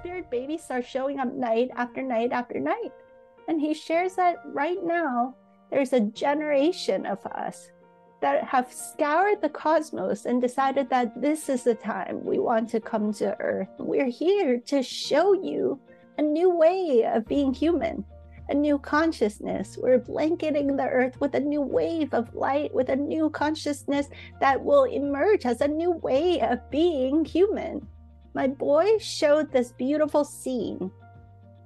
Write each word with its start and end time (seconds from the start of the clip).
spirit 0.00 0.30
babies 0.30 0.62
start 0.62 0.86
showing 0.86 1.18
up 1.18 1.32
night 1.32 1.70
after 1.76 2.02
night 2.02 2.32
after 2.32 2.60
night. 2.60 2.92
And 3.48 3.60
he 3.60 3.74
shares 3.74 4.14
that 4.14 4.36
right 4.46 4.82
now, 4.82 5.34
there's 5.70 5.92
a 5.92 6.00
generation 6.00 7.06
of 7.06 7.24
us 7.26 7.70
that 8.20 8.44
have 8.44 8.72
scoured 8.72 9.40
the 9.40 9.48
cosmos 9.48 10.24
and 10.24 10.40
decided 10.40 10.90
that 10.90 11.20
this 11.20 11.48
is 11.48 11.62
the 11.62 11.74
time 11.74 12.24
we 12.24 12.38
want 12.38 12.68
to 12.70 12.80
come 12.80 13.12
to 13.14 13.38
Earth. 13.40 13.68
We're 13.78 14.08
here 14.08 14.58
to 14.66 14.82
show 14.82 15.34
you 15.34 15.80
a 16.18 16.22
new 16.22 16.50
way 16.50 17.04
of 17.04 17.28
being 17.28 17.54
human, 17.54 18.04
a 18.48 18.54
new 18.54 18.78
consciousness. 18.78 19.78
We're 19.80 19.98
blanketing 19.98 20.76
the 20.76 20.88
Earth 20.88 21.20
with 21.20 21.34
a 21.34 21.40
new 21.40 21.60
wave 21.60 22.12
of 22.12 22.34
light, 22.34 22.74
with 22.74 22.88
a 22.88 22.96
new 22.96 23.30
consciousness 23.30 24.08
that 24.40 24.62
will 24.62 24.84
emerge 24.84 25.46
as 25.46 25.60
a 25.60 25.68
new 25.68 25.92
way 25.92 26.40
of 26.40 26.70
being 26.70 27.24
human. 27.24 27.86
My 28.34 28.46
boy 28.46 28.98
showed 28.98 29.50
this 29.50 29.72
beautiful 29.72 30.24
scene. 30.24 30.90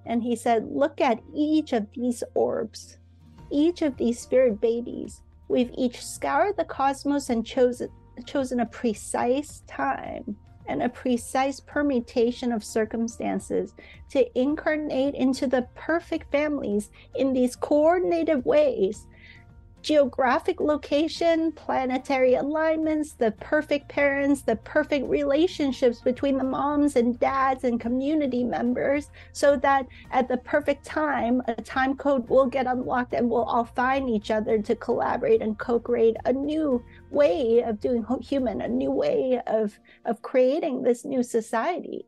And 0.07 0.23
he 0.23 0.37
said, 0.37 0.67
Look 0.67 1.01
at 1.01 1.23
each 1.35 1.73
of 1.73 1.87
these 1.95 2.25
orbs, 2.35 2.99
each 3.51 3.83
of 3.83 3.97
these 3.97 4.19
spirit 4.19 4.61
babies. 4.61 5.21
We've 5.49 5.71
each 5.77 6.05
scoured 6.05 6.57
the 6.57 6.65
cosmos 6.65 7.31
and 7.31 7.45
chosen, 7.45 7.89
chosen 8.27 8.61
a 8.61 8.67
precise 8.67 9.63
time 9.67 10.37
and 10.67 10.83
a 10.83 10.89
precise 10.89 11.61
permutation 11.61 12.53
of 12.53 12.65
circumstances 12.65 13.75
to 14.11 14.39
incarnate 14.39 15.15
into 15.15 15.47
the 15.47 15.67
perfect 15.75 16.31
families 16.31 16.91
in 17.17 17.33
these 17.33 17.57
coordinated 17.57 18.45
ways 18.45 19.07
geographic 19.83 20.61
location, 20.61 21.53
planetary 21.53 22.35
alignments, 22.35 23.13
the 23.13 23.33
perfect 23.33 23.89
parents, 23.89 24.43
the 24.43 24.57
perfect 24.57 25.09
relationships 25.09 26.01
between 26.01 26.39
the 26.39 26.45
moms 26.45 26.97
and 26.97 27.19
dads 27.19 27.65
and 27.65 27.81
community 27.81 28.45
members, 28.45 29.11
so 29.33 29.57
that 29.57 29.87
at 30.11 30.29
the 30.29 30.37
perfect 30.39 30.85
time, 30.85 31.43
a 31.49 31.55
time 31.61 31.97
code 31.97 32.29
will 32.29 32.47
get 32.47 32.67
unlocked 32.67 33.15
and 33.15 33.29
we'll 33.29 33.45
all 33.45 33.65
find 33.65 34.09
each 34.09 34.31
other 34.31 34.59
to 34.63 34.77
collaborate 34.77 35.43
and 35.43 35.59
co 35.59 35.79
create 35.79 36.17
a 36.25 36.33
new 36.33 36.83
way 37.11 37.63
of 37.63 37.81
doing 37.81 38.07
human, 38.23 38.61
a 38.63 38.69
new 38.69 38.91
way 38.91 39.41
of, 39.47 39.79
of 40.05 40.23
creating 40.23 40.83
this 40.83 41.05
new 41.05 41.23
society 41.23 42.07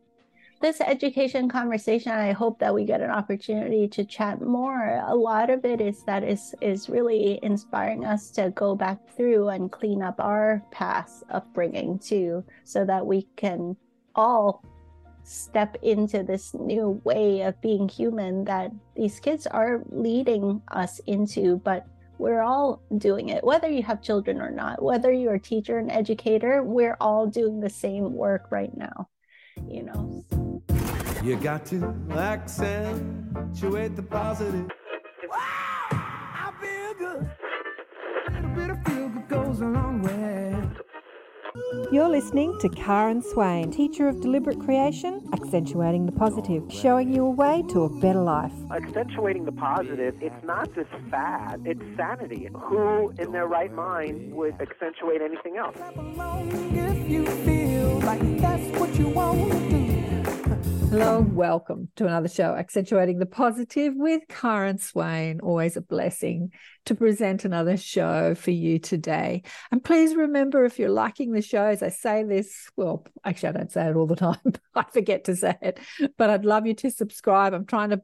this 0.65 0.81
education 0.81 1.47
conversation 1.47 2.11
i 2.11 2.33
hope 2.33 2.59
that 2.59 2.73
we 2.73 2.87
get 2.87 3.03
an 3.03 3.11
opportunity 3.11 3.87
to 3.87 4.03
chat 4.03 4.41
more. 4.41 5.03
A 5.07 5.15
lot 5.15 5.51
of 5.51 5.65
it 5.65 5.81
is 5.81 6.03
that 6.05 6.25
is 6.25 6.55
is 6.63 6.89
really 6.89 7.39
inspiring 7.43 8.07
us 8.07 8.31
to 8.31 8.51
go 8.51 8.75
back 8.75 8.99
through 9.15 9.49
and 9.51 9.71
clean 9.71 10.03
up 10.03 10.19
our 10.21 10.63
past 10.71 11.25
upbringing 11.31 11.99
too 11.99 12.43
so 12.65 12.85
that 12.87 13.05
we 13.05 13.29
can 13.37 13.77
all 14.15 14.65
step 15.23 15.77
into 15.83 16.23
this 16.23 16.55
new 16.55 17.01
way 17.05 17.43
of 17.43 17.61
being 17.61 17.87
human 17.87 18.45
that 18.45 18.73
these 18.97 19.21
kids 19.21 19.47
are 19.47 19.83
leading 19.91 20.63
us 20.69 20.99
into 21.07 21.57
but 21.59 21.87
we're 22.17 22.43
all 22.43 22.81
doing 22.97 23.29
it. 23.31 23.43
Whether 23.43 23.69
you 23.69 23.83
have 23.83 24.01
children 24.01 24.41
or 24.41 24.51
not 24.51 24.83
whether 24.83 25.13
you're 25.13 25.35
a 25.35 25.41
teacher 25.41 25.79
and 25.79 25.91
educator 25.91 26.63
we're 26.63 26.97
all 27.03 27.27
doing 27.27 27.61
the 27.61 27.71
same 27.71 28.15
work 28.15 28.47
right 28.51 28.75
now 28.75 29.09
you 29.69 29.83
know 29.83 30.25
you 31.23 31.37
got 31.37 31.65
to 31.67 31.95
accentuate 32.11 33.97
the 33.97 34.03
positive. 34.03 34.69
Wow, 35.27 35.89
I 35.91 36.53
feel 36.61 36.95
good. 36.95 37.31
A 38.29 38.31
little 38.33 38.51
bit 38.51 38.71
of 38.71 38.85
feel 38.85 39.09
good 39.09 39.29
goes 39.29 39.61
a 39.61 39.67
long 39.67 40.03
way. 40.03 40.64
You're 41.93 42.09
listening 42.09 42.59
to 42.59 42.69
Karen 42.69 43.23
Swain, 43.23 43.71
teacher 43.71 44.09
of 44.09 44.21
deliberate 44.21 44.59
creation, 44.59 45.23
accentuating 45.33 46.05
the 46.05 46.11
positive, 46.11 46.65
showing 46.69 47.13
you 47.15 47.25
a 47.27 47.31
way 47.31 47.63
to 47.69 47.85
a 47.85 47.89
better 48.01 48.21
life. 48.21 48.53
Accentuating 48.73 49.45
the 49.45 49.53
positive, 49.53 50.17
it's 50.21 50.45
not 50.45 50.75
just 50.75 50.91
fad, 51.11 51.63
it's 51.65 51.81
sanity. 51.97 52.49
Who 52.53 53.11
in 53.19 53.31
their 53.31 53.47
right 53.47 53.73
mind 53.73 54.35
would 54.35 54.61
accentuate 54.61 55.21
anything 55.23 55.57
else? 55.57 55.77
Hello, 60.97 61.27
welcome 61.33 61.89
to 61.97 62.07
another 62.07 62.29
show, 62.29 62.55
Accentuating 62.55 63.19
the 63.19 63.27
Positive 63.27 63.95
with 63.97 64.23
Karen 64.29 64.79
Swain. 64.79 65.41
Always 65.41 65.77
a 65.77 65.81
blessing 65.81 66.53
to 66.85 66.95
present 66.95 67.45
another 67.45 67.77
show 67.77 68.37
for 68.37 68.53
you 68.53 68.79
today. 68.79 69.43
And 69.73 69.83
please 69.83 70.15
remember 70.15 70.65
if 70.65 70.79
you're 70.79 70.91
liking 70.91 71.33
the 71.33 71.43
show, 71.43 71.65
as 71.65 71.83
I 71.83 71.89
say 71.89 72.23
this, 72.23 72.71
well, 72.77 73.05
actually, 73.25 73.49
I 73.49 73.53
don't 73.53 73.73
say 73.73 73.89
it 73.89 73.97
all 73.97 74.07
the 74.07 74.15
time, 74.15 74.39
I 74.77 74.85
forget 74.85 75.25
to 75.25 75.35
say 75.35 75.57
it, 75.61 75.81
but 76.17 76.31
I'd 76.31 76.45
love 76.45 76.65
you 76.65 76.75
to 76.75 76.93
subscribe. 76.93 77.55
I'm 77.55 77.67
trying 77.67 77.91
to 77.91 78.01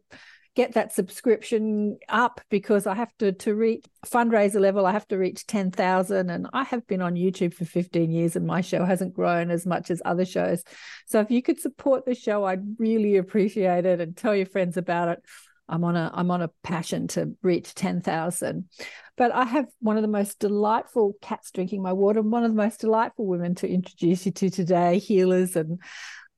get 0.56 0.74
that 0.74 0.92
subscription 0.92 1.96
up 2.08 2.40
because 2.50 2.86
I 2.86 2.94
have 2.94 3.16
to 3.18 3.32
to 3.32 3.54
reach 3.54 3.84
fundraiser 4.04 4.60
level. 4.60 4.84
I 4.84 4.92
have 4.92 5.06
to 5.08 5.18
reach 5.18 5.46
ten 5.46 5.70
thousand, 5.70 6.30
and 6.30 6.48
I 6.52 6.64
have 6.64 6.86
been 6.86 7.02
on 7.02 7.14
YouTube 7.14 7.54
for 7.54 7.64
fifteen 7.64 8.10
years, 8.10 8.36
and 8.36 8.46
my 8.46 8.60
show 8.60 8.84
hasn't 8.84 9.14
grown 9.14 9.50
as 9.50 9.66
much 9.66 9.90
as 9.90 10.02
other 10.04 10.24
shows. 10.24 10.62
So 11.06 11.20
if 11.20 11.30
you 11.30 11.42
could 11.42 11.60
support 11.60 12.04
the 12.04 12.14
show, 12.14 12.44
I'd 12.44 12.78
really 12.78 13.16
appreciate 13.16 13.86
it, 13.86 14.00
and 14.00 14.16
tell 14.16 14.34
your 14.34 14.46
friends 14.46 14.76
about 14.76 15.08
it. 15.08 15.22
I'm 15.68 15.84
on 15.84 15.94
a 15.94 16.10
I'm 16.12 16.32
on 16.32 16.42
a 16.42 16.50
passion 16.64 17.06
to 17.08 17.36
reach 17.42 17.74
ten 17.74 18.00
thousand. 18.00 18.68
But 19.16 19.32
I 19.32 19.44
have 19.44 19.66
one 19.80 19.96
of 19.96 20.02
the 20.02 20.08
most 20.08 20.38
delightful 20.38 21.14
cats 21.20 21.50
drinking 21.50 21.82
my 21.82 21.92
water, 21.92 22.22
one 22.22 22.42
of 22.42 22.50
the 22.50 22.56
most 22.56 22.80
delightful 22.80 23.26
women 23.26 23.54
to 23.56 23.68
introduce 23.68 24.26
you 24.26 24.32
to 24.32 24.50
today, 24.50 24.98
healers 24.98 25.56
and 25.56 25.78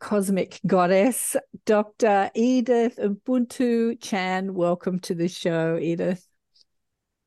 cosmic 0.02 0.60
goddess, 0.66 1.36
Dr. 1.64 2.28
Edith 2.34 2.96
Ubuntu 2.96 3.96
Chan. 4.00 4.52
Welcome 4.52 4.98
to 4.98 5.14
the 5.14 5.28
show, 5.28 5.78
Edith. 5.80 6.26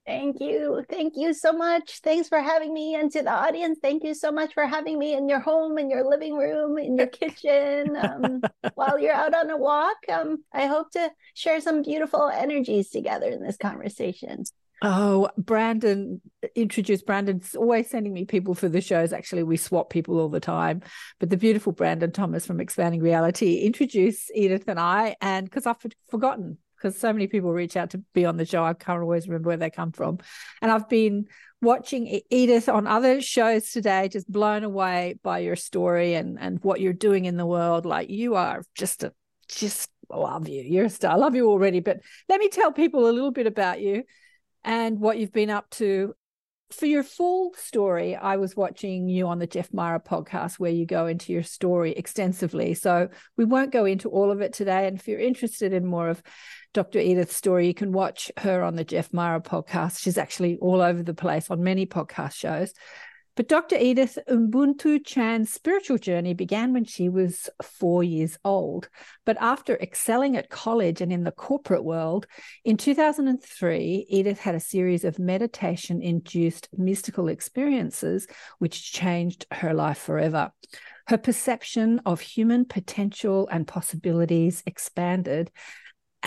Thank 0.06 0.42
you. 0.42 0.84
Thank 0.90 1.14
you 1.16 1.34
so 1.34 1.54
much. 1.54 2.02
Thanks 2.04 2.28
for 2.28 2.40
having 2.40 2.74
me. 2.74 2.96
And 2.96 3.10
to 3.14 3.24
the 3.24 3.32
audience, 3.32 3.80
thank 3.82 4.04
you 4.04 4.14
so 4.14 4.30
much 4.30 4.54
for 4.54 4.68
having 4.68 5.00
me 5.00 5.16
in 5.16 5.30
your 5.30 5.40
home, 5.40 5.78
in 5.78 5.90
your 5.90 6.08
living 6.08 6.36
room, 6.36 6.78
in 6.78 6.98
your 6.98 7.08
kitchen, 7.08 7.96
um, 7.96 8.42
while 8.76 9.00
you're 9.00 9.14
out 9.14 9.34
on 9.34 9.50
a 9.50 9.58
walk. 9.58 9.98
Um, 10.12 10.44
I 10.52 10.66
hope 10.66 10.92
to 10.92 11.10
share 11.34 11.62
some 11.62 11.82
beautiful 11.82 12.28
energies 12.28 12.90
together 12.90 13.30
in 13.30 13.42
this 13.42 13.58
conversation. 13.58 14.44
Oh, 14.82 15.30
Brandon 15.38 16.22
uh, 16.44 16.48
introduced 16.56 17.06
Brandon's 17.06 17.56
always 17.56 17.90
sending 17.90 18.14
me 18.14 18.26
people 18.26 18.54
for 18.54 18.68
the 18.68 18.82
shows. 18.82 19.14
Actually, 19.14 19.44
we 19.44 19.58
swap 19.58 19.90
people 19.90 20.20
all 20.20 20.30
the 20.30 20.40
time. 20.40 20.82
But 21.20 21.30
the 21.30 21.38
beautiful 21.38 21.72
Brandon 21.72 22.12
Thomas 22.12 22.46
from 22.46 22.60
Expanding 22.60 23.02
Reality 23.02 23.60
introduced 23.60 24.32
Edith 24.36 24.68
and 24.68 24.80
I, 24.80 25.16
and 25.22 25.46
because 25.46 25.66
I've 25.66 25.78
forgotten, 26.10 26.58
because 26.76 27.00
so 27.00 27.14
many 27.14 27.28
people 27.28 27.54
reach 27.54 27.78
out 27.78 27.92
to 27.92 28.00
be 28.14 28.26
on 28.26 28.38
the 28.38 28.46
show, 28.46 28.64
I 28.64 28.74
can't 28.74 29.02
always 29.02 29.28
remember 29.28 29.48
where 29.48 29.58
they 29.58 29.70
come 29.70 29.92
from. 29.92 30.20
And 30.62 30.70
I've 30.70 30.90
been 30.90 31.26
watching 31.62 32.22
Edith 32.30 32.68
on 32.68 32.86
other 32.86 33.22
shows 33.22 33.72
today, 33.72 34.10
just 34.10 34.30
blown 34.30 34.64
away 34.64 35.18
by 35.24 35.40
your 35.40 35.56
story 35.56 36.16
and 36.16 36.38
and 36.40 36.62
what 36.64 36.82
you're 36.82 36.94
doing 36.94 37.26
in 37.26 37.38
the 37.38 37.46
world. 37.46 37.86
Like 37.86 38.10
you 38.10 38.36
are 38.36 38.62
just 38.76 39.04
a 39.04 39.14
just 39.48 39.90
love 40.10 40.50
you. 40.50 40.62
You're 40.62 40.86
a 40.86 40.90
star. 40.90 41.14
I 41.14 41.16
love 41.16 41.36
you 41.36 41.50
already. 41.50 41.80
But 41.80 42.02
let 42.28 42.40
me 42.40 42.50
tell 42.50 42.72
people 42.72 43.10
a 43.10 43.12
little 43.12 43.32
bit 43.32 43.48
about 43.48 43.80
you 43.80 44.04
and 44.66 45.00
what 45.00 45.18
you've 45.18 45.32
been 45.32 45.50
up 45.50 45.70
to. 45.70 46.14
For 46.72 46.88
your 46.88 47.04
full 47.04 47.54
story, 47.54 48.16
I 48.16 48.38
was 48.38 48.56
watching 48.56 49.08
you 49.08 49.28
on 49.28 49.38
the 49.38 49.46
Jeff 49.46 49.72
Mara 49.72 50.00
podcast 50.00 50.56
where 50.56 50.72
you 50.72 50.88
go 50.88 51.06
into 51.06 51.32
your 51.32 51.44
story 51.44 51.92
extensively. 51.92 52.74
So 52.74 53.10
we 53.38 53.46
won't 53.46 53.72
go 53.72 53.86
into 53.86 54.10
all 54.10 54.32
of 54.32 54.42
it 54.42 54.52
today. 54.52 54.88
And 54.88 54.98
if 54.98 55.08
you're 55.08 55.20
interested 55.20 55.74
in 55.74 55.86
more 55.86 56.10
of 56.10 56.24
Dr. 56.74 57.00
Edith's 57.00 57.36
story, 57.36 57.68
you 57.68 57.76
can 57.76 57.92
watch 57.92 58.32
her 58.38 58.64
on 58.64 58.76
the 58.76 58.84
Jeff 58.84 59.14
Mara 59.14 59.40
podcast. 59.42 60.00
She's 60.00 60.18
actually 60.18 60.58
all 60.58 60.82
over 60.82 61.04
the 61.04 61.14
place 61.14 61.52
on 61.52 61.64
many 61.64 61.86
podcast 61.86 62.34
shows. 62.34 62.74
But 63.36 63.50
Dr. 63.50 63.76
Edith 63.76 64.18
Ubuntu 64.30 65.06
Chan's 65.06 65.52
spiritual 65.52 65.98
journey 65.98 66.34
began 66.34 66.72
when 66.72 66.86
she 66.86 67.10
was 67.10 67.50
four 67.62 68.02
years 68.02 68.38
old. 68.46 68.88
But 69.26 69.38
after 69.42 69.76
excelling 69.76 70.38
at 70.38 70.50
college 70.50 71.02
and 71.02 71.12
in 71.12 71.26
the 71.26 71.32
corporate 71.32 71.84
world, 71.84 72.28
in 72.64 72.78
2003, 72.78 74.06
Edith 74.10 74.40
had 74.40 74.56
a 74.56 74.60
series 74.60 75.04
of 75.04 75.20
meditation 75.20 76.02
induced 76.02 76.70
mystical 76.78 77.28
experiences 77.28 78.26
which 78.60 78.94
changed 78.94 79.46
her 79.52 79.74
life 79.74 79.98
forever. 79.98 80.52
Her 81.08 81.18
perception 81.18 82.02
of 82.06 82.22
human 82.22 82.66
potential 82.66 83.48
and 83.52 83.68
possibilities 83.68 84.64
expanded, 84.66 85.52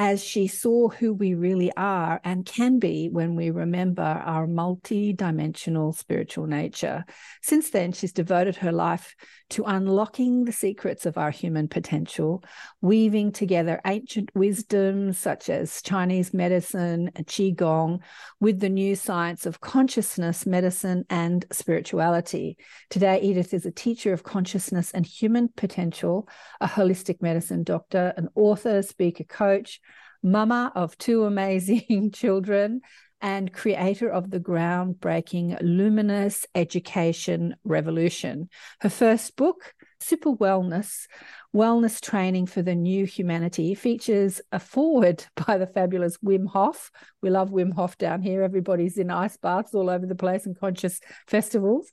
as 0.00 0.22
she 0.22 0.46
saw 0.46 0.88
who 0.88 1.12
we 1.12 1.34
really 1.34 1.72
are 1.76 2.20
and 2.22 2.46
can 2.46 2.78
be 2.78 3.08
when 3.08 3.34
we 3.34 3.50
remember 3.50 4.00
our 4.02 4.46
multi-dimensional 4.46 5.92
spiritual 5.92 6.46
nature. 6.46 7.04
Since 7.42 7.70
then, 7.70 7.90
she's 7.90 8.12
devoted 8.12 8.54
her 8.56 8.70
life 8.70 9.16
to 9.50 9.64
unlocking 9.64 10.44
the 10.44 10.52
secrets 10.52 11.04
of 11.04 11.18
our 11.18 11.32
human 11.32 11.66
potential, 11.66 12.44
weaving 12.80 13.32
together 13.32 13.80
ancient 13.84 14.30
wisdoms 14.36 15.18
such 15.18 15.48
as 15.48 15.82
Chinese 15.82 16.32
medicine 16.32 17.10
Qigong 17.16 17.98
with 18.38 18.60
the 18.60 18.68
new 18.68 18.94
science 18.94 19.46
of 19.46 19.60
consciousness, 19.60 20.46
medicine, 20.46 21.06
and 21.10 21.44
spirituality. 21.50 22.56
Today, 22.88 23.20
Edith 23.20 23.52
is 23.52 23.66
a 23.66 23.72
teacher 23.72 24.12
of 24.12 24.22
consciousness 24.22 24.92
and 24.92 25.04
human 25.04 25.48
potential, 25.56 26.28
a 26.60 26.68
holistic 26.68 27.20
medicine 27.20 27.64
doctor, 27.64 28.12
an 28.16 28.28
author, 28.36 28.82
speaker, 28.82 29.24
coach, 29.24 29.80
mama 30.22 30.72
of 30.74 30.96
two 30.98 31.24
amazing 31.24 32.10
children, 32.14 32.80
and 33.20 33.52
creator 33.52 34.08
of 34.08 34.30
the 34.30 34.40
groundbreaking 34.40 35.58
Luminous 35.60 36.46
Education 36.54 37.56
Revolution. 37.64 38.48
Her 38.80 38.88
first 38.88 39.36
book, 39.36 39.74
Super 40.00 40.30
Wellness 40.30 41.06
Wellness 41.54 42.00
Training 42.00 42.46
for 42.46 42.62
the 42.62 42.74
New 42.74 43.06
Humanity, 43.06 43.74
features 43.74 44.40
a 44.52 44.60
foreword 44.60 45.24
by 45.46 45.58
the 45.58 45.66
fabulous 45.66 46.18
Wim 46.18 46.46
Hof. 46.46 46.90
We 47.22 47.30
love 47.30 47.50
Wim 47.50 47.74
Hof 47.74 47.98
down 47.98 48.22
here. 48.22 48.42
Everybody's 48.42 48.98
in 48.98 49.10
ice 49.10 49.36
baths 49.36 49.74
all 49.74 49.90
over 49.90 50.06
the 50.06 50.14
place 50.14 50.46
and 50.46 50.58
conscious 50.58 51.00
festivals 51.26 51.90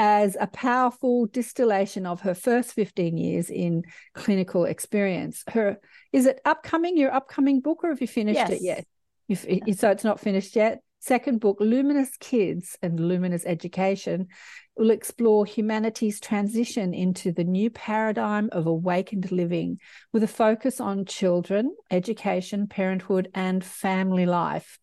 as 0.00 0.36
a 0.40 0.46
powerful 0.46 1.26
distillation 1.26 2.06
of 2.06 2.20
her 2.20 2.32
first 2.32 2.72
15 2.72 3.16
years 3.16 3.50
in 3.50 3.82
clinical 4.14 4.64
experience. 4.64 5.42
Her 5.48 5.78
is 6.12 6.24
it 6.24 6.40
upcoming 6.44 6.96
your 6.96 7.12
upcoming 7.12 7.60
book 7.60 7.80
or 7.82 7.88
have 7.88 8.00
you 8.00 8.06
finished 8.06 8.36
yes. 8.36 8.50
it 8.50 8.62
yet? 8.62 8.86
You've, 9.26 9.76
so 9.76 9.90
it's 9.90 10.04
not 10.04 10.20
finished 10.20 10.54
yet. 10.54 10.82
Second 11.00 11.40
book, 11.40 11.58
Luminous 11.60 12.16
Kids 12.18 12.78
and 12.80 12.98
Luminous 12.98 13.44
Education, 13.44 14.28
will 14.76 14.90
explore 14.90 15.44
humanity's 15.44 16.20
transition 16.20 16.94
into 16.94 17.32
the 17.32 17.44
new 17.44 17.68
paradigm 17.68 18.48
of 18.52 18.66
awakened 18.66 19.32
living 19.32 19.78
with 20.12 20.22
a 20.22 20.28
focus 20.28 20.80
on 20.80 21.06
children, 21.06 21.74
education, 21.90 22.68
parenthood, 22.68 23.28
and 23.34 23.64
family 23.64 24.26
life. 24.26 24.78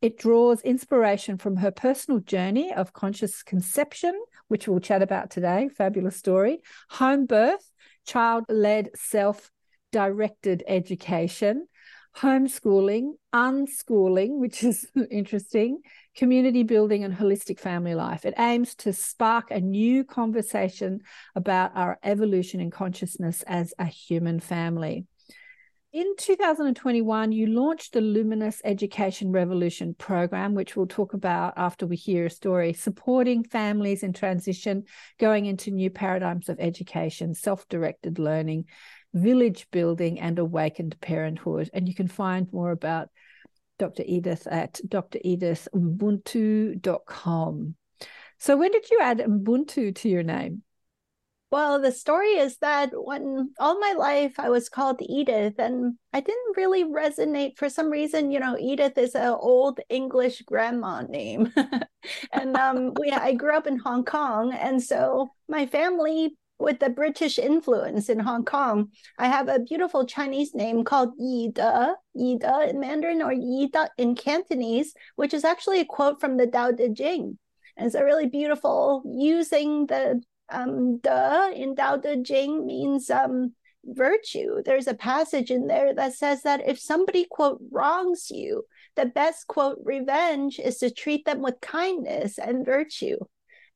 It 0.00 0.18
draws 0.18 0.60
inspiration 0.62 1.38
from 1.38 1.56
her 1.56 1.70
personal 1.70 2.20
journey 2.20 2.72
of 2.72 2.92
conscious 2.92 3.42
conception 3.42 4.20
which 4.52 4.68
we'll 4.68 4.80
chat 4.80 5.00
about 5.00 5.30
today. 5.30 5.70
Fabulous 5.74 6.14
story. 6.14 6.58
Home 6.90 7.24
birth, 7.24 7.72
child 8.06 8.44
led, 8.50 8.90
self 8.94 9.50
directed 9.92 10.62
education, 10.68 11.66
homeschooling, 12.18 13.12
unschooling, 13.34 14.38
which 14.38 14.62
is 14.62 14.86
interesting, 15.10 15.80
community 16.14 16.64
building, 16.64 17.02
and 17.02 17.14
holistic 17.14 17.58
family 17.58 17.94
life. 17.94 18.26
It 18.26 18.34
aims 18.38 18.74
to 18.76 18.92
spark 18.92 19.50
a 19.50 19.58
new 19.58 20.04
conversation 20.04 21.00
about 21.34 21.72
our 21.74 21.98
evolution 22.02 22.60
in 22.60 22.70
consciousness 22.70 23.42
as 23.46 23.72
a 23.78 23.86
human 23.86 24.38
family. 24.38 25.06
In 25.92 26.16
2021, 26.16 27.32
you 27.32 27.48
launched 27.48 27.92
the 27.92 28.00
Luminous 28.00 28.62
Education 28.64 29.30
Revolution 29.30 29.92
program, 29.92 30.54
which 30.54 30.74
we'll 30.74 30.86
talk 30.86 31.12
about 31.12 31.52
after 31.58 31.86
we 31.86 31.96
hear 31.96 32.24
a 32.24 32.30
story, 32.30 32.72
supporting 32.72 33.44
families 33.44 34.02
in 34.02 34.14
transition, 34.14 34.84
going 35.20 35.44
into 35.44 35.70
new 35.70 35.90
paradigms 35.90 36.48
of 36.48 36.58
education, 36.58 37.34
self 37.34 37.68
directed 37.68 38.18
learning, 38.18 38.64
village 39.12 39.66
building, 39.70 40.18
and 40.18 40.38
awakened 40.38 40.98
parenthood. 41.02 41.68
And 41.74 41.86
you 41.86 41.94
can 41.94 42.08
find 42.08 42.50
more 42.54 42.70
about 42.70 43.10
Dr. 43.78 44.02
Edith 44.06 44.46
at 44.46 44.80
dredithubuntu.com. 44.88 47.74
So, 48.38 48.56
when 48.56 48.72
did 48.72 48.90
you 48.90 48.98
add 49.02 49.18
Ubuntu 49.18 49.94
to 49.96 50.08
your 50.08 50.22
name? 50.22 50.62
Well, 51.52 51.82
the 51.82 51.92
story 51.92 52.30
is 52.38 52.56
that 52.62 52.92
when 52.94 53.50
all 53.60 53.78
my 53.78 53.92
life 53.92 54.40
I 54.40 54.48
was 54.48 54.70
called 54.70 55.02
Edith, 55.02 55.58
and 55.58 55.98
I 56.14 56.20
didn't 56.20 56.56
really 56.56 56.82
resonate 56.82 57.58
for 57.58 57.68
some 57.68 57.90
reason. 57.90 58.30
You 58.30 58.40
know, 58.40 58.56
Edith 58.58 58.96
is 58.96 59.14
an 59.14 59.36
old 59.38 59.78
English 59.90 60.40
grandma 60.46 61.02
name, 61.02 61.52
and 62.32 62.56
um, 62.56 62.94
we 62.98 63.10
I 63.10 63.34
grew 63.34 63.54
up 63.54 63.66
in 63.66 63.76
Hong 63.76 64.02
Kong, 64.02 64.54
and 64.54 64.82
so 64.82 65.28
my 65.46 65.66
family 65.66 66.38
with 66.58 66.78
the 66.80 66.88
British 66.88 67.38
influence 67.38 68.08
in 68.08 68.20
Hong 68.20 68.46
Kong, 68.46 68.88
I 69.18 69.26
have 69.26 69.48
a 69.48 69.58
beautiful 69.58 70.06
Chinese 70.06 70.54
name 70.54 70.84
called 70.84 71.12
Yi 71.18 71.50
De, 71.50 71.94
Yi 72.14 72.38
De 72.38 72.70
in 72.70 72.80
Mandarin 72.80 73.20
or 73.20 73.32
Yi 73.32 73.68
De 73.68 73.90
in 73.98 74.14
Cantonese, 74.14 74.94
which 75.16 75.34
is 75.34 75.44
actually 75.44 75.80
a 75.80 75.84
quote 75.84 76.18
from 76.18 76.38
the 76.38 76.46
Tao 76.46 76.70
Te 76.70 76.94
Ching. 76.94 77.38
And 77.76 77.86
it's 77.86 77.94
a 77.94 78.04
really 78.04 78.26
beautiful 78.26 79.02
using 79.04 79.86
the 79.86 80.22
um, 80.52 80.98
de 80.98 81.52
in 81.54 81.74
Tao 81.74 81.96
Te 81.96 82.22
Ching 82.22 82.66
means 82.66 83.10
um, 83.10 83.54
virtue. 83.84 84.62
There's 84.64 84.86
a 84.86 84.94
passage 84.94 85.50
in 85.50 85.66
there 85.66 85.94
that 85.94 86.14
says 86.14 86.42
that 86.42 86.68
if 86.68 86.78
somebody, 86.78 87.26
quote, 87.28 87.60
wrongs 87.70 88.30
you, 88.30 88.64
the 88.94 89.06
best, 89.06 89.46
quote, 89.46 89.78
revenge 89.82 90.58
is 90.58 90.78
to 90.78 90.90
treat 90.90 91.24
them 91.24 91.42
with 91.42 91.60
kindness 91.60 92.38
and 92.38 92.64
virtue. 92.64 93.16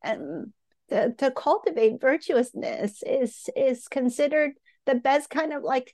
And 0.02 0.52
to 0.90 1.32
cultivate 1.34 2.00
virtuousness 2.00 3.02
is 3.04 3.48
is 3.56 3.88
considered 3.88 4.52
the 4.84 4.94
best 4.94 5.30
kind 5.30 5.52
of 5.52 5.64
like 5.64 5.92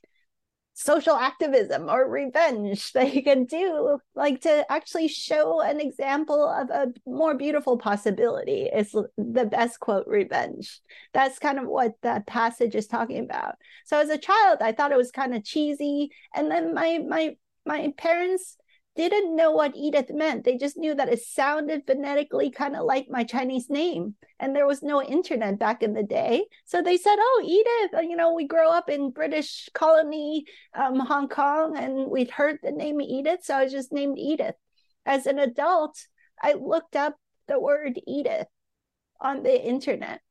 social 0.73 1.15
activism 1.15 1.89
or 1.89 2.09
revenge 2.09 2.91
that 2.93 3.13
you 3.13 3.23
can 3.23 3.45
do 3.45 3.99
like 4.15 4.41
to 4.41 4.65
actually 4.71 5.07
show 5.07 5.61
an 5.61 5.79
example 5.79 6.47
of 6.47 6.69
a 6.69 6.87
more 7.05 7.35
beautiful 7.35 7.77
possibility 7.77 8.63
is 8.63 8.91
the 9.17 9.45
best 9.45 9.79
quote 9.79 10.07
revenge. 10.07 10.81
That's 11.13 11.39
kind 11.39 11.59
of 11.59 11.67
what 11.67 11.93
that 12.01 12.25
passage 12.25 12.75
is 12.75 12.87
talking 12.87 13.19
about. 13.19 13.55
So 13.85 13.99
as 13.99 14.09
a 14.09 14.17
child 14.17 14.59
i 14.61 14.71
thought 14.71 14.91
it 14.91 14.97
was 14.97 15.11
kind 15.11 15.33
of 15.35 15.43
cheesy 15.43 16.11
and 16.35 16.49
then 16.49 16.73
my 16.73 16.99
my 17.07 17.35
my 17.65 17.93
parents 17.97 18.57
didn't 18.95 19.35
know 19.35 19.51
what 19.51 19.75
Edith 19.75 20.11
meant. 20.11 20.43
They 20.43 20.57
just 20.57 20.77
knew 20.77 20.93
that 20.93 21.11
it 21.11 21.23
sounded 21.23 21.83
phonetically 21.87 22.51
kind 22.51 22.75
of 22.75 22.85
like 22.85 23.07
my 23.09 23.23
Chinese 23.23 23.69
name. 23.69 24.15
And 24.39 24.55
there 24.55 24.67
was 24.67 24.83
no 24.83 25.01
internet 25.01 25.57
back 25.57 25.81
in 25.81 25.93
the 25.93 26.03
day. 26.03 26.45
So 26.65 26.81
they 26.81 26.97
said, 26.97 27.15
Oh, 27.17 27.43
Edith, 27.43 28.07
you 28.07 28.15
know, 28.15 28.33
we 28.33 28.45
grow 28.45 28.69
up 28.69 28.89
in 28.89 29.09
British 29.09 29.69
colony, 29.73 30.45
um, 30.75 30.99
Hong 30.99 31.27
Kong, 31.27 31.75
and 31.75 32.09
we'd 32.09 32.31
heard 32.31 32.59
the 32.61 32.71
name 32.71 33.01
Edith. 33.01 33.43
So 33.43 33.55
I 33.55 33.63
was 33.63 33.71
just 33.71 33.91
named 33.91 34.19
Edith. 34.19 34.55
As 35.05 35.25
an 35.25 35.39
adult, 35.39 35.97
I 36.41 36.53
looked 36.53 36.95
up 36.95 37.15
the 37.47 37.59
word 37.59 37.99
Edith 38.05 38.47
on 39.19 39.43
the 39.43 39.65
internet. 39.65 40.21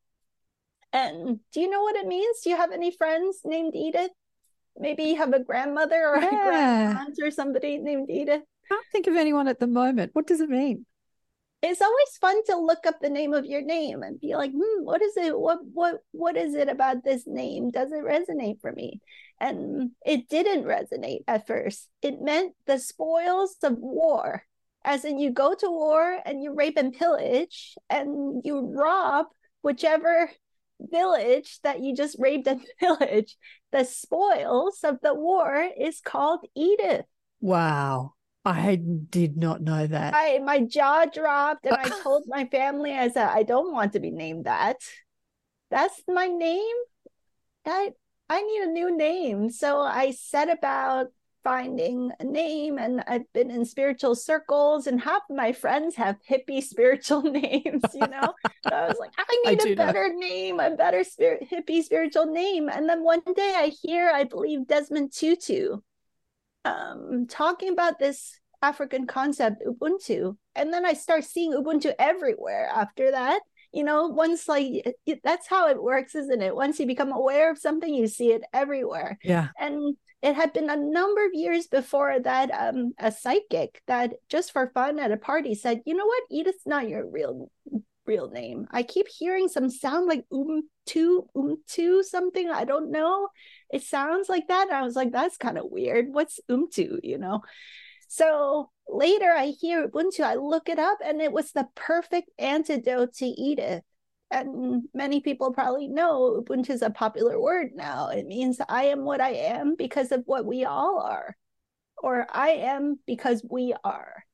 And 0.93 1.41
do 1.53 1.61
you 1.61 1.71
know 1.71 1.83
what 1.83 1.97
it 1.97 2.07
means? 2.07 2.41
Do 2.41 2.51
you 2.51 2.57
have 2.57 2.73
any 2.73 2.91
friends 2.91 3.41
named 3.45 3.75
Edith? 3.75 4.11
Maybe 4.79 5.05
you 5.05 5.17
have 5.17 5.33
a 5.33 5.43
grandmother 5.43 6.09
or 6.09 6.19
yeah. 6.19 6.29
a 6.29 6.95
grandaunt 6.95 7.23
or 7.23 7.31
somebody 7.31 7.79
named 7.79 8.11
Edith 8.11 8.43
can't 8.73 8.87
think 8.93 9.07
of 9.07 9.17
anyone 9.17 9.49
at 9.49 9.61
the 9.61 9.67
moment. 9.67 10.11
What 10.15 10.27
does 10.27 10.41
it 10.41 10.49
mean? 10.49 10.87
It's 11.63 11.81
always 11.81 12.17
fun 12.21 12.43
to 12.47 12.57
look 12.57 12.87
up 12.87 13.01
the 13.01 13.11
name 13.11 13.35
of 13.35 13.47
your 13.47 13.63
name 13.63 14.03
and 14.03 14.19
be 14.19 14.35
like, 14.35 14.51
hmm, 14.51 14.85
what 14.85 15.01
is 15.01 15.17
it? 15.17 15.39
What 15.39 15.59
what 15.73 16.01
what 16.11 16.37
is 16.37 16.55
it 16.55 16.69
about 16.69 17.05
this 17.05 17.25
name? 17.27 17.71
Does 17.71 17.93
it 17.93 18.03
resonate 18.03 18.61
for 18.61 18.73
me? 18.73 19.01
And 19.39 19.91
it 20.05 20.29
didn't 20.29 20.65
resonate 20.65 21.21
at 21.29 21.47
first. 21.47 21.89
It 22.01 22.21
meant 22.21 22.55
the 22.67 22.79
spoils 22.79 23.57
of 23.63 23.79
war. 23.79 24.45
As 24.85 25.05
in 25.05 25.21
you 25.21 25.31
go 25.31 25.55
to 25.55 25.71
war 25.71 26.19
and 26.25 26.43
you 26.43 26.53
rape 26.53 26.77
and 26.77 26.93
pillage 26.93 27.77
and 27.89 28.43
you 28.45 28.73
rob 28.75 29.27
whichever 29.63 30.29
village 30.91 31.61
that 31.63 31.81
you 31.81 31.95
just 31.95 32.17
raped 32.19 32.47
and 32.47 32.65
pillaged, 32.79 33.37
the 33.73 33.85
spoils 33.85 34.81
of 34.85 34.99
the 35.03 35.15
war 35.15 35.69
is 35.79 36.01
called 36.01 36.41
Edith. 36.55 37.07
Wow. 37.41 38.15
I 38.45 38.77
did 38.77 39.37
not 39.37 39.63
know 39.63 39.87
that. 39.87 40.15
I 40.17 40.41
my 40.41 40.61
jaw 40.61 41.05
dropped 41.05 41.65
and 41.65 41.77
I 41.77 41.89
told 42.03 42.25
my 42.27 42.47
family, 42.47 42.93
I 42.93 43.09
said, 43.09 43.29
I 43.29 43.45
don't 43.45 43.73
want 43.73 43.93
to 43.93 44.01
be 44.01 44.11
named 44.11 44.47
that. 44.47 44.79
That's 45.71 46.03
my 46.09 46.27
name. 46.27 46.77
That 47.65 47.91
I 48.29 48.43
need 48.43 48.63
a 48.63 48.73
new 48.73 48.97
name. 48.97 49.51
So 49.51 49.81
I 49.81 50.11
set 50.11 50.51
about 50.51 51.09
finding 51.45 52.11
a 52.21 52.25
name 52.25 52.79
and 52.79 53.03
I've 53.07 53.31
been 53.33 53.51
in 53.51 53.65
spiritual 53.65 54.15
circles 54.15 54.87
and 54.87 55.01
half 55.01 55.23
of 55.29 55.37
my 55.37 55.53
friends 55.53 55.97
have 55.97 56.17
hippie 56.29 56.63
spiritual 56.73 57.23
names, 57.23 57.83
you 57.95 58.07
know. 58.07 58.35
so 58.69 58.75
I 58.75 58.87
was 58.89 58.99
like, 58.99 59.13
I 59.19 59.43
need 59.47 59.61
I 59.61 59.71
a 59.71 59.77
better 59.77 60.09
know. 60.09 60.19
name, 60.19 60.61
a 60.61 60.71
better 60.77 61.05
spirit 61.05 61.49
hippie 61.51 61.83
spiritual 61.83 62.27
name. 62.27 62.69
And 62.69 62.89
then 62.89 63.03
one 63.03 63.23
day 63.37 63.55
I 63.57 63.73
hear, 63.83 64.11
I 64.11 64.25
believe 64.25 64.67
Desmond 64.67 65.13
Tutu 65.13 65.79
um, 66.65 67.27
talking 67.29 67.71
about 67.71 67.99
this 67.99 68.39
African 68.63 69.07
concept, 69.07 69.63
Ubuntu. 69.67 70.37
And 70.55 70.73
then 70.73 70.87
I 70.87 70.93
start 70.93 71.25
seeing 71.25 71.53
Ubuntu 71.53 71.93
everywhere 71.99 72.69
after 72.73 73.11
that. 73.11 73.41
you 73.73 73.85
know 73.85 74.07
once 74.09 74.49
like 74.49 74.85
that's 75.25 75.49
how 75.49 75.67
it 75.69 75.83
works 75.83 76.15
isn't 76.15 76.43
it 76.43 76.55
once 76.55 76.79
you 76.79 76.87
become 76.87 77.11
aware 77.11 77.51
of 77.51 77.57
something 77.57 77.95
you 77.95 78.07
see 78.07 78.31
it 78.33 78.43
everywhere 78.53 79.17
yeah 79.25 79.49
and 79.59 79.97
it 80.23 80.35
had 80.35 80.53
been 80.53 80.71
a 80.71 80.77
number 80.77 81.25
of 81.27 81.35
years 81.35 81.67
before 81.67 82.19
that 82.21 82.51
um, 82.53 82.93
a 82.99 83.11
psychic 83.11 83.83
that 83.87 84.15
just 84.29 84.53
for 84.53 84.71
fun 84.73 84.99
at 84.99 85.13
a 85.13 85.17
party 85.17 85.55
said 85.55 85.83
you 85.85 85.95
know 85.95 86.07
what? 86.07 86.23
Edith's 86.31 86.67
not 86.67 86.89
your 86.89 87.09
real 87.09 87.51
real 88.07 88.31
name. 88.31 88.67
I 88.71 88.83
keep 88.83 89.07
hearing 89.09 89.49
some 89.49 89.71
sound 89.71 90.07
like 90.07 90.25
um 90.33 90.63
two 90.87 91.29
um 91.37 91.57
two 91.67 92.03
something. 92.03 92.51
I 92.51 92.65
don't 92.65 92.91
know. 92.91 93.29
It 93.73 93.83
sounds 93.83 94.29
like 94.29 94.49
that. 94.49 94.69
And 94.69 94.77
i 94.77 94.83
was 94.83 94.97
like 94.97 95.13
that's 95.13 95.37
kind 95.37 95.59
of 95.59 95.67
weird. 95.71 96.07
What's 96.11 96.41
umtu 96.51 96.99
you 97.03 97.19
know? 97.19 97.43
So 98.09 98.71
later 98.89 99.31
I 99.31 99.55
hear 99.59 99.89
Ubuntu, 99.89 100.21
I 100.21 100.35
look 100.35 100.69
it 100.69 100.79
up, 100.79 100.99
and 101.05 101.21
it 101.21 101.33
was 101.33 101.53
the 101.53 101.67
perfect 101.75 102.31
antidote 102.39 103.15
to 103.15 103.27
Edith. 103.27 103.83
And 104.33 104.85
many 104.95 105.21
people 105.21 105.53
probably 105.53 105.89
know 105.89 106.43
Ubuntu 106.43 106.71
is 106.71 106.81
a 106.83 106.89
popular 106.91 107.39
word 107.39 107.73
now. 107.75 108.09
It 108.09 108.27
means 108.27 108.59
I 108.67 108.85
am 108.85 109.05
what 109.05 109.21
I 109.21 109.33
am 109.33 109.77
because 109.77 110.11
of 110.11 110.23
what 110.25 110.47
we 110.47 110.65
all 110.65 111.01
are, 111.01 111.37
or 111.99 112.27
I 112.31 112.49
am 112.51 112.99
because 113.07 113.45
we 113.49 113.75
are. 113.85 114.25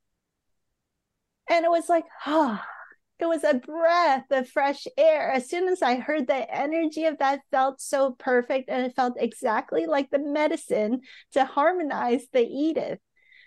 And 1.51 1.65
it 1.65 1.71
was 1.71 1.89
like, 1.89 2.05
ah, 2.27 2.65
oh, 2.65 2.75
it 3.19 3.27
was 3.27 3.43
a 3.43 3.55
breath 3.55 4.27
of 4.31 4.49
fresh 4.49 4.87
air. 4.97 5.33
As 5.33 5.51
soon 5.51 5.67
as 5.69 5.83
I 5.83 5.97
heard 5.97 6.29
the 6.29 6.55
energy 6.55 7.05
of 7.07 7.19
that 7.19 7.41
felt 7.51 7.81
so 7.81 8.13
perfect 8.13 8.69
and 8.69 8.87
it 8.87 8.95
felt 8.95 9.15
exactly 9.19 9.87
like 9.87 10.11
the 10.11 10.21
medicine 10.21 11.01
to 11.33 11.45
harmonize 11.45 12.27
the 12.33 12.47
Edith. 12.47 13.01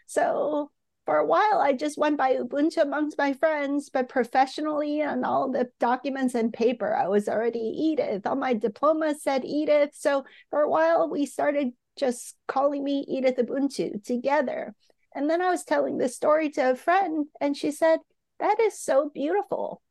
So 0.08 0.72
for 1.06 1.18
a 1.18 1.26
while, 1.26 1.60
I 1.60 1.74
just 1.74 1.98
went 1.98 2.18
by 2.18 2.36
Ubuntu 2.36 2.78
amongst 2.78 3.18
my 3.18 3.34
friends, 3.34 3.90
but 3.90 4.08
professionally 4.08 5.02
on 5.02 5.24
all 5.24 5.52
the 5.52 5.70
documents 5.80 6.36
and 6.36 6.54
paper, 6.54 6.96
I 6.96 7.08
was 7.08 7.28
already 7.28 7.60
Edith. 7.60 8.28
All 8.28 8.36
my 8.36 8.54
diploma 8.54 9.16
said 9.20 9.44
Edith. 9.44 9.92
So 9.94 10.26
for 10.52 10.62
a 10.62 10.70
while, 10.70 11.10
we 11.10 11.26
started 11.26 11.70
just 11.98 12.36
calling 12.48 12.84
me 12.84 13.06
Edith 13.08 13.38
Ubuntu 13.38 14.04
together. 14.04 14.76
And 15.16 15.30
then 15.30 15.42
I 15.42 15.50
was 15.50 15.64
telling 15.64 15.98
this 15.98 16.16
story 16.16 16.50
to 16.52 16.72
a 16.72 16.76
friend, 16.76 17.26
and 17.42 17.58
she 17.58 17.72
said, 17.72 18.00
That 18.40 18.60
is 18.62 18.80
so 18.80 19.10
beautiful, 19.14 19.82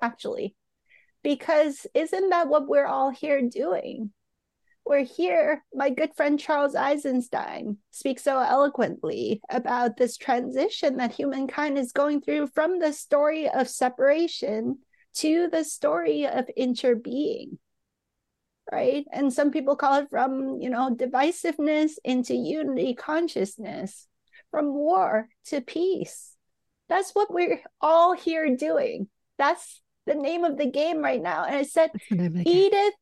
actually, 0.00 0.54
because 1.22 1.86
isn't 1.94 2.30
that 2.30 2.48
what 2.48 2.68
we're 2.68 2.86
all 2.86 3.10
here 3.10 3.42
doing? 3.42 4.12
We're 4.90 5.04
here, 5.04 5.62
my 5.72 5.90
good 5.90 6.16
friend 6.16 6.36
Charles 6.36 6.74
Eisenstein 6.74 7.76
speaks 7.92 8.24
so 8.24 8.40
eloquently 8.40 9.40
about 9.48 9.96
this 9.96 10.16
transition 10.16 10.96
that 10.96 11.12
humankind 11.12 11.78
is 11.78 11.92
going 11.92 12.22
through 12.22 12.48
from 12.56 12.80
the 12.80 12.92
story 12.92 13.48
of 13.48 13.68
separation 13.68 14.78
to 15.18 15.48
the 15.48 15.62
story 15.62 16.26
of 16.26 16.50
interbeing. 16.58 17.58
Right. 18.72 19.04
And 19.12 19.32
some 19.32 19.52
people 19.52 19.76
call 19.76 20.00
it 20.00 20.10
from, 20.10 20.60
you 20.60 20.70
know, 20.70 20.92
divisiveness 20.92 21.92
into 22.04 22.34
unity 22.34 22.94
consciousness, 22.94 24.08
from 24.50 24.74
war 24.74 25.28
to 25.46 25.60
peace. 25.60 26.34
That's 26.88 27.12
what 27.12 27.32
we're 27.32 27.62
all 27.80 28.16
here 28.16 28.56
doing. 28.56 29.06
That's 29.38 29.82
the 30.06 30.16
name 30.16 30.42
of 30.42 30.58
the 30.58 30.68
game 30.68 30.98
right 30.98 31.22
now. 31.22 31.44
And 31.44 31.54
I 31.54 31.62
said, 31.62 31.92
Edith 32.10 32.94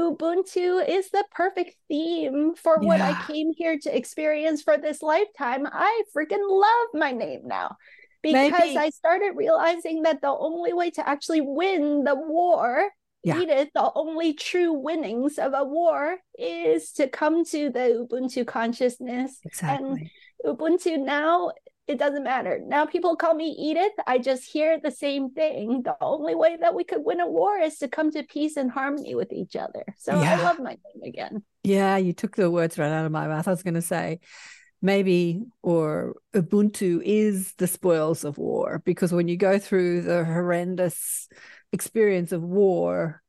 Ubuntu 0.00 0.88
is 0.88 1.10
the 1.10 1.24
perfect 1.30 1.76
theme 1.88 2.54
for 2.54 2.78
yeah. 2.80 2.88
what 2.88 3.00
I 3.02 3.22
came 3.26 3.52
here 3.54 3.78
to 3.82 3.94
experience 3.94 4.62
for 4.62 4.78
this 4.78 5.02
lifetime. 5.02 5.66
I 5.70 6.02
freaking 6.16 6.48
love 6.48 6.88
my 6.94 7.12
name 7.12 7.42
now 7.44 7.76
because 8.22 8.52
Maybe. 8.52 8.78
I 8.78 8.90
started 8.90 9.32
realizing 9.36 10.02
that 10.02 10.22
the 10.22 10.30
only 10.30 10.72
way 10.72 10.90
to 10.92 11.06
actually 11.06 11.42
win 11.42 12.04
the 12.04 12.14
war, 12.14 12.88
yeah. 13.22 13.38
Edith, 13.38 13.68
the 13.74 13.92
only 13.94 14.32
true 14.32 14.72
winnings 14.72 15.38
of 15.38 15.52
a 15.54 15.64
war 15.64 16.16
is 16.38 16.92
to 16.92 17.06
come 17.06 17.44
to 17.46 17.68
the 17.68 18.06
Ubuntu 18.08 18.46
consciousness. 18.46 19.38
Exactly. 19.44 20.10
And 20.44 20.58
Ubuntu 20.58 21.04
now 21.04 21.52
it 21.90 21.98
doesn't 21.98 22.22
matter. 22.22 22.60
Now 22.64 22.86
people 22.86 23.16
call 23.16 23.34
me 23.34 23.48
Edith. 23.58 23.92
I 24.06 24.18
just 24.18 24.44
hear 24.44 24.78
the 24.78 24.92
same 24.92 25.30
thing. 25.30 25.82
The 25.82 25.96
only 26.00 26.36
way 26.36 26.56
that 26.60 26.72
we 26.72 26.84
could 26.84 27.04
win 27.04 27.18
a 27.18 27.26
war 27.26 27.58
is 27.58 27.78
to 27.78 27.88
come 27.88 28.12
to 28.12 28.22
peace 28.22 28.56
and 28.56 28.70
harmony 28.70 29.16
with 29.16 29.32
each 29.32 29.56
other. 29.56 29.84
So 29.98 30.20
yeah. 30.20 30.38
I 30.38 30.42
love 30.44 30.60
my 30.60 30.76
name 30.86 31.02
again. 31.04 31.42
Yeah, 31.64 31.96
you 31.96 32.12
took 32.12 32.36
the 32.36 32.48
words 32.48 32.78
right 32.78 32.92
out 32.92 33.06
of 33.06 33.10
my 33.10 33.26
mouth. 33.26 33.48
I 33.48 33.50
was 33.50 33.64
going 33.64 33.74
to 33.74 33.82
say 33.82 34.20
maybe 34.80 35.42
or 35.62 36.14
Ubuntu 36.32 37.02
is 37.04 37.54
the 37.54 37.66
spoils 37.66 38.24
of 38.24 38.38
war 38.38 38.80
because 38.84 39.12
when 39.12 39.26
you 39.26 39.36
go 39.36 39.58
through 39.58 40.02
the 40.02 40.24
horrendous 40.24 41.28
experience 41.72 42.30
of 42.30 42.42
war, 42.42 43.20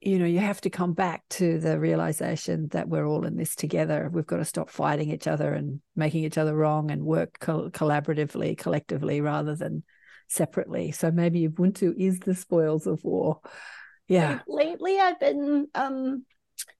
you 0.00 0.18
know 0.18 0.26
you 0.26 0.38
have 0.38 0.60
to 0.60 0.70
come 0.70 0.92
back 0.92 1.24
to 1.28 1.58
the 1.58 1.78
realization 1.78 2.68
that 2.68 2.88
we're 2.88 3.06
all 3.06 3.24
in 3.24 3.36
this 3.36 3.54
together. 3.54 4.08
We've 4.12 4.26
got 4.26 4.36
to 4.36 4.44
stop 4.44 4.70
fighting 4.70 5.10
each 5.10 5.26
other 5.26 5.52
and 5.52 5.80
making 5.96 6.24
each 6.24 6.38
other 6.38 6.54
wrong 6.54 6.90
and 6.90 7.04
work 7.04 7.38
co- 7.40 7.70
collaboratively 7.70 8.56
collectively 8.58 9.20
rather 9.20 9.56
than 9.56 9.82
separately. 10.28 10.92
So 10.92 11.10
maybe 11.10 11.48
ubuntu 11.48 11.94
is 11.96 12.20
the 12.20 12.34
spoils 12.34 12.86
of 12.86 13.02
war. 13.02 13.40
Yeah. 14.06 14.40
Lately 14.46 14.98
i've 14.98 15.20
been 15.20 15.68
um 15.74 16.24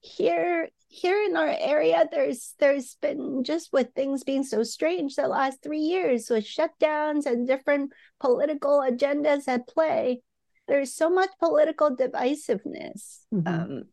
here 0.00 0.68
here 0.88 1.22
in 1.22 1.36
our 1.36 1.54
area 1.60 2.04
there's 2.10 2.54
there's 2.58 2.96
been 3.02 3.44
just 3.44 3.72
with 3.72 3.88
things 3.94 4.24
being 4.24 4.42
so 4.42 4.62
strange 4.62 5.14
the 5.14 5.28
last 5.28 5.62
three 5.62 5.80
years 5.80 6.30
with 6.30 6.44
shutdowns 6.44 7.26
and 7.26 7.46
different 7.46 7.92
political 8.18 8.80
agendas 8.80 9.46
at 9.46 9.68
play 9.68 10.20
there's 10.68 10.94
so 10.94 11.10
much 11.10 11.30
political 11.38 11.96
divisiveness 11.96 13.20
mm-hmm. 13.34 13.46
um, 13.46 13.84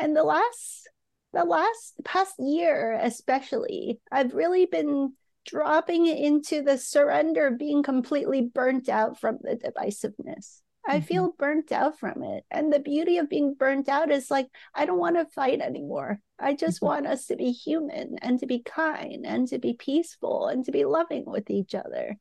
and 0.00 0.16
the 0.16 0.24
last 0.24 0.88
the 1.32 1.44
last 1.44 1.94
past 2.04 2.34
year 2.38 2.98
especially 3.02 3.98
i've 4.10 4.34
really 4.34 4.66
been 4.66 5.12
dropping 5.44 6.06
into 6.06 6.62
the 6.62 6.78
surrender 6.78 7.50
being 7.50 7.82
completely 7.82 8.42
burnt 8.42 8.88
out 8.88 9.18
from 9.18 9.38
the 9.42 9.56
divisiveness 9.56 10.62
I 10.86 10.96
mm-hmm. 10.96 11.06
feel 11.06 11.34
burnt 11.38 11.70
out 11.70 11.98
from 11.98 12.22
it. 12.22 12.44
And 12.50 12.72
the 12.72 12.80
beauty 12.80 13.18
of 13.18 13.28
being 13.28 13.54
burnt 13.54 13.88
out 13.88 14.10
is 14.10 14.30
like, 14.30 14.48
I 14.74 14.84
don't 14.84 14.98
want 14.98 15.16
to 15.16 15.26
fight 15.26 15.60
anymore. 15.60 16.20
I 16.38 16.54
just 16.54 16.78
mm-hmm. 16.78 16.86
want 16.86 17.06
us 17.06 17.26
to 17.26 17.36
be 17.36 17.52
human 17.52 18.16
and 18.20 18.38
to 18.40 18.46
be 18.46 18.60
kind 18.60 19.24
and 19.24 19.46
to 19.48 19.58
be 19.58 19.74
peaceful 19.74 20.48
and 20.48 20.64
to 20.64 20.72
be 20.72 20.84
loving 20.84 21.24
with 21.26 21.50
each 21.50 21.74
other. 21.74 22.16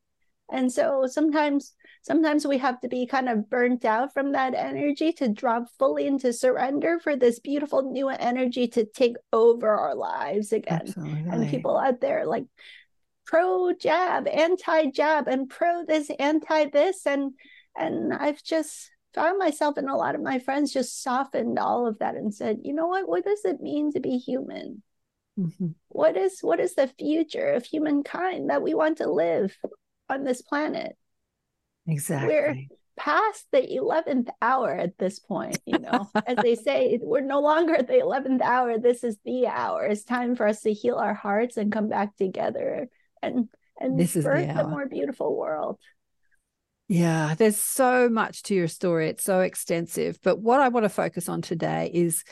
And 0.52 0.72
so 0.72 1.08
sometimes 1.08 1.74
sometimes 2.02 2.46
we 2.46 2.58
have 2.58 2.80
to 2.82 2.88
be 2.88 3.06
kind 3.06 3.30
of 3.30 3.50
burnt 3.50 3.86
out 3.86 4.14
from 4.14 4.32
that 4.32 4.56
energy 4.56 5.14
to 5.14 5.28
drop 5.28 5.68
fully 5.78 6.08
into 6.08 6.34
surrender 6.34 7.00
for 7.00 7.16
this 7.16 7.40
beautiful 7.40 7.92
new 7.92 8.10
energy 8.10 8.68
to 8.70 8.86
take 8.86 9.16
over 9.32 9.70
our 9.70 9.96
lives 9.96 10.52
again. 10.52 10.82
Absolutely. 10.82 11.30
And 11.32 11.50
people 11.50 11.78
out 11.78 12.02
there 12.02 12.26
like 12.26 12.46
pro 13.26 13.74
jab, 13.74 14.28
anti 14.28 14.88
jab, 14.92 15.28
and 15.28 15.50
pro 15.50 15.86
this, 15.86 16.10
anti 16.20 16.66
this. 16.66 17.06
And 17.06 17.34
and 17.78 18.14
I've 18.14 18.44
just 18.44 18.90
found 19.14 19.38
myself 19.38 19.78
and 19.78 19.90
a 19.90 19.96
lot 19.96 20.16
of 20.16 20.22
my 20.22 20.40
friends 20.40 20.74
just 20.74 21.04
softened 21.04 21.60
all 21.60 21.88
of 21.88 22.00
that 22.00 22.16
and 22.16 22.34
said, 22.34 22.60
you 22.64 22.74
know 22.74 22.88
what, 22.88 23.08
what 23.08 23.24
does 23.24 23.44
it 23.46 23.62
mean 23.62 23.92
to 23.92 24.00
be 24.00 24.18
human? 24.18 24.82
Mm-hmm. 25.38 25.68
What 25.90 26.18
is 26.18 26.40
what 26.42 26.60
is 26.60 26.76
the 26.76 26.88
future 26.88 27.54
of 27.54 27.66
humankind 27.66 28.50
that 28.50 28.62
we 28.62 28.74
want 28.74 28.98
to 28.98 29.10
live 29.10 29.56
on 30.10 30.24
this 30.24 30.42
planet? 30.42 30.98
Exactly. 31.88 32.30
We're 32.30 32.56
past 32.98 33.48
the 33.52 33.62
11th 33.62 34.30
hour 34.42 34.72
at 34.72 34.98
this 34.98 35.20
point, 35.20 35.58
you 35.66 35.80
know. 35.80 36.10
As 36.28 36.38
they 36.38 36.56
say, 36.56 37.00
we're 37.02 37.22
no 37.22 37.42
longer 37.42 37.76
at 37.76 37.88
the 37.88 37.94
11th 37.94 38.42
hour. 38.42 38.78
This 38.78 39.04
is 39.04 39.18
the 39.26 39.48
hour. 39.48 39.86
It's 39.86 40.04
time 40.04 40.36
for 40.36 40.48
us 40.48 40.62
to 40.62 40.74
heal 40.74 40.96
our 40.96 41.14
hearts 41.14 41.58
and 41.58 41.72
come 41.72 41.90
back 41.90 42.16
together 42.16 42.90
and 43.22 43.48
and 43.80 44.00
this 44.00 44.16
is 44.16 44.26
birth 44.26 44.48
a 44.50 44.68
more 44.68 44.88
beautiful 44.88 45.36
world. 45.36 45.80
Yeah, 46.88 47.36
there's 47.36 47.58
so 47.58 48.10
much 48.10 48.44
to 48.44 48.56
your 48.56 48.68
story. 48.68 49.10
It's 49.10 49.24
so 49.24 49.40
extensive. 49.40 50.20
But 50.22 50.40
what 50.40 50.60
I 50.60 50.68
want 50.68 50.84
to 50.84 50.90
focus 50.90 51.30
on 51.30 51.42
today 51.42 51.90
is 51.92 52.24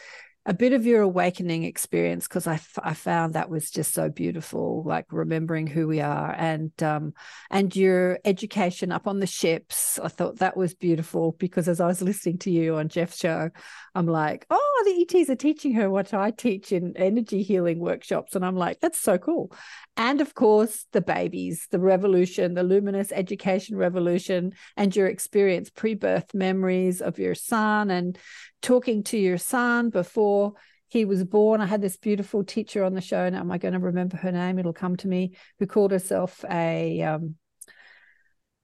a 0.45 0.53
bit 0.53 0.73
of 0.73 0.85
your 0.85 1.01
awakening 1.01 1.63
experience 1.63 2.27
because 2.27 2.47
I, 2.47 2.55
f- 2.55 2.79
I 2.81 2.93
found 2.93 3.33
that 3.33 3.49
was 3.49 3.69
just 3.69 3.93
so 3.93 4.09
beautiful 4.09 4.83
like 4.85 5.05
remembering 5.11 5.67
who 5.67 5.87
we 5.87 6.01
are 6.01 6.33
and 6.37 6.71
um 6.81 7.13
and 7.51 7.75
your 7.75 8.19
education 8.25 8.91
up 8.91 9.05
on 9.05 9.19
the 9.19 9.27
ships. 9.27 9.99
I 10.01 10.07
thought 10.07 10.39
that 10.39 10.57
was 10.57 10.73
beautiful 10.73 11.35
because 11.37 11.67
as 11.67 11.79
i 11.79 11.87
was 11.87 12.01
listening 12.01 12.37
to 12.39 12.51
you 12.51 12.75
on 12.75 12.89
jeff's 12.89 13.17
show 13.17 13.49
i'm 13.95 14.07
like 14.07 14.45
oh 14.49 14.83
the 14.85 15.01
ets 15.01 15.29
are 15.29 15.35
teaching 15.35 15.73
her 15.73 15.89
what 15.89 16.13
i 16.13 16.31
teach 16.31 16.71
in 16.71 16.95
energy 16.95 17.43
healing 17.43 17.79
workshops 17.79 18.35
and 18.35 18.45
i'm 18.45 18.55
like 18.55 18.79
that's 18.79 19.01
so 19.01 19.17
cool. 19.17 19.51
And 19.97 20.21
of 20.21 20.33
course 20.33 20.85
the 20.93 21.01
babies 21.01 21.67
the 21.71 21.79
revolution 21.79 22.53
the 22.53 22.63
luminous 22.63 23.11
education 23.11 23.75
revolution 23.75 24.53
and 24.77 24.95
your 24.95 25.07
experience 25.07 25.69
pre-birth 25.69 26.33
memories 26.33 27.01
of 27.01 27.19
your 27.19 27.35
son 27.35 27.91
and 27.91 28.17
talking 28.61 29.03
to 29.03 29.17
your 29.17 29.37
son 29.37 29.89
before 29.89 30.53
he 30.87 31.05
was 31.05 31.23
born. 31.23 31.61
I 31.61 31.65
had 31.65 31.81
this 31.81 31.97
beautiful 31.97 32.43
teacher 32.43 32.83
on 32.83 32.93
the 32.93 33.01
show. 33.01 33.29
Now, 33.29 33.39
am 33.39 33.51
I 33.51 33.57
going 33.57 33.73
to 33.73 33.79
remember 33.79 34.17
her 34.17 34.31
name? 34.31 34.59
It'll 34.59 34.73
come 34.73 34.95
to 34.97 35.07
me. 35.07 35.35
Who 35.59 35.67
called 35.67 35.91
herself 35.91 36.43
a 36.49 37.01
um, 37.01 37.35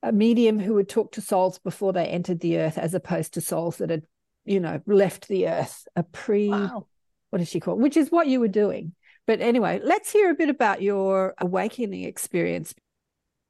a 0.01 0.11
medium 0.11 0.59
who 0.59 0.75
would 0.75 0.89
talk 0.89 1.11
to 1.13 1.21
souls 1.21 1.59
before 1.59 1.93
they 1.93 2.05
entered 2.05 2.39
the 2.39 2.59
earth, 2.59 2.77
as 2.77 2.93
opposed 2.93 3.33
to 3.33 3.41
souls 3.41 3.77
that 3.77 3.89
had, 3.89 4.03
you 4.43 4.59
know, 4.59 4.79
left 4.85 5.27
the 5.27 5.47
earth. 5.47 5.87
A 5.95 6.03
pre, 6.03 6.49
wow. 6.49 6.85
what 7.31 7.41
is 7.41 7.47
she 7.47 7.59
called? 7.59 7.81
Which 7.81 7.97
is 7.97 8.11
what 8.11 8.27
you 8.27 8.39
were 8.39 8.47
doing. 8.47 8.93
But 9.25 9.41
anyway, 9.41 9.79
let's 9.83 10.11
hear 10.11 10.29
a 10.29 10.35
bit 10.35 10.49
about 10.49 10.81
your 10.81 11.33
awakening 11.39 12.03
experience. 12.03 12.75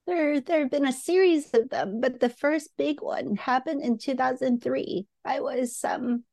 There, 0.07 0.39
there 0.39 0.59
have 0.59 0.71
been 0.71 0.85
a 0.85 0.93
series 0.93 1.53
of 1.53 1.69
them, 1.69 1.99
but 1.99 2.19
the 2.19 2.29
first 2.29 2.69
big 2.77 3.01
one 3.01 3.35
happened 3.35 3.81
in 3.81 3.97
2003. 3.97 5.07
I 5.25 5.39
was 5.41 5.83
um 5.83 6.23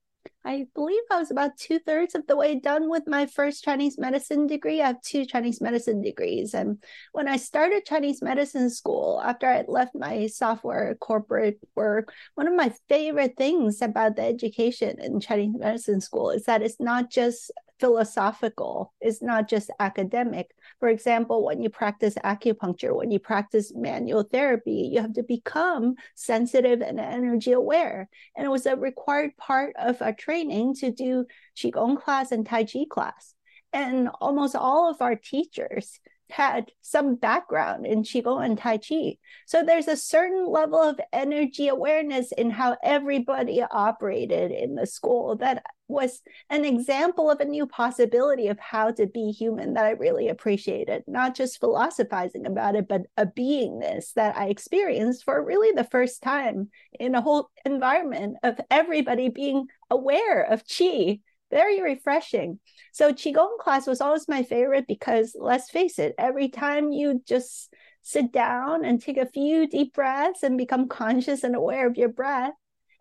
I 0.44 0.66
believe 0.74 1.02
I 1.10 1.18
was 1.18 1.30
about 1.30 1.56
two 1.56 1.78
thirds 1.78 2.14
of 2.14 2.26
the 2.26 2.36
way 2.36 2.58
done 2.58 2.90
with 2.90 3.04
my 3.06 3.26
first 3.26 3.62
Chinese 3.62 3.96
medicine 3.96 4.46
degree. 4.46 4.82
I 4.82 4.88
have 4.88 5.00
two 5.02 5.24
Chinese 5.24 5.60
medicine 5.60 6.02
degrees. 6.02 6.52
And 6.52 6.82
when 7.12 7.28
I 7.28 7.36
started 7.36 7.86
Chinese 7.86 8.22
medicine 8.22 8.68
school, 8.68 9.22
after 9.24 9.46
I 9.46 9.64
left 9.68 9.94
my 9.94 10.26
software 10.26 10.96
corporate 10.96 11.60
work, 11.76 12.12
one 12.34 12.48
of 12.48 12.54
my 12.54 12.72
favorite 12.88 13.36
things 13.36 13.82
about 13.82 14.16
the 14.16 14.22
education 14.22 15.00
in 15.00 15.20
Chinese 15.20 15.54
medicine 15.56 16.00
school 16.00 16.30
is 16.30 16.44
that 16.44 16.62
it's 16.62 16.80
not 16.80 17.08
just 17.08 17.52
philosophical, 17.80 18.92
it's 19.00 19.22
not 19.22 19.48
just 19.48 19.70
academic. 19.80 20.50
For 20.80 20.88
example, 20.88 21.44
when 21.44 21.62
you 21.62 21.68
practice 21.68 22.14
acupuncture, 22.24 22.94
when 22.94 23.10
you 23.10 23.18
practice 23.18 23.72
manual 23.74 24.22
therapy, 24.22 24.90
you 24.92 25.00
have 25.00 25.14
to 25.14 25.22
become 25.22 25.94
sensitive 26.14 26.80
and 26.80 27.00
energy 27.00 27.52
aware. 27.52 28.08
And 28.36 28.46
it 28.46 28.50
was 28.50 28.66
a 28.66 28.76
required 28.76 29.36
part 29.36 29.74
of 29.78 30.00
our 30.02 30.12
training 30.12 30.74
to 30.76 30.90
do 30.90 31.26
Qigong 31.56 32.00
class 32.00 32.32
and 32.32 32.46
Tai 32.46 32.64
Chi 32.64 32.84
class. 32.88 33.34
And 33.72 34.10
almost 34.20 34.54
all 34.54 34.90
of 34.90 35.00
our 35.00 35.16
teachers 35.16 35.98
had 36.32 36.72
some 36.80 37.14
background 37.14 37.86
in 37.86 38.02
Qigong 38.02 38.44
and 38.44 38.58
Tai 38.58 38.78
Chi. 38.78 39.16
So 39.46 39.62
there's 39.62 39.88
a 39.88 39.96
certain 39.96 40.46
level 40.46 40.80
of 40.80 41.00
energy 41.12 41.68
awareness 41.68 42.32
in 42.32 42.50
how 42.50 42.76
everybody 42.82 43.62
operated 43.62 44.50
in 44.50 44.74
the 44.74 44.86
school 44.86 45.36
that 45.36 45.62
was 45.88 46.22
an 46.48 46.64
example 46.64 47.30
of 47.30 47.40
a 47.40 47.44
new 47.44 47.66
possibility 47.66 48.48
of 48.48 48.58
how 48.58 48.90
to 48.92 49.06
be 49.06 49.30
human 49.30 49.74
that 49.74 49.84
I 49.84 49.90
really 49.90 50.28
appreciated, 50.28 51.04
not 51.06 51.36
just 51.36 51.60
philosophizing 51.60 52.46
about 52.46 52.76
it, 52.76 52.88
but 52.88 53.02
a 53.16 53.26
beingness 53.26 54.14
that 54.14 54.36
I 54.36 54.46
experienced 54.46 55.24
for 55.24 55.44
really 55.44 55.72
the 55.72 55.84
first 55.84 56.22
time 56.22 56.70
in 56.98 57.14
a 57.14 57.20
whole 57.20 57.50
environment 57.64 58.38
of 58.42 58.58
everybody 58.70 59.28
being 59.28 59.66
aware 59.90 60.42
of 60.42 60.64
Qi 60.64 61.20
very 61.52 61.82
refreshing. 61.82 62.58
So 62.92 63.12
Qigong 63.12 63.58
class 63.60 63.86
was 63.86 64.00
always 64.00 64.26
my 64.26 64.42
favorite 64.42 64.86
because 64.88 65.36
let's 65.38 65.70
face 65.70 66.00
it, 66.00 66.14
every 66.18 66.48
time 66.48 66.90
you 66.90 67.22
just 67.28 67.72
sit 68.02 68.32
down 68.32 68.84
and 68.84 69.00
take 69.00 69.18
a 69.18 69.26
few 69.26 69.68
deep 69.68 69.94
breaths 69.94 70.42
and 70.42 70.58
become 70.58 70.88
conscious 70.88 71.44
and 71.44 71.54
aware 71.54 71.86
of 71.86 71.96
your 71.96 72.08
breath 72.08 72.54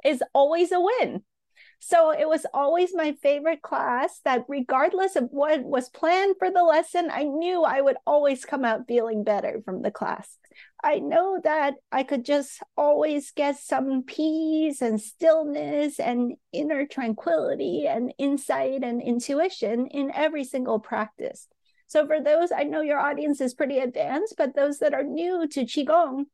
is 0.05 0.21
always 0.33 0.71
a 0.71 0.79
win. 0.79 1.23
So 1.83 2.11
it 2.11 2.29
was 2.29 2.45
always 2.53 2.93
my 2.93 3.13
favorite 3.23 3.63
class 3.63 4.21
that 4.23 4.45
regardless 4.47 5.15
of 5.15 5.29
what 5.31 5.63
was 5.63 5.89
planned 5.89 6.35
for 6.37 6.51
the 6.51 6.61
lesson, 6.61 7.09
I 7.11 7.23
knew 7.23 7.63
I 7.63 7.81
would 7.81 7.97
always 8.05 8.45
come 8.45 8.63
out 8.63 8.87
feeling 8.87 9.23
better 9.23 9.63
from 9.65 9.81
the 9.81 9.89
class. 9.89 10.37
I 10.83 10.99
know 10.99 11.39
that 11.43 11.73
I 11.91 12.03
could 12.03 12.23
just 12.23 12.61
always 12.77 13.31
get 13.31 13.57
some 13.57 14.03
peace 14.03 14.83
and 14.83 15.01
stillness 15.01 15.99
and 15.99 16.33
inner 16.53 16.85
tranquility 16.85 17.87
and 17.87 18.13
insight 18.19 18.83
and 18.83 19.01
intuition 19.01 19.87
in 19.87 20.11
every 20.13 20.43
single 20.43 20.79
practice. 20.79 21.47
So, 21.87 22.05
for 22.05 22.21
those, 22.21 22.51
I 22.51 22.61
know 22.61 22.81
your 22.81 22.99
audience 22.99 23.41
is 23.41 23.55
pretty 23.55 23.79
advanced, 23.79 24.35
but 24.37 24.55
those 24.55 24.77
that 24.79 24.93
are 24.93 25.03
new 25.03 25.47
to 25.47 25.65
Qigong, 25.65 26.25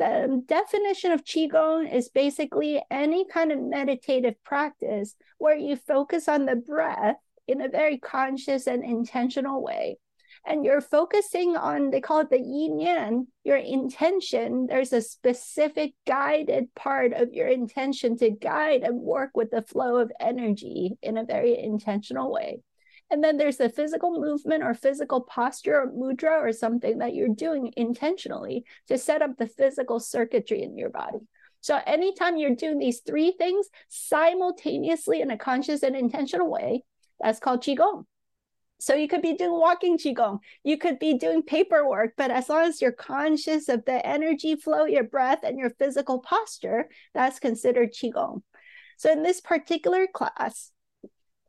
the 0.00 0.42
definition 0.46 1.12
of 1.12 1.24
Qigong 1.24 1.92
is 1.92 2.08
basically 2.08 2.82
any 2.90 3.26
kind 3.26 3.52
of 3.52 3.60
meditative 3.60 4.34
practice 4.42 5.14
where 5.36 5.56
you 5.56 5.76
focus 5.76 6.26
on 6.26 6.46
the 6.46 6.56
breath 6.56 7.16
in 7.46 7.60
a 7.60 7.68
very 7.68 7.98
conscious 7.98 8.66
and 8.66 8.82
intentional 8.82 9.62
way. 9.62 9.98
And 10.46 10.64
you're 10.64 10.80
focusing 10.80 11.54
on 11.54 11.90
they 11.90 12.00
call 12.00 12.20
it 12.20 12.30
the 12.30 12.40
yin 12.40 12.80
yang 12.80 13.26
your 13.44 13.58
intention. 13.58 14.66
There's 14.66 14.94
a 14.94 15.02
specific 15.02 15.92
guided 16.06 16.74
part 16.74 17.12
of 17.12 17.34
your 17.34 17.48
intention 17.48 18.16
to 18.18 18.30
guide 18.30 18.82
and 18.82 19.02
work 19.02 19.32
with 19.34 19.50
the 19.50 19.60
flow 19.60 19.96
of 19.96 20.10
energy 20.18 20.96
in 21.02 21.18
a 21.18 21.26
very 21.26 21.58
intentional 21.58 22.32
way 22.32 22.62
and 23.10 23.22
then 23.22 23.36
there's 23.36 23.56
the 23.56 23.68
physical 23.68 24.20
movement 24.20 24.62
or 24.62 24.74
physical 24.74 25.20
posture 25.22 25.82
or 25.82 25.92
mudra 25.92 26.40
or 26.40 26.52
something 26.52 26.98
that 26.98 27.14
you're 27.14 27.28
doing 27.28 27.72
intentionally 27.76 28.64
to 28.88 28.96
set 28.96 29.22
up 29.22 29.36
the 29.36 29.46
physical 29.46 30.00
circuitry 30.00 30.62
in 30.62 30.76
your 30.76 30.90
body 30.90 31.18
so 31.60 31.80
anytime 31.86 32.36
you're 32.36 32.54
doing 32.54 32.78
these 32.78 33.00
three 33.00 33.32
things 33.32 33.68
simultaneously 33.88 35.20
in 35.20 35.30
a 35.30 35.38
conscious 35.38 35.82
and 35.82 35.96
intentional 35.96 36.50
way 36.50 36.84
that's 37.20 37.40
called 37.40 37.62
qigong 37.62 38.04
so 38.80 38.94
you 38.94 39.08
could 39.08 39.20
be 39.20 39.34
doing 39.34 39.52
walking 39.52 39.98
qigong, 39.98 40.38
you 40.64 40.78
could 40.78 40.98
be 40.98 41.18
doing 41.18 41.42
paperwork, 41.42 42.14
but 42.16 42.30
as 42.30 42.48
long 42.48 42.64
as 42.64 42.80
you're 42.80 42.92
conscious 42.92 43.68
of 43.68 43.84
the 43.84 44.04
energy 44.06 44.56
flow, 44.56 44.86
your 44.86 45.04
breath, 45.04 45.40
and 45.42 45.58
your 45.58 45.68
physical 45.68 46.18
posture, 46.18 46.88
that's 47.12 47.38
considered 47.38 47.92
qigong. 47.92 48.42
So 48.96 49.12
in 49.12 49.22
this 49.22 49.42
particular 49.42 50.06
class, 50.06 50.72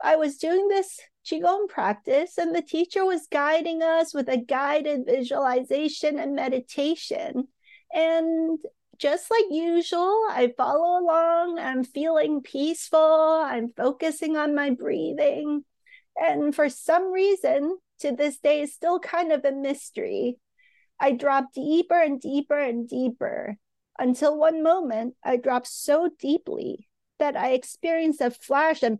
I 0.03 0.17
was 0.17 0.37
doing 0.37 0.67
this 0.67 0.99
qigong 1.25 1.67
practice, 1.67 2.37
and 2.37 2.55
the 2.55 2.61
teacher 2.61 3.05
was 3.05 3.27
guiding 3.31 3.81
us 3.81 4.13
with 4.13 4.27
a 4.29 4.37
guided 4.37 5.05
visualization 5.05 6.19
and 6.19 6.35
meditation. 6.35 7.47
And 7.93 8.59
just 8.97 9.31
like 9.31 9.45
usual, 9.49 10.25
I 10.29 10.53
follow 10.55 10.99
along. 10.99 11.59
I'm 11.59 11.83
feeling 11.83 12.41
peaceful. 12.41 12.99
I'm 13.43 13.73
focusing 13.75 14.37
on 14.37 14.55
my 14.55 14.69
breathing. 14.69 15.63
And 16.15 16.53
for 16.53 16.69
some 16.69 17.11
reason, 17.11 17.77
to 17.99 18.11
this 18.11 18.37
day, 18.39 18.61
is 18.61 18.73
still 18.73 18.99
kind 18.99 19.31
of 19.31 19.43
a 19.43 19.51
mystery. 19.51 20.37
I 20.99 21.13
dropped 21.13 21.55
deeper 21.55 21.99
and 21.99 22.21
deeper 22.21 22.59
and 22.59 22.87
deeper 22.87 23.57
until 23.97 24.37
one 24.37 24.61
moment 24.61 25.15
I 25.23 25.37
dropped 25.37 25.67
so 25.67 26.09
deeply 26.19 26.87
that 27.19 27.35
I 27.35 27.51
experienced 27.51 28.21
a 28.21 28.31
flash 28.31 28.83
and 28.83 28.99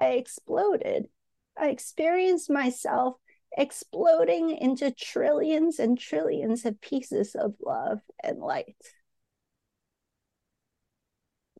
I 0.00 0.10
exploded. 0.12 1.08
I 1.56 1.68
experienced 1.68 2.50
myself 2.50 3.16
exploding 3.56 4.50
into 4.50 4.90
trillions 4.90 5.78
and 5.78 5.98
trillions 5.98 6.64
of 6.64 6.80
pieces 6.80 7.34
of 7.34 7.54
love 7.64 8.00
and 8.22 8.38
light. 8.38 8.76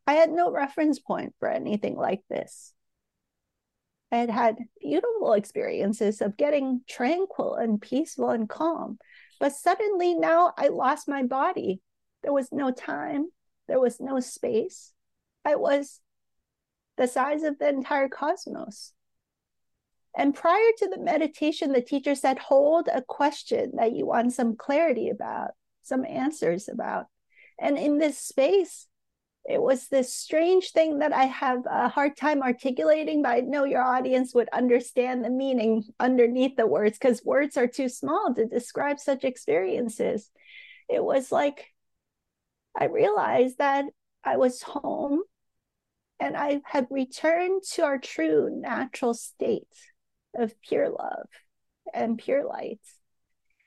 I 0.06 0.14
had 0.14 0.30
no 0.30 0.50
reference 0.50 0.98
point 0.98 1.34
for 1.38 1.48
anything 1.48 1.96
like 1.96 2.22
this. 2.30 2.72
I 4.10 4.16
had 4.16 4.30
had 4.30 4.56
beautiful 4.80 5.34
experiences 5.34 6.22
of 6.22 6.36
getting 6.36 6.80
tranquil 6.88 7.56
and 7.56 7.80
peaceful 7.80 8.30
and 8.30 8.48
calm. 8.48 8.98
But 9.38 9.52
suddenly 9.52 10.14
now 10.14 10.54
I 10.56 10.68
lost 10.68 11.08
my 11.08 11.24
body. 11.24 11.82
There 12.22 12.32
was 12.32 12.50
no 12.50 12.70
time, 12.70 13.26
there 13.66 13.80
was 13.80 14.00
no 14.00 14.18
space. 14.20 14.92
I 15.44 15.56
was 15.56 16.00
the 16.98 17.08
size 17.08 17.42
of 17.42 17.58
the 17.58 17.68
entire 17.68 18.08
cosmos. 18.08 18.92
And 20.16 20.34
prior 20.34 20.70
to 20.78 20.88
the 20.88 20.98
meditation, 20.98 21.72
the 21.72 21.80
teacher 21.80 22.14
said, 22.14 22.38
hold 22.38 22.88
a 22.92 23.02
question 23.02 23.72
that 23.76 23.92
you 23.92 24.04
want 24.04 24.32
some 24.32 24.56
clarity 24.56 25.10
about, 25.10 25.52
some 25.82 26.04
answers 26.04 26.68
about. 26.68 27.06
And 27.58 27.78
in 27.78 27.98
this 27.98 28.18
space, 28.18 28.88
it 29.48 29.62
was 29.62 29.88
this 29.88 30.12
strange 30.12 30.72
thing 30.72 30.98
that 30.98 31.12
I 31.12 31.24
have 31.24 31.60
a 31.70 31.88
hard 31.88 32.16
time 32.16 32.42
articulating, 32.42 33.22
but 33.22 33.30
I 33.30 33.40
know 33.40 33.64
your 33.64 33.82
audience 33.82 34.34
would 34.34 34.48
understand 34.52 35.24
the 35.24 35.30
meaning 35.30 35.84
underneath 35.98 36.56
the 36.56 36.66
words 36.66 36.98
because 36.98 37.24
words 37.24 37.56
are 37.56 37.66
too 37.66 37.88
small 37.88 38.34
to 38.34 38.44
describe 38.44 38.98
such 38.98 39.24
experiences. 39.24 40.30
It 40.88 41.02
was 41.02 41.32
like 41.32 41.68
I 42.78 42.86
realized 42.86 43.58
that 43.58 43.86
I 44.22 44.36
was 44.36 44.62
home 44.62 45.22
and 46.20 46.36
I 46.36 46.60
had 46.64 46.86
returned 46.90 47.62
to 47.74 47.84
our 47.84 47.98
true 47.98 48.50
natural 48.50 49.14
state 49.14 49.68
of 50.34 50.60
pure 50.60 50.88
love 50.88 51.28
and 51.94 52.18
pure 52.18 52.44
light. 52.44 52.80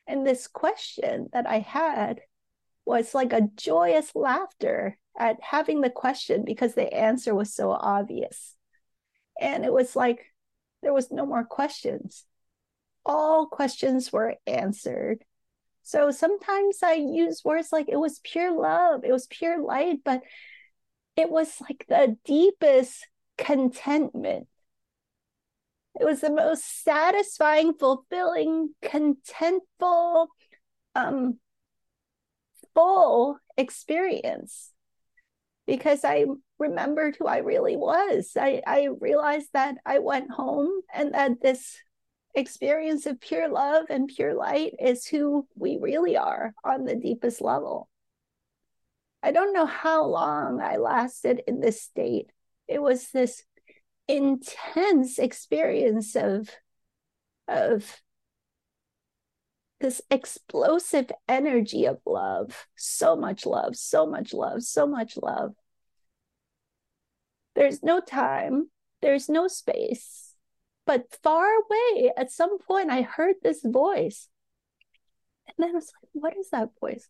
And 0.08 0.26
this 0.26 0.48
question 0.48 1.30
that 1.34 1.48
I 1.48 1.60
had 1.60 2.22
was 2.86 3.16
like 3.16 3.34
a 3.34 3.50
joyous 3.56 4.14
laughter 4.16 4.98
at 5.18 5.38
having 5.42 5.82
the 5.82 5.90
question 5.90 6.44
because 6.44 6.74
the 6.74 6.94
answer 6.94 7.34
was 7.34 7.54
so 7.54 7.72
obvious. 7.72 8.56
And 9.40 9.64
it 9.64 9.72
was 9.72 9.96
like 9.96 10.26
there 10.82 10.94
was 10.94 11.12
no 11.12 11.26
more 11.26 11.44
questions. 11.44 12.26
All 13.06 13.48
questions 13.48 14.12
were 14.12 14.36
answered. 14.46 15.24
So 15.84 16.12
sometimes 16.12 16.84
I 16.84 16.94
use 16.94 17.44
words 17.44 17.72
like 17.72 17.88
it 17.90 17.98
was 17.98 18.20
pure 18.24 18.52
love, 18.52 19.04
it 19.04 19.12
was 19.12 19.28
pure 19.28 19.62
light, 19.62 20.00
but 20.04 20.22
it 21.16 21.30
was 21.30 21.60
like 21.62 21.86
the 21.88 22.18
deepest 22.26 23.08
contentment. 23.38 24.48
It 26.00 26.06
was 26.06 26.22
the 26.22 26.32
most 26.32 26.84
satisfying, 26.84 27.74
fulfilling, 27.74 28.74
contentful, 28.82 30.28
um, 30.96 31.40
full 32.74 33.38
experience 33.58 34.72
because 35.68 36.04
I 36.04 36.26
remembered 36.58 37.16
who 37.18 37.28
I 37.28 37.38
really 37.38 37.76
was. 37.76 38.32
I, 38.40 38.62
I 38.66 38.90
realized 39.00 39.50
that 39.54 39.76
I 39.86 40.00
went 40.00 40.32
home 40.32 40.70
and 40.94 41.14
that 41.14 41.42
this 41.42 41.78
experience 42.34 43.06
of 43.06 43.20
pure 43.20 43.50
love 43.50 43.86
and 43.90 44.08
pure 44.08 44.34
light 44.34 44.74
is 44.80 45.06
who 45.06 45.48
we 45.56 45.78
really 45.80 46.18
are 46.18 46.54
on 46.64 46.86
the 46.86 46.96
deepest 46.96 47.42
level. 47.42 47.90
I 49.24 49.32
don't 49.32 49.54
know 49.54 49.66
how 49.66 50.06
long 50.06 50.62
I 50.62 50.78
lasted 50.78 51.42
in 51.48 51.60
this 51.60 51.82
state. 51.82 52.32
It 52.68 52.82
was 52.82 53.10
this 53.12 53.44
intense 54.08 55.20
experience 55.20 56.16
of, 56.16 56.50
of 57.48 58.02
this 59.80 60.02
explosive 60.10 61.12
energy 61.28 61.86
of 61.86 62.00
love. 62.06 62.68
So 62.76 63.16
much 63.16 63.46
love, 63.46 63.76
so 63.76 64.06
much 64.06 64.34
love, 64.34 64.64
so 64.64 64.88
much 64.88 65.18
love. 65.22 65.54
There's 67.56 67.84
no 67.84 68.00
time, 68.00 68.70
there's 69.02 69.28
no 69.28 69.48
space. 69.48 70.34
But 70.86 71.16
far 71.22 71.46
away, 71.46 72.12
at 72.18 72.32
some 72.32 72.58
point, 72.60 72.90
I 72.90 73.02
heard 73.02 73.36
this 73.42 73.62
voice. 73.64 74.28
And 75.48 75.56
then 75.60 75.70
I 75.70 75.74
was 75.74 75.92
like, 76.02 76.10
what 76.14 76.38
is 76.38 76.50
that 76.52 76.70
voice? 76.80 77.08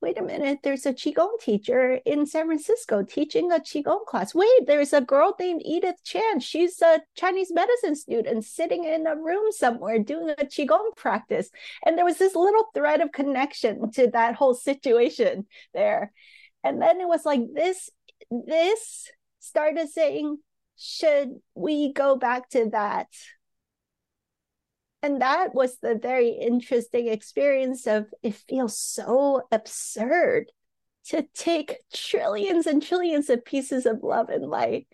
Wait 0.00 0.18
a 0.18 0.22
minute, 0.22 0.60
there's 0.62 0.86
a 0.86 0.92
Qigong 0.92 1.38
teacher 1.40 2.00
in 2.06 2.24
San 2.24 2.46
Francisco 2.46 3.02
teaching 3.02 3.52
a 3.52 3.58
Qigong 3.58 4.06
class. 4.06 4.34
Wait, 4.34 4.66
there's 4.66 4.92
a 4.92 5.00
girl 5.00 5.34
named 5.38 5.62
Edith 5.64 6.02
Chan. 6.04 6.40
She's 6.40 6.80
a 6.80 7.00
Chinese 7.16 7.52
medicine 7.52 7.94
student 7.94 8.44
sitting 8.44 8.84
in 8.84 9.06
a 9.06 9.16
room 9.16 9.52
somewhere 9.52 9.98
doing 9.98 10.30
a 10.30 10.44
Qigong 10.44 10.96
practice. 10.96 11.50
And 11.84 11.98
there 11.98 12.04
was 12.04 12.18
this 12.18 12.34
little 12.34 12.66
thread 12.74 13.00
of 13.02 13.12
connection 13.12 13.90
to 13.92 14.10
that 14.12 14.36
whole 14.36 14.54
situation 14.54 15.46
there. 15.74 16.12
And 16.64 16.80
then 16.80 17.00
it 17.00 17.08
was 17.08 17.26
like 17.26 17.42
this, 17.54 17.90
this 18.30 19.10
started 19.38 19.90
saying, 19.90 20.38
should 20.78 21.28
we 21.54 21.92
go 21.92 22.16
back 22.16 22.48
to 22.50 22.70
that 22.70 23.08
and 25.02 25.22
that 25.22 25.54
was 25.54 25.78
the 25.78 25.94
very 25.94 26.28
interesting 26.30 27.08
experience 27.08 27.86
of 27.86 28.06
it 28.22 28.34
feels 28.34 28.78
so 28.78 29.42
absurd 29.50 30.52
to 31.06 31.26
take 31.34 31.78
trillions 31.92 32.66
and 32.66 32.82
trillions 32.82 33.30
of 33.30 33.44
pieces 33.44 33.86
of 33.86 34.02
love 34.02 34.28
and 34.28 34.46
light 34.46 34.86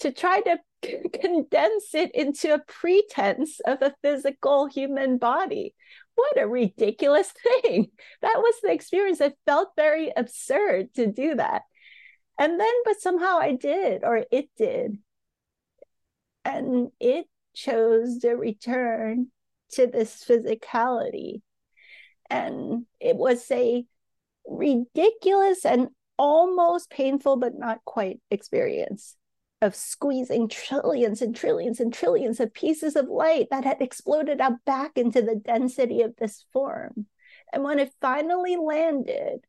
to 0.00 0.10
try 0.10 0.40
to 0.40 0.58
condense 1.12 1.94
it 1.94 2.10
into 2.14 2.54
a 2.54 2.58
pretense 2.60 3.60
of 3.60 3.82
a 3.82 3.94
physical 4.02 4.66
human 4.66 5.18
body. 5.18 5.74
What 6.14 6.40
a 6.40 6.48
ridiculous 6.48 7.32
thing. 7.62 7.88
That 8.22 8.38
was 8.38 8.54
the 8.62 8.72
experience. 8.72 9.20
It 9.20 9.36
felt 9.44 9.68
very 9.76 10.12
absurd 10.16 10.94
to 10.94 11.06
do 11.06 11.34
that. 11.34 11.62
And 12.38 12.58
then 12.58 12.72
but 12.86 13.00
somehow 13.00 13.38
i 13.38 13.52
did 13.52 14.02
or 14.02 14.24
it 14.30 14.48
did. 14.56 14.96
And 16.44 16.90
it 16.98 17.26
chose 17.54 18.18
to 18.20 18.30
return 18.32 19.30
to 19.72 19.86
this 19.86 20.24
physicality. 20.24 21.42
And 22.30 22.86
it 23.00 23.16
was 23.16 23.50
a 23.50 23.84
ridiculous 24.46 25.64
and 25.64 25.88
almost 26.18 26.90
painful, 26.90 27.36
but 27.36 27.58
not 27.58 27.84
quite 27.84 28.20
experience 28.30 29.16
of 29.60 29.76
squeezing 29.76 30.48
trillions 30.48 31.22
and 31.22 31.36
trillions 31.36 31.78
and 31.78 31.94
trillions 31.94 32.40
of 32.40 32.52
pieces 32.52 32.96
of 32.96 33.08
light 33.08 33.46
that 33.50 33.64
had 33.64 33.80
exploded 33.80 34.40
out 34.40 34.64
back 34.66 34.98
into 34.98 35.22
the 35.22 35.36
density 35.36 36.02
of 36.02 36.16
this 36.16 36.44
form. 36.52 37.06
And 37.52 37.62
when 37.62 37.78
it 37.78 37.94
finally 38.00 38.56
landed, 38.56 39.44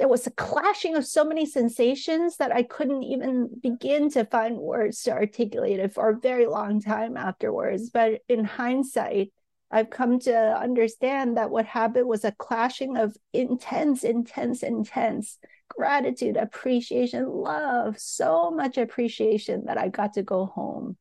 there 0.00 0.08
was 0.08 0.26
a 0.26 0.30
clashing 0.30 0.96
of 0.96 1.04
so 1.04 1.22
many 1.22 1.44
sensations 1.44 2.38
that 2.38 2.50
I 2.50 2.62
couldn't 2.62 3.02
even 3.02 3.50
begin 3.62 4.08
to 4.12 4.24
find 4.24 4.56
words 4.56 5.02
to 5.02 5.12
articulate 5.12 5.78
it 5.78 5.92
for 5.92 6.08
a 6.08 6.18
very 6.18 6.46
long 6.46 6.80
time 6.80 7.18
afterwards. 7.18 7.90
But 7.90 8.22
in 8.26 8.46
hindsight, 8.46 9.30
I've 9.70 9.90
come 9.90 10.18
to 10.20 10.34
understand 10.34 11.36
that 11.36 11.50
what 11.50 11.66
happened 11.66 12.08
was 12.08 12.24
a 12.24 12.32
clashing 12.32 12.96
of 12.96 13.14
intense, 13.34 14.02
intense, 14.02 14.62
intense 14.62 15.36
gratitude, 15.68 16.38
appreciation, 16.38 17.28
love, 17.28 17.98
so 17.98 18.50
much 18.50 18.78
appreciation 18.78 19.66
that 19.66 19.76
I 19.76 19.88
got 19.88 20.14
to 20.14 20.22
go 20.22 20.46
home. 20.46 20.96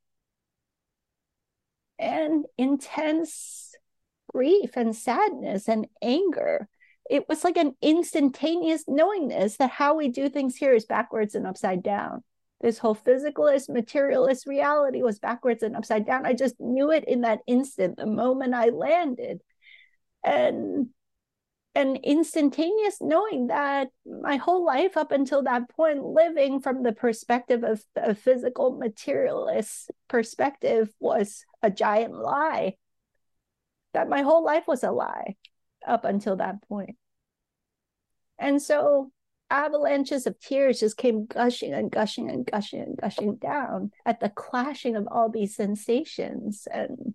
And 1.98 2.44
intense 2.58 3.74
grief 4.34 4.72
and 4.76 4.94
sadness 4.94 5.70
and 5.70 5.88
anger 6.02 6.68
it 7.10 7.28
was 7.28 7.44
like 7.44 7.58
an 7.58 7.76
instantaneous 7.82 8.86
knowingness 8.88 9.58
that 9.58 9.72
how 9.72 9.96
we 9.96 10.10
do 10.10 10.30
things 10.30 10.56
here 10.56 10.74
is 10.74 10.86
backwards 10.86 11.34
and 11.34 11.48
upside 11.48 11.82
down. 11.82 12.24
This 12.62 12.78
whole 12.78 12.96
physicalist, 12.96 13.68
materialist 13.70 14.46
reality 14.46 15.02
was 15.02 15.18
backwards 15.18 15.64
and 15.64 15.76
upside 15.76 16.06
down. 16.06 16.26
I 16.26 16.34
just 16.34 16.60
knew 16.60 16.92
it 16.92 17.06
in 17.06 17.22
that 17.22 17.40
instant, 17.48 17.98
the 17.98 18.06
moment 18.06 18.54
I 18.54 18.66
landed. 18.66 19.42
And 20.24 20.90
an 21.74 21.96
instantaneous 21.98 22.98
knowing 23.02 23.48
that 23.48 23.88
my 24.06 24.36
whole 24.36 24.64
life 24.64 24.96
up 24.96 25.12
until 25.12 25.44
that 25.44 25.70
point, 25.70 26.04
living 26.04 26.60
from 26.60 26.84
the 26.84 26.92
perspective 26.92 27.64
of 27.64 27.84
a 27.96 28.14
physical 28.14 28.78
materialist 28.78 29.90
perspective, 30.10 30.90
was 31.00 31.46
a 31.64 31.72
giant 31.72 32.14
lie. 32.14 32.76
That 33.94 34.10
my 34.10 34.22
whole 34.22 34.44
life 34.44 34.68
was 34.68 34.84
a 34.84 34.92
lie 34.92 35.38
up 35.88 36.06
until 36.06 36.38
that 36.38 36.62
point. 36.68 36.96
And 38.38 38.62
so 38.62 39.12
avalanches 39.50 40.28
of 40.28 40.40
tears 40.40 40.80
just 40.80 40.98
came 40.98 41.26
gushing 41.26 41.74
and 41.74 41.92
gushing 41.92 42.30
and 42.30 42.46
gushing 42.46 42.82
and 42.82 42.98
gushing 42.98 43.36
down 43.36 43.92
at 44.06 44.20
the 44.20 44.30
clashing 44.30 44.96
of 44.96 45.08
all 45.12 45.30
these 45.30 45.56
sensations. 45.56 46.68
And 46.72 47.14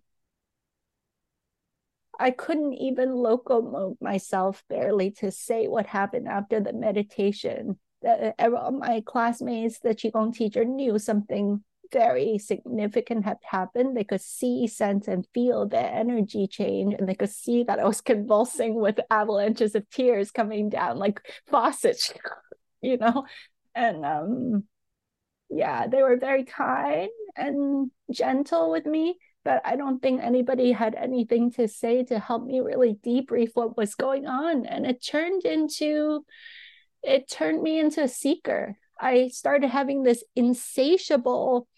I 2.19 2.31
couldn't 2.31 2.75
even 2.75 3.11
locomote 3.11 4.01
myself 4.01 4.63
barely 4.69 5.11
to 5.13 5.31
say 5.31 5.69
what 5.69 5.87
happened 5.87 6.29
after 6.29 6.61
the 6.61 6.73
meditation. 6.73 7.79
The, 8.03 8.35
uh, 8.39 8.71
my 8.71 9.03
classmates, 9.05 9.79
the 9.79 9.95
Qigong 9.95 10.35
teacher, 10.35 10.65
knew 10.65 10.99
something 10.99 11.65
very 11.93 12.39
significant 12.39 13.25
had 13.25 13.39
happened. 13.43 13.97
They 13.97 14.05
could 14.05 14.21
see, 14.21 14.67
sense, 14.67 15.09
and 15.09 15.27
feel 15.35 15.67
the 15.67 15.81
energy 15.81 16.47
change, 16.47 16.95
and 16.95 17.09
they 17.09 17.15
could 17.15 17.31
see 17.31 17.65
that 17.65 17.79
I 17.79 17.85
was 17.85 18.01
convulsing 18.01 18.75
with 18.75 19.01
avalanches 19.11 19.75
of 19.75 19.89
tears 19.91 20.31
coming 20.31 20.69
down 20.69 20.99
like 20.99 21.21
faucets, 21.47 22.13
you 22.81 22.97
know. 22.97 23.27
And 23.75 24.05
um, 24.05 24.65
yeah, 25.51 25.87
they 25.87 26.03
were 26.03 26.17
very 26.17 26.45
kind 26.45 27.11
and 27.37 27.91
gentle 28.11 28.71
with 28.71 28.87
me, 28.87 29.17
but 29.45 29.61
I 29.65 29.77
don't 29.77 30.01
think 30.01 30.23
anybody 30.23 30.73
had 30.73 30.95
anything 30.95 31.53
to 31.53 31.69
say 31.69 32.03
to 32.05 32.19
help 32.19 32.45
me 32.45 32.61
really 32.61 32.95
debrief 32.95 33.51
what 33.55 33.77
was 33.77 33.95
going 33.95 34.27
on. 34.27 34.67
And 34.67 34.87
it 34.87 35.05
turned 35.05 35.45
into, 35.45 36.25
it 37.03 37.31
turned 37.31 37.63
me 37.63 37.79
into 37.79 38.03
a 38.03 38.09
seeker. 38.09 38.77
I 38.99 39.29
started 39.29 39.71
having 39.71 40.03
this 40.03 40.25
insatiable 40.35 41.69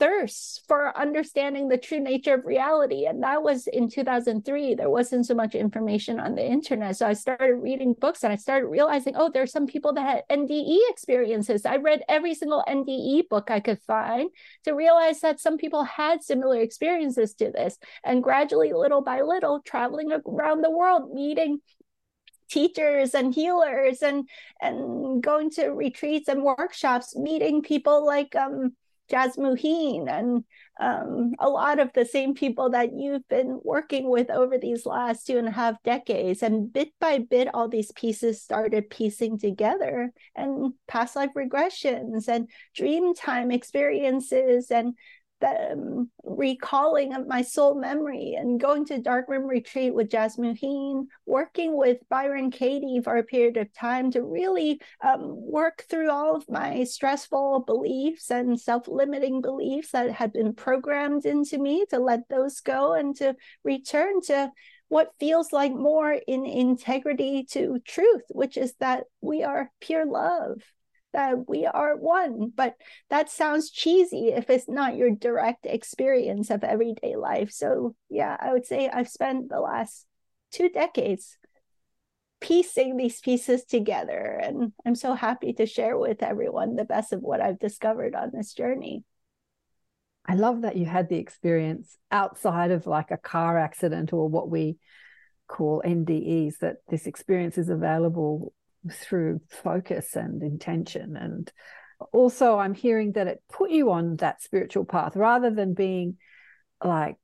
thirst 0.00 0.64
for 0.66 0.96
understanding 0.98 1.68
the 1.68 1.76
true 1.76 2.00
nature 2.00 2.34
of 2.34 2.46
reality. 2.46 3.04
And 3.04 3.22
that 3.22 3.42
was 3.42 3.66
in 3.66 3.88
2003. 3.88 4.74
There 4.74 4.88
wasn't 4.88 5.26
so 5.26 5.34
much 5.34 5.54
information 5.54 6.18
on 6.18 6.34
the 6.34 6.44
internet. 6.44 6.96
So 6.96 7.06
I 7.06 7.12
started 7.12 7.56
reading 7.56 7.92
books 7.92 8.24
and 8.24 8.32
I 8.32 8.36
started 8.36 8.66
realizing, 8.68 9.14
oh, 9.16 9.30
there 9.30 9.42
are 9.42 9.46
some 9.46 9.66
people 9.66 9.92
that 9.92 10.24
had 10.30 10.38
NDE 10.38 10.78
experiences. 10.88 11.66
I 11.66 11.76
read 11.76 12.02
every 12.08 12.34
single 12.34 12.64
NDE 12.66 13.28
book 13.28 13.50
I 13.50 13.60
could 13.60 13.78
find 13.82 14.30
to 14.64 14.72
realize 14.72 15.20
that 15.20 15.38
some 15.38 15.58
people 15.58 15.84
had 15.84 16.24
similar 16.24 16.60
experiences 16.60 17.34
to 17.34 17.50
this. 17.50 17.78
And 18.02 18.22
gradually, 18.22 18.72
little 18.72 19.02
by 19.02 19.20
little, 19.20 19.60
traveling 19.60 20.12
around 20.26 20.62
the 20.62 20.70
world, 20.70 21.12
meeting 21.12 21.60
teachers 22.50 23.14
and 23.14 23.32
healers 23.32 24.02
and 24.02 24.28
and 24.60 25.22
going 25.22 25.50
to 25.50 25.68
retreats 25.68 26.28
and 26.28 26.42
workshops 26.42 27.14
meeting 27.16 27.62
people 27.62 28.04
like 28.04 28.34
um 28.34 28.72
Jasmuheen 29.10 30.08
and 30.08 30.44
um, 30.80 31.32
a 31.38 31.48
lot 31.48 31.78
of 31.78 31.92
the 31.92 32.06
same 32.06 32.34
people 32.34 32.70
that 32.70 32.92
you've 32.94 33.28
been 33.28 33.60
working 33.62 34.08
with 34.08 34.30
over 34.30 34.56
these 34.56 34.86
last 34.86 35.26
two 35.26 35.36
and 35.36 35.48
a 35.48 35.50
half 35.50 35.82
decades. 35.82 36.42
And 36.42 36.72
bit 36.72 36.88
by 36.98 37.18
bit, 37.18 37.48
all 37.52 37.68
these 37.68 37.92
pieces 37.92 38.40
started 38.40 38.88
piecing 38.88 39.38
together 39.38 40.12
and 40.34 40.72
past 40.88 41.16
life 41.16 41.30
regressions 41.36 42.28
and 42.28 42.48
dream 42.74 43.14
time 43.14 43.50
experiences 43.50 44.70
and 44.70 44.94
the 45.40 45.72
um, 45.72 46.10
recalling 46.24 47.14
of 47.14 47.26
my 47.26 47.42
soul 47.42 47.74
memory 47.74 48.34
and 48.38 48.60
going 48.60 48.84
to 48.86 48.98
dark 48.98 49.28
room 49.28 49.46
retreat 49.46 49.94
with 49.94 50.10
Jasmuheen, 50.10 51.06
working 51.26 51.76
with 51.76 51.98
Byron 52.08 52.50
Katie 52.50 53.00
for 53.02 53.16
a 53.16 53.22
period 53.22 53.56
of 53.56 53.72
time 53.72 54.10
to 54.12 54.22
really 54.22 54.80
um, 55.02 55.20
work 55.50 55.84
through 55.88 56.10
all 56.10 56.36
of 56.36 56.48
my 56.48 56.84
stressful 56.84 57.60
beliefs 57.66 58.30
and 58.30 58.60
self-limiting 58.60 59.40
beliefs 59.40 59.92
that 59.92 60.10
had 60.10 60.32
been 60.32 60.54
programmed 60.54 61.26
into 61.26 61.58
me 61.58 61.84
to 61.90 61.98
let 61.98 62.28
those 62.28 62.60
go 62.60 62.94
and 62.94 63.16
to 63.16 63.34
return 63.64 64.20
to 64.22 64.50
what 64.88 65.14
feels 65.20 65.52
like 65.52 65.72
more 65.72 66.12
in 66.12 66.44
integrity 66.44 67.44
to 67.44 67.78
truth, 67.86 68.24
which 68.30 68.56
is 68.56 68.74
that 68.80 69.04
we 69.20 69.44
are 69.44 69.70
pure 69.80 70.04
love, 70.04 70.60
that 71.12 71.48
we 71.48 71.66
are 71.66 71.96
one. 71.96 72.52
But 72.54 72.74
that 73.08 73.30
sounds 73.30 73.70
cheesy 73.70 74.28
if 74.28 74.50
it's 74.50 74.68
not 74.68 74.96
your 74.96 75.10
direct 75.10 75.66
experience 75.66 76.50
of 76.50 76.64
everyday 76.64 77.16
life. 77.16 77.50
So, 77.50 77.94
yeah, 78.08 78.36
I 78.38 78.52
would 78.52 78.66
say 78.66 78.88
I've 78.88 79.08
spent 79.08 79.48
the 79.48 79.60
last 79.60 80.06
two 80.52 80.68
decades 80.68 81.36
piecing 82.40 82.96
these 82.96 83.20
pieces 83.20 83.64
together. 83.64 84.40
And 84.42 84.72
I'm 84.86 84.94
so 84.94 85.14
happy 85.14 85.52
to 85.54 85.66
share 85.66 85.98
with 85.98 86.22
everyone 86.22 86.76
the 86.76 86.84
best 86.84 87.12
of 87.12 87.20
what 87.20 87.40
I've 87.40 87.58
discovered 87.58 88.14
on 88.14 88.30
this 88.32 88.54
journey. 88.54 89.04
I 90.26 90.34
love 90.34 90.62
that 90.62 90.76
you 90.76 90.86
had 90.86 91.08
the 91.08 91.16
experience 91.16 91.96
outside 92.10 92.70
of 92.70 92.86
like 92.86 93.10
a 93.10 93.16
car 93.16 93.58
accident 93.58 94.12
or 94.12 94.28
what 94.28 94.50
we 94.50 94.78
call 95.48 95.82
NDEs, 95.84 96.58
that 96.58 96.76
this 96.88 97.06
experience 97.06 97.58
is 97.58 97.68
available 97.68 98.52
through 98.90 99.40
focus 99.48 100.16
and 100.16 100.42
intention. 100.42 101.16
And 101.16 101.50
also, 102.12 102.58
I'm 102.58 102.74
hearing 102.74 103.12
that 103.12 103.26
it 103.26 103.42
put 103.50 103.70
you 103.70 103.90
on 103.90 104.16
that 104.16 104.42
spiritual 104.42 104.84
path 104.84 105.16
rather 105.16 105.50
than 105.50 105.74
being 105.74 106.16
like 106.82 107.16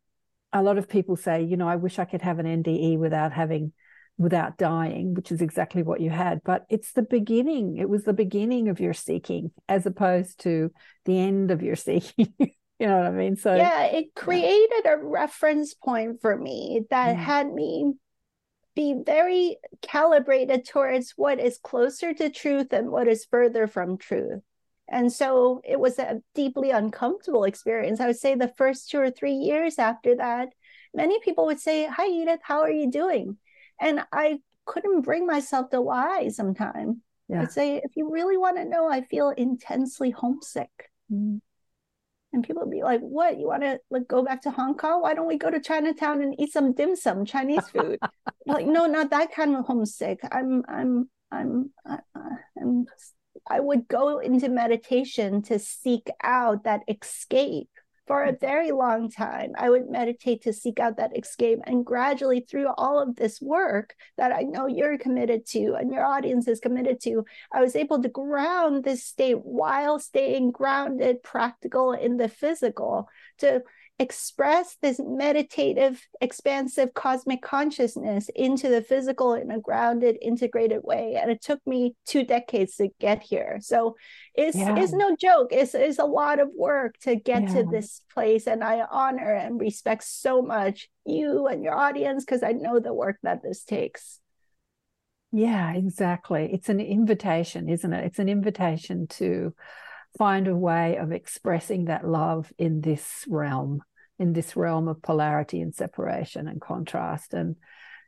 a 0.53 0.63
lot 0.63 0.79
of 0.79 0.89
people 0.89 1.17
say, 1.17 1.43
you 1.43 1.57
know, 1.57 1.69
I 1.69 1.77
wish 1.77 1.99
I 1.99 2.05
could 2.05 2.23
have 2.23 2.39
an 2.39 2.63
NDE 2.63 2.99
without 2.99 3.33
having 3.33 3.73
without 4.19 4.57
dying, 4.57 5.15
which 5.15 5.31
is 5.31 5.43
exactly 5.43 5.83
what 5.83 6.01
you 6.01 6.11
had. 6.11 6.41
But 6.45 6.65
it's 6.71 6.93
the 6.93 7.03
beginning. 7.03 7.77
It 7.77 7.89
was 7.89 8.05
the 8.05 8.15
beginning 8.15 8.69
of 8.69 8.81
your 8.81 8.95
seeking 8.95 9.51
as 9.69 9.85
opposed 9.85 10.41
to 10.41 10.73
the 11.05 11.19
end 11.19 11.51
of 11.51 11.63
your 11.63 11.77
seeking. 11.77 12.33
you 12.39 12.87
know 12.87 12.97
what 12.97 13.07
I 13.07 13.11
mean? 13.11 13.37
So, 13.37 13.55
yeah, 13.55 13.85
it 13.85 14.15
created 14.15 14.83
yeah. 14.85 14.95
a 14.95 14.97
reference 14.97 15.75
point 15.75 16.21
for 16.21 16.37
me 16.37 16.83
that 16.91 17.17
mm. 17.17 17.19
had 17.19 17.53
me 17.53 17.93
be 18.77 18.95
very 19.05 19.57
calibrated 19.83 20.65
towards 20.67 21.15
what 21.17 21.41
is 21.41 21.59
closer 21.59 22.15
to 22.15 22.31
truth 22.31 22.73
and 22.73 22.91
what 22.91 23.09
is 23.09 23.25
further 23.25 23.67
from 23.67 23.97
truth. 23.97 24.43
And 24.89 25.13
so 25.13 25.61
it 25.65 25.81
was 25.81 25.99
a 25.99 26.21
deeply 26.35 26.71
uncomfortable 26.71 27.43
experience. 27.43 27.99
I 28.01 28.07
would 28.07 28.19
say 28.19 28.37
the 28.37 28.53
first 28.57 28.91
two 28.91 29.01
or 29.01 29.11
three 29.11 29.33
years 29.33 29.81
after 29.81 30.15
that, 30.17 30.51
many 30.95 31.19
people 31.21 31.47
would 31.47 31.59
say, 31.59 31.87
Hi, 31.87 32.07
Edith, 32.07 32.41
how 32.43 32.61
are 32.61 32.71
you 32.71 32.89
doing? 32.89 33.39
And 33.81 34.05
I 34.13 34.39
couldn't 34.67 35.01
bring 35.01 35.27
myself 35.27 35.71
to 35.71 35.81
lie 35.81 36.29
sometimes. 36.29 36.99
Yeah. 37.29 37.43
I'd 37.43 37.53
say, 37.53 37.81
if 37.83 37.97
you 37.97 38.13
really 38.13 38.37
want 38.37 38.59
to 38.59 38.65
know, 38.65 38.89
I 38.89 39.01
feel 39.01 39.31
intensely 39.31 40.11
homesick. 40.11 40.71
Mm-hmm. 41.13 41.39
And 42.37 42.47
people 42.47 42.65
would 42.65 42.71
be 42.71 42.83
like, 42.83 43.01
What? 43.01 43.39
You 43.41 43.47
want 43.47 43.63
to 43.63 43.81
like 43.91 44.07
go 44.07 44.23
back 44.23 44.43
to 44.43 44.51
Hong 44.51 44.77
Kong? 44.77 45.01
Why 45.01 45.15
don't 45.15 45.27
we 45.27 45.39
go 45.39 45.51
to 45.51 45.59
Chinatown 45.59 46.21
and 46.21 46.39
eat 46.39 46.53
some 46.53 46.75
dim 46.75 46.95
sum, 46.95 47.25
Chinese 47.25 47.67
food? 47.71 47.99
like, 48.47 48.67
no, 48.67 48.85
not 48.85 49.09
that 49.09 49.33
kind 49.33 49.57
of 49.57 49.65
homesick. 49.65 50.21
I'm, 50.31 50.63
I'm, 50.69 51.09
I'm, 51.33 51.71
uh, 51.89 51.97
I'm, 52.61 52.85
I 53.49 53.61
would 53.61 53.89
go 53.89 54.19
into 54.19 54.51
meditation 54.51 55.41
to 55.45 55.59
seek 55.59 56.11
out 56.23 56.65
that 56.65 56.83
escape 56.89 57.71
for 58.07 58.23
a 58.23 58.37
very 58.37 58.71
long 58.71 59.11
time. 59.11 59.53
I 59.59 59.69
would 59.69 59.91
meditate 59.91 60.43
to 60.43 60.53
seek 60.53 60.79
out 60.79 60.97
that 60.97 61.17
escape. 61.17 61.59
And 61.65 61.85
gradually, 61.85 62.41
through 62.41 62.69
all 62.77 63.01
of 63.01 63.17
this 63.17 63.41
work 63.41 63.95
that 64.17 64.33
I 64.33 64.43
know 64.43 64.67
you're 64.67 64.99
committed 64.99 65.47
to 65.49 65.75
and 65.75 65.93
your 65.93 66.05
audience 66.05 66.47
is 66.47 66.61
committed 66.61 67.01
to, 67.03 67.25
I 67.53 67.61
was 67.61 67.75
able 67.75 68.03
to 68.03 68.09
ground 68.09 68.85
this 68.85 69.05
state 69.05 69.45
while 69.45 69.99
staying 69.99 70.53
grounded, 70.53 71.23
practical 71.23 71.93
in 71.93 72.17
the 72.17 72.29
physical 72.29 73.09
to 73.39 73.63
express 73.99 74.77
this 74.83 75.01
meditative, 75.03 76.07
expansive 76.21 76.93
cosmic 76.93 77.41
consciousness 77.41 78.29
into 78.35 78.69
the 78.69 78.83
physical 78.83 79.33
in 79.33 79.51
a 79.51 79.59
grounded, 79.59 80.19
integrated 80.21 80.83
way. 80.83 81.19
And 81.21 81.31
it 81.31 81.41
took 81.41 81.61
me 81.67 81.95
two 82.05 82.23
decades 82.23 82.77
to 82.77 82.89
get 83.01 83.23
here. 83.23 83.59
So 83.61 83.97
it's, 84.35 84.57
yeah. 84.57 84.77
it's 84.77 84.93
no 84.93 85.17
joke. 85.17 85.49
It's, 85.51 85.75
it's 85.75 85.99
a 85.99 86.05
lot 86.05 86.41
of 86.41 86.51
work 86.55 86.99
to 87.01 87.17
get 87.17 87.45
yeah. 87.45 87.55
to 87.55 87.65
this 87.71 88.03
place. 88.13 88.47
And 88.47 88.63
I 88.63 88.85
honor 88.91 89.33
and 89.33 89.59
respect 89.59 90.05
so 90.05 90.43
much 90.43 90.89
you 91.07 91.47
and 91.47 91.63
your 91.63 91.75
audience 91.75 92.25
because 92.25 92.43
I 92.43 92.53
know 92.53 92.79
the 92.79 92.93
work 92.93 93.17
that 93.23 93.43
this 93.43 93.65
takes. 93.65 94.21
Yeah, 95.33 95.73
exactly. 95.73 96.51
It's 96.53 96.69
an 96.69 96.81
invitation, 96.81 97.69
isn't 97.69 97.93
it? 97.93 98.05
It's 98.05 98.19
an 98.19 98.29
invitation 98.29 99.07
to 99.09 99.55
find 100.17 100.49
a 100.49 100.57
way 100.57 100.97
of 100.97 101.13
expressing 101.13 101.87
that 101.87 102.07
love 102.07 102.53
in 102.59 102.81
this 102.81 103.25
realm, 103.29 103.83
in 104.19 104.33
this 104.33 104.57
realm 104.57 104.89
of 104.89 105.03
polarity 105.03 105.61
and 105.61 105.75
separation 105.75 106.49
and 106.49 106.61
contrast. 106.61 107.35
And 107.35 107.57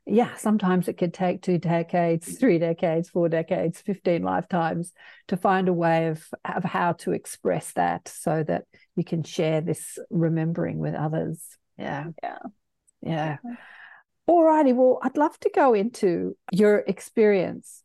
yeah, 0.07 0.35
sometimes 0.37 0.89
it 0.89 0.95
could 0.95 1.13
take 1.13 1.43
two 1.43 1.59
decades, 1.59 2.39
three 2.41 2.59
decades, 2.59 3.11
four 3.11 3.29
decades, 3.29 3.81
15 3.81 4.23
lifetimes 4.23 4.93
to 5.29 5.37
find 5.37 5.69
a 5.69 5.73
way 5.73 6.09
of, 6.09 6.27
of 6.45 6.65
how 6.65 6.93
to 6.93 7.13
express 7.13 7.73
that 7.73 8.09
so 8.09 8.43
that 8.45 8.65
you 8.97 9.05
can 9.05 9.23
share 9.23 9.61
this 9.61 9.99
remembering 10.11 10.79
with 10.79 10.95
others. 10.95 11.43
Yeah. 11.77 12.07
Yeah. 12.23 12.39
Yeah. 13.03 13.37
All 14.27 14.45
righty. 14.45 14.73
Well, 14.73 14.99
I'd 15.03 15.17
love 15.17 15.39
to 15.41 15.51
go 15.55 15.75
into 15.75 16.37
your 16.53 16.79
experience 16.79 17.83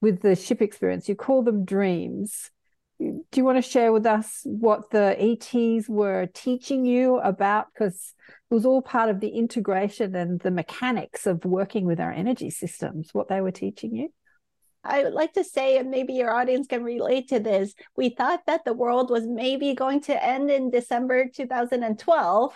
with 0.00 0.22
the 0.22 0.36
ship 0.36 0.62
experience. 0.62 1.08
You 1.08 1.14
call 1.14 1.42
them 1.42 1.64
dreams 1.64 2.50
do 2.98 3.22
you 3.34 3.44
want 3.44 3.62
to 3.62 3.70
share 3.70 3.92
with 3.92 4.06
us 4.06 4.40
what 4.44 4.90
the 4.90 5.16
ETs 5.18 5.88
were 5.88 6.26
teaching 6.32 6.84
you 6.84 7.16
about? 7.18 7.66
Because 7.72 8.14
it 8.50 8.54
was 8.54 8.64
all 8.64 8.82
part 8.82 9.10
of 9.10 9.20
the 9.20 9.28
integration 9.28 10.14
and 10.14 10.40
the 10.40 10.50
mechanics 10.50 11.26
of 11.26 11.44
working 11.44 11.86
with 11.86 12.00
our 12.00 12.12
energy 12.12 12.50
systems, 12.50 13.10
what 13.12 13.28
they 13.28 13.40
were 13.40 13.50
teaching 13.50 13.94
you. 13.94 14.10
I 14.84 15.02
would 15.02 15.14
like 15.14 15.32
to 15.32 15.44
say, 15.44 15.78
and 15.78 15.90
maybe 15.90 16.12
your 16.12 16.32
audience 16.32 16.66
can 16.66 16.84
relate 16.84 17.28
to 17.28 17.40
this, 17.40 17.74
we 17.96 18.10
thought 18.10 18.40
that 18.46 18.64
the 18.64 18.74
world 18.74 19.10
was 19.10 19.26
maybe 19.26 19.74
going 19.74 20.02
to 20.02 20.24
end 20.24 20.50
in 20.50 20.70
December 20.70 21.26
2012. 21.34 22.54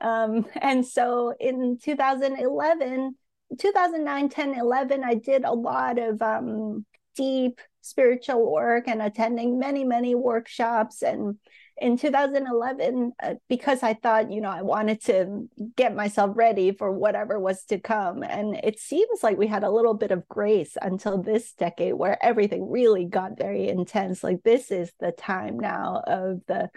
Um, 0.00 0.46
and 0.60 0.86
so 0.86 1.34
in 1.40 1.78
2011, 1.82 3.14
2009, 3.58 4.28
10, 4.28 4.54
11, 4.58 5.04
I 5.04 5.14
did 5.14 5.44
a 5.44 5.52
lot 5.52 5.98
of 5.98 6.20
um, 6.20 6.84
deep 7.16 7.60
spiritual 7.82 8.50
work 8.50 8.84
and 8.88 9.02
attending 9.02 9.58
many, 9.58 9.84
many 9.84 10.14
workshops. 10.14 11.02
And 11.02 11.36
in 11.76 11.96
2011, 11.96 13.12
uh, 13.22 13.34
because 13.48 13.82
I 13.82 13.94
thought, 13.94 14.30
you 14.30 14.40
know, 14.40 14.50
I 14.50 14.62
wanted 14.62 15.02
to 15.04 15.48
get 15.76 15.94
myself 15.94 16.30
ready 16.34 16.72
for 16.72 16.92
whatever 16.92 17.38
was 17.38 17.64
to 17.64 17.78
come. 17.78 18.22
And 18.22 18.56
it 18.62 18.78
seems 18.78 19.22
like 19.22 19.36
we 19.36 19.48
had 19.48 19.64
a 19.64 19.70
little 19.70 19.94
bit 19.94 20.12
of 20.12 20.28
grace 20.28 20.76
until 20.80 21.20
this 21.20 21.52
decade 21.52 21.94
where 21.94 22.22
everything 22.24 22.70
really 22.70 23.04
got 23.04 23.38
very 23.38 23.68
intense. 23.68 24.22
Like, 24.22 24.42
this 24.44 24.70
is 24.70 24.92
the 25.00 25.12
time 25.12 25.58
now 25.58 26.02
of 26.06 26.40
the 26.46 26.70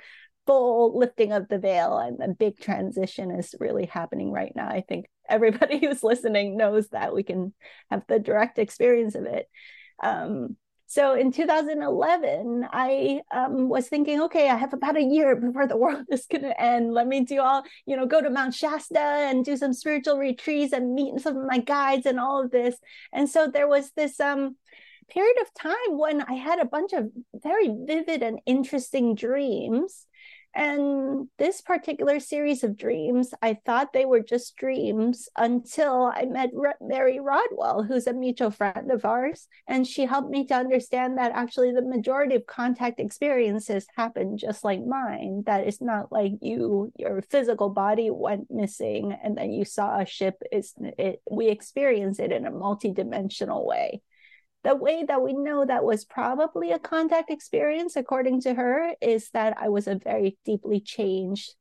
full 0.45 0.97
lifting 0.97 1.31
of 1.31 1.47
the 1.49 1.57
veil 1.57 1.97
and 1.97 2.19
the 2.19 2.33
big 2.33 2.59
transition 2.59 3.31
is 3.31 3.55
really 3.59 3.85
happening 3.85 4.31
right 4.31 4.53
now. 4.55 4.67
I 4.67 4.81
think 4.81 5.05
everybody 5.27 5.79
who's 5.81 6.03
listening 6.03 6.57
knows 6.57 6.89
that 6.89 7.13
we 7.13 7.23
can 7.23 7.53
have 7.89 8.03
the 8.07 8.19
direct 8.19 8.59
experience 8.59 9.15
of 9.15 9.25
it. 9.25 9.47
Um, 10.01 10.57
so 10.95 11.13
in 11.13 11.29
2011, 11.29 12.69
I 12.71 13.19
um, 13.29 13.67
was 13.67 13.89
thinking, 13.89 14.21
okay, 14.21 14.49
I 14.49 14.55
have 14.55 14.71
about 14.71 14.95
a 14.95 15.03
year 15.03 15.35
before 15.35 15.67
the 15.67 15.75
world 15.83 16.05
is 16.09 16.25
going 16.25 16.43
to 16.43 16.61
end. 16.61 16.93
Let 16.93 17.05
me 17.05 17.19
do 17.19 17.41
all, 17.41 17.63
you 17.85 17.97
know, 17.97 18.05
go 18.05 18.21
to 18.21 18.29
Mount 18.29 18.53
Shasta 18.53 18.97
and 18.97 19.43
do 19.43 19.57
some 19.57 19.73
spiritual 19.73 20.17
retreats 20.17 20.71
and 20.71 20.95
meet 20.95 21.19
some 21.19 21.35
of 21.35 21.45
my 21.47 21.57
guides 21.57 22.05
and 22.05 22.17
all 22.17 22.41
of 22.41 22.49
this. 22.49 22.77
And 23.11 23.29
so 23.29 23.45
there 23.45 23.67
was 23.67 23.91
this 23.97 24.21
um, 24.21 24.55
period 25.09 25.35
of 25.41 25.53
time 25.53 25.97
when 25.99 26.21
I 26.21 26.35
had 26.35 26.59
a 26.59 26.65
bunch 26.65 26.93
of 26.93 27.11
very 27.33 27.67
vivid 27.67 28.23
and 28.23 28.39
interesting 28.45 29.15
dreams 29.15 30.07
and 30.55 31.27
this 31.37 31.59
particular 31.59 32.21
series 32.21 32.63
of 32.63 32.77
dreams, 32.77 33.33
I 33.41 33.57
thought 33.65 33.91
they 33.91 34.05
were 34.05 34.21
just 34.21 34.55
dreams 34.55 35.27
until 35.37 36.13
I 36.15 36.25
met 36.25 36.51
Mary 36.79 37.19
Rodwell, 37.19 37.83
who's 37.83 38.07
a 38.07 38.13
mutual 38.13 38.51
friend 38.51 38.89
of 38.89 39.03
ours. 39.03 39.49
And 39.67 39.85
she 39.85 40.05
helped 40.05 40.29
me 40.29 40.45
to 40.47 40.55
understand 40.55 41.17
that 41.17 41.33
actually 41.33 41.73
the 41.73 41.81
majority 41.81 42.35
of 42.35 42.47
contact 42.47 43.01
experiences 43.01 43.85
happen 43.97 44.37
just 44.37 44.63
like 44.63 44.79
mine. 44.85 45.43
That 45.45 45.67
it's 45.67 45.81
not 45.81 46.09
like 46.09 46.31
you, 46.41 46.93
your 46.97 47.21
physical 47.21 47.69
body 47.69 48.09
went 48.09 48.49
missing 48.49 49.11
and 49.11 49.37
then 49.37 49.51
you 49.51 49.65
saw 49.65 49.99
a 49.99 50.05
ship. 50.05 50.41
It's, 50.53 50.73
it, 50.97 51.21
we 51.29 51.49
experience 51.49 52.17
it 52.19 52.31
in 52.31 52.45
a 52.45 52.51
multidimensional 52.51 53.65
way 53.65 54.01
the 54.65 54.75
way 54.75 55.03
that 55.03 55.21
we 55.21 55.33
know 55.33 55.63
that 55.63 55.85
was 55.85 56.05
probably 56.05 56.71
a 56.71 56.79
contact 56.79 57.29
experience, 57.29 57.95
according 57.95 58.41
to 58.41 58.55
her, 58.55 58.93
is 58.99 59.29
that 59.29 59.55
I 59.57 59.69
was 59.69 59.87
a 59.87 59.99
very 60.03 60.37
deeply 60.43 60.79
changed 60.79 61.53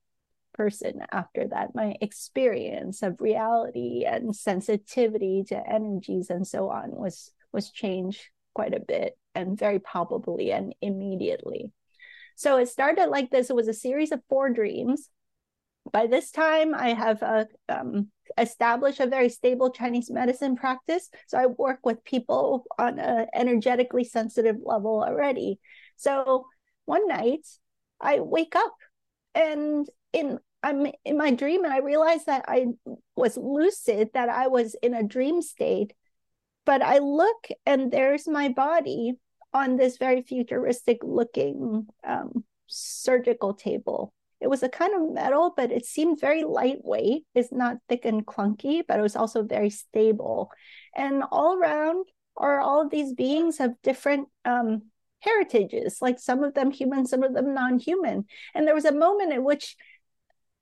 person 0.54 1.02
after 1.12 1.46
that. 1.48 1.74
My 1.74 1.96
experience 2.00 3.02
of 3.02 3.20
reality 3.20 4.04
and 4.06 4.34
sensitivity 4.34 5.44
to 5.48 5.70
energies 5.70 6.30
and 6.30 6.46
so 6.46 6.70
on 6.70 6.92
was 6.92 7.30
was 7.52 7.70
changed 7.70 8.22
quite 8.54 8.74
a 8.74 8.80
bit 8.80 9.18
and 9.34 9.58
very 9.58 9.80
palpably 9.80 10.50
and 10.50 10.74
immediately. 10.80 11.72
So 12.36 12.56
it 12.56 12.68
started 12.68 13.08
like 13.08 13.30
this. 13.30 13.50
It 13.50 13.56
was 13.56 13.68
a 13.68 13.74
series 13.74 14.12
of 14.12 14.22
four 14.30 14.48
dreams. 14.48 15.10
By 15.92 16.06
this 16.06 16.30
time, 16.30 16.74
I 16.74 16.94
have 16.94 17.22
uh, 17.22 17.44
um, 17.68 18.08
established 18.38 19.00
a 19.00 19.06
very 19.06 19.28
stable 19.28 19.70
Chinese 19.70 20.10
medicine 20.10 20.56
practice. 20.56 21.10
So 21.28 21.38
I 21.38 21.46
work 21.46 21.80
with 21.84 22.04
people 22.04 22.64
on 22.78 22.98
an 22.98 23.26
energetically 23.34 24.04
sensitive 24.04 24.56
level 24.64 25.02
already. 25.02 25.58
So 25.96 26.46
one 26.84 27.06
night, 27.06 27.46
I 28.00 28.20
wake 28.20 28.56
up 28.56 28.74
and 29.34 29.86
in 30.12 30.38
I'm 30.62 30.86
in 31.04 31.18
my 31.18 31.30
dream 31.30 31.64
and 31.64 31.72
I 31.72 31.80
realized 31.80 32.26
that 32.26 32.46
I 32.48 32.68
was 33.16 33.36
lucid, 33.36 34.10
that 34.14 34.30
I 34.30 34.46
was 34.46 34.74
in 34.82 34.94
a 34.94 35.02
dream 35.02 35.42
state. 35.42 35.92
But 36.64 36.80
I 36.80 36.98
look 36.98 37.48
and 37.66 37.92
there's 37.92 38.26
my 38.26 38.48
body 38.48 39.14
on 39.52 39.76
this 39.76 39.98
very 39.98 40.22
futuristic 40.22 40.98
looking 41.02 41.86
um, 42.06 42.44
surgical 42.66 43.52
table. 43.52 44.14
It 44.44 44.50
was 44.50 44.62
a 44.62 44.68
kind 44.68 44.92
of 44.94 45.10
metal, 45.14 45.54
but 45.56 45.72
it 45.72 45.86
seemed 45.86 46.20
very 46.20 46.44
lightweight. 46.44 47.24
It's 47.34 47.50
not 47.50 47.78
thick 47.88 48.04
and 48.04 48.26
clunky, 48.26 48.82
but 48.86 48.98
it 48.98 49.02
was 49.02 49.16
also 49.16 49.42
very 49.42 49.70
stable. 49.70 50.50
And 50.94 51.24
all 51.32 51.56
around 51.56 52.04
are 52.36 52.60
all 52.60 52.82
of 52.82 52.90
these 52.90 53.14
beings 53.14 53.58
of 53.58 53.80
different 53.82 54.28
um, 54.44 54.82
heritages, 55.20 56.02
like 56.02 56.18
some 56.18 56.44
of 56.44 56.52
them 56.52 56.70
human, 56.70 57.06
some 57.06 57.22
of 57.22 57.32
them 57.32 57.54
non 57.54 57.78
human. 57.78 58.26
And 58.54 58.66
there 58.66 58.74
was 58.74 58.84
a 58.84 58.92
moment 58.92 59.32
in 59.32 59.44
which 59.44 59.76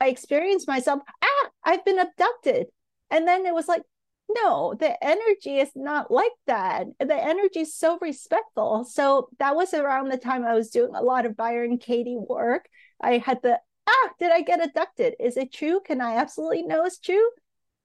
I 0.01 0.07
experienced 0.11 0.69
myself, 0.69 1.01
ah, 1.21 1.49
I've 1.65 1.85
been 1.85 1.99
abducted. 1.99 2.69
And 3.11 3.27
then 3.27 3.47
it 3.47 3.53
was 3.53 3.67
like, 3.67 3.83
no, 4.29 4.75
the 4.79 4.97
energy 5.05 5.59
is 5.59 5.71
not 5.75 6.09
like 6.13 6.31
that. 6.47 6.87
The 7.01 7.21
energy 7.21 7.63
is 7.63 7.75
so 7.75 7.99
respectful. 8.01 8.85
So 8.85 9.29
that 9.41 9.57
was 9.57 9.75
around 9.75 10.13
the 10.13 10.19
time 10.19 10.45
I 10.45 10.55
was 10.55 10.71
doing 10.71 10.95
a 10.95 11.03
lot 11.03 11.27
of 11.27 11.37
Byron 11.37 11.79
Katie 11.79 12.17
work. 12.17 12.69
I 13.01 13.19
had 13.19 13.43
the 13.43 13.59
ah, 13.87 14.11
did 14.19 14.33
I 14.33 14.43
get 14.43 14.65
abducted? 14.65 15.15
Is 15.21 15.37
it 15.37 15.53
true? 15.53 15.81
Can 15.85 16.01
I 16.01 16.17
absolutely 16.17 16.63
know 16.63 16.85
it's 16.85 16.99
true? 16.99 17.31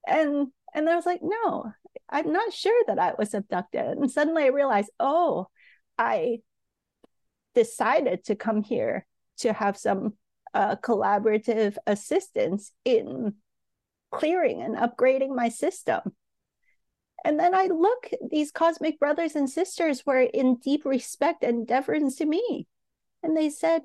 And 0.06 0.48
and 0.74 0.88
I 0.88 0.96
was 0.96 1.06
like, 1.06 1.20
no, 1.22 1.72
I'm 2.08 2.32
not 2.32 2.52
sure 2.52 2.84
that 2.86 2.98
I 2.98 3.14
was 3.18 3.34
abducted. 3.34 3.98
And 3.98 4.10
suddenly 4.10 4.44
I 4.44 4.48
realized, 4.48 4.90
oh, 5.00 5.48
I 5.96 6.38
decided 7.54 8.24
to 8.24 8.36
come 8.36 8.62
here 8.62 9.06
to 9.38 9.52
have 9.52 9.76
some 9.76 10.14
uh, 10.54 10.76
collaborative 10.76 11.76
assistance 11.86 12.72
in 12.84 13.34
clearing 14.10 14.62
and 14.62 14.76
upgrading 14.76 15.34
my 15.34 15.48
system. 15.48 16.00
And 17.24 17.38
then 17.38 17.54
I 17.54 17.66
look, 17.66 18.10
these 18.30 18.52
cosmic 18.52 18.98
brothers 19.00 19.34
and 19.34 19.50
sisters 19.50 20.06
were 20.06 20.20
in 20.20 20.56
deep 20.56 20.84
respect 20.84 21.42
and 21.42 21.66
deference 21.66 22.16
to 22.16 22.26
me. 22.26 22.66
And 23.22 23.36
they 23.36 23.50
said, 23.50 23.82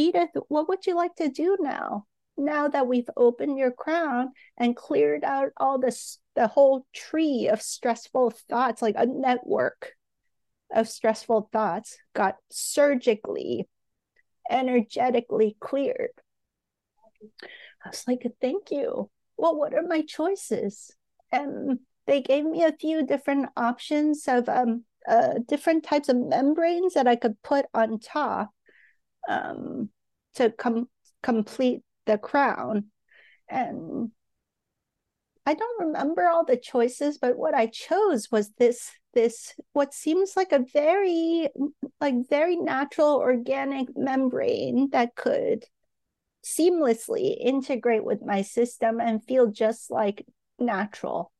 Edith, 0.00 0.30
what 0.48 0.66
would 0.66 0.86
you 0.86 0.96
like 0.96 1.14
to 1.16 1.28
do 1.28 1.58
now? 1.60 2.06
Now 2.38 2.68
that 2.68 2.86
we've 2.86 3.10
opened 3.18 3.58
your 3.58 3.70
crown 3.70 4.32
and 4.56 4.74
cleared 4.74 5.24
out 5.24 5.50
all 5.58 5.78
this, 5.78 6.18
the 6.34 6.46
whole 6.46 6.86
tree 6.94 7.48
of 7.52 7.60
stressful 7.60 8.30
thoughts, 8.48 8.80
like 8.80 8.94
a 8.96 9.04
network 9.04 9.92
of 10.74 10.88
stressful 10.88 11.50
thoughts, 11.52 11.98
got 12.14 12.36
surgically 12.50 13.68
energetically 14.50 15.58
cleared. 15.60 16.12
I 17.84 17.90
was 17.90 18.04
like, 18.08 18.22
thank 18.40 18.70
you. 18.70 19.10
Well, 19.36 19.54
what 19.54 19.74
are 19.74 19.86
my 19.86 20.00
choices? 20.00 20.90
And 21.30 21.80
they 22.06 22.22
gave 22.22 22.46
me 22.46 22.64
a 22.64 22.72
few 22.72 23.04
different 23.04 23.50
options 23.54 24.26
of 24.28 24.48
um, 24.48 24.84
uh, 25.06 25.34
different 25.46 25.84
types 25.84 26.08
of 26.08 26.16
membranes 26.16 26.94
that 26.94 27.06
I 27.06 27.16
could 27.16 27.42
put 27.42 27.66
on 27.74 27.98
top 27.98 28.48
um, 29.30 29.90
to 30.34 30.50
com- 30.50 30.88
complete 31.22 31.82
the 32.06 32.18
crown. 32.18 32.86
And 33.48 34.10
I 35.46 35.54
don't 35.54 35.86
remember 35.86 36.28
all 36.28 36.44
the 36.44 36.56
choices, 36.56 37.18
but 37.18 37.36
what 37.36 37.54
I 37.54 37.66
chose 37.66 38.30
was 38.30 38.50
this 38.58 38.90
this 39.12 39.54
what 39.72 39.92
seems 39.92 40.36
like 40.36 40.52
a 40.52 40.64
very 40.72 41.48
like 42.00 42.14
very 42.28 42.56
natural 42.56 43.16
organic 43.16 43.88
membrane 43.96 44.90
that 44.90 45.16
could 45.16 45.64
seamlessly 46.44 47.36
integrate 47.40 48.04
with 48.04 48.22
my 48.22 48.42
system 48.42 49.00
and 49.00 49.24
feel 49.24 49.48
just 49.48 49.90
like 49.90 50.24
natural 50.58 51.32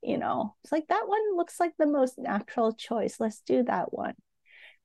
you 0.00 0.16
know? 0.16 0.54
It's 0.62 0.72
like 0.72 0.86
that 0.88 1.08
one 1.08 1.36
looks 1.36 1.58
like 1.58 1.72
the 1.76 1.86
most 1.86 2.18
natural 2.18 2.72
choice. 2.72 3.18
Let's 3.18 3.40
do 3.40 3.64
that 3.64 3.92
one. 3.92 4.14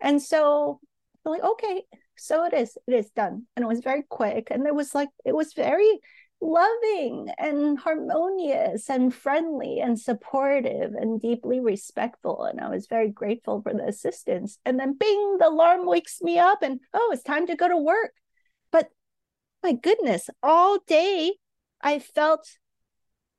And 0.02 0.22
so 0.22 0.80
I'm 1.26 1.32
like 1.32 1.44
okay 1.44 1.84
so 2.18 2.46
it 2.46 2.54
is 2.54 2.78
it 2.88 2.94
is 2.94 3.10
done 3.12 3.44
and 3.56 3.64
it 3.64 3.68
was 3.68 3.80
very 3.82 4.04
quick 4.04 4.50
and 4.52 4.66
it 4.68 4.76
was 4.76 4.94
like 4.94 5.10
it 5.26 5.36
was 5.36 5.54
very 5.54 6.00
loving 6.44 7.30
and 7.38 7.80
harmonious 7.80 8.90
and 8.90 9.14
friendly 9.14 9.80
and 9.80 10.00
supportive 10.00 10.94
and 10.94 11.22
deeply 11.22 11.60
respectful. 11.60 12.44
And 12.44 12.60
I 12.60 12.70
was 12.70 12.88
very 12.88 13.10
grateful 13.10 13.62
for 13.62 13.74
the 13.74 13.88
assistance. 13.88 14.60
And 14.66 14.80
then, 14.80 14.98
bing, 14.98 15.38
the 15.40 15.48
alarm 15.48 15.86
wakes 15.86 16.22
me 16.22 16.38
up, 16.38 16.62
and 16.62 16.80
oh, 16.94 17.12
it's 17.14 17.24
time 17.24 17.48
to 17.48 17.56
go 17.56 17.68
to 17.68 17.78
work. 17.78 18.12
But 18.72 18.90
my 19.64 19.74
goodness, 19.74 20.30
all 20.42 20.80
day 20.86 21.34
I 21.82 22.00
felt 22.00 22.58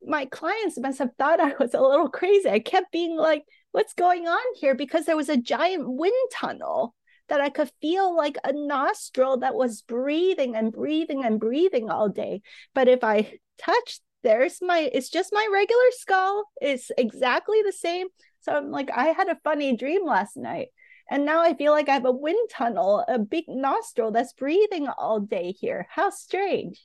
my 0.03 0.27
clients 0.27 0.79
must 0.79 0.99
have 0.99 1.15
thought 1.17 1.41
I 1.41 1.55
was 1.59 1.75
a 1.75 1.81
little 1.81 2.09
crazy. 2.09 2.49
I 2.49 2.59
kept 2.59 2.93
being 2.93 3.17
like, 3.17 3.45
what's 3.73 3.95
going 3.95 4.27
on 4.27 4.55
here? 4.57 4.75
Because 4.75 5.07
there 5.07 5.17
was 5.17 5.29
a 5.29 5.37
giant 5.37 5.85
wind 5.87 6.31
tunnel 6.33 6.95
that 7.29 7.41
I 7.41 7.49
could 7.49 7.71
feel 7.81 8.15
like 8.15 8.37
a 8.45 8.53
nostril 8.53 9.39
that 9.39 9.55
was 9.55 9.83
breathing 9.83 10.57
and 10.57 10.73
breathing 10.73 11.25
and 11.25 11.41
breathing 11.41 11.91
all 11.91 12.09
day. 12.09 12.43
But 12.75 12.89
if 12.89 13.03
I 13.03 13.39
touched, 13.59 14.03
there's 14.23 14.61
my, 14.61 14.91
it's 14.93 15.11
just 15.11 15.33
my 15.33 15.47
regular 15.53 15.91
skull. 15.93 16.45
It's 16.61 16.91
exactly 16.97 17.63
the 17.63 17.73
same. 17.73 18.09
So 18.41 18.53
I'm 18.53 18.71
like, 18.71 18.91
I 18.91 19.07
had 19.07 19.29
a 19.29 19.39
funny 19.43 19.77
dream 19.77 20.05
last 20.05 20.37
night. 20.37 20.69
And 21.11 21.27
now 21.27 21.43
I 21.43 21.55
feel 21.55 21.73
like 21.73 21.89
I 21.89 21.95
have 21.95 22.07
a 22.07 22.13
wind 22.13 22.49
tunnel, 22.51 23.05
a 23.07 23.19
big 23.19 23.45
nostril 23.49 24.11
that's 24.11 24.33
breathing 24.33 24.89
all 24.89 25.21
day 25.21 25.53
here. 25.53 25.87
How 25.91 26.11
strange. 26.11 26.81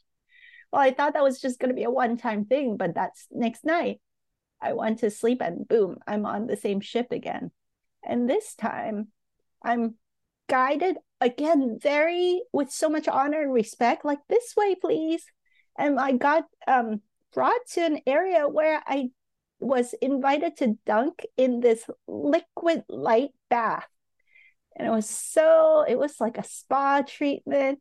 Well, 0.71 0.82
I 0.82 0.91
thought 0.91 1.13
that 1.13 1.23
was 1.23 1.41
just 1.41 1.60
going 1.60 1.69
to 1.69 1.75
be 1.75 1.84
a 1.84 1.89
one 1.89 2.17
time 2.17 2.45
thing, 2.45 2.78
but 2.78 2.93
that's 2.93 3.28
next 3.32 3.65
night. 3.65 4.02
I 4.62 4.73
went 4.73 4.99
to 4.99 5.10
sleep 5.10 5.41
and 5.41 5.67
boom, 5.67 5.99
I'm 6.06 6.25
on 6.25 6.47
the 6.47 6.58
same 6.58 6.82
ship 6.82 7.12
again. 7.12 7.52
And 8.04 8.30
this 8.30 8.56
time 8.56 9.08
I'm 9.63 9.95
guided 10.49 10.97
again 11.21 11.77
very 11.81 12.41
with 12.51 12.71
so 12.71 12.89
much 12.89 13.07
honor 13.07 13.41
and 13.41 13.53
respect 13.53 14.03
like 14.03 14.19
this 14.27 14.53
way 14.57 14.75
please. 14.75 15.23
And 15.77 15.99
i 15.99 16.12
got 16.13 16.43
um 16.67 17.01
brought 17.33 17.65
to 17.73 17.81
an 17.81 17.99
area 18.07 18.47
where 18.47 18.81
i 18.88 19.09
was 19.59 19.93
invited 20.01 20.57
to 20.57 20.77
dunk 20.85 21.25
in 21.38 21.59
this 21.59 21.85
liquid 22.07 22.83
light 22.88 23.31
bath. 23.49 23.88
And 24.75 24.88
it 24.88 24.91
was 24.91 25.09
so 25.09 25.85
it 25.88 25.97
was 25.97 26.19
like 26.19 26.38
a 26.38 26.43
spa 26.43 27.01
treatment 27.01 27.79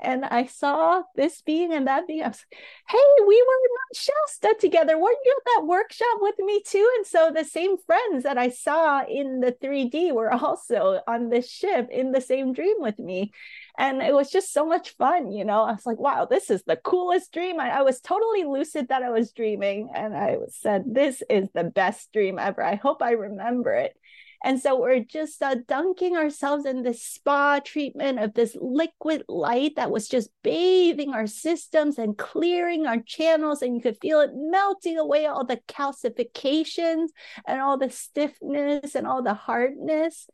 and 0.00 0.24
I 0.24 0.46
saw 0.46 1.02
this 1.14 1.40
being 1.42 1.72
and 1.72 1.86
that 1.86 2.06
being. 2.06 2.22
I 2.22 2.28
was, 2.28 2.44
hey, 2.88 2.98
we 3.26 3.42
were 3.46 3.54
in 3.64 3.94
Shasta 3.94 4.54
together. 4.60 4.98
Weren't 4.98 5.18
you 5.24 5.34
at 5.38 5.44
that 5.56 5.66
workshop 5.66 6.18
with 6.20 6.38
me 6.38 6.62
too? 6.66 6.88
And 6.96 7.06
so 7.06 7.30
the 7.34 7.44
same 7.44 7.76
friends 7.78 8.24
that 8.24 8.36
I 8.36 8.50
saw 8.50 9.04
in 9.06 9.40
the 9.40 9.52
3D 9.52 10.12
were 10.12 10.32
also 10.32 11.00
on 11.06 11.30
this 11.30 11.50
ship 11.50 11.88
in 11.90 12.12
the 12.12 12.20
same 12.20 12.52
dream 12.52 12.76
with 12.78 12.98
me. 12.98 13.32
And 13.78 14.02
it 14.02 14.14
was 14.14 14.30
just 14.30 14.52
so 14.52 14.66
much 14.66 14.96
fun, 14.96 15.32
you 15.32 15.44
know. 15.44 15.62
I 15.62 15.72
was 15.72 15.86
like, 15.86 15.98
wow, 15.98 16.26
this 16.26 16.50
is 16.50 16.62
the 16.64 16.76
coolest 16.76 17.32
dream. 17.32 17.58
I, 17.58 17.78
I 17.78 17.82
was 17.82 18.00
totally 18.00 18.44
lucid 18.44 18.88
that 18.88 19.02
I 19.02 19.10
was 19.10 19.32
dreaming. 19.32 19.90
And 19.94 20.14
I 20.16 20.36
said, 20.48 20.84
this 20.86 21.22
is 21.28 21.48
the 21.54 21.64
best 21.64 22.12
dream 22.12 22.38
ever. 22.38 22.62
I 22.62 22.74
hope 22.74 23.02
I 23.02 23.12
remember 23.12 23.72
it. 23.72 23.96
And 24.44 24.60
so 24.60 24.80
we're 24.80 25.00
just 25.00 25.42
uh, 25.42 25.56
dunking 25.66 26.16
ourselves 26.16 26.66
in 26.66 26.82
this 26.82 27.02
spa 27.02 27.60
treatment 27.64 28.18
of 28.18 28.34
this 28.34 28.56
liquid 28.60 29.24
light 29.28 29.76
that 29.76 29.90
was 29.90 30.08
just 30.08 30.30
bathing 30.42 31.12
our 31.12 31.26
systems 31.26 31.98
and 31.98 32.16
clearing 32.16 32.86
our 32.86 33.00
channels. 33.00 33.62
And 33.62 33.74
you 33.74 33.80
could 33.80 33.98
feel 34.00 34.20
it 34.20 34.30
melting 34.34 34.98
away 34.98 35.26
all 35.26 35.44
the 35.44 35.60
calcifications 35.68 37.08
and 37.46 37.60
all 37.60 37.78
the 37.78 37.90
stiffness 37.90 38.94
and 38.94 39.06
all 39.06 39.22
the 39.22 39.34
hardness. 39.34 40.28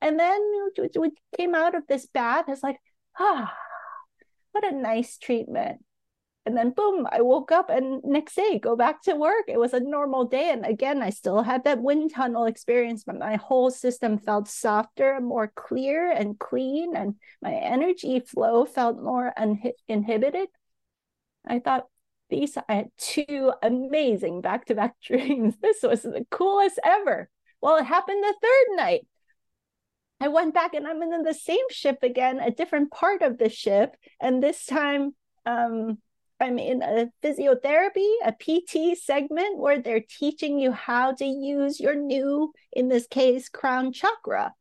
And 0.00 0.18
then 0.18 0.40
we 0.96 1.10
came 1.36 1.54
out 1.54 1.74
of 1.74 1.86
this 1.88 2.06
bath. 2.06 2.44
It's 2.48 2.62
like, 2.62 2.78
ah, 3.18 3.52
what 4.52 4.64
a 4.64 4.74
nice 4.74 5.18
treatment 5.18 5.80
and 6.48 6.56
then 6.56 6.70
boom 6.70 7.06
i 7.12 7.20
woke 7.20 7.52
up 7.52 7.68
and 7.68 8.02
next 8.04 8.34
day 8.34 8.58
go 8.58 8.74
back 8.74 9.02
to 9.02 9.14
work. 9.14 9.44
It 9.48 9.60
was 9.60 9.74
a 9.74 9.80
normal 9.80 10.24
day. 10.24 10.50
And 10.50 10.64
again 10.64 11.02
i 11.02 11.10
still 11.10 11.42
had 11.42 11.64
that 11.64 11.82
wind 11.82 12.14
tunnel 12.14 12.46
experience 12.46 13.04
but 13.04 13.18
my 13.18 13.36
whole 13.36 13.70
system 13.70 14.18
felt 14.18 14.48
softer 14.48 15.12
and 15.12 15.26
more 15.26 15.52
clear 15.54 16.10
and 16.10 16.38
clean 16.38 16.96
and 16.96 17.16
my 17.42 17.52
energy 17.52 18.20
flow 18.20 18.64
felt 18.64 18.96
more 19.00 19.32
uninhibited 19.36 20.48
i 21.46 21.58
thought 21.58 21.84
these 22.30 22.56
i 22.56 22.74
had 22.74 22.88
two 22.96 23.52
amazing 23.62 24.40
back-to-back 24.40 24.94
dreams. 25.04 25.54
This 25.60 25.82
was 25.82 26.02
the 26.02 26.26
coolest 26.30 26.78
ever. 26.84 27.28
Well 27.60 27.76
it 27.76 27.84
happened 27.84 28.22
the 28.22 28.34
third 28.42 28.76
night. 28.76 29.06
I 30.20 30.28
went 30.28 30.54
back 30.54 30.74
and 30.74 30.86
I'm 30.86 31.02
in 31.02 31.22
the 31.22 31.34
same 31.34 31.68
ship 31.70 31.98
again, 32.02 32.40
a 32.40 32.50
different 32.50 32.90
part 32.90 33.22
of 33.22 33.38
the 33.38 33.48
ship. 33.48 33.94
And 34.20 34.42
this 34.42 34.66
time, 34.66 35.14
um, 35.46 35.98
I'm 36.40 36.58
in 36.58 36.82
a 36.82 37.10
physiotherapy, 37.22 38.08
a 38.24 38.32
PT 38.32 38.96
segment 38.96 39.58
where 39.58 39.80
they're 39.80 40.04
teaching 40.18 40.58
you 40.58 40.70
how 40.70 41.12
to 41.14 41.24
use 41.24 41.80
your 41.80 41.96
new, 41.96 42.52
in 42.72 42.88
this 42.88 43.06
case, 43.08 43.48
crown 43.48 43.92
chakra. 43.92 44.54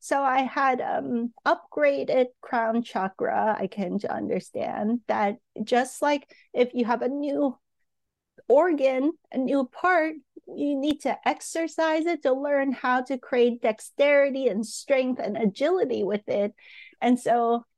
So 0.00 0.20
I 0.20 0.40
had 0.40 0.80
um, 0.80 1.32
upgraded 1.46 2.26
crown 2.40 2.82
chakra. 2.82 3.56
I 3.56 3.68
can 3.68 4.00
understand 4.10 5.00
that 5.06 5.36
just 5.62 6.02
like 6.02 6.28
if 6.52 6.70
you 6.74 6.84
have 6.84 7.02
a 7.02 7.08
new 7.08 7.56
organ, 8.48 9.12
a 9.30 9.38
new 9.38 9.64
part, 9.66 10.14
you 10.48 10.76
need 10.76 11.02
to 11.02 11.16
exercise 11.24 12.06
it 12.06 12.22
to 12.24 12.32
learn 12.32 12.72
how 12.72 13.02
to 13.02 13.16
create 13.16 13.62
dexterity 13.62 14.48
and 14.48 14.66
strength 14.66 15.20
and 15.20 15.36
agility 15.36 16.02
with 16.02 16.28
it. 16.28 16.52
And 17.00 17.18
so 17.18 17.64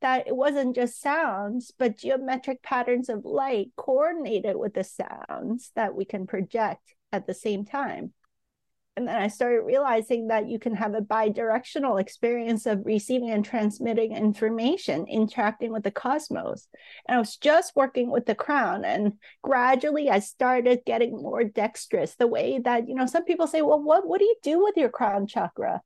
that 0.00 0.26
it 0.26 0.34
wasn't 0.34 0.74
just 0.74 1.00
sounds, 1.00 1.72
but 1.78 1.98
geometric 1.98 2.62
patterns 2.62 3.08
of 3.08 3.24
light 3.24 3.70
coordinated 3.76 4.56
with 4.56 4.74
the 4.74 4.84
sounds 4.84 5.72
that 5.76 5.94
we 5.94 6.04
can 6.04 6.26
project 6.26 6.94
at 7.12 7.26
the 7.26 7.34
same 7.34 7.64
time. 7.64 8.12
And 8.96 9.06
then 9.06 9.16
I 9.16 9.28
started 9.28 9.62
realizing 9.62 10.28
that 10.28 10.48
you 10.48 10.58
can 10.58 10.74
have 10.74 10.94
a 10.94 11.00
bi-directional 11.00 11.96
experience 11.96 12.66
of 12.66 12.84
receiving 12.84 13.30
and 13.30 13.44
transmitting 13.44 14.14
information, 14.14 15.06
interacting 15.06 15.72
with 15.72 15.84
the 15.84 15.90
cosmos. 15.90 16.66
And 17.06 17.16
I 17.16 17.18
was 17.18 17.36
just 17.36 17.76
working 17.76 18.10
with 18.10 18.26
the 18.26 18.34
crown, 18.34 18.84
and 18.84 19.14
gradually 19.42 20.10
I 20.10 20.18
started 20.18 20.80
getting 20.84 21.12
more 21.12 21.44
dexterous. 21.44 22.16
The 22.16 22.26
way 22.26 22.58
that, 22.58 22.88
you 22.88 22.94
know, 22.94 23.06
some 23.06 23.24
people 23.24 23.46
say, 23.46 23.62
well, 23.62 23.80
what, 23.80 24.06
what 24.06 24.18
do 24.18 24.24
you 24.24 24.36
do 24.42 24.62
with 24.62 24.76
your 24.76 24.90
crown 24.90 25.26
chakra? 25.26 25.80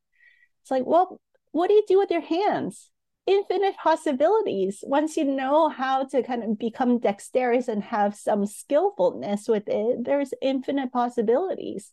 It's 0.62 0.70
like, 0.70 0.86
well, 0.86 1.20
what 1.52 1.68
do 1.68 1.74
you 1.74 1.84
do 1.86 1.98
with 1.98 2.10
your 2.10 2.22
hands? 2.22 2.90
Infinite 3.26 3.76
possibilities. 3.76 4.84
Once 4.86 5.16
you 5.16 5.24
know 5.24 5.68
how 5.68 6.04
to 6.04 6.22
kind 6.22 6.42
of 6.44 6.58
become 6.58 6.98
dexterous 6.98 7.68
and 7.68 7.82
have 7.82 8.14
some 8.14 8.46
skillfulness 8.46 9.48
with 9.48 9.68
it 9.68 10.04
there's 10.04 10.34
infinite 10.42 10.92
possibilities. 10.92 11.92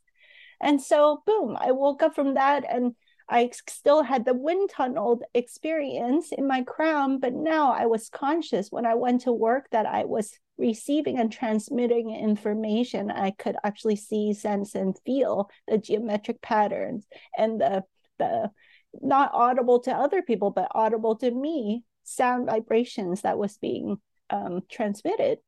And 0.60 0.82
so 0.82 1.24
boom 1.26 1.58
i 1.60 1.72
woke 1.72 2.04
up 2.04 2.14
from 2.14 2.36
that 2.36 2.64
and 2.70 2.94
i 3.28 3.50
still 3.68 4.04
had 4.04 4.26
the 4.26 4.34
wind 4.34 4.70
tunnel 4.70 5.22
experience 5.34 6.32
in 6.32 6.48
my 6.48 6.62
crown 6.62 7.20
but 7.20 7.34
now 7.34 7.72
i 7.72 7.88
was 7.88 8.10
conscious 8.10 8.72
when 8.72 8.86
i 8.86 8.94
went 8.94 9.22
to 9.22 9.32
work 9.32 9.68
that 9.72 9.88
i 9.88 10.06
was 10.06 10.38
receiving 10.62 11.20
and 11.20 11.32
transmitting 11.32 12.16
information. 12.16 13.12
I 13.12 13.32
could 13.32 13.58
actually 13.64 13.98
see 13.98 14.34
sense 14.34 14.76
and 14.76 14.98
feel 15.06 15.50
the 15.68 15.78
geometric 15.78 16.42
patterns 16.42 17.06
and 17.38 17.60
the 17.60 17.84
the 18.20 18.52
not 19.00 19.32
audible 19.34 19.80
to 19.82 19.92
other 19.92 20.22
people, 20.22 20.52
but 20.52 20.72
audible 20.72 21.16
to 21.18 21.32
me, 21.32 21.84
sound 22.04 22.48
vibrations 22.48 23.22
that 23.22 23.38
was 23.38 23.58
being 23.58 23.98
um, 24.30 24.62
transmitted. 24.70 25.40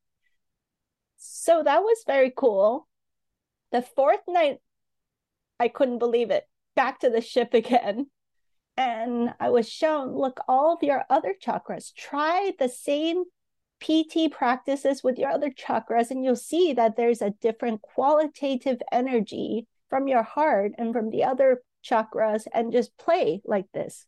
So 1.17 1.63
that 1.63 1.81
was 1.81 2.03
very 2.05 2.31
cool. 2.35 2.87
The 3.71 3.81
fourth 3.81 4.21
night, 4.27 4.59
I 5.59 5.67
couldn't 5.67 5.99
believe 5.99 6.31
it. 6.31 6.47
Back 6.75 6.99
to 6.99 7.09
the 7.09 7.21
ship 7.21 7.53
again. 7.53 8.07
And 8.75 9.33
I 9.39 9.51
was 9.51 9.69
shown 9.69 10.15
look, 10.15 10.39
all 10.47 10.73
of 10.73 10.81
your 10.81 11.03
other 11.09 11.35
chakras, 11.39 11.93
try 11.93 12.53
the 12.57 12.69
same 12.69 13.23
PT 13.79 14.31
practices 14.31 15.03
with 15.03 15.19
your 15.19 15.29
other 15.29 15.51
chakras, 15.51 16.09
and 16.09 16.23
you'll 16.23 16.35
see 16.35 16.73
that 16.73 16.95
there's 16.95 17.21
a 17.21 17.35
different 17.41 17.81
qualitative 17.81 18.81
energy 18.91 19.67
from 19.89 20.07
your 20.07 20.23
heart 20.23 20.71
and 20.77 20.93
from 20.93 21.11
the 21.11 21.23
other 21.23 21.61
chakras 21.83 22.47
and 22.53 22.71
just 22.71 22.97
play 22.97 23.41
like 23.45 23.65
this. 23.73 24.05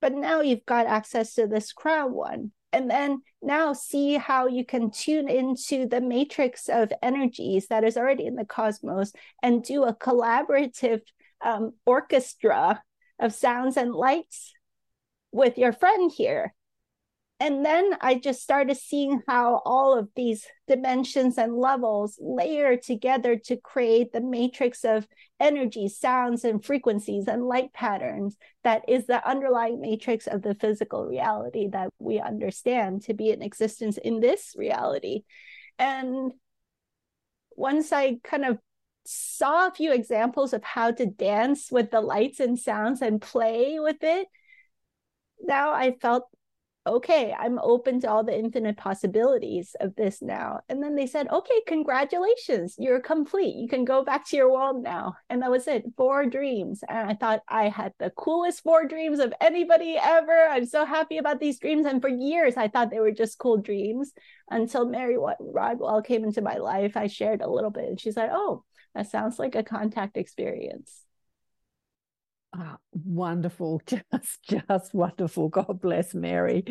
But 0.00 0.12
now 0.12 0.40
you've 0.40 0.66
got 0.66 0.86
access 0.86 1.34
to 1.34 1.46
this 1.46 1.72
crown 1.72 2.12
one. 2.12 2.52
And 2.72 2.90
then 2.90 3.22
now 3.40 3.72
see 3.72 4.14
how 4.14 4.48
you 4.48 4.64
can 4.64 4.90
tune 4.90 5.28
into 5.28 5.86
the 5.86 6.00
matrix 6.00 6.68
of 6.68 6.92
energies 7.02 7.68
that 7.68 7.84
is 7.84 7.96
already 7.96 8.26
in 8.26 8.34
the 8.34 8.44
cosmos 8.44 9.12
and 9.42 9.62
do 9.62 9.84
a 9.84 9.94
collaborative 9.94 11.00
um, 11.40 11.72
orchestra 11.86 12.82
of 13.18 13.32
sounds 13.32 13.76
and 13.76 13.94
lights 13.94 14.52
with 15.32 15.56
your 15.56 15.72
friend 15.72 16.12
here 16.14 16.54
and 17.38 17.66
then 17.66 17.92
I 18.00 18.14
just 18.14 18.42
started 18.42 18.78
seeing 18.78 19.22
how 19.28 19.60
all 19.66 19.96
of 19.96 20.08
these 20.16 20.46
dimensions 20.66 21.36
and 21.36 21.54
levels 21.54 22.18
layer 22.18 22.78
together 22.78 23.36
to 23.44 23.58
create 23.58 24.12
the 24.12 24.22
matrix 24.22 24.84
of 24.84 25.06
energy, 25.38 25.88
sounds, 25.88 26.44
and 26.44 26.64
frequencies 26.64 27.28
and 27.28 27.44
light 27.44 27.74
patterns 27.74 28.38
that 28.64 28.88
is 28.88 29.06
the 29.06 29.26
underlying 29.28 29.82
matrix 29.82 30.26
of 30.26 30.40
the 30.40 30.54
physical 30.54 31.04
reality 31.04 31.68
that 31.68 31.90
we 31.98 32.20
understand 32.20 33.02
to 33.02 33.12
be 33.12 33.28
in 33.28 33.42
existence 33.42 33.98
in 33.98 34.20
this 34.20 34.54
reality. 34.56 35.24
And 35.78 36.32
once 37.54 37.92
I 37.92 38.16
kind 38.24 38.46
of 38.46 38.58
saw 39.04 39.66
a 39.66 39.74
few 39.74 39.92
examples 39.92 40.54
of 40.54 40.64
how 40.64 40.90
to 40.90 41.04
dance 41.04 41.70
with 41.70 41.90
the 41.90 42.00
lights 42.00 42.40
and 42.40 42.58
sounds 42.58 43.02
and 43.02 43.20
play 43.20 43.78
with 43.78 44.02
it, 44.02 44.26
now 45.42 45.72
I 45.72 45.96
felt 46.00 46.24
okay, 46.86 47.34
I'm 47.38 47.58
open 47.58 48.00
to 48.00 48.10
all 48.10 48.24
the 48.24 48.38
infinite 48.38 48.76
possibilities 48.76 49.74
of 49.80 49.94
this 49.96 50.22
now. 50.22 50.60
And 50.68 50.82
then 50.82 50.94
they 50.94 51.06
said, 51.06 51.28
okay, 51.28 51.60
congratulations, 51.66 52.76
you're 52.78 53.00
complete. 53.00 53.56
You 53.56 53.68
can 53.68 53.84
go 53.84 54.04
back 54.04 54.26
to 54.28 54.36
your 54.36 54.52
world 54.52 54.82
now. 54.82 55.16
And 55.28 55.42
that 55.42 55.50
was 55.50 55.66
it, 55.66 55.84
four 55.96 56.26
dreams. 56.26 56.82
And 56.88 57.10
I 57.10 57.14
thought 57.14 57.42
I 57.48 57.68
had 57.68 57.92
the 57.98 58.10
coolest 58.10 58.62
four 58.62 58.86
dreams 58.86 59.18
of 59.18 59.34
anybody 59.40 59.98
ever. 60.00 60.48
I'm 60.48 60.66
so 60.66 60.84
happy 60.84 61.18
about 61.18 61.40
these 61.40 61.58
dreams. 61.58 61.86
And 61.86 62.00
for 62.00 62.08
years, 62.08 62.56
I 62.56 62.68
thought 62.68 62.90
they 62.90 63.00
were 63.00 63.12
just 63.12 63.38
cool 63.38 63.58
dreams 63.58 64.12
until 64.50 64.88
Mary 64.88 65.16
Rodwell 65.40 66.02
came 66.02 66.24
into 66.24 66.40
my 66.42 66.56
life. 66.56 66.96
I 66.96 67.08
shared 67.08 67.40
a 67.40 67.50
little 67.50 67.70
bit, 67.70 67.84
and 67.84 68.00
she's 68.00 68.16
like, 68.16 68.30
oh, 68.32 68.64
that 68.94 69.10
sounds 69.10 69.38
like 69.38 69.54
a 69.54 69.62
contact 69.62 70.16
experience. 70.16 71.05
Oh, 72.58 72.76
wonderful, 72.92 73.82
just 73.86 74.42
just 74.44 74.94
wonderful. 74.94 75.48
God 75.48 75.80
bless 75.80 76.14
Mary. 76.14 76.64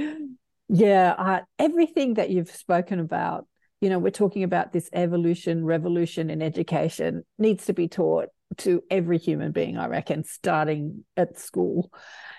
Yeah, 0.67 1.13
uh, 1.17 1.41
everything 1.59 2.15
that 2.15 2.31
you've 2.31 2.49
spoken 2.49 2.99
about, 2.99 3.45
you 3.81 3.89
know, 3.89 3.99
we're 3.99 4.09
talking 4.09 4.43
about 4.43 4.73
this 4.73 4.89
evolution, 4.93 5.63
revolution 5.63 6.31
in 6.31 6.41
education 6.41 7.23
needs 7.37 7.65
to 7.65 7.73
be 7.73 7.87
taught 7.87 8.29
to 8.57 8.81
every 8.89 9.17
human 9.17 9.51
being, 9.51 9.77
I 9.77 9.87
reckon, 9.87 10.23
starting 10.23 11.03
at 11.17 11.37
school. 11.37 11.91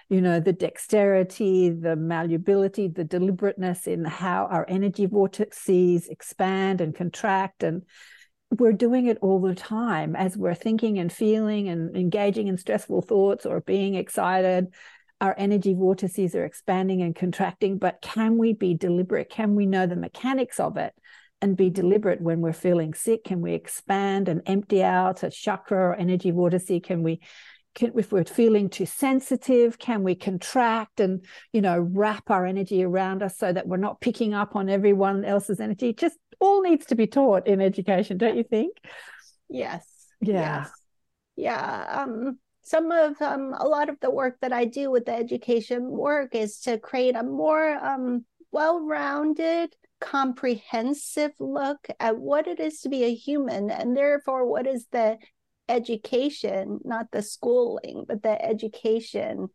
You 0.09 0.20
know, 0.20 0.40
the 0.40 0.53
dexterity, 0.53 1.70
the 1.70 1.94
malleability, 1.94 2.88
the 2.88 3.05
deliberateness 3.05 3.86
in 3.86 4.05
how 4.05 4.47
our 4.47 4.64
energy 4.68 5.07
vortices 5.07 6.09
expand 6.09 6.80
and 6.80 6.94
contract 6.94 7.62
and 7.62 7.82
we're 8.59 8.72
doing 8.72 9.07
it 9.07 9.18
all 9.20 9.40
the 9.40 9.54
time 9.54 10.16
as 10.16 10.36
we're 10.36 10.54
thinking 10.54 10.98
and 10.98 11.12
feeling 11.12 11.68
and 11.68 11.96
engaging 11.96 12.48
in 12.48 12.59
stressful 12.59 13.02
thoughts 13.02 13.46
or 13.46 13.61
being 13.61 13.94
excited. 13.94 14.68
Our 15.20 15.34
energy 15.38 15.74
vortices 15.74 16.34
are 16.34 16.44
expanding 16.44 17.02
and 17.02 17.14
contracting, 17.14 17.78
but 17.78 18.02
can 18.02 18.36
we 18.36 18.52
be 18.52 18.74
deliberate? 18.74 19.30
Can 19.30 19.54
we 19.54 19.66
know 19.66 19.86
the 19.86 19.96
mechanics 19.96 20.61
of 20.61 20.76
it 20.76 20.92
and 21.40 21.57
be 21.57 21.70
deliberate 21.70 22.20
when 22.20 22.40
we're 22.40 22.52
feeling 22.52 22.94
sick? 22.94 23.24
Can 23.24 23.40
we 23.40 23.54
expand 23.54 24.28
and 24.28 24.42
empty 24.46 24.82
out 24.82 25.22
a 25.22 25.30
chakra 25.30 25.78
or 25.78 25.94
energy 25.94 26.32
vortice? 26.32 26.82
Can 26.82 27.02
we 27.02 27.20
can, 27.74 27.92
if 27.98 28.11
we're 28.11 28.24
feeling 28.24 28.70
too 28.70 28.86
sensitive, 28.86 29.78
can 29.78 30.02
we 30.02 30.14
contract 30.14 30.98
and 30.98 31.24
you 31.52 31.61
know 31.61 31.78
wrap 31.78 32.30
our 32.30 32.46
energy 32.46 32.82
around 32.82 33.22
us 33.22 33.36
so 33.36 33.52
that 33.52 33.68
we're 33.68 33.76
not 33.76 34.00
picking 34.00 34.32
up 34.34 34.57
on 34.57 34.68
everyone 34.68 35.24
else's 35.24 35.61
energy? 35.61 35.92
Just 35.92 36.16
all 36.41 36.62
needs 36.62 36.87
to 36.87 36.95
be 36.95 37.07
taught 37.07 37.47
in 37.47 37.61
education, 37.61 38.18
don't 38.18 38.37
you 38.37 38.45
think? 38.45 38.76
Yes. 39.49 39.87
Yeah. 40.20 40.64
Yes. 40.64 40.70
Yeah. 41.37 41.87
Um, 41.89 42.39
some 42.62 42.91
of 42.91 43.20
um, 43.22 43.55
a 43.59 43.66
lot 43.66 43.89
of 43.89 44.01
the 44.01 44.11
work 44.11 44.39
that 44.41 44.53
I 44.53 44.64
do 44.64 44.91
with 44.91 45.05
the 45.05 45.14
education 45.14 45.89
work 45.89 46.34
is 46.34 46.61
to 46.62 46.78
create 46.78 47.14
a 47.14 47.22
more 47.22 47.74
um, 47.84 48.24
well-rounded, 48.51 49.74
comprehensive 50.01 51.32
look 51.39 51.87
at 52.01 52.18
what 52.18 52.49
it 52.49 52.59
is 52.59 52.80
to 52.80 52.89
be 52.89 53.05
a 53.05 53.14
human, 53.14 53.70
and 53.70 53.97
therefore 53.97 54.47
what 54.47 54.66
is 54.66 54.87
the 54.91 55.16
education, 55.68 56.80
not 56.84 57.07
the 57.12 57.22
schooling, 57.22 58.05
but 58.07 58.22
the 58.22 58.45
education 58.45 59.49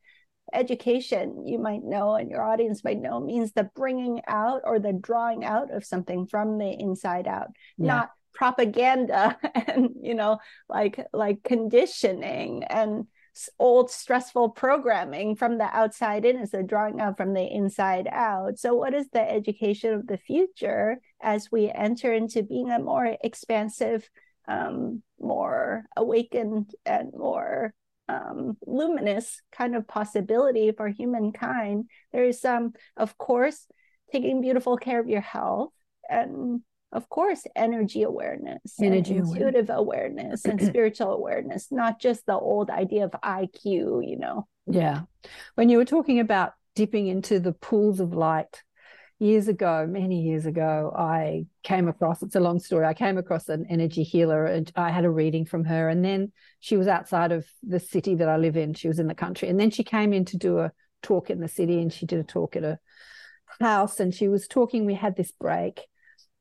education 0.54 1.46
you 1.48 1.60
might 1.60 1.84
know 1.84 2.16
and 2.16 2.30
your 2.30 2.44
audience 2.44 2.84
might 2.84 3.00
know 3.00 3.20
means 3.20 3.52
the 3.52 3.70
bringing 3.76 4.22
out 4.28 4.62
or 4.64 4.80
the 4.80 4.94
drawing 4.94 5.44
out 5.46 5.74
of 5.74 5.86
something 5.86 6.26
from 6.26 6.58
the 6.58 6.72
inside 6.80 7.28
out 7.28 7.48
yeah. 7.78 7.88
not 7.88 8.12
propaganda 8.34 9.38
and 9.68 9.90
you 10.02 10.16
know 10.16 10.38
like 10.70 11.06
like 11.14 11.44
conditioning 11.44 12.64
and 12.64 13.06
old 13.60 13.90
stressful 13.90 14.50
programming 14.50 15.36
from 15.36 15.58
the 15.58 15.64
outside 15.76 16.26
in 16.26 16.38
is 16.38 16.54
of 16.54 16.68
drawing 16.68 17.00
out 17.00 17.18
from 17.18 17.34
the 17.34 17.44
inside 17.44 18.08
out. 18.12 18.60
So, 18.60 18.76
what 18.76 18.94
is 18.94 19.08
the 19.10 19.22
education 19.22 19.94
of 19.94 20.08
the 20.08 20.18
future 20.18 21.00
as 21.22 21.52
we 21.52 21.72
enter 21.72 22.14
into 22.14 22.44
being 22.44 22.70
a 22.70 22.80
more 22.80 23.16
expansive, 23.24 24.10
um, 24.48 25.02
more 25.20 25.86
awakened, 25.96 26.76
and 26.86 27.12
more 27.14 27.74
um, 28.12 28.58
luminous 28.66 29.42
kind 29.52 29.76
of 29.76 29.88
possibility 29.88 30.72
for 30.72 30.88
humankind? 30.90 31.86
There's, 32.12 32.44
um, 32.46 32.74
of 32.98 33.18
course, 33.18 33.68
taking 34.12 34.42
beautiful 34.42 34.78
care 34.78 35.00
of 35.00 35.08
your 35.08 35.22
health 35.22 35.72
and 36.10 36.62
of 36.92 37.08
course 37.08 37.44
energy 37.56 38.04
awareness 38.04 38.60
energy 38.82 39.16
intuitive 39.16 39.70
awareness, 39.70 40.44
awareness 40.44 40.46
and 40.46 40.62
spiritual 40.68 41.14
awareness 41.14 41.68
not 41.72 42.02
just 42.02 42.26
the 42.26 42.34
old 42.34 42.70
idea 42.70 43.06
of 43.06 43.12
iq 43.12 43.64
you 43.64 44.18
know. 44.20 44.46
Yeah. 44.68 45.02
When 45.56 45.70
you 45.70 45.78
were 45.78 45.86
talking 45.86 46.20
about 46.20 46.54
dipping 46.76 47.08
into 47.08 47.40
the 47.40 47.52
pools 47.52 48.00
of 48.00 48.14
light 48.14 48.64
years 49.22 49.48
ago 49.48 49.86
many 49.88 50.22
years 50.22 50.46
ago 50.46 50.92
i 50.98 51.46
came 51.64 51.88
across 51.88 52.24
it's 52.24 52.36
a 52.36 52.40
long 52.40 52.60
story 52.60 52.86
i 52.86 52.94
came 52.94 53.18
across 53.18 53.50
an 53.50 53.66
energy 53.70 54.04
healer 54.04 54.46
and 54.46 54.72
i 54.76 54.90
had 54.90 55.06
a 55.06 55.10
reading 55.10 55.46
from 55.46 55.64
her 55.64 55.90
and 55.90 56.04
then 56.04 56.32
she 56.60 56.76
was 56.76 56.88
outside 56.88 57.32
of 57.32 57.46
the 57.62 57.80
city 57.80 58.16
that 58.16 58.28
i 58.28 58.38
live 58.38 58.58
in 58.58 58.74
she 58.74 58.88
was 58.88 59.00
in 59.00 59.08
the 59.08 59.16
country 59.16 59.48
and 59.48 59.60
then 59.60 59.70
she 59.70 59.84
came 59.84 60.12
in 60.12 60.26
to 60.26 60.38
do 60.38 60.60
a 60.60 60.72
talk 61.04 61.30
in 61.30 61.40
the 61.40 61.48
city 61.48 61.82
and 61.82 61.94
she 61.94 62.06
did 62.06 62.20
a 62.20 62.24
talk 62.24 62.56
at 62.56 62.64
a 62.64 62.80
house 63.60 64.00
and 64.00 64.14
she 64.14 64.28
was 64.28 64.48
talking 64.48 64.86
we 64.86 64.96
had 64.96 65.16
this 65.16 65.32
break 65.32 65.82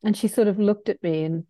and 0.03 0.17
she 0.17 0.29
sort 0.29 0.49
of 0.49 0.59
looked 0.59 0.89
at 0.89 1.03
me 1.03 1.25
and 1.25 1.45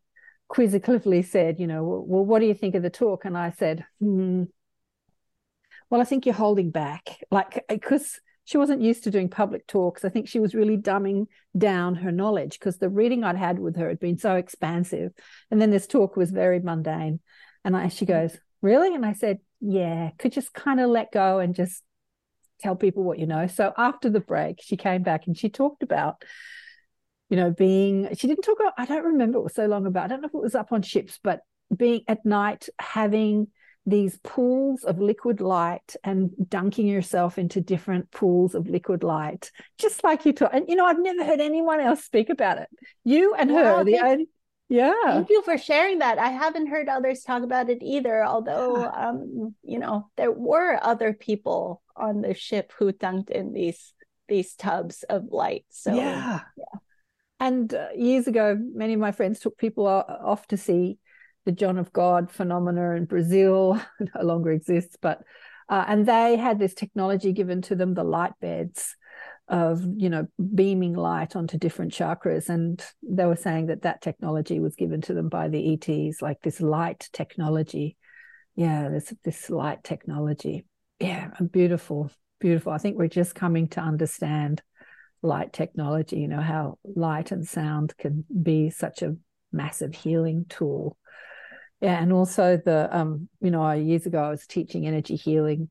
quizzically 0.51 1.22
said, 1.22 1.61
you 1.61 1.66
know, 1.66 2.05
well, 2.07 2.24
what 2.24 2.41
do 2.41 2.47
you 2.47 2.55
think 2.55 2.74
of 2.74 2.83
the 2.83 2.91
talk? 2.91 3.24
And 3.24 3.39
I 3.39 3.51
said, 3.51 3.87
hmm, 4.01 4.45
well, 5.89 6.01
I 6.01 6.05
think 6.05 6.26
you're 6.26 6.35
holding 6.35 6.70
back. 6.70 7.20
Like, 7.31 7.64
because 7.68 8.20
she 8.51 8.59
wasn't 8.59 8.82
used 8.82 9.05
to 9.05 9.12
doing 9.12 9.28
public 9.28 9.64
talks. 9.68 10.05
I 10.05 10.09
think 10.09 10.26
she 10.26 10.40
was 10.40 10.57
really 10.57 10.76
dumbing 10.76 11.28
down 11.57 11.94
her 11.94 12.11
knowledge 12.11 12.59
because 12.59 12.78
the 12.78 12.88
reading 12.88 13.22
I'd 13.22 13.36
had 13.36 13.61
with 13.61 13.76
her 13.76 13.88
had 13.88 14.01
been 14.01 14.18
so 14.18 14.34
expansive. 14.34 15.12
And 15.53 15.62
then 15.62 15.70
this 15.70 15.86
talk 15.86 16.16
was 16.16 16.32
very 16.32 16.59
mundane. 16.59 17.20
And 17.64 17.76
I, 17.76 17.86
she 17.86 18.07
goes, 18.07 18.36
Really? 18.61 18.92
And 18.92 19.07
I 19.07 19.12
said, 19.12 19.38
Yeah, 19.61 20.11
could 20.18 20.32
just 20.32 20.53
kind 20.53 20.80
of 20.80 20.90
let 20.90 21.12
go 21.12 21.38
and 21.38 21.55
just 21.55 21.84
tell 22.59 22.74
people 22.74 23.05
what 23.05 23.20
you 23.20 23.26
know. 23.28 23.46
So 23.46 23.72
after 23.78 24.11
the 24.11 24.18
break, 24.18 24.61
she 24.61 24.76
came 24.76 25.05
back 25.05 25.28
and 25.28 25.38
she 25.38 25.48
talked 25.48 25.84
about 25.84 26.24
you 27.28 27.36
know, 27.36 27.53
being, 27.53 28.09
she 28.16 28.26
didn't 28.26 28.42
talk 28.42 28.59
about, 28.59 28.72
I 28.76 28.84
don't 28.84 29.05
remember, 29.05 29.38
it 29.38 29.44
was 29.44 29.55
so 29.55 29.66
long 29.66 29.86
about, 29.86 30.07
I 30.07 30.09
don't 30.09 30.22
know 30.22 30.26
if 30.26 30.34
it 30.34 30.42
was 30.42 30.57
up 30.57 30.72
on 30.72 30.82
ships, 30.82 31.20
but 31.22 31.42
being 31.74 32.01
at 32.09 32.26
night, 32.26 32.68
having 32.80 33.46
these 33.87 34.18
pools 34.22 34.85
of 34.85 35.01
liquid 35.01 35.41
light 35.41 35.97
and 36.05 36.31
dunking 36.49 36.87
yourself 36.87 37.39
into 37.39 37.61
different 37.61 38.11
pools 38.11 38.55
of 38.55 38.68
liquid 38.68 39.03
light, 39.03 39.51
just 39.78 40.05
like 40.05 40.26
you 40.26 40.33
talk. 40.33 40.51
And, 40.53 40.66
you 40.68 40.76
know, 40.76 40.85
I've 40.85 41.01
never 41.01 41.24
heard 41.24 41.41
anyone 41.41 41.81
else 41.81 42.05
speak 42.05 42.28
about 42.28 42.59
it. 42.59 42.68
You 43.05 43.35
and 43.35 43.51
wow, 43.51 43.78
her, 43.78 43.85
the 43.85 43.99
only, 43.99 44.28
yeah. 44.68 44.93
Thank 45.05 45.31
you 45.31 45.43
for 45.43 45.59
sharing 45.59 45.99
that. 45.99 46.18
I 46.18 46.28
haven't 46.28 46.68
heard 46.68 46.89
others 46.89 47.22
talk 47.22 47.43
about 47.43 47.70
it 47.70 47.78
either, 47.83 48.24
although, 48.24 48.85
um, 48.85 49.55
you 49.62 49.78
know, 49.78 50.09
there 50.16 50.31
were 50.31 50.78
other 50.81 51.12
people 51.12 51.83
on 51.97 52.20
the 52.20 52.35
ship 52.35 52.72
who 52.78 52.93
dunked 52.93 53.31
in 53.31 53.53
these 53.53 53.93
these 54.28 54.55
tubs 54.55 55.03
of 55.03 55.24
light. 55.33 55.64
So 55.70 55.93
yeah. 55.93 56.41
yeah. 56.57 56.78
And 57.41 57.74
uh, 57.74 57.89
years 57.97 58.28
ago, 58.28 58.57
many 58.61 58.93
of 58.93 59.01
my 59.01 59.11
friends 59.11 59.41
took 59.41 59.59
people 59.59 59.87
off 59.87 60.47
to 60.49 60.57
see 60.57 60.99
the 61.45 61.53
John 61.53 61.78
of 61.78 61.93
God 61.93 62.30
phenomena 62.30 62.93
in 62.93 63.05
Brazil. 63.07 63.80
no 64.14 64.22
longer 64.22 64.51
exists, 64.51 64.97
but 65.01 65.22
uh, 65.68 65.84
and 65.86 66.05
they 66.07 66.36
had 66.36 66.59
this 66.59 66.74
technology 66.74 67.32
given 67.32 67.62
to 67.62 67.76
them, 67.76 67.95
the 67.95 68.05
light 68.05 68.32
beds 68.41 68.97
of 69.49 69.84
you 69.97 70.09
know 70.09 70.28
beaming 70.55 70.95
light 70.95 71.36
onto 71.36 71.59
different 71.59 71.93
chakras, 71.93 72.49
and 72.49 72.84
they 73.03 73.24
were 73.24 73.36
saying 73.36 73.66
that 73.66 73.82
that 73.82 74.03
technology 74.03 74.61
was 74.61 74.76
given 74.76 75.01
to 75.03 75.14
them 75.14 75.28
by 75.28 75.49
the 75.49 75.74
ETs, 75.74 76.22
like 76.22 76.41
this 76.43 76.61
light 76.61 77.09
technology. 77.12 77.97
Yeah, 78.57 78.88
this 78.88 79.14
this 79.24 79.49
light 79.51 79.84
technology. 79.84 80.66
Yeah, 80.99 81.30
beautiful, 81.51 82.11
beautiful. 82.41 82.72
I 82.72 82.78
think 82.78 82.97
we're 82.97 83.09
just 83.09 83.34
coming 83.34 83.68
to 83.68 83.80
understand 83.80 84.62
light 85.22 85.53
technology, 85.53 86.18
you 86.18 86.28
know, 86.28 86.41
how 86.41 86.78
light 86.84 87.30
and 87.30 87.47
sound 87.47 87.97
can 87.97 88.24
be 88.43 88.70
such 88.70 89.03
a 89.03 89.16
massive 89.53 89.95
healing 89.95 90.47
tool. 90.49 90.97
Yeah, 91.81 92.03
and 92.03 92.12
also 92.12 92.59
the 92.59 92.95
um, 92.95 93.28
you 93.41 93.51
know, 93.51 93.70
years 93.72 94.07
ago 94.07 94.22
I 94.22 94.31
was 94.31 94.47
teaching 94.47 94.87
energy 94.87 95.16
healing, 95.16 95.70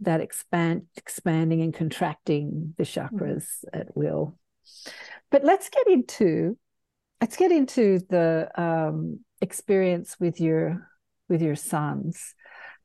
that 0.00 0.20
expand 0.20 0.86
expanding 0.96 1.60
and 1.60 1.74
contracting 1.74 2.74
the 2.78 2.84
chakras 2.84 3.10
mm-hmm. 3.64 3.80
at 3.80 3.96
will. 3.96 4.38
But 5.30 5.44
let's 5.44 5.68
get 5.68 5.86
into 5.88 6.56
let's 7.20 7.36
get 7.36 7.52
into 7.52 8.00
the 8.08 8.50
um, 8.54 9.20
experience 9.40 10.16
with 10.18 10.40
your 10.40 10.88
with 11.28 11.42
your 11.42 11.56
sons 11.56 12.34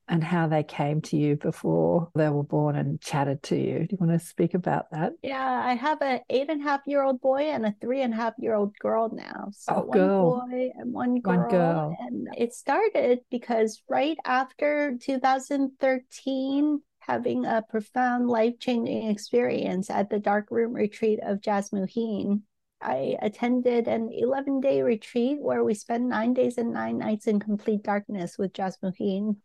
and 0.08 0.24
how 0.24 0.48
they 0.48 0.64
came 0.64 1.02
to 1.02 1.18
you 1.18 1.36
before 1.36 2.10
they 2.16 2.30
were 2.30 2.44
born 2.44 2.76
and 2.76 3.02
chatted 3.02 3.42
to 3.44 3.56
you. 3.56 3.80
Do 3.80 3.88
you 3.92 3.98
want 4.00 4.20
to 4.20 4.26
speak 4.26 4.54
about 4.54 4.92
that? 4.92 5.14
Yeah, 5.24 5.62
I 5.66 5.74
have 5.74 6.02
an 6.02 6.22
eight 6.30 6.50
and 6.50 6.62
a 6.62 6.64
half 6.64 6.82
year 6.86 7.04
old 7.04 7.22
boy 7.22 7.44
and 7.44 7.66
a 7.66 7.76
three 7.82 8.02
and 8.02 8.14
a 8.14 8.18
half 8.18 8.34
year 8.38 8.54
old 8.54 8.78
girl 8.80 9.10
now. 9.14 9.50
So 9.52 9.74
oh, 9.76 9.82
one 9.86 9.98
girl. 9.98 10.48
boy 10.50 10.70
and 10.76 10.94
one 10.94 11.20
girl. 11.20 11.38
One 11.38 11.50
girl. 11.50 11.98
And 12.00 12.28
it 12.38 12.54
started 12.54 13.20
because 13.32 13.82
right 13.90 14.18
after 14.26 14.98
2013, 15.02 16.82
having 17.00 17.46
a 17.46 17.64
profound 17.70 18.28
life 18.28 18.60
changing 18.60 19.10
experience 19.10 19.90
at 19.90 20.10
the 20.10 20.20
dark 20.20 20.48
room 20.50 20.74
retreat 20.74 21.20
of 21.24 21.40
Jasmuheen. 21.40 22.42
I 22.82 23.16
attended 23.22 23.88
an 23.88 24.10
11 24.12 24.60
day 24.60 24.82
retreat 24.82 25.38
where 25.40 25.64
we 25.64 25.74
spent 25.74 26.06
nine 26.06 26.34
days 26.34 26.58
and 26.58 26.74
nine 26.74 26.98
nights 26.98 27.28
in 27.28 27.40
complete 27.40 27.84
darkness 27.84 28.38
with 28.38 28.54
Jasmuheen. 28.54 29.38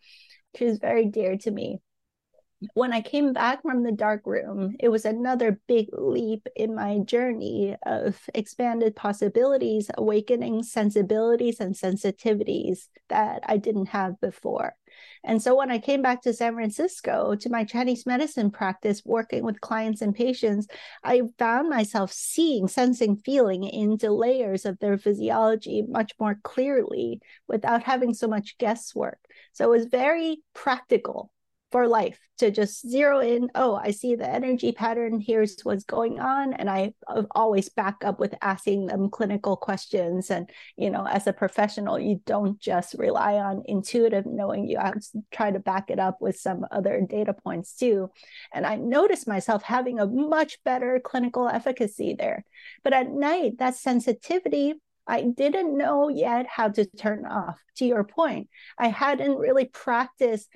She 0.56 0.64
was 0.64 0.78
very 0.78 1.06
dear 1.06 1.36
to 1.38 1.50
me. 1.50 1.80
When 2.74 2.92
I 2.92 3.00
came 3.00 3.32
back 3.32 3.62
from 3.62 3.82
the 3.82 3.92
dark 3.92 4.26
room, 4.26 4.76
it 4.78 4.90
was 4.90 5.06
another 5.06 5.58
big 5.66 5.88
leap 5.92 6.46
in 6.54 6.74
my 6.74 6.98
journey 6.98 7.74
of 7.86 8.20
expanded 8.34 8.94
possibilities, 8.94 9.90
awakening 9.96 10.64
sensibilities 10.64 11.58
and 11.58 11.74
sensitivities 11.74 12.88
that 13.08 13.42
I 13.46 13.56
didn't 13.56 13.86
have 13.86 14.20
before. 14.20 14.76
And 15.24 15.42
so 15.42 15.56
when 15.56 15.70
I 15.70 15.78
came 15.78 16.02
back 16.02 16.22
to 16.22 16.32
San 16.32 16.54
Francisco 16.54 17.34
to 17.34 17.50
my 17.50 17.64
Chinese 17.64 18.06
medicine 18.06 18.50
practice, 18.50 19.02
working 19.04 19.44
with 19.44 19.60
clients 19.60 20.02
and 20.02 20.14
patients, 20.14 20.66
I 21.04 21.22
found 21.38 21.68
myself 21.68 22.12
seeing, 22.12 22.68
sensing, 22.68 23.16
feeling 23.16 23.64
into 23.64 24.10
layers 24.10 24.64
of 24.64 24.78
their 24.78 24.98
physiology 24.98 25.82
much 25.82 26.12
more 26.18 26.38
clearly 26.42 27.20
without 27.48 27.82
having 27.82 28.14
so 28.14 28.28
much 28.28 28.58
guesswork. 28.58 29.18
So 29.52 29.64
it 29.64 29.78
was 29.78 29.86
very 29.86 30.42
practical 30.54 31.30
for 31.70 31.86
life 31.86 32.18
to 32.38 32.50
just 32.50 32.88
zero 32.88 33.20
in 33.20 33.48
oh 33.54 33.74
i 33.74 33.90
see 33.90 34.14
the 34.14 34.28
energy 34.28 34.72
pattern 34.72 35.20
here's 35.20 35.60
what's 35.62 35.84
going 35.84 36.18
on 36.20 36.52
and 36.54 36.70
i 36.70 36.92
uh, 37.08 37.22
always 37.32 37.68
back 37.68 37.96
up 38.04 38.18
with 38.18 38.34
asking 38.42 38.86
them 38.86 39.08
clinical 39.10 39.56
questions. 39.56 40.30
And 40.30 40.50
you 40.76 40.90
know 40.90 41.06
as 41.06 41.26
a 41.26 41.32
professional 41.32 41.98
you 41.98 42.20
don't 42.26 42.58
just 42.60 42.94
rely 42.98 43.34
on 43.34 43.62
intuitive 43.66 44.26
knowing 44.26 44.68
you 44.68 44.78
try 45.30 45.50
to 45.50 45.58
back 45.58 45.90
it 45.90 45.98
up 45.98 46.18
with 46.20 46.38
some 46.38 46.64
other 46.70 47.00
data 47.08 47.34
points 47.34 47.74
too. 47.74 48.10
And 48.54 48.66
i 48.66 48.76
noticed 48.76 49.28
myself 49.28 49.62
having 49.62 49.98
a 49.98 50.06
much 50.06 50.62
better 50.64 51.00
clinical 51.02 51.48
efficacy 51.48 52.14
there. 52.18 52.44
But 52.82 52.92
at 52.92 53.10
night 53.10 53.58
that 53.58 53.76
sensitivity 53.76 54.74
I 55.06 55.22
didn't 55.22 55.76
know 55.76 56.08
yet 56.08 56.46
how 56.46 56.68
to 56.68 56.84
turn 56.84 57.26
off. 57.26 57.60
To 57.78 57.84
your 57.84 58.04
point, 58.04 58.48
I 58.78 58.88
hadn't 58.88 59.38
really 59.38 59.64
practiced 59.64 60.48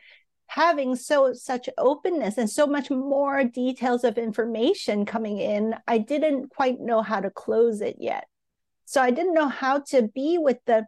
having 0.46 0.96
so 0.96 1.32
such 1.32 1.68
openness 1.78 2.38
and 2.38 2.48
so 2.48 2.66
much 2.66 2.90
more 2.90 3.44
details 3.44 4.04
of 4.04 4.18
information 4.18 5.04
coming 5.04 5.38
in. 5.38 5.74
I 5.88 5.98
didn't 5.98 6.50
quite 6.50 6.80
know 6.80 7.02
how 7.02 7.20
to 7.20 7.30
close 7.30 7.80
it 7.80 7.96
yet. 7.98 8.26
So 8.84 9.00
I 9.00 9.10
didn't 9.10 9.34
know 9.34 9.48
how 9.48 9.80
to 9.88 10.02
be 10.02 10.38
with 10.38 10.58
the 10.66 10.86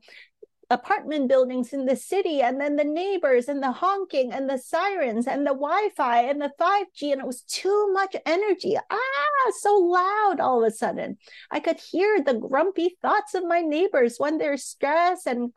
apartment 0.71 1.29
buildings 1.29 1.73
in 1.73 1.87
the 1.87 1.95
city 1.95 2.43
and 2.43 2.61
then 2.61 2.75
the 2.75 2.85
neighbors 2.85 3.49
and 3.49 3.63
the 3.63 3.71
honking 3.71 4.33
and 4.33 4.51
the 4.51 4.59
sirens 4.59 5.27
and 5.29 5.47
the 5.47 5.53
wi-fi 5.53 6.23
and 6.23 6.43
the 6.43 6.51
5g 6.61 7.13
and 7.13 7.21
it 7.21 7.27
was 7.27 7.43
too 7.43 7.93
much 7.93 8.17
energy 8.27 8.77
ah 8.77 9.53
so 9.61 9.77
loud 9.77 10.41
all 10.41 10.65
of 10.65 10.73
a 10.73 10.75
sudden 10.75 11.17
i 11.53 11.61
could 11.61 11.79
hear 11.79 12.21
the 12.21 12.35
grumpy 12.35 12.97
thoughts 13.01 13.35
of 13.35 13.45
my 13.45 13.61
neighbors 13.61 14.17
when 14.19 14.39
they're 14.39 14.57
stressed 14.57 15.29
and 15.29 15.53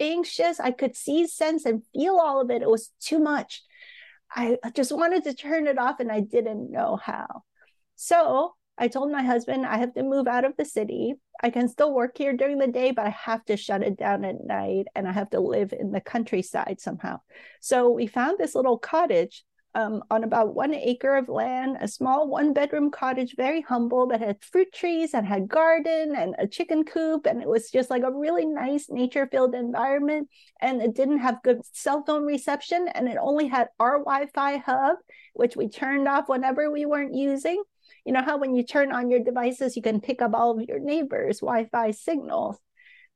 anxious 0.00 0.60
i 0.60 0.70
could 0.70 0.96
see 0.96 1.26
sense 1.26 1.64
and 1.64 1.82
feel 1.92 2.16
all 2.16 2.40
of 2.40 2.50
it 2.50 2.62
it 2.62 2.70
was 2.70 2.90
too 3.00 3.18
much 3.18 3.62
i 4.34 4.56
just 4.74 4.92
wanted 4.92 5.24
to 5.24 5.34
turn 5.34 5.66
it 5.66 5.78
off 5.78 6.00
and 6.00 6.10
i 6.10 6.20
didn't 6.20 6.70
know 6.70 6.96
how 6.96 7.42
so 7.96 8.54
I 8.76 8.88
told 8.88 9.12
my 9.12 9.22
husband 9.22 9.66
I 9.66 9.78
have 9.78 9.94
to 9.94 10.02
move 10.02 10.26
out 10.26 10.44
of 10.44 10.56
the 10.56 10.64
city. 10.64 11.14
I 11.42 11.50
can 11.50 11.68
still 11.68 11.94
work 11.94 12.18
here 12.18 12.32
during 12.32 12.58
the 12.58 12.66
day, 12.66 12.90
but 12.90 13.06
I 13.06 13.10
have 13.10 13.44
to 13.46 13.56
shut 13.56 13.82
it 13.82 13.96
down 13.96 14.24
at 14.24 14.44
night 14.44 14.86
and 14.94 15.06
I 15.06 15.12
have 15.12 15.30
to 15.30 15.40
live 15.40 15.72
in 15.72 15.92
the 15.92 16.00
countryside 16.00 16.80
somehow. 16.80 17.20
So 17.60 17.90
we 17.90 18.06
found 18.06 18.38
this 18.38 18.54
little 18.54 18.78
cottage 18.78 19.44
um, 19.74 20.02
on 20.10 20.22
about 20.22 20.54
one 20.54 20.72
acre 20.72 21.16
of 21.16 21.28
land, 21.28 21.78
a 21.80 21.88
small 21.88 22.28
one 22.28 22.52
bedroom 22.52 22.90
cottage, 22.90 23.34
very 23.36 23.60
humble, 23.60 24.06
that 24.08 24.20
had 24.20 24.42
fruit 24.42 24.72
trees 24.72 25.14
and 25.14 25.26
had 25.26 25.48
garden 25.48 26.14
and 26.14 26.34
a 26.38 26.46
chicken 26.46 26.84
coop. 26.84 27.26
And 27.26 27.42
it 27.42 27.48
was 27.48 27.70
just 27.70 27.90
like 27.90 28.04
a 28.04 28.12
really 28.12 28.46
nice 28.46 28.88
nature 28.88 29.26
filled 29.30 29.54
environment. 29.54 30.28
And 30.60 30.80
it 30.80 30.94
didn't 30.94 31.18
have 31.18 31.42
good 31.42 31.60
cell 31.72 32.04
phone 32.06 32.24
reception. 32.24 32.88
And 32.94 33.08
it 33.08 33.18
only 33.20 33.48
had 33.48 33.68
our 33.80 33.98
Wi 33.98 34.26
Fi 34.34 34.58
hub, 34.58 34.98
which 35.34 35.56
we 35.56 35.68
turned 35.68 36.06
off 36.06 36.28
whenever 36.28 36.70
we 36.70 36.86
weren't 36.86 37.14
using. 37.14 37.62
You 38.04 38.12
know 38.12 38.22
how 38.22 38.38
when 38.38 38.54
you 38.54 38.62
turn 38.62 38.92
on 38.92 39.10
your 39.10 39.20
devices, 39.20 39.76
you 39.76 39.82
can 39.82 40.00
pick 40.00 40.22
up 40.22 40.34
all 40.34 40.58
of 40.58 40.68
your 40.68 40.78
neighbors' 40.78 41.40
Wi 41.40 41.66
Fi 41.72 41.90
signals. 41.90 42.58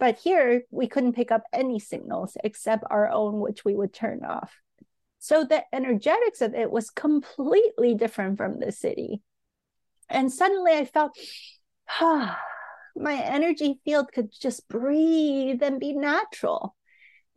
But 0.00 0.18
here 0.18 0.62
we 0.70 0.88
couldn't 0.88 1.14
pick 1.14 1.30
up 1.30 1.42
any 1.52 1.78
signals 1.78 2.36
except 2.42 2.84
our 2.90 3.08
own, 3.10 3.40
which 3.40 3.64
we 3.64 3.74
would 3.74 3.92
turn 3.92 4.24
off. 4.24 4.56
So 5.28 5.44
the 5.44 5.62
energetics 5.74 6.40
of 6.40 6.54
it 6.54 6.70
was 6.70 6.88
completely 6.88 7.94
different 7.94 8.38
from 8.38 8.60
the 8.60 8.72
city. 8.72 9.20
And 10.08 10.32
suddenly 10.32 10.72
I 10.72 10.86
felt, 10.86 11.18
ah, 12.00 12.40
my 12.96 13.12
energy 13.12 13.78
field 13.84 14.10
could 14.10 14.30
just 14.32 14.66
breathe 14.68 15.62
and 15.62 15.78
be 15.78 15.92
natural. 15.92 16.74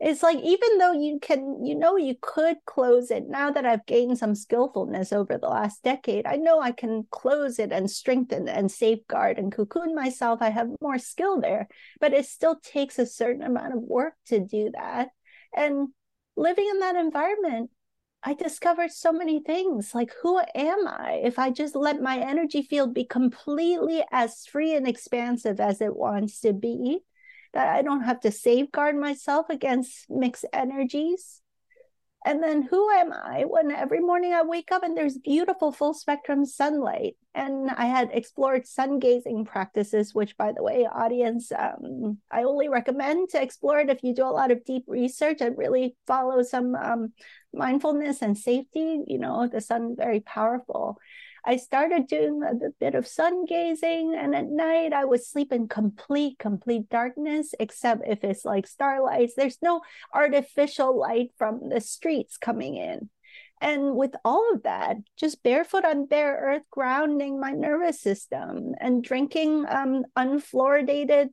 It's 0.00 0.22
like 0.22 0.38
even 0.38 0.78
though 0.78 0.92
you 0.92 1.18
can, 1.20 1.66
you 1.66 1.74
know, 1.74 1.98
you 1.98 2.14
could 2.18 2.56
close 2.64 3.10
it 3.10 3.28
now 3.28 3.50
that 3.50 3.66
I've 3.66 3.84
gained 3.84 4.16
some 4.16 4.34
skillfulness 4.34 5.12
over 5.12 5.36
the 5.36 5.48
last 5.48 5.82
decade, 5.82 6.24
I 6.24 6.36
know 6.36 6.62
I 6.62 6.72
can 6.72 7.06
close 7.10 7.58
it 7.58 7.72
and 7.72 7.90
strengthen 7.90 8.48
and 8.48 8.72
safeguard 8.72 9.36
and 9.36 9.52
cocoon 9.52 9.94
myself. 9.94 10.40
I 10.40 10.48
have 10.48 10.70
more 10.80 10.96
skill 10.96 11.42
there, 11.42 11.68
but 12.00 12.14
it 12.14 12.24
still 12.24 12.58
takes 12.62 12.98
a 12.98 13.04
certain 13.04 13.42
amount 13.42 13.74
of 13.74 13.82
work 13.82 14.14
to 14.28 14.40
do 14.40 14.70
that. 14.72 15.10
And 15.54 15.88
living 16.36 16.66
in 16.70 16.80
that 16.80 16.96
environment, 16.96 17.68
I 18.24 18.34
discovered 18.34 18.92
so 18.92 19.12
many 19.12 19.40
things. 19.40 19.94
Like, 19.94 20.12
who 20.22 20.40
am 20.54 20.86
I 20.86 21.20
if 21.24 21.38
I 21.38 21.50
just 21.50 21.74
let 21.74 22.00
my 22.00 22.18
energy 22.18 22.62
field 22.62 22.94
be 22.94 23.04
completely 23.04 24.04
as 24.12 24.46
free 24.46 24.74
and 24.74 24.86
expansive 24.86 25.58
as 25.58 25.80
it 25.80 25.96
wants 25.96 26.40
to 26.40 26.52
be? 26.52 27.00
That 27.52 27.68
I 27.68 27.82
don't 27.82 28.04
have 28.04 28.20
to 28.20 28.30
safeguard 28.30 28.96
myself 28.96 29.50
against 29.50 30.08
mixed 30.08 30.46
energies. 30.52 31.42
And 32.24 32.40
then 32.40 32.62
who 32.62 32.88
am 32.90 33.12
I 33.12 33.44
when 33.48 33.72
every 33.72 33.98
morning 33.98 34.32
I 34.32 34.42
wake 34.42 34.70
up 34.70 34.84
and 34.84 34.96
there's 34.96 35.18
beautiful 35.18 35.72
full 35.72 35.92
spectrum 35.92 36.46
sunlight? 36.46 37.16
And 37.34 37.68
I 37.70 37.86
had 37.86 38.10
explored 38.12 38.66
sun 38.66 39.00
gazing 39.00 39.44
practices, 39.44 40.14
which, 40.14 40.36
by 40.36 40.52
the 40.52 40.62
way, 40.62 40.86
audience, 40.86 41.50
um, 41.50 42.18
I 42.30 42.44
only 42.44 42.68
recommend 42.68 43.30
to 43.30 43.42
explore 43.42 43.80
it 43.80 43.90
if 43.90 44.04
you 44.04 44.14
do 44.14 44.24
a 44.24 44.30
lot 44.30 44.52
of 44.52 44.64
deep 44.64 44.84
research 44.86 45.40
and 45.40 45.58
really 45.58 45.96
follow 46.06 46.42
some 46.42 46.76
um, 46.76 47.12
mindfulness 47.52 48.22
and 48.22 48.36
safety. 48.36 49.02
You 49.06 49.18
know, 49.18 49.48
the 49.48 49.60
sun 49.60 49.94
very 49.96 50.20
powerful. 50.20 50.98
I 51.44 51.56
started 51.56 52.06
doing 52.06 52.40
a 52.44 52.70
bit 52.78 52.94
of 52.94 53.06
sun 53.06 53.46
gazing, 53.46 54.14
and 54.14 54.34
at 54.34 54.46
night 54.46 54.92
I 54.92 55.04
would 55.04 55.24
sleep 55.24 55.52
in 55.52 55.66
complete, 55.66 56.38
complete 56.38 56.88
darkness, 56.88 57.52
except 57.58 58.02
if 58.06 58.22
it's 58.22 58.44
like 58.44 58.66
starlights. 58.66 59.34
There's 59.34 59.58
no 59.60 59.80
artificial 60.14 60.96
light 60.96 61.30
from 61.38 61.68
the 61.68 61.80
streets 61.80 62.36
coming 62.36 62.76
in. 62.76 63.10
And 63.60 63.96
with 63.96 64.14
all 64.24 64.52
of 64.52 64.64
that, 64.64 64.96
just 65.16 65.42
barefoot 65.42 65.84
on 65.84 66.06
bare 66.06 66.36
earth, 66.36 66.62
grounding 66.70 67.40
my 67.40 67.52
nervous 67.52 68.00
system 68.00 68.74
and 68.80 69.04
drinking 69.04 69.66
um, 69.68 70.04
unfluoridated 70.16 71.28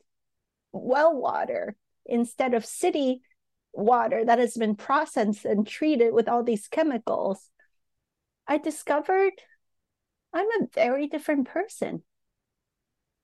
well 0.71 1.15
water 1.15 1.75
instead 2.05 2.53
of 2.53 2.65
city 2.65 3.21
water 3.79 4.23
that 4.25 4.39
has 4.39 4.55
been 4.55 4.75
processed 4.75 5.45
and 5.45 5.65
treated 5.67 6.13
with 6.13 6.27
all 6.27 6.43
these 6.43 6.67
chemicals. 6.67 7.49
I 8.47 8.57
discovered 8.57 9.33
I'm 10.33 10.47
a 10.61 10.67
very 10.73 11.07
different 11.07 11.47
person. 11.47 12.03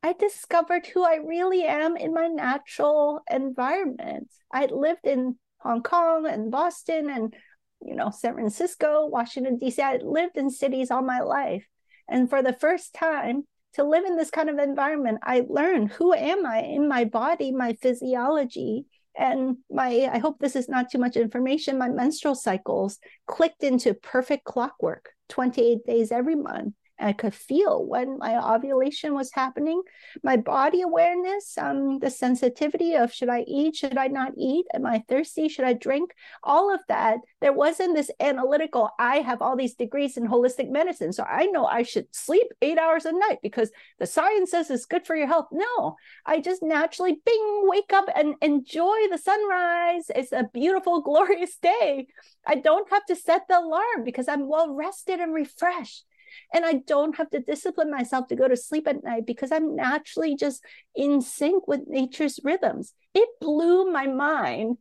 I 0.02 0.14
discovered 0.14 0.86
who 0.88 1.04
I 1.04 1.16
really 1.16 1.64
am 1.64 1.98
in 1.98 2.14
my 2.14 2.28
natural 2.28 3.22
environment. 3.30 4.30
I 4.52 4.66
lived 4.68 5.06
in 5.06 5.38
Hong 5.60 5.82
Kong 5.82 6.28
and 6.28 6.52
Boston 6.52 7.10
and 7.10 7.36
you 7.82 7.96
know 7.96 8.12
San 8.12 8.36
Francisco, 8.36 9.08
Washington 9.08 9.58
D.C. 9.58 9.82
I 9.82 9.98
lived 9.98 10.38
in 10.38 10.50
cities 10.50 10.92
all 10.92 11.02
my 11.02 11.22
life, 11.22 11.68
and 12.08 12.30
for 12.30 12.44
the 12.44 12.54
first 12.54 12.94
time 12.94 13.46
to 13.74 13.84
live 13.84 14.06
in 14.06 14.16
this 14.16 14.30
kind 14.30 14.50
of 14.50 14.58
environment, 14.58 15.20
I 15.24 15.44
learned 15.50 15.92
who 15.92 16.14
am 16.14 16.46
I 16.46 16.60
in 16.60 16.88
my 16.88 17.04
body, 17.06 17.52
my 17.52 17.74
physiology, 17.74 18.86
and 19.18 19.58
my 19.70 20.10
I 20.12 20.20
hope 20.20 20.40
this 20.40 20.56
is 20.56 20.70
not 20.70 20.90
too 20.90 20.98
much 20.98 21.16
information. 21.16 21.78
My 21.78 21.90
menstrual 21.90 22.36
cycles 22.36 23.00
clicked 23.28 23.64
into 23.64 23.94
perfect 23.94 24.44
clockwork, 24.46 25.10
28 25.30 25.86
days 25.86 26.12
every 26.12 26.36
month 26.36 26.74
I 27.00 27.14
could 27.14 27.34
feel 27.34 27.86
when 27.86 28.18
my 28.18 28.38
ovulation 28.38 29.14
was 29.14 29.32
happening, 29.34 29.82
my 30.24 30.38
body 30.38 30.82
awareness, 30.82 31.58
um, 31.58 32.00
the 32.00 32.10
sensitivity 32.10 32.96
of 32.96 33.14
should 33.14 33.30
I 33.30 33.42
eat, 33.42 33.76
should 33.76 33.98
I 33.98 34.08
not 34.08 34.32
eat, 34.38 34.66
am 34.74 34.86
I 34.86 35.04
thirsty, 35.08 35.50
should 35.50 35.66
I 35.66 35.74
drink, 35.74 36.14
all 36.44 36.74
of 36.74 36.80
that. 36.88 37.20
There 37.42 37.54
wasn't 37.54 37.96
this 37.96 38.12
analytical, 38.20 38.90
I 38.98 39.18
have 39.18 39.42
all 39.42 39.58
these 39.58 39.76
degrees 39.76 40.16
in 40.16 40.28
holistic 40.28 40.70
medicine, 40.70 41.12
so 41.12 41.24
I 41.24 41.48
know 41.48 41.66
I 41.66 41.84
should 41.84 42.08
sleep 42.16 42.48
eight 42.62 42.78
hours 42.78 43.06
a 43.06 43.12
night 43.12 43.40
because 43.44 43.72
the 44.00 44.08
science 44.08 44.52
says 44.52 44.72
it's 44.72 44.86
good 44.86 45.06
for 45.06 45.16
your 45.16 45.28
health. 45.28 45.48
No, 45.52 45.98
I 46.26 46.40
just 46.40 46.64
naturally 46.64 47.20
bing, 47.26 47.62
wake 47.64 47.92
up 47.94 48.06
and 48.16 48.36
enjoy 48.42 49.08
the 49.12 49.18
sunrise. 49.18 50.06
It's 50.16 50.32
a 50.32 50.50
beautiful, 50.54 51.02
glorious 51.06 51.58
day. 51.58 52.08
I 52.48 52.56
don't 52.56 52.90
have 52.90 53.06
to 53.08 53.16
set 53.16 53.48
the 53.48 53.60
alarm 53.60 54.04
because 54.06 54.28
I'm 54.28 54.48
well 54.48 54.74
rested 54.74 55.20
and 55.20 55.34
refreshed 55.34 56.06
and 56.54 56.66
I 56.66 56.82
don't 56.88 57.18
have 57.18 57.30
to 57.32 57.40
discipline 57.40 57.92
myself 57.92 58.28
to 58.28 58.36
go 58.36 58.48
to 58.48 58.58
sleep 58.58 58.88
at 58.88 59.04
night 59.04 59.26
because 59.26 59.52
I'm 59.52 59.76
naturally 59.76 60.36
just 60.36 60.64
in 60.96 61.22
sync 61.22 61.68
with 61.68 61.82
nature's 61.88 62.40
rhythms. 62.44 62.94
It 63.14 63.30
blew 63.40 63.92
my 63.92 64.08
mind. 64.08 64.78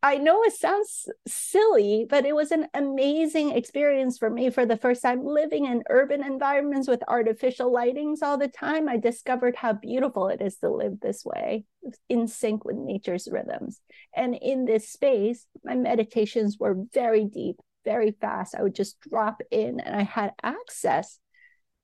I 0.00 0.14
know 0.16 0.44
it 0.44 0.52
sounds 0.52 1.08
silly, 1.26 2.06
but 2.08 2.24
it 2.24 2.32
was 2.32 2.52
an 2.52 2.68
amazing 2.72 3.50
experience 3.50 4.16
for 4.16 4.30
me 4.30 4.48
for 4.48 4.64
the 4.64 4.76
first 4.76 5.02
time 5.02 5.24
living 5.24 5.64
in 5.64 5.82
urban 5.90 6.22
environments 6.22 6.86
with 6.86 7.02
artificial 7.08 7.72
lightings 7.72 8.22
all 8.22 8.38
the 8.38 8.46
time. 8.46 8.88
I 8.88 8.96
discovered 8.98 9.56
how 9.56 9.72
beautiful 9.72 10.28
it 10.28 10.40
is 10.40 10.56
to 10.58 10.70
live 10.70 11.00
this 11.00 11.24
way, 11.24 11.64
in 12.08 12.28
sync 12.28 12.64
with 12.64 12.76
nature's 12.76 13.28
rhythms. 13.30 13.80
And 14.14 14.36
in 14.36 14.66
this 14.66 14.88
space, 14.88 15.46
my 15.64 15.74
meditations 15.74 16.58
were 16.60 16.76
very 16.94 17.24
deep, 17.24 17.56
very 17.88 18.12
fast. 18.20 18.54
I 18.54 18.62
would 18.62 18.74
just 18.74 19.00
drop 19.00 19.40
in 19.50 19.80
and 19.80 19.96
I 19.96 20.02
had 20.02 20.32
access. 20.42 21.18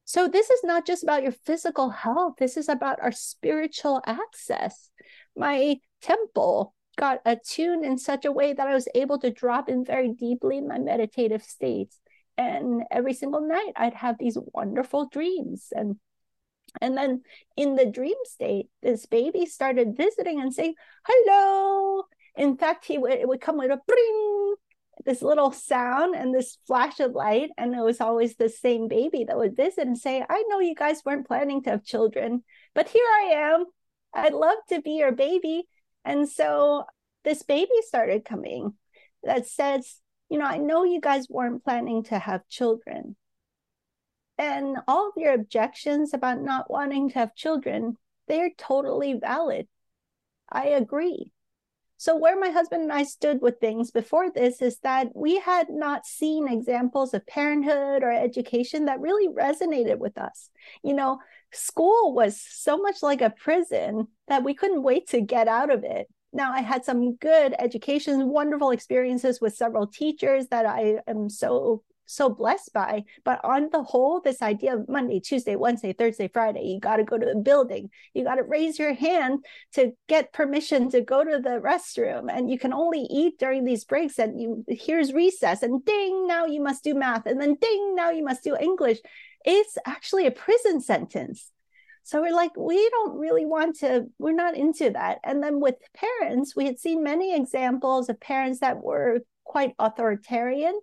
So, 0.04 0.28
this 0.28 0.50
is 0.50 0.60
not 0.62 0.86
just 0.86 1.02
about 1.02 1.22
your 1.22 1.32
physical 1.32 1.88
health, 1.88 2.34
this 2.38 2.56
is 2.58 2.68
about 2.68 3.00
our 3.00 3.12
spiritual 3.12 4.02
access. 4.06 4.90
My 5.34 5.76
temple 6.02 6.74
got 6.96 7.20
attuned 7.24 7.84
in 7.84 7.96
such 7.96 8.24
a 8.26 8.32
way 8.32 8.52
that 8.52 8.68
I 8.68 8.74
was 8.74 8.86
able 8.94 9.18
to 9.20 9.30
drop 9.30 9.68
in 9.70 9.84
very 9.84 10.10
deeply 10.12 10.58
in 10.58 10.68
my 10.68 10.78
meditative 10.78 11.42
states. 11.42 11.98
And 12.36 12.82
every 12.90 13.14
single 13.14 13.40
night, 13.40 13.72
I'd 13.76 13.94
have 13.94 14.16
these 14.18 14.36
wonderful 14.52 15.08
dreams. 15.08 15.68
And 15.72 15.96
and 16.80 16.96
then 16.96 17.22
in 17.56 17.76
the 17.76 17.86
dream 17.86 18.20
state, 18.24 18.66
this 18.82 19.06
baby 19.06 19.46
started 19.46 19.96
visiting 19.96 20.40
and 20.40 20.52
saying, 20.52 20.74
hello. 21.06 22.04
In 22.36 22.56
fact, 22.56 22.84
he 22.84 22.98
would, 22.98 23.12
it 23.12 23.28
would 23.28 23.40
come 23.40 23.58
with 23.58 23.70
a 23.70 23.80
bring, 23.86 24.54
this 25.04 25.22
little 25.22 25.52
sound 25.52 26.14
and 26.14 26.34
this 26.34 26.58
flash 26.66 27.00
of 27.00 27.12
light 27.12 27.50
and 27.58 27.74
it 27.74 27.82
was 27.82 28.00
always 28.00 28.36
the 28.36 28.48
same 28.48 28.88
baby 28.88 29.24
that 29.24 29.36
would 29.36 29.56
visit 29.56 29.86
and 29.86 29.98
say 29.98 30.24
i 30.28 30.44
know 30.48 30.60
you 30.60 30.74
guys 30.74 31.02
weren't 31.04 31.26
planning 31.26 31.62
to 31.62 31.70
have 31.70 31.84
children 31.84 32.42
but 32.74 32.88
here 32.88 33.06
i 33.20 33.32
am. 33.34 33.64
I'd 34.14 34.32
love 34.32 34.58
to 34.68 34.80
be 34.80 34.92
your 34.92 35.12
baby. 35.12 35.64
And 36.04 36.28
so 36.28 36.84
this 37.24 37.42
baby 37.42 37.72
started 37.82 38.24
coming 38.24 38.74
that 39.22 39.46
says 39.46 40.00
you 40.28 40.38
know 40.38 40.44
i 40.44 40.58
know 40.58 40.84
you 40.84 41.00
guys 41.00 41.28
weren't 41.28 41.64
planning 41.64 42.04
to 42.04 42.18
have 42.18 42.48
children. 42.48 43.16
And 44.36 44.78
all 44.88 45.08
of 45.08 45.14
your 45.16 45.32
objections 45.32 46.12
about 46.12 46.40
not 46.40 46.70
wanting 46.70 47.10
to 47.10 47.18
have 47.18 47.34
children 47.34 47.96
they're 48.26 48.50
totally 48.56 49.14
valid. 49.14 49.68
I 50.50 50.68
agree 50.68 51.30
so, 52.04 52.14
where 52.14 52.38
my 52.38 52.50
husband 52.50 52.82
and 52.82 52.92
I 52.92 53.04
stood 53.04 53.40
with 53.40 53.60
things 53.60 53.90
before 53.90 54.30
this 54.30 54.60
is 54.60 54.78
that 54.80 55.08
we 55.14 55.38
had 55.38 55.70
not 55.70 56.04
seen 56.04 56.46
examples 56.46 57.14
of 57.14 57.26
parenthood 57.26 58.02
or 58.02 58.12
education 58.12 58.84
that 58.84 59.00
really 59.00 59.32
resonated 59.32 59.96
with 59.96 60.18
us. 60.18 60.50
You 60.82 60.92
know, 60.92 61.20
school 61.50 62.12
was 62.12 62.38
so 62.38 62.76
much 62.76 63.02
like 63.02 63.22
a 63.22 63.30
prison 63.30 64.08
that 64.28 64.44
we 64.44 64.52
couldn't 64.52 64.82
wait 64.82 65.08
to 65.08 65.22
get 65.22 65.48
out 65.48 65.70
of 65.70 65.82
it. 65.82 66.08
Now, 66.30 66.52
I 66.52 66.60
had 66.60 66.84
some 66.84 67.14
good 67.14 67.54
education, 67.58 68.28
wonderful 68.28 68.68
experiences 68.70 69.40
with 69.40 69.56
several 69.56 69.86
teachers 69.86 70.48
that 70.48 70.66
I 70.66 70.96
am 71.06 71.30
so 71.30 71.84
so 72.14 72.28
blessed 72.28 72.72
by. 72.72 73.04
But 73.24 73.40
on 73.44 73.68
the 73.72 73.82
whole, 73.82 74.20
this 74.20 74.42
idea 74.42 74.76
of 74.76 74.88
Monday, 74.88 75.20
Tuesday, 75.20 75.56
Wednesday, 75.56 75.92
Thursday, 75.92 76.28
Friday, 76.28 76.62
you 76.62 76.80
got 76.80 76.96
to 76.96 77.04
go 77.04 77.18
to 77.18 77.26
the 77.26 77.36
building, 77.36 77.90
you 78.12 78.24
got 78.24 78.36
to 78.36 78.42
raise 78.42 78.78
your 78.78 78.94
hand 78.94 79.44
to 79.72 79.92
get 80.08 80.32
permission 80.32 80.90
to 80.90 81.00
go 81.00 81.24
to 81.24 81.38
the 81.38 81.60
restroom, 81.60 82.32
and 82.32 82.50
you 82.50 82.58
can 82.58 82.72
only 82.72 83.00
eat 83.10 83.38
during 83.38 83.64
these 83.64 83.84
breaks. 83.84 84.18
And 84.18 84.40
you 84.40 84.64
here's 84.68 85.12
recess, 85.12 85.62
and 85.62 85.84
ding, 85.84 86.26
now 86.26 86.46
you 86.46 86.62
must 86.62 86.84
do 86.84 86.94
math, 86.94 87.26
and 87.26 87.40
then 87.40 87.56
ding, 87.60 87.94
now 87.94 88.10
you 88.10 88.24
must 88.24 88.44
do 88.44 88.56
English. 88.56 88.98
It's 89.44 89.76
actually 89.86 90.26
a 90.26 90.30
prison 90.30 90.80
sentence. 90.80 91.50
So 92.06 92.20
we're 92.20 92.34
like, 92.34 92.54
we 92.56 92.88
don't 92.90 93.18
really 93.18 93.46
want 93.46 93.78
to, 93.80 94.04
we're 94.18 94.34
not 94.34 94.56
into 94.56 94.90
that. 94.90 95.20
And 95.24 95.42
then 95.42 95.58
with 95.58 95.76
parents, 95.94 96.54
we 96.54 96.66
had 96.66 96.78
seen 96.78 97.02
many 97.02 97.34
examples 97.34 98.10
of 98.10 98.20
parents 98.20 98.60
that 98.60 98.82
were 98.82 99.20
quite 99.44 99.74
authoritarian. 99.78 100.78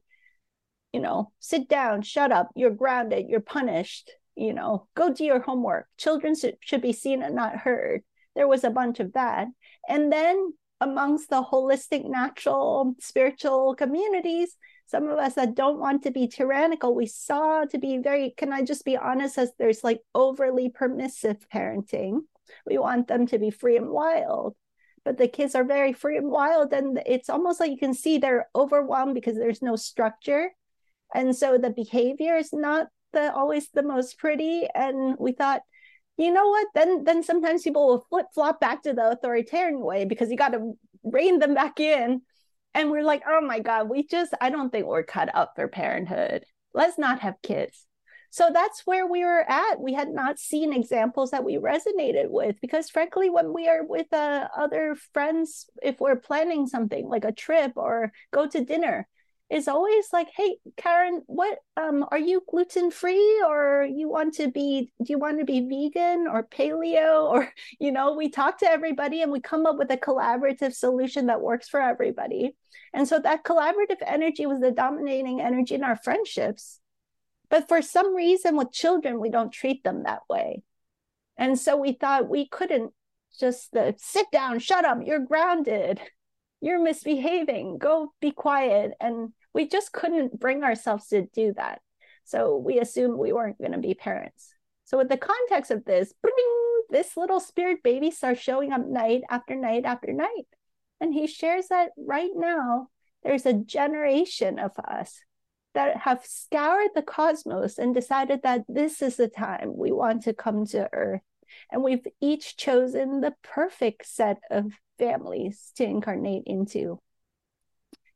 You 0.93 0.99
know, 0.99 1.31
sit 1.39 1.69
down, 1.69 2.01
shut 2.01 2.31
up, 2.31 2.49
you're 2.55 2.71
grounded, 2.71 3.27
you're 3.29 3.39
punished, 3.39 4.11
you 4.35 4.53
know, 4.53 4.87
go 4.95 5.13
do 5.13 5.23
your 5.23 5.41
homework. 5.41 5.87
Children 5.97 6.35
should, 6.35 6.81
be 6.81 6.93
seen 6.93 7.21
and 7.23 7.35
not 7.35 7.55
heard. 7.55 8.03
There 8.35 8.47
was 8.47 8.63
a 8.63 8.69
bunch 8.69 8.99
of 8.99 9.13
that. 9.13 9.47
And 9.87 10.11
then 10.11 10.53
amongst 10.79 11.29
the 11.29 11.43
holistic, 11.43 12.09
natural, 12.09 12.95
spiritual 12.99 13.75
communities, 13.75 14.55
some 14.87 15.07
of 15.07 15.17
us 15.19 15.35
that 15.35 15.55
don't 15.55 15.79
want 15.79 16.03
to 16.03 16.11
be 16.11 16.27
tyrannical, 16.27 16.93
we 16.93 17.05
saw 17.05 17.63
to 17.65 17.77
be 17.77 17.97
very, 17.97 18.33
can 18.35 18.51
I 18.51 18.63
just 18.63 18.83
be 18.83 18.97
honest, 18.97 19.37
as 19.37 19.53
there's 19.57 19.83
like 19.83 20.01
overly 20.13 20.69
permissive 20.69 21.37
parenting. 21.53 22.21
We 22.65 22.77
want 22.77 23.07
them 23.07 23.27
to 23.27 23.39
be 23.39 23.51
free 23.51 23.77
and 23.77 23.89
wild. 23.89 24.55
But 25.05 25.17
the 25.17 25.27
kids 25.27 25.55
are 25.55 25.63
very 25.63 25.93
free 25.93 26.17
and 26.17 26.29
wild, 26.29 26.73
and 26.73 27.01
it's 27.05 27.29
almost 27.29 27.59
like 27.59 27.71
you 27.71 27.77
can 27.77 27.93
see 27.93 28.17
they're 28.17 28.49
overwhelmed 28.53 29.15
because 29.15 29.35
there's 29.35 29.61
no 29.61 29.75
structure. 29.75 30.51
And 31.13 31.35
so 31.35 31.57
the 31.57 31.69
behavior 31.69 32.35
is 32.35 32.53
not 32.53 32.87
the 33.13 33.33
always 33.33 33.69
the 33.73 33.83
most 33.83 34.17
pretty. 34.17 34.67
And 34.73 35.15
we 35.19 35.33
thought, 35.33 35.61
you 36.17 36.31
know 36.31 36.47
what? 36.47 36.67
Then 36.75 37.03
then 37.03 37.23
sometimes 37.23 37.63
people 37.63 37.87
will 37.87 38.05
flip 38.09 38.27
flop 38.33 38.59
back 38.59 38.83
to 38.83 38.93
the 38.93 39.11
authoritarian 39.11 39.79
way 39.81 40.05
because 40.05 40.29
you 40.29 40.37
got 40.37 40.53
to 40.53 40.73
rein 41.03 41.39
them 41.39 41.53
back 41.53 41.79
in 41.79 42.21
and 42.73 42.89
we're 42.89 43.03
like, 43.03 43.23
oh 43.27 43.41
my 43.41 43.59
God, 43.59 43.89
we 43.89 44.07
just, 44.07 44.33
I 44.39 44.49
don't 44.49 44.69
think 44.69 44.85
we're 44.85 45.03
cut 45.03 45.33
up 45.35 45.53
for 45.55 45.67
parenthood. 45.67 46.45
Let's 46.73 46.97
not 46.97 47.19
have 47.19 47.41
kids. 47.43 47.85
So 48.29 48.49
that's 48.53 48.83
where 48.85 49.05
we 49.05 49.25
were 49.25 49.43
at. 49.49 49.81
We 49.81 49.93
had 49.93 50.07
not 50.07 50.39
seen 50.39 50.71
examples 50.71 51.31
that 51.31 51.43
we 51.43 51.57
resonated 51.57 52.29
with 52.29 52.55
because, 52.61 52.89
frankly, 52.89 53.29
when 53.29 53.51
we 53.51 53.67
are 53.67 53.83
with 53.83 54.11
uh, 54.13 54.47
other 54.55 54.95
friends, 55.11 55.69
if 55.83 55.99
we're 55.99 56.15
planning 56.15 56.65
something 56.65 57.09
like 57.09 57.25
a 57.25 57.33
trip 57.33 57.73
or 57.75 58.13
go 58.31 58.47
to 58.47 58.63
dinner, 58.63 59.05
is 59.51 59.67
always 59.67 60.07
like, 60.13 60.29
hey, 60.35 60.57
Karen, 60.77 61.21
what 61.27 61.59
um 61.75 62.05
are 62.09 62.17
you 62.17 62.41
gluten 62.49 62.89
free 62.89 63.43
or 63.45 63.85
you 63.89 64.09
want 64.09 64.33
to 64.35 64.49
be 64.49 64.91
do 65.03 65.11
you 65.11 65.19
want 65.19 65.39
to 65.39 65.45
be 65.45 65.59
vegan 65.67 66.25
or 66.27 66.43
paleo 66.43 67.23
or 67.31 67.53
you 67.79 67.91
know, 67.91 68.13
we 68.13 68.29
talk 68.29 68.59
to 68.59 68.69
everybody 68.69 69.21
and 69.21 69.31
we 69.31 69.41
come 69.41 69.65
up 69.65 69.77
with 69.77 69.91
a 69.91 69.97
collaborative 69.97 70.73
solution 70.73 71.27
that 71.27 71.41
works 71.41 71.67
for 71.67 71.81
everybody. 71.81 72.55
And 72.93 73.07
so 73.07 73.19
that 73.19 73.43
collaborative 73.43 74.01
energy 74.05 74.45
was 74.45 74.59
the 74.59 74.71
dominating 74.71 75.41
energy 75.41 75.75
in 75.75 75.83
our 75.83 75.95
friendships. 75.95 76.79
But 77.49 77.67
for 77.67 77.81
some 77.81 78.15
reason 78.15 78.55
with 78.55 78.71
children, 78.71 79.19
we 79.19 79.29
don't 79.29 79.51
treat 79.51 79.83
them 79.83 80.03
that 80.03 80.21
way. 80.29 80.63
And 81.37 81.59
so 81.59 81.75
we 81.75 81.93
thought 81.93 82.29
we 82.29 82.47
couldn't 82.47 82.93
just 83.39 83.75
uh, 83.75 83.93
sit 83.97 84.27
down, 84.31 84.59
shut 84.59 84.85
up, 84.85 84.99
you're 85.05 85.19
grounded 85.19 85.99
you're 86.61 86.81
misbehaving 86.81 87.77
go 87.77 88.13
be 88.21 88.31
quiet 88.31 88.91
and 89.01 89.33
we 89.53 89.67
just 89.67 89.91
couldn't 89.91 90.39
bring 90.39 90.63
ourselves 90.63 91.07
to 91.07 91.23
do 91.33 91.53
that. 91.57 91.81
So 92.23 92.57
we 92.57 92.79
assumed 92.79 93.17
we 93.17 93.33
weren't 93.33 93.59
going 93.59 93.73
to 93.73 93.77
be 93.77 93.93
parents. 93.93 94.53
So, 94.85 94.97
with 94.97 95.09
the 95.09 95.17
context 95.17 95.71
of 95.71 95.85
this, 95.85 96.13
this 96.89 97.15
little 97.15 97.39
spirit 97.39 97.81
baby 97.83 98.11
starts 98.11 98.41
showing 98.41 98.73
up 98.73 98.85
night 98.85 99.21
after 99.29 99.55
night 99.55 99.85
after 99.85 100.11
night. 100.11 100.47
And 100.99 101.13
he 101.13 101.27
shares 101.27 101.67
that 101.69 101.91
right 101.97 102.31
now, 102.35 102.89
there's 103.23 103.45
a 103.45 103.53
generation 103.53 104.59
of 104.59 104.71
us 104.77 105.21
that 105.73 105.97
have 105.97 106.25
scoured 106.25 106.89
the 106.93 107.01
cosmos 107.01 107.77
and 107.77 107.95
decided 107.95 108.41
that 108.43 108.65
this 108.67 109.01
is 109.01 109.15
the 109.15 109.29
time 109.29 109.71
we 109.75 109.91
want 109.91 110.23
to 110.23 110.33
come 110.33 110.65
to 110.67 110.89
Earth. 110.91 111.21
And 111.71 111.83
we've 111.83 112.05
each 112.19 112.57
chosen 112.57 113.21
the 113.21 113.33
perfect 113.43 114.05
set 114.05 114.39
of 114.49 114.73
families 114.99 115.71
to 115.75 115.83
incarnate 115.83 116.43
into. 116.45 116.99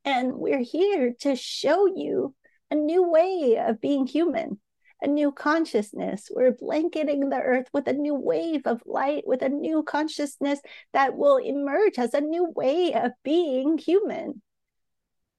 And 0.06 0.36
we're 0.36 0.62
here 0.62 1.14
to 1.22 1.36
show 1.36 1.88
you 1.88 2.36
a 2.70 2.76
new 2.76 3.10
way 3.10 3.58
of 3.58 3.82
being 3.82 4.06
human, 4.06 4.60
a 5.02 5.08
new 5.08 5.32
consciousness. 5.32 6.30
We're 6.32 6.52
blanketing 6.52 7.30
the 7.30 7.42
earth 7.42 7.68
with 7.74 7.88
a 7.88 7.94
new 7.94 8.14
wave 8.14 8.62
of 8.66 8.84
light, 8.86 9.24
with 9.26 9.42
a 9.42 9.50
new 9.50 9.82
consciousness 9.82 10.60
that 10.94 11.18
will 11.18 11.38
emerge 11.38 11.98
as 11.98 12.14
a 12.14 12.22
new 12.22 12.46
way 12.56 12.94
of 12.94 13.14
being 13.24 13.80
human. 13.80 14.44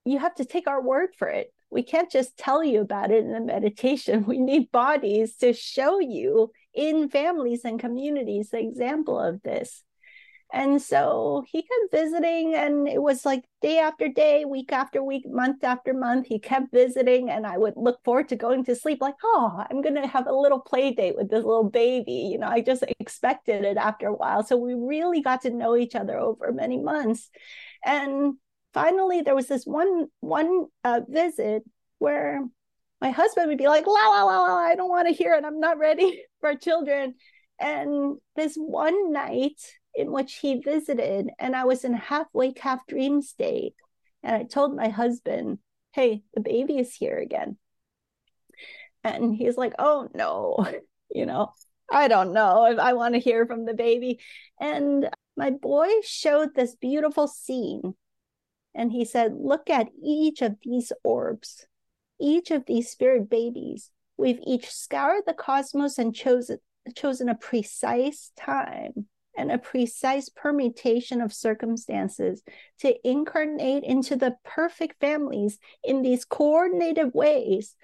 You 0.03 0.19
have 0.19 0.35
to 0.35 0.45
take 0.45 0.67
our 0.67 0.81
word 0.81 1.09
for 1.17 1.29
it. 1.29 1.53
We 1.69 1.83
can't 1.83 2.11
just 2.11 2.37
tell 2.37 2.61
you 2.61 2.81
about 2.81 3.11
it 3.11 3.23
in 3.23 3.35
a 3.35 3.41
meditation. 3.41 4.25
We 4.27 4.39
need 4.39 4.71
bodies 4.71 5.37
to 5.37 5.53
show 5.53 5.99
you 6.01 6.51
in 6.73 7.09
families 7.09 7.63
and 7.63 7.79
communities 7.79 8.49
the 8.49 8.59
example 8.59 9.17
of 9.17 9.41
this. 9.43 9.83
And 10.53 10.81
so 10.81 11.43
he 11.51 11.61
kept 11.61 11.91
visiting, 11.91 12.55
and 12.55 12.87
it 12.87 13.01
was 13.01 13.25
like 13.25 13.43
day 13.61 13.79
after 13.79 14.07
day, 14.07 14.45
week 14.45 14.71
after 14.71 15.03
week, 15.03 15.23
month 15.27 15.63
after 15.63 15.93
month. 15.93 16.27
He 16.27 16.39
kept 16.39 16.71
visiting, 16.71 17.29
and 17.29 17.45
I 17.45 17.57
would 17.57 17.73
look 17.75 18.01
forward 18.05 18.29
to 18.29 18.37
going 18.37 18.63
to 18.65 18.75
sleep, 18.75 19.01
like, 19.01 19.15
oh, 19.23 19.65
I'm 19.69 19.81
going 19.81 19.95
to 19.95 20.07
have 20.07 20.25
a 20.25 20.31
little 20.31 20.61
play 20.61 20.93
date 20.93 21.17
with 21.17 21.29
this 21.29 21.43
little 21.43 21.69
baby. 21.69 22.29
You 22.31 22.37
know, 22.37 22.47
I 22.47 22.61
just 22.61 22.83
expected 22.99 23.65
it 23.65 23.75
after 23.75 24.07
a 24.07 24.15
while. 24.15 24.41
So 24.43 24.55
we 24.55 24.73
really 24.73 25.21
got 25.21 25.41
to 25.41 25.49
know 25.49 25.75
each 25.75 25.95
other 25.95 26.17
over 26.17 26.53
many 26.53 26.77
months. 26.77 27.29
And 27.83 28.35
finally, 28.73 29.21
there 29.21 29.35
was 29.35 29.47
this 29.47 29.65
one 29.65 30.05
one 30.21 30.67
uh, 30.85 31.01
visit 31.09 31.63
where 31.99 32.41
my 33.01 33.11
husband 33.11 33.49
would 33.49 33.57
be 33.57 33.67
like, 33.67 33.85
la, 33.85 33.93
la, 33.93 34.23
la, 34.23 34.43
la, 34.43 34.57
I 34.57 34.75
don't 34.75 34.89
want 34.89 35.07
to 35.07 35.13
hear 35.13 35.33
it. 35.33 35.43
I'm 35.43 35.59
not 35.59 35.77
ready 35.77 36.23
for 36.39 36.55
children. 36.55 37.15
And 37.59 38.17
this 38.35 38.55
one 38.55 39.11
night, 39.11 39.59
in 39.97 40.11
which 40.11 40.35
he 40.35 40.59
visited, 40.59 41.31
and 41.39 41.55
I 41.55 41.65
was 41.65 41.83
in 41.83 41.93
half 41.93 42.27
wake, 42.31 42.59
half 42.59 42.85
dream 42.85 43.21
state. 43.21 43.73
And 44.21 44.35
I 44.35 44.43
told 44.43 44.75
my 44.75 44.89
husband, 44.89 45.57
Hey, 45.91 46.21
the 46.35 46.41
baby 46.41 46.77
is 46.77 46.93
here 46.93 47.17
again. 47.17 47.57
And 49.03 49.35
he's 49.35 49.57
like, 49.57 49.73
Oh 49.79 50.07
no, 50.13 50.67
you 51.09 51.25
know, 51.25 51.51
I 51.91 52.07
don't 52.07 52.31
know 52.31 52.65
if 52.65 52.77
I 52.77 52.93
want 52.93 53.15
to 53.15 53.19
hear 53.19 53.47
from 53.47 53.65
the 53.65 53.73
baby. 53.73 54.19
And 54.61 55.09
my 55.35 55.49
boy 55.49 55.87
showed 56.03 56.53
this 56.53 56.75
beautiful 56.75 57.27
scene. 57.27 57.95
And 58.75 58.91
he 58.91 59.03
said, 59.03 59.33
Look 59.33 59.67
at 59.67 59.87
each 60.03 60.43
of 60.43 60.57
these 60.61 60.91
orbs, 61.03 61.65
each 62.21 62.51
of 62.51 62.65
these 62.67 62.91
spirit 62.91 63.31
babies. 63.31 63.89
We've 64.15 64.39
each 64.45 64.69
scoured 64.69 65.23
the 65.25 65.33
cosmos 65.33 65.97
and 65.97 66.13
chosen 66.13 66.59
chosen 66.95 67.27
a 67.27 67.35
precise 67.35 68.31
time 68.37 69.07
and 69.37 69.51
a 69.51 69.57
precise 69.57 70.29
permutation 70.29 71.21
of 71.21 71.31
circumstances 71.31 72.41
to 72.79 72.95
incarnate 73.07 73.83
into 73.83 74.15
the 74.15 74.35
perfect 74.43 74.99
families 74.99 75.59
in 75.83 76.01
these 76.01 76.25
coordinated 76.25 77.13
ways 77.13 77.75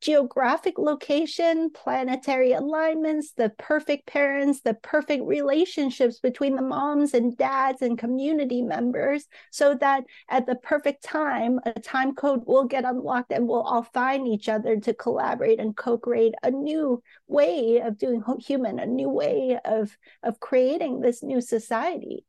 geographic 0.00 0.78
location, 0.78 1.70
planetary 1.70 2.52
alignments, 2.52 3.32
the 3.32 3.50
perfect 3.58 4.06
parents, 4.06 4.60
the 4.60 4.74
perfect 4.74 5.24
relationships 5.24 6.20
between 6.20 6.54
the 6.54 6.62
moms 6.62 7.14
and 7.14 7.36
dads 7.36 7.82
and 7.82 7.98
community 7.98 8.62
members, 8.62 9.26
so 9.50 9.74
that 9.74 10.04
at 10.28 10.46
the 10.46 10.54
perfect 10.56 11.02
time, 11.02 11.58
a 11.64 11.72
time 11.80 12.14
code 12.14 12.42
will 12.46 12.64
get 12.64 12.84
unlocked 12.84 13.32
and 13.32 13.48
we'll 13.48 13.62
all 13.62 13.82
find 13.82 14.28
each 14.28 14.48
other 14.48 14.78
to 14.78 14.92
collaborate 14.92 15.58
and 15.58 15.76
co 15.76 15.96
create 15.96 16.34
a 16.42 16.50
new 16.50 17.02
way 17.26 17.80
of 17.80 17.98
doing 17.98 18.22
human, 18.38 18.78
a 18.78 18.86
new 18.86 19.08
way 19.08 19.58
of, 19.64 19.96
of 20.22 20.38
creating 20.40 21.00
this 21.00 21.22
new 21.22 21.40
society. 21.40 22.24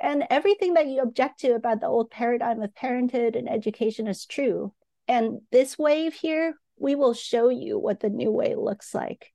And 0.00 0.24
everything 0.28 0.74
that 0.74 0.88
you 0.88 1.00
object 1.02 1.40
to 1.40 1.54
about 1.54 1.80
the 1.80 1.86
old 1.86 2.10
paradigm 2.10 2.60
of 2.62 2.74
parenthood 2.74 3.36
and 3.36 3.48
education 3.48 4.08
is 4.08 4.26
true. 4.26 4.74
And 5.06 5.40
this 5.52 5.78
wave 5.78 6.14
here 6.14 6.54
we 6.76 6.94
will 6.94 7.14
show 7.14 7.48
you 7.48 7.78
what 7.78 8.00
the 8.00 8.10
new 8.10 8.30
way 8.30 8.54
looks 8.54 8.94
like. 8.94 9.32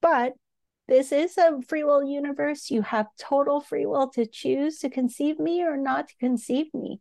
But 0.00 0.34
this 0.88 1.12
is 1.12 1.38
a 1.38 1.60
free 1.68 1.84
will 1.84 2.02
universe. 2.02 2.70
You 2.70 2.82
have 2.82 3.06
total 3.18 3.60
free 3.60 3.86
will 3.86 4.08
to 4.10 4.26
choose 4.26 4.78
to 4.80 4.90
conceive 4.90 5.38
me 5.38 5.62
or 5.62 5.76
not 5.76 6.08
to 6.08 6.16
conceive 6.16 6.66
me. 6.74 7.00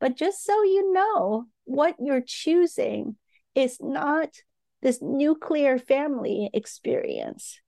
But 0.00 0.16
just 0.16 0.44
so 0.44 0.62
you 0.62 0.92
know, 0.92 1.44
what 1.64 1.96
you're 1.98 2.24
choosing 2.24 3.16
is 3.54 3.78
not 3.80 4.30
this 4.82 5.00
nuclear 5.02 5.78
family 5.78 6.50
experience. 6.52 7.60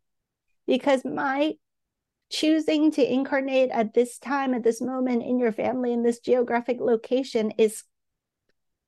Because 0.66 1.05
my 1.05 1.55
choosing 2.30 2.91
to 2.93 3.12
incarnate 3.12 3.70
at 3.70 3.95
this 3.95 4.18
time, 4.18 4.55
at 4.55 4.62
this 4.62 4.80
moment 4.80 5.22
in 5.22 5.39
your 5.39 5.53
family, 5.53 5.93
in 5.93 6.03
this 6.03 6.20
geographic 6.20 6.78
location 6.80 7.53
is, 7.59 7.84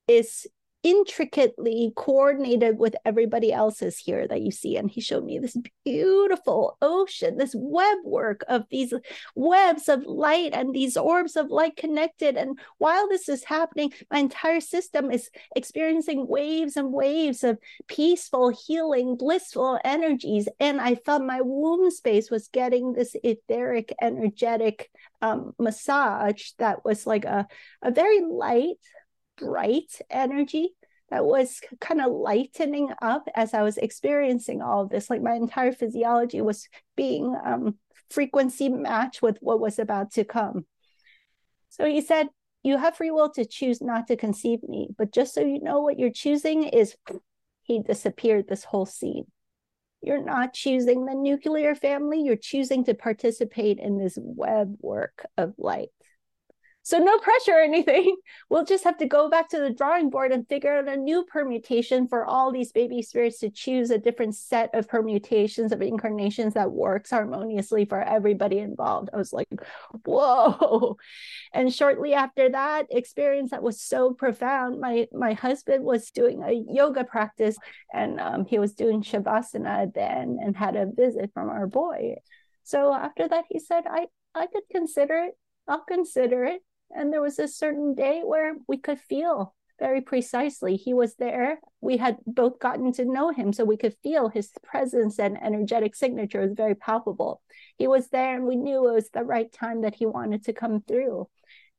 is 0.07 0.47
intricately 0.83 1.93
coordinated 1.95 2.79
with 2.79 2.97
everybody 3.05 3.53
else's 3.53 3.99
here 3.99 4.27
that 4.27 4.41
you 4.41 4.51
see. 4.51 4.77
And 4.77 4.91
he 4.91 5.01
showed 5.01 5.25
me 5.25 5.39
this 5.39 5.57
beautiful 5.85 6.79
ocean, 6.81 7.37
this 7.37 7.55
web 7.55 7.99
work 8.05 8.43
of 8.49 8.65
these 8.71 8.95
webs 9.35 9.89
of 9.89 10.05
light 10.05 10.53
and 10.55 10.75
these 10.75 10.97
orbs 10.97 11.37
of 11.37 11.51
light 11.51 11.77
connected. 11.77 12.37
And 12.37 12.59
while 12.79 13.09
this 13.09 13.29
is 13.29 13.45
happening, 13.45 13.93
my 14.11 14.19
entire 14.19 14.61
system 14.61 15.11
is 15.11 15.31
experiencing 15.55 16.27
waves 16.27 16.77
and 16.77 16.93
waves 16.93 17.45
of 17.45 17.59
peaceful, 17.87 18.49
healing, 18.49 19.17
blissful 19.17 19.79
energies. 19.85 20.49
And 20.59 20.81
I 20.81 20.95
felt 20.95 21.23
my 21.23 21.43
womb 21.43 21.91
space 21.91 22.31
was 22.31 22.49
getting 22.49 22.93
this 22.93 23.15
etheric, 23.23 23.95
energetic 24.01 24.91
um, 25.21 25.55
massage 25.59 26.53
that 26.59 26.85
was 26.85 27.07
like 27.07 27.25
a, 27.25 27.47
a 27.83 27.91
very 27.91 28.21
light, 28.21 28.77
bright 29.41 30.01
energy 30.11 30.75
that 31.11 31.25
was 31.25 31.61
kind 31.81 32.01
of 32.01 32.13
lightening 32.13 32.91
up 33.03 33.29
as 33.35 33.53
I 33.53 33.63
was 33.63 33.79
experiencing 33.79 34.63
all 34.63 34.83
of 34.83 34.91
this. 34.91 35.11
Like 35.11 35.23
my 35.23 35.35
entire 35.35 35.73
physiology 35.73 36.41
was 36.41 36.69
being 36.97 37.37
um, 37.45 37.77
frequency 38.11 38.69
matched 38.69 39.23
with 39.23 39.39
what 39.41 39.61
was 39.61 39.79
about 39.79 40.13
to 40.13 40.25
come. 40.25 40.67
So 41.69 41.85
he 41.87 42.01
said, 42.01 42.29
You 42.63 42.79
have 42.79 42.97
free 42.97 43.11
will 43.11 43.31
to 43.31 43.45
choose 43.45 43.81
not 43.81 44.07
to 44.09 44.17
conceive 44.17 44.63
me, 44.63 44.89
but 44.97 45.13
just 45.13 45.35
so 45.35 45.41
you 45.41 45.61
know 45.61 45.81
what 45.81 45.99
you're 45.99 46.11
choosing 46.11 46.65
is 46.65 46.97
he 47.63 47.81
disappeared 47.81 48.47
this 48.49 48.65
whole 48.65 48.87
scene. 48.87 49.25
You're 50.03 50.25
not 50.25 50.55
choosing 50.55 51.05
the 51.05 51.15
nuclear 51.15 51.75
family, 51.75 52.23
you're 52.23 52.37
choosing 52.37 52.85
to 52.85 52.95
participate 52.95 53.79
in 53.79 53.99
this 53.99 54.17
web 54.21 54.77
work 54.81 55.27
of 55.37 55.55
light. 55.59 55.91
So 56.91 56.99
no 56.99 57.19
pressure 57.19 57.53
or 57.53 57.61
anything. 57.61 58.17
We'll 58.49 58.65
just 58.65 58.83
have 58.83 58.99
to 58.99 59.07
go 59.07 59.31
back 59.31 59.49
to 59.51 59.61
the 59.61 59.71
drawing 59.71 60.11
board 60.11 60.33
and 60.33 60.49
figure 60.49 60.77
out 60.77 60.89
a 60.89 60.97
new 60.97 61.23
permutation 61.23 62.09
for 62.09 62.25
all 62.25 62.51
these 62.51 62.73
baby 62.73 63.01
spirits 63.01 63.39
to 63.41 63.51
choose 63.51 63.91
a 63.91 63.99
different 63.99 64.35
set 64.35 64.75
of 64.75 64.89
permutations 64.89 65.71
of 65.71 65.83
incarnations 65.83 66.55
that 66.55 66.73
works 66.73 67.11
harmoniously 67.11 67.85
for 67.85 68.03
everybody 68.03 68.59
involved. 68.59 69.09
I 69.13 69.19
was 69.19 69.33
like, 69.33 69.47
whoa. 70.05 70.97
And 71.53 71.73
shortly 71.73 72.13
after 72.13 72.49
that 72.49 72.87
experience 72.91 73.53
that 73.53 73.63
was 73.63 73.81
so 73.81 74.13
profound, 74.13 74.81
my 74.81 75.07
my 75.13 75.35
husband 75.35 75.85
was 75.85 76.11
doing 76.11 76.43
a 76.43 76.53
yoga 76.53 77.05
practice 77.05 77.57
and 77.95 78.21
um, 78.21 78.45
he 78.47 78.59
was 78.59 78.75
doing 78.75 79.03
shavasana 79.03 79.95
then 79.95 80.39
and 80.43 80.57
had 80.57 80.75
a 80.75 80.87
visit 80.87 81.31
from 81.35 81.51
our 81.51 81.69
boy. 81.69 82.17
So 82.65 82.93
after 82.93 83.29
that, 83.29 83.45
he 83.49 83.61
said, 83.61 83.85
I, 83.89 84.09
I 84.35 84.47
could 84.49 84.65
consider 84.73 85.19
it. 85.19 85.35
I'll 85.69 85.85
consider 85.85 86.45
it 86.45 86.63
and 86.95 87.13
there 87.13 87.23
was 87.23 87.39
a 87.39 87.49
certain 87.49 87.95
day 87.95 88.23
where 88.25 88.57
we 88.67 88.77
could 88.77 89.01
feel 89.01 89.55
very 89.79 90.01
precisely. 90.01 90.77
He 90.77 90.93
was 90.93 91.15
there. 91.15 91.59
We 91.81 91.97
had 91.97 92.19
both 92.27 92.59
gotten 92.59 92.93
to 92.93 93.05
know 93.05 93.31
him 93.31 93.53
so 93.53 93.65
we 93.65 93.79
could 93.79 93.97
feel 94.03 94.29
his 94.29 94.51
presence 94.63 95.19
and 95.19 95.43
energetic 95.43 95.97
signature 95.97 96.41
was 96.41 96.53
very 96.53 96.75
palpable. 96.75 97.41
He 97.79 97.89
was 97.89 98.09
there 98.09 98.37
and 98.37 98.47
we 98.47 98.57
knew 98.57 98.89
it 98.89 98.93
was 98.93 99.09
the 99.11 99.25
right 99.25 99.51
time 99.51 99.81
that 99.81 99.95
he 99.95 100.05
wanted 100.07 100.45
to 100.45 100.53
come 100.53 100.83
through. 100.83 101.29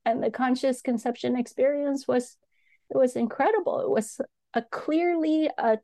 And 0.03 0.23
the 0.23 0.31
conscious 0.31 0.81
conception 0.81 1.37
experience 1.37 2.07
was 2.07 2.37
it 2.89 2.97
was 2.97 3.15
incredible. 3.15 3.81
It 3.81 3.89
was 3.89 4.19
a 4.53 4.63
clearly 4.63 5.49
a 5.57 5.77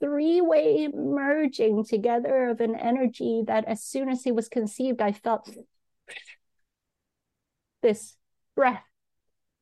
three-way 0.00 0.88
merging 0.88 1.84
together 1.84 2.48
of 2.48 2.60
an 2.60 2.74
energy 2.74 3.42
that 3.46 3.66
as 3.66 3.84
soon 3.84 4.08
as 4.08 4.24
he 4.24 4.32
was 4.32 4.48
conceived 4.48 5.02
i 5.02 5.12
felt 5.12 5.46
this 7.82 8.16
breath, 8.54 8.82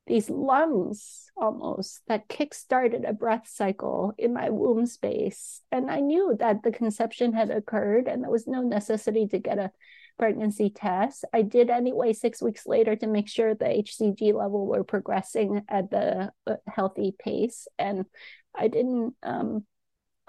these 0.07 0.29
lungs 0.29 1.29
almost 1.37 2.01
that 2.07 2.27
kick-started 2.27 3.05
a 3.05 3.13
breath 3.13 3.47
cycle 3.47 4.13
in 4.17 4.33
my 4.33 4.49
womb 4.49 4.85
space. 4.87 5.61
And 5.71 5.89
I 5.89 5.99
knew 5.99 6.35
that 6.39 6.63
the 6.63 6.71
conception 6.71 7.33
had 7.33 7.51
occurred 7.51 8.07
and 8.07 8.23
there 8.23 8.31
was 8.31 8.47
no 8.47 8.61
necessity 8.61 9.27
to 9.27 9.39
get 9.39 9.59
a 9.59 9.71
pregnancy 10.17 10.69
test. 10.69 11.25
I 11.33 11.43
did 11.43 11.69
anyway 11.69 12.13
six 12.13 12.41
weeks 12.41 12.67
later 12.67 12.95
to 12.95 13.07
make 13.07 13.29
sure 13.29 13.55
the 13.55 13.65
HCG 13.65 14.33
level 14.33 14.67
were 14.67 14.83
progressing 14.83 15.63
at 15.69 15.89
the 15.89 16.31
uh, 16.45 16.55
healthy 16.67 17.15
pace. 17.17 17.67
And 17.77 18.05
I 18.53 18.67
didn't 18.67 19.15
um, 19.23 19.65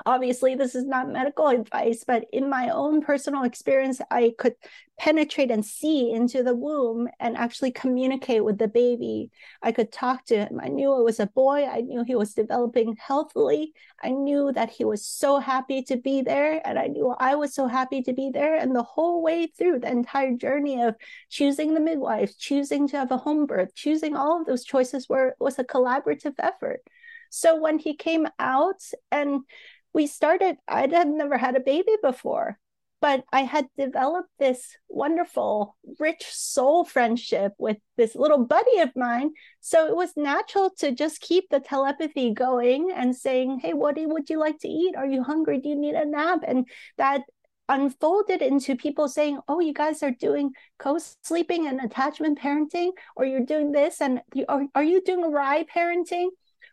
obviously 0.07 0.55
this 0.55 0.75
is 0.75 0.85
not 0.87 1.09
medical 1.09 1.49
advice 1.49 2.05
but 2.07 2.25
in 2.33 2.49
my 2.49 2.71
own 2.71 3.01
personal 3.01 3.45
experience 3.45 4.01
i 4.11 4.33
could 4.39 4.55
penetrate 5.01 5.51
and 5.51 5.65
see 5.65 6.13
into 6.13 6.43
the 6.43 6.55
womb 6.55 7.09
and 7.19 7.35
actually 7.35 7.71
communicate 7.71 8.45
with 8.45 8.59
the 8.59 8.69
baby. 8.69 9.31
I 9.63 9.73
could 9.73 9.91
talk 9.91 10.27
to 10.27 10.37
him. 10.37 10.61
I 10.63 10.69
knew 10.69 10.95
it 10.95 11.05
was 11.05 11.19
a 11.19 11.27
boy. 11.27 11.65
I 11.65 11.81
knew 11.81 12.05
he 12.05 12.15
was 12.15 12.35
developing 12.35 12.99
healthily. 13.01 13.73
I 14.03 14.11
knew 14.11 14.53
that 14.53 14.69
he 14.69 14.85
was 14.85 15.07
so 15.07 15.39
happy 15.39 15.83
to 15.85 15.97
be 15.97 16.21
there 16.21 16.61
and 16.67 16.79
i 16.79 16.87
knew 16.87 17.15
i 17.19 17.35
was 17.35 17.55
so 17.55 17.67
happy 17.67 18.03
to 18.03 18.13
be 18.13 18.31
there. 18.31 18.57
And 18.57 18.77
the 18.77 18.83
whole 18.83 19.23
way 19.23 19.47
through 19.47 19.79
the 19.79 19.91
entire 19.91 20.35
journey 20.37 20.83
of 20.83 20.97
choosing 21.31 21.73
the 21.73 21.81
midwife 21.81 22.37
choosing 22.39 22.87
to 22.89 22.99
have 22.99 23.11
a 23.11 23.17
home 23.17 23.47
birth 23.47 23.75
choosing 23.75 24.15
all 24.15 24.41
of 24.41 24.47
those 24.47 24.65
choices 24.65 25.09
were 25.09 25.35
was 25.41 25.59
a 25.59 25.65
collaborative 25.65 26.35
effort. 26.39 26.83
So 27.31 27.57
when 27.59 27.79
he 27.79 27.97
came 27.97 28.27
out 28.39 28.83
and 29.11 29.45
we 29.93 30.07
started, 30.07 30.57
I 30.69 30.87
had 30.89 31.09
never 31.09 31.37
had 31.39 31.57
a 31.57 31.61
baby 31.61 31.93
before, 32.03 32.59
but 33.01 33.25
I 33.33 33.43
had 33.43 33.67
developed 33.79 34.29
this 34.39 34.77
wonderful, 34.89 35.77
rich 35.99 36.25
soul 36.27 36.85
friendship 36.85 37.55
with 37.59 37.79
this 37.97 38.15
little 38.15 38.45
buddy 38.45 38.79
of 38.79 38.95
mine. 38.95 39.33
So 39.61 39.87
it 39.87 39.97
was 39.97 40.17
natural 40.17 40.71
to 40.79 40.93
just 40.93 41.21
keep 41.21 41.49
the 41.49 41.61
telepathy 41.61 42.33
going 42.35 42.91
and 42.95 43.17
saying, 43.17 43.61
Hey, 43.61 43.73
what 43.73 43.97
would 43.99 44.29
you 44.29 44.39
like 44.39 44.59
to 44.61 44.69
eat? 44.69 44.97
Are 44.97 45.07
you 45.07 45.23
hungry? 45.23 45.59
Do 45.59 45.71
you 45.71 45.77
need 45.77 45.95
a 45.95 46.05
nap? 46.05 46.41
And 46.47 46.69
that 46.99 47.23
unfolded 47.71 48.43
into 48.43 48.75
people 48.77 49.09
saying, 49.09 49.39
"Oh, 49.49 49.61
you 49.61 49.73
guys 49.73 50.03
are 50.03 50.11
doing 50.11 50.51
co-sleeping 50.79 51.69
and 51.69 51.81
attachment 51.81 52.39
parenting, 52.39 52.91
or 53.17 53.25
you're 53.25 53.47
doing 53.47 53.71
this, 53.71 54.01
and 54.01 54.21
are, 54.49 54.67
are 54.75 54.83
you 54.83 55.01
doing 55.03 55.31
RIE 55.31 55.65
parenting?" 55.73 56.31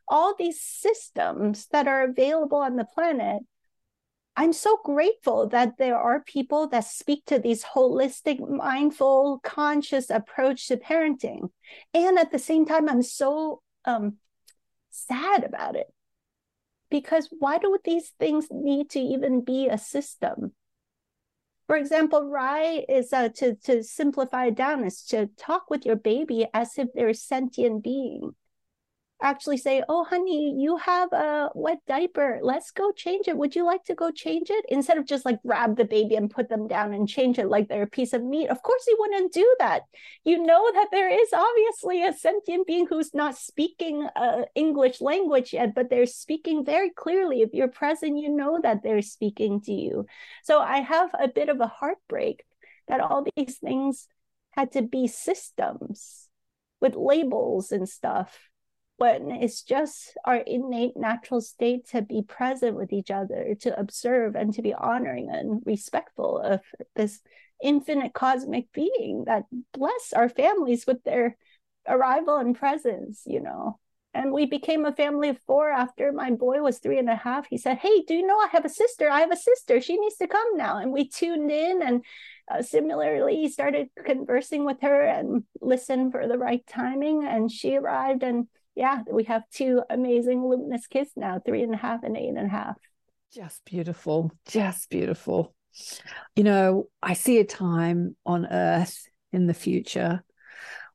All 0.08 0.36
these 0.36 0.62
systems 0.62 1.68
that 1.72 1.88
are 1.88 2.03
available 2.03 2.60
on 2.60 2.76
the 2.76 2.86
planet 2.86 3.41
i'm 4.36 4.53
so 4.53 4.78
grateful 4.84 5.47
that 5.47 5.78
there 5.78 5.97
are 5.97 6.24
people 6.24 6.68
that 6.68 6.86
speak 6.86 7.26
to 7.26 7.39
these 7.39 7.64
holistic 7.64 8.39
mindful 8.47 9.39
conscious 9.43 10.10
approach 10.10 10.68
to 10.68 10.78
parenting. 10.78 11.49
And 11.93 12.18
at 12.18 12.32
the 12.32 12.39
same 12.39 12.66
time 12.66 12.88
i'm 12.88 13.01
so 13.01 13.62
um, 13.86 14.18
sad 14.97 15.43
about 15.43 15.76
it. 15.76 15.88
Because 16.89 17.30
why 17.39 17.58
do 17.58 17.78
these 17.84 18.14
things 18.20 18.47
need 18.49 18.89
to 18.91 18.99
even 18.99 19.43
be 19.43 19.68
a 19.68 19.78
system? 19.78 20.53
For 21.68 21.76
example, 21.76 22.30
RIE 22.30 22.86
is 22.88 23.12
uh, 23.12 23.28
to 23.36 23.55
to 23.55 23.84
simplify 23.84 24.45
it 24.47 24.55
down 24.55 24.86
is 24.86 25.03
to 25.08 25.28
talk 25.38 25.70
with 25.70 25.86
your 25.86 25.97
baby 25.97 26.47
as 26.53 26.78
if 26.78 26.88
they're 26.93 27.10
a 27.10 27.14
sentient 27.14 27.84
being 27.84 28.36
actually 29.22 29.57
say, 29.57 29.84
Oh, 29.89 30.03
honey, 30.03 30.55
you 30.57 30.78
have 30.78 31.11
a 31.11 31.49
wet 31.55 31.80
diaper. 31.88 32.39
Let's 32.41 32.72
go 32.72 32.91
change 32.91 33.28
it. 33.28 33.38
Would 33.38 33.55
you 33.55 33.65
like 33.65 33.84
to 33.86 33.95
go 33.95 34.11
change 34.11 34.49
it? 34.49 34.65
Instead 34.70 34.97
of 34.97 35.05
just 35.05 35.26
like 35.26 35.41
grab 35.43 35.76
the 35.76 35.86
baby 35.86 36.15
and 36.15 36.30
put 36.30 36.49
them 36.49 36.68
down 36.68 36.93
and 36.93 37.07
change 37.07 37.39
it 37.39 37.47
like 37.47 37.68
they're 37.68 37.84
a 37.84 37.88
piece 37.88 38.13
of 38.13 38.24
meat. 38.24 38.49
Of 38.49 38.61
course, 38.61 38.86
you 38.88 38.95
wouldn't 38.99 39.34
do 39.34 39.55
that. 39.59 39.84
You 40.24 40.43
know 40.43 40.72
that 40.74 40.89
there 40.91 41.09
is 41.09 41.30
obviously 41.34 42.03
a 42.03 42.13
sentient 42.13 42.68
being 42.68 42.88
who's 42.88 43.13
not 43.13 43.38
speaking 43.38 44.07
uh, 44.15 44.43
English 44.55 45.01
language 45.01 45.53
yet, 45.53 45.74
but 45.74 45.89
they're 45.89 46.05
speaking 46.05 46.63
very 46.63 46.91
clearly. 46.91 47.41
If 47.41 47.53
you're 47.53 47.68
present, 47.68 48.20
you 48.20 48.30
know 48.30 48.59
that 48.61 48.84
they're 48.84 49.01
speaking 49.01 49.61
to 49.61 49.74
you. 49.74 50.05
So 50.43 50.59
I 50.59 50.82
have 50.82 51.09
a 51.20 51.28
bit 51.28 51.49
of 51.49 51.59
a 51.59 51.68
heartbreak 51.68 52.43
that 52.88 53.01
all 53.01 53.26
these 53.36 53.57
things 53.57 54.07
had 54.51 54.72
to 54.74 54.82
be 54.82 55.07
systems 55.07 56.28
with 56.80 56.95
labels 56.95 57.72
and 57.72 57.88
stuff 57.88 58.47
when 58.98 59.32
it's 59.32 59.62
just 59.62 60.18
our 60.26 60.38
innate 60.38 60.98
natural 60.98 61.39
state 61.39 61.88
to 61.89 62.02
be 62.02 62.22
present 62.22 62.76
with 62.76 62.91
each 62.91 63.12
other, 63.12 63.56
to 63.62 63.80
observe 63.80 64.36
and 64.36 64.54
to 64.56 64.62
be 64.62 64.74
honoring 64.74 65.30
and 65.32 65.62
respectful 65.66 66.39
of 66.39 66.62
this 66.95 67.22
infinite 67.64 68.14
cosmic 68.14 68.72
being 68.74 69.24
that 69.26 69.43
bless 69.74 70.14
our 70.16 70.30
families 70.30 70.86
with 70.86 71.04
their 71.04 71.38
arrival 71.88 72.38
and 72.38 72.56
presence, 72.56 73.24
you 73.26 73.39
know. 73.39 73.80
And 74.14 74.32
we 74.32 74.48
became 74.48 74.86
a 74.86 74.95
family 74.95 75.30
of 75.30 75.38
four 75.45 75.70
after 75.70 76.12
my 76.12 76.32
boy 76.32 76.62
was 76.62 76.80
three 76.80 76.98
and 76.98 77.10
a 77.10 77.16
half. 77.16 77.45
He 77.48 77.58
said, 77.60 77.78
Hey, 77.78 78.02
do 78.02 78.16
you 78.16 78.26
know 78.26 78.38
I 78.39 78.48
have 78.52 78.66
a 78.66 78.70
sister? 78.70 79.10
I 79.10 79.20
have 79.20 79.32
a 79.32 79.38
sister. 79.38 79.80
She 79.80 79.98
needs 79.98 80.16
to 80.18 80.28
come 80.28 80.58
now. 80.58 80.78
And 80.78 80.91
we 80.91 81.08
tuned 81.08 81.52
in 81.52 81.84
and 81.84 82.04
uh, 82.50 82.64
similarly 82.64 83.48
started 83.50 83.89
conversing 84.04 84.66
with 84.66 84.82
her 84.82 85.06
and 85.06 85.43
listened 85.62 86.14
for 86.14 86.28
the 86.28 86.38
right 86.38 86.66
timing. 86.66 87.28
And 87.28 87.52
she 87.52 87.76
arrived 87.76 88.24
and 88.24 88.48
yeah, 88.78 89.02
we 89.12 89.24
have 89.24 89.42
two 89.52 89.82
amazing 89.90 90.48
luminous 90.48 90.86
kids 90.86 91.10
now, 91.16 91.42
three 91.44 91.64
and 91.64 91.74
a 91.74 91.78
half 91.78 92.04
and 92.04 92.16
eight 92.16 92.30
and 92.30 92.46
a 92.46 92.48
half. 92.48 92.78
Just 93.34 93.66
beautiful, 93.66 94.32
just 94.48 94.92
beautiful. 94.92 95.56
You 96.36 96.44
know, 96.44 96.88
I 97.02 97.14
see 97.14 97.40
a 97.40 97.44
time 97.44 98.16
on 98.24 98.46
earth 98.46 99.08
in 99.34 99.48
the 99.48 99.56
future 99.56 100.24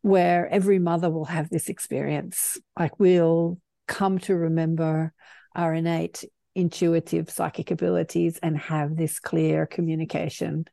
where 0.00 0.46
every 0.46 0.78
mother 0.78 1.10
will 1.10 1.24
have 1.24 1.50
this 1.50 1.68
experience. 1.68 2.56
Like 2.78 3.00
we'll 3.00 3.58
come 3.88 4.20
to 4.20 4.36
remember 4.36 5.12
our 5.56 5.74
innate 5.74 6.24
intuitive 6.54 7.30
psychic 7.30 7.72
abilities 7.72 8.38
and 8.44 8.56
have 8.58 8.96
this 8.96 9.18
clear 9.18 9.66
communication 9.66 10.66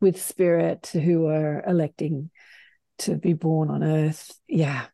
with 0.00 0.22
spirit 0.22 0.90
who 0.92 1.26
are 1.26 1.64
electing 1.66 2.30
to 2.98 3.16
be 3.16 3.32
born 3.32 3.68
on 3.68 3.82
earth. 3.82 4.32
Yeah. 4.46 4.86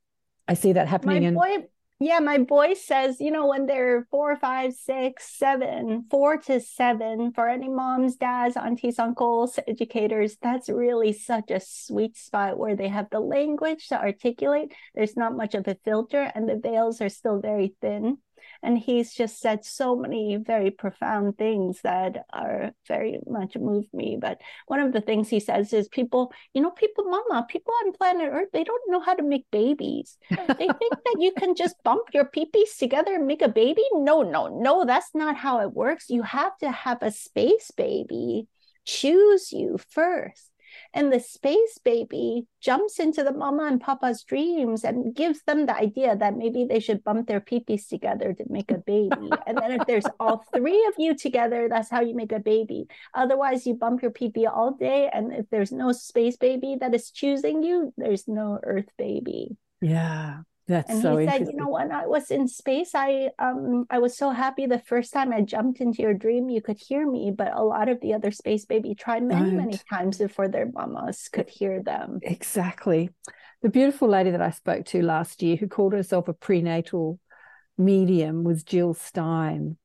I 0.48 0.54
see 0.54 0.72
that 0.72 0.88
happening. 0.88 1.22
My 1.22 1.28
in- 1.28 1.34
boy, 1.34 1.68
yeah, 2.00 2.20
my 2.20 2.38
boy 2.38 2.74
says, 2.74 3.20
you 3.20 3.30
know, 3.30 3.48
when 3.48 3.66
they're 3.66 4.06
four, 4.10 4.36
five, 4.36 4.72
six, 4.72 5.36
seven, 5.36 6.06
four 6.10 6.38
to 6.42 6.60
seven, 6.60 7.32
for 7.32 7.48
any 7.48 7.68
moms, 7.68 8.16
dads, 8.16 8.56
aunties, 8.56 8.98
uncles, 8.98 9.58
educators, 9.68 10.36
that's 10.40 10.68
really 10.68 11.12
such 11.12 11.50
a 11.50 11.60
sweet 11.60 12.16
spot 12.16 12.58
where 12.58 12.76
they 12.76 12.88
have 12.88 13.10
the 13.10 13.20
language 13.20 13.88
to 13.88 14.00
articulate. 14.00 14.72
There's 14.94 15.16
not 15.16 15.36
much 15.36 15.54
of 15.54 15.68
a 15.68 15.76
filter, 15.84 16.32
and 16.34 16.48
the 16.48 16.56
veils 16.56 17.00
are 17.00 17.08
still 17.08 17.40
very 17.40 17.74
thin 17.80 18.18
and 18.62 18.78
he's 18.78 19.12
just 19.12 19.40
said 19.40 19.64
so 19.64 19.96
many 19.96 20.36
very 20.36 20.70
profound 20.70 21.38
things 21.38 21.80
that 21.82 22.24
are 22.32 22.72
very 22.86 23.20
much 23.26 23.56
moved 23.56 23.92
me. 23.92 24.18
But 24.20 24.40
one 24.66 24.80
of 24.80 24.92
the 24.92 25.00
things 25.00 25.28
he 25.28 25.40
says 25.40 25.72
is 25.72 25.88
people 25.88 26.32
you 26.54 26.62
know 26.62 26.70
people 26.70 27.04
mama 27.04 27.46
people 27.48 27.72
on 27.84 27.92
planet 27.92 28.30
earth 28.32 28.48
they 28.52 28.64
don't 28.64 28.90
know 28.90 29.00
how 29.00 29.14
to 29.14 29.22
make 29.22 29.46
babies. 29.50 30.18
They 30.30 30.36
think 30.66 30.94
that 31.04 31.16
you 31.18 31.32
can 31.36 31.54
just 31.54 31.76
bump 31.84 32.08
your 32.12 32.24
peepees 32.24 32.76
together 32.78 33.14
and 33.14 33.26
make 33.26 33.42
a 33.42 33.48
baby? 33.48 33.84
No 33.92 34.22
no 34.22 34.48
no 34.48 34.84
that's 34.84 35.14
not 35.14 35.36
how 35.36 35.60
it 35.60 35.72
works. 35.72 36.10
You 36.10 36.22
have 36.22 36.56
to 36.58 36.70
have 36.70 36.98
a 37.02 37.10
space 37.10 37.70
baby. 37.70 38.46
Choose 38.84 39.52
you 39.52 39.78
first 39.90 40.50
and 40.94 41.12
the 41.12 41.20
space 41.20 41.78
baby 41.84 42.46
jumps 42.60 42.98
into 42.98 43.22
the 43.22 43.32
mama 43.32 43.64
and 43.64 43.80
papa's 43.80 44.24
dreams 44.24 44.84
and 44.84 45.14
gives 45.14 45.42
them 45.42 45.66
the 45.66 45.76
idea 45.76 46.16
that 46.16 46.36
maybe 46.36 46.64
they 46.64 46.80
should 46.80 47.04
bump 47.04 47.28
their 47.28 47.40
peepees 47.40 47.88
together 47.88 48.32
to 48.32 48.44
make 48.48 48.70
a 48.70 48.78
baby. 48.78 49.30
and 49.46 49.58
then 49.58 49.72
if 49.72 49.86
there's 49.86 50.06
all 50.18 50.44
three 50.54 50.84
of 50.86 50.94
you 50.98 51.16
together, 51.16 51.68
that's 51.68 51.90
how 51.90 52.00
you 52.00 52.14
make 52.14 52.32
a 52.32 52.40
baby. 52.40 52.86
Otherwise, 53.14 53.66
you 53.66 53.74
bump 53.74 54.02
your 54.02 54.10
peepee 54.10 54.46
all 54.46 54.72
day. 54.72 55.10
And 55.12 55.32
if 55.32 55.46
there's 55.50 55.72
no 55.72 55.92
space 55.92 56.36
baby 56.36 56.76
that 56.80 56.94
is 56.94 57.10
choosing 57.10 57.62
you, 57.62 57.92
there's 57.96 58.28
no 58.28 58.58
earth 58.62 58.90
baby. 58.96 59.56
Yeah. 59.80 60.42
That's 60.68 60.90
and 60.90 61.00
so 61.00 61.16
he 61.16 61.26
said, 61.26 61.46
you 61.46 61.56
know, 61.56 61.70
when 61.70 61.90
I 61.90 62.06
was 62.06 62.30
in 62.30 62.46
space, 62.46 62.90
I 62.94 63.30
um 63.38 63.86
I 63.88 63.98
was 63.98 64.18
so 64.18 64.30
happy 64.30 64.66
the 64.66 64.78
first 64.78 65.14
time 65.14 65.32
I 65.32 65.40
jumped 65.40 65.80
into 65.80 66.02
your 66.02 66.12
dream, 66.12 66.50
you 66.50 66.60
could 66.60 66.78
hear 66.78 67.10
me. 67.10 67.32
But 67.34 67.56
a 67.56 67.64
lot 67.64 67.88
of 67.88 68.02
the 68.02 68.12
other 68.12 68.30
space 68.30 68.66
baby 68.66 68.94
tried 68.94 69.22
many, 69.22 69.56
right. 69.56 69.64
many 69.64 69.80
times 69.90 70.18
before 70.18 70.46
their 70.46 70.70
mamas 70.70 71.30
could 71.32 71.48
hear 71.48 71.82
them. 71.82 72.18
Exactly. 72.22 73.08
The 73.62 73.70
beautiful 73.70 74.08
lady 74.08 74.30
that 74.30 74.42
I 74.42 74.50
spoke 74.50 74.84
to 74.86 75.02
last 75.02 75.42
year 75.42 75.56
who 75.56 75.68
called 75.68 75.94
herself 75.94 76.28
a 76.28 76.34
prenatal 76.34 77.18
medium 77.78 78.44
was 78.44 78.62
Jill 78.62 78.92
Stein. 78.92 79.78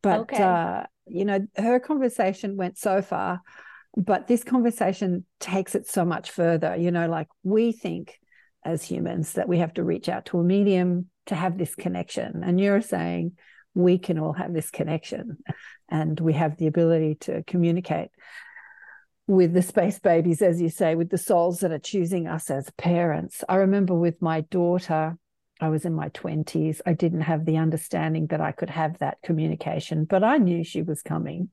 But 0.00 0.20
okay. 0.20 0.42
uh, 0.42 0.84
you 1.06 1.24
know, 1.24 1.44
her 1.56 1.80
conversation 1.80 2.56
went 2.56 2.78
so 2.78 3.02
far, 3.02 3.42
but 3.96 4.28
this 4.28 4.44
conversation 4.44 5.26
takes 5.40 5.74
it 5.74 5.88
so 5.88 6.04
much 6.04 6.30
further. 6.30 6.76
You 6.76 6.92
know, 6.92 7.08
like 7.08 7.26
we 7.42 7.72
think 7.72 8.19
as 8.64 8.84
humans 8.84 9.34
that 9.34 9.48
we 9.48 9.58
have 9.58 9.74
to 9.74 9.84
reach 9.84 10.08
out 10.08 10.26
to 10.26 10.38
a 10.38 10.44
medium 10.44 11.06
to 11.26 11.34
have 11.34 11.56
this 11.56 11.74
connection. 11.74 12.42
And 12.44 12.60
you're 12.60 12.82
saying 12.82 13.32
we 13.74 13.98
can 13.98 14.18
all 14.18 14.32
have 14.32 14.52
this 14.52 14.70
connection 14.70 15.38
and 15.88 16.18
we 16.18 16.32
have 16.34 16.56
the 16.56 16.66
ability 16.66 17.16
to 17.20 17.42
communicate 17.44 18.10
with 19.26 19.54
the 19.54 19.62
space 19.62 19.98
babies, 19.98 20.42
as 20.42 20.60
you 20.60 20.68
say, 20.68 20.96
with 20.96 21.08
the 21.08 21.18
souls 21.18 21.60
that 21.60 21.70
are 21.70 21.78
choosing 21.78 22.26
us 22.26 22.50
as 22.50 22.68
parents. 22.76 23.44
I 23.48 23.56
remember 23.56 23.94
with 23.94 24.20
my 24.20 24.40
daughter, 24.42 25.16
I 25.60 25.68
was 25.68 25.84
in 25.84 25.94
my 25.94 26.08
20s. 26.08 26.80
I 26.84 26.94
didn't 26.94 27.20
have 27.20 27.44
the 27.44 27.58
understanding 27.58 28.26
that 28.28 28.40
I 28.40 28.50
could 28.50 28.70
have 28.70 28.98
that 28.98 29.18
communication, 29.22 30.04
but 30.04 30.24
I 30.24 30.38
knew 30.38 30.64
she 30.64 30.82
was 30.82 31.02
coming. 31.02 31.50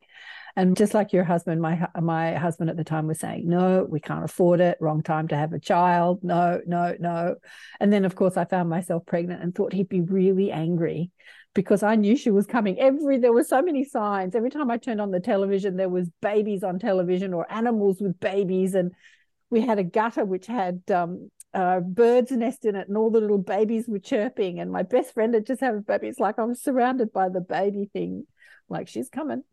And 0.58 0.76
just 0.76 0.96
like 0.96 1.14
your 1.14 1.24
husband, 1.24 1.62
my 1.62 1.88
my 2.02 2.34
husband 2.34 2.72
at 2.72 2.78
the 2.78 2.84
time 2.84 3.06
was 3.06 3.20
saying, 3.20 3.48
"No, 3.48 3.86
we 3.88 4.00
can't 4.00 4.26
afford 4.26 4.60
it. 4.60 4.80
Wrong 4.82 5.04
time 5.04 5.28
to 5.28 5.38
have 5.38 5.54
a 5.54 5.60
child. 5.60 6.24
No, 6.24 6.62
no, 6.66 6.96
no." 7.00 7.36
And 7.80 7.94
then, 7.94 8.06
of 8.06 8.16
course, 8.16 8.38
I 8.38 8.46
found 8.46 8.68
myself 8.68 9.06
pregnant 9.06 9.44
and 9.44 9.54
thought 9.54 9.72
he'd 9.72 9.88
be 9.88 10.02
really 10.02 10.52
angry 10.52 11.12
because 11.54 11.84
I 11.84 11.96
knew 11.96 12.16
she 12.18 12.32
was 12.32 12.48
coming. 12.48 12.80
Every 12.80 13.20
there 13.20 13.32
were 13.34 13.44
so 13.44 13.62
many 13.62 13.84
signs. 13.84 14.34
Every 14.34 14.50
time 14.50 14.72
I 14.72 14.78
turned 14.78 15.00
on 15.00 15.12
the 15.12 15.20
television, 15.20 15.78
there 15.78 15.90
was 15.90 16.10
babies 16.24 16.64
on 16.64 16.80
television 16.80 17.36
or 17.36 17.46
animals 17.52 18.02
with 18.02 18.20
babies, 18.20 18.74
and 18.74 18.94
we 19.52 19.62
had 19.62 19.78
a 19.78 19.84
gutter 19.84 20.26
which 20.26 20.48
had 20.48 20.82
um, 20.90 21.30
a 21.54 21.82
bird's 21.82 22.32
nest 22.32 22.66
in 22.66 22.76
it, 22.76 22.88
and 22.88 22.98
all 22.98 23.12
the 23.12 23.22
little 23.22 23.38
babies 23.38 23.88
were 23.88 24.00
chirping. 24.00 24.60
And 24.60 24.72
my 24.72 24.82
best 24.82 25.14
friend 25.14 25.36
had 25.36 25.46
just 25.46 25.62
had 25.62 25.76
a 25.76 25.82
baby. 25.82 26.08
It's 26.08 26.20
like 26.20 26.40
I 26.40 26.46
was 26.46 26.64
surrounded 26.64 27.14
by 27.14 27.30
the 27.30 27.42
baby 27.42 27.92
thing, 27.94 28.26
like 28.70 28.88
she's 28.88 29.10
coming. 29.10 29.44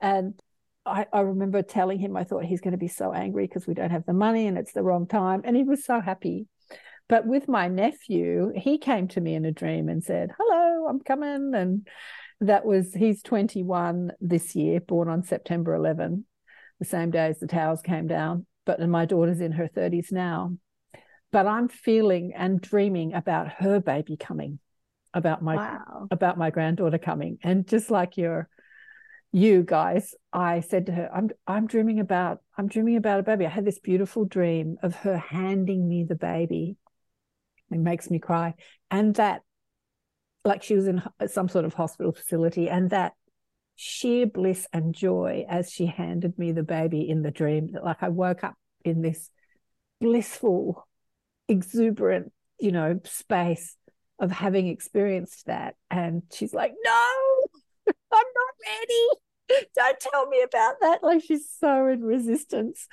And 0.00 0.40
I, 0.86 1.06
I 1.12 1.20
remember 1.20 1.62
telling 1.62 1.98
him 1.98 2.16
I 2.16 2.24
thought 2.24 2.44
he's 2.44 2.60
going 2.60 2.72
to 2.72 2.78
be 2.78 2.88
so 2.88 3.12
angry 3.12 3.46
because 3.46 3.66
we 3.66 3.74
don't 3.74 3.90
have 3.90 4.06
the 4.06 4.12
money 4.12 4.46
and 4.46 4.58
it's 4.58 4.72
the 4.72 4.82
wrong 4.82 5.06
time. 5.06 5.42
And 5.44 5.56
he 5.56 5.62
was 5.62 5.84
so 5.84 6.00
happy. 6.00 6.46
But 7.08 7.26
with 7.26 7.48
my 7.48 7.68
nephew, 7.68 8.52
he 8.54 8.78
came 8.78 9.08
to 9.08 9.20
me 9.20 9.34
in 9.34 9.44
a 9.44 9.52
dream 9.52 9.88
and 9.88 10.02
said, 10.02 10.30
Hello, 10.38 10.86
I'm 10.88 11.00
coming. 11.00 11.54
And 11.54 11.86
that 12.40 12.64
was, 12.64 12.94
he's 12.94 13.22
21 13.22 14.12
this 14.20 14.54
year, 14.54 14.80
born 14.80 15.08
on 15.08 15.22
September 15.22 15.74
11, 15.74 16.24
the 16.78 16.84
same 16.84 17.10
day 17.10 17.26
as 17.26 17.38
the 17.38 17.46
towers 17.46 17.82
came 17.82 18.06
down. 18.06 18.46
But 18.66 18.80
my 18.80 19.04
daughter's 19.04 19.40
in 19.40 19.52
her 19.52 19.68
30s 19.68 20.12
now. 20.12 20.56
But 21.30 21.46
I'm 21.46 21.68
feeling 21.68 22.32
and 22.34 22.60
dreaming 22.60 23.12
about 23.12 23.52
her 23.58 23.80
baby 23.80 24.16
coming, 24.16 24.60
about 25.12 25.42
my 25.42 25.56
wow. 25.56 26.06
about 26.10 26.38
my 26.38 26.50
granddaughter 26.50 26.98
coming. 26.98 27.38
And 27.42 27.66
just 27.66 27.90
like 27.90 28.16
your 28.16 28.48
you 29.34 29.64
guys, 29.64 30.14
I 30.32 30.60
said 30.60 30.86
to 30.86 30.92
her, 30.92 31.10
I'm 31.12 31.28
I'm 31.44 31.66
dreaming 31.66 31.98
about 31.98 32.38
I'm 32.56 32.68
dreaming 32.68 32.94
about 32.94 33.18
a 33.18 33.24
baby. 33.24 33.44
I 33.44 33.48
had 33.48 33.64
this 33.64 33.80
beautiful 33.80 34.24
dream 34.24 34.76
of 34.80 34.94
her 34.94 35.18
handing 35.18 35.88
me 35.88 36.04
the 36.04 36.14
baby. 36.14 36.76
It 37.72 37.80
makes 37.80 38.08
me 38.10 38.20
cry. 38.20 38.54
And 38.92 39.12
that 39.16 39.42
like 40.44 40.62
she 40.62 40.76
was 40.76 40.86
in 40.86 41.02
some 41.26 41.48
sort 41.48 41.64
of 41.64 41.74
hospital 41.74 42.12
facility 42.12 42.68
and 42.68 42.90
that 42.90 43.14
sheer 43.74 44.24
bliss 44.24 44.68
and 44.72 44.94
joy 44.94 45.44
as 45.48 45.68
she 45.68 45.86
handed 45.86 46.38
me 46.38 46.52
the 46.52 46.62
baby 46.62 47.08
in 47.08 47.22
the 47.22 47.32
dream 47.32 47.74
like 47.82 48.04
I 48.04 48.10
woke 48.10 48.44
up 48.44 48.54
in 48.84 49.02
this 49.02 49.30
blissful 50.00 50.86
exuberant 51.48 52.30
you 52.60 52.70
know 52.70 53.00
space 53.02 53.76
of 54.20 54.30
having 54.30 54.68
experienced 54.68 55.46
that 55.46 55.74
and 55.90 56.22
she's 56.32 56.54
like 56.54 56.72
no 56.84 57.08
I'm 57.88 57.94
not 58.12 58.54
ready 58.64 59.23
don't 59.74 60.00
tell 60.00 60.26
me 60.26 60.42
about 60.42 60.76
that. 60.80 61.02
Like 61.02 61.22
she's 61.22 61.48
so 61.60 61.86
in 61.88 62.02
resistance. 62.02 62.86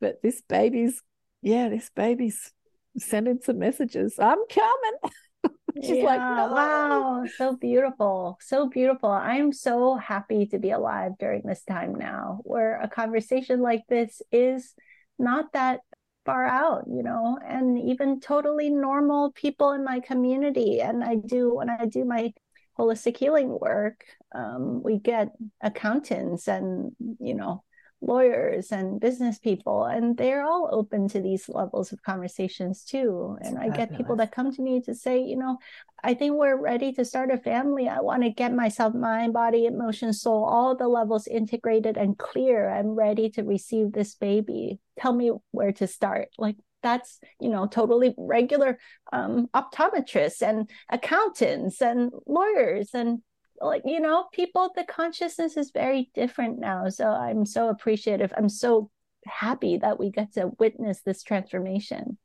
But 0.00 0.22
this 0.22 0.42
baby's, 0.42 1.02
yeah, 1.42 1.68
this 1.68 1.90
baby's 1.94 2.52
sending 2.98 3.40
some 3.42 3.58
messages. 3.58 4.18
I'm 4.18 4.38
coming. 4.50 5.12
She's 5.82 5.98
yeah, 5.98 6.04
like, 6.04 6.20
no. 6.20 6.54
wow, 6.54 7.24
so 7.36 7.54
beautiful, 7.54 8.38
so 8.40 8.66
beautiful. 8.66 9.10
I'm 9.10 9.52
so 9.52 9.96
happy 9.96 10.46
to 10.46 10.58
be 10.58 10.70
alive 10.70 11.12
during 11.18 11.42
this 11.44 11.64
time 11.64 11.94
now, 11.94 12.40
where 12.44 12.80
a 12.80 12.88
conversation 12.88 13.60
like 13.60 13.82
this 13.86 14.22
is 14.32 14.74
not 15.18 15.52
that 15.52 15.80
far 16.24 16.46
out, 16.46 16.84
you 16.88 17.02
know, 17.02 17.38
and 17.46 17.78
even 17.78 18.20
totally 18.20 18.70
normal 18.70 19.32
people 19.32 19.72
in 19.72 19.84
my 19.84 20.00
community. 20.00 20.80
And 20.80 21.04
I 21.04 21.16
do 21.16 21.54
when 21.54 21.68
I 21.68 21.84
do 21.84 22.06
my 22.06 22.32
holistic 22.78 23.16
healing 23.16 23.58
work, 23.60 24.04
um, 24.34 24.82
we 24.82 24.98
get 24.98 25.32
accountants 25.62 26.48
and 26.48 26.92
you 27.20 27.34
know 27.34 27.62
lawyers 28.02 28.72
and 28.72 29.00
business 29.00 29.38
people 29.38 29.84
and 29.84 30.18
they're 30.18 30.44
all 30.44 30.68
open 30.70 31.08
to 31.08 31.20
these 31.20 31.48
levels 31.48 31.92
of 31.92 32.02
conversations 32.02 32.84
too. 32.84 33.38
And 33.40 33.58
i 33.58 33.70
get 33.70 33.96
people 33.96 34.16
that 34.16 34.32
come 34.32 34.52
to 34.52 34.62
me 34.62 34.82
to 34.82 34.94
say 34.94 35.22
you 35.22 35.36
know 35.36 35.56
i 36.04 36.12
think 36.12 36.34
we're 36.34 36.60
ready 36.60 36.92
to 36.92 37.04
start 37.04 37.30
a 37.30 37.38
family. 37.38 37.88
I 37.88 38.00
want 38.00 38.22
to 38.22 38.30
get 38.30 38.52
myself 38.52 38.94
mind 38.94 39.32
body 39.32 39.64
emotion 39.64 40.12
soul 40.12 40.44
all 40.44 40.76
the 40.76 40.88
levels 40.88 41.26
integrated 41.26 41.96
and 41.96 42.18
clear. 42.18 42.68
I'm 42.68 42.88
ready 42.88 43.30
to 43.30 43.42
receive 43.42 43.92
this 43.92 44.14
baby. 44.14 44.78
Tell 44.98 45.14
me 45.14 45.32
where 45.52 45.72
to 45.72 45.86
start. 45.86 46.28
Like 46.36 46.56
that's 46.86 47.18
you 47.40 47.48
know 47.48 47.66
totally 47.66 48.14
regular 48.16 48.78
um, 49.12 49.48
optometrists 49.54 50.40
and 50.40 50.70
accountants 50.90 51.82
and 51.82 52.12
lawyers 52.26 52.90
and 52.94 53.20
like 53.60 53.82
you 53.84 54.00
know 54.00 54.26
people 54.32 54.70
the 54.74 54.84
consciousness 54.84 55.56
is 55.56 55.70
very 55.72 56.10
different 56.14 56.58
now. 56.58 56.88
So 56.88 57.08
i'm 57.08 57.44
so 57.44 57.68
appreciative. 57.68 58.32
I'm 58.36 58.48
so 58.48 58.90
happy 59.26 59.78
that 59.78 59.98
we 59.98 60.10
get 60.10 60.34
to 60.34 60.52
witness 60.58 61.02
this 61.02 61.22
transformation. 61.22 62.18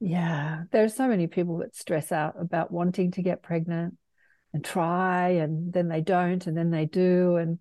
Yeah 0.00 0.62
there 0.72 0.84
are 0.84 0.88
so 0.88 1.06
many 1.06 1.26
people 1.26 1.58
that 1.58 1.76
stress 1.76 2.10
out 2.10 2.34
about 2.40 2.72
wanting 2.72 3.12
to 3.12 3.22
get 3.22 3.42
pregnant 3.42 3.96
and 4.52 4.64
try 4.64 5.28
and 5.30 5.72
then 5.72 5.88
they 5.88 6.00
don't 6.00 6.46
and 6.46 6.56
then 6.56 6.70
they 6.70 6.86
do. 6.86 7.36
And 7.36 7.58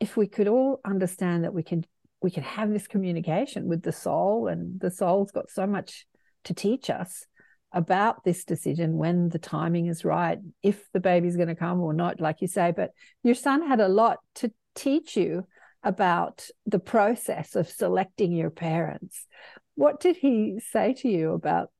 if 0.00 0.16
we 0.16 0.26
could 0.26 0.48
all 0.48 0.80
understand 0.84 1.44
that 1.44 1.54
we 1.54 1.62
can 1.62 1.84
we 2.22 2.30
can 2.30 2.42
have 2.42 2.70
this 2.70 2.86
communication 2.86 3.68
with 3.68 3.82
the 3.82 3.92
soul 3.92 4.48
and 4.48 4.80
the 4.80 4.90
soul's 4.90 5.30
got 5.30 5.50
so 5.50 5.66
much 5.66 6.06
to 6.44 6.54
teach 6.54 6.90
us 6.90 7.26
about 7.72 8.24
this 8.24 8.44
decision 8.44 8.96
when 8.98 9.30
the 9.30 9.38
timing 9.38 9.86
is 9.86 10.04
right, 10.04 10.38
if 10.62 10.90
the 10.92 11.00
baby's 11.00 11.36
going 11.36 11.48
to 11.48 11.54
come 11.54 11.80
or 11.80 11.92
not, 11.92 12.20
like 12.20 12.40
you 12.40 12.48
say. 12.48 12.72
But 12.74 12.90
your 13.22 13.34
son 13.34 13.66
had 13.66 13.80
a 13.80 13.88
lot 13.88 14.18
to 14.36 14.52
teach 14.74 15.16
you 15.16 15.46
about 15.82 16.46
the 16.66 16.78
process 16.78 17.56
of 17.56 17.68
selecting 17.68 18.32
your 18.32 18.50
parents. 18.50 19.26
What 19.74 20.00
did 20.00 20.16
he 20.16 20.60
say 20.70 20.94
to 20.98 21.08
you 21.08 21.32
about 21.32 21.70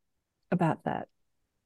about 0.51 0.85
that? 0.85 1.09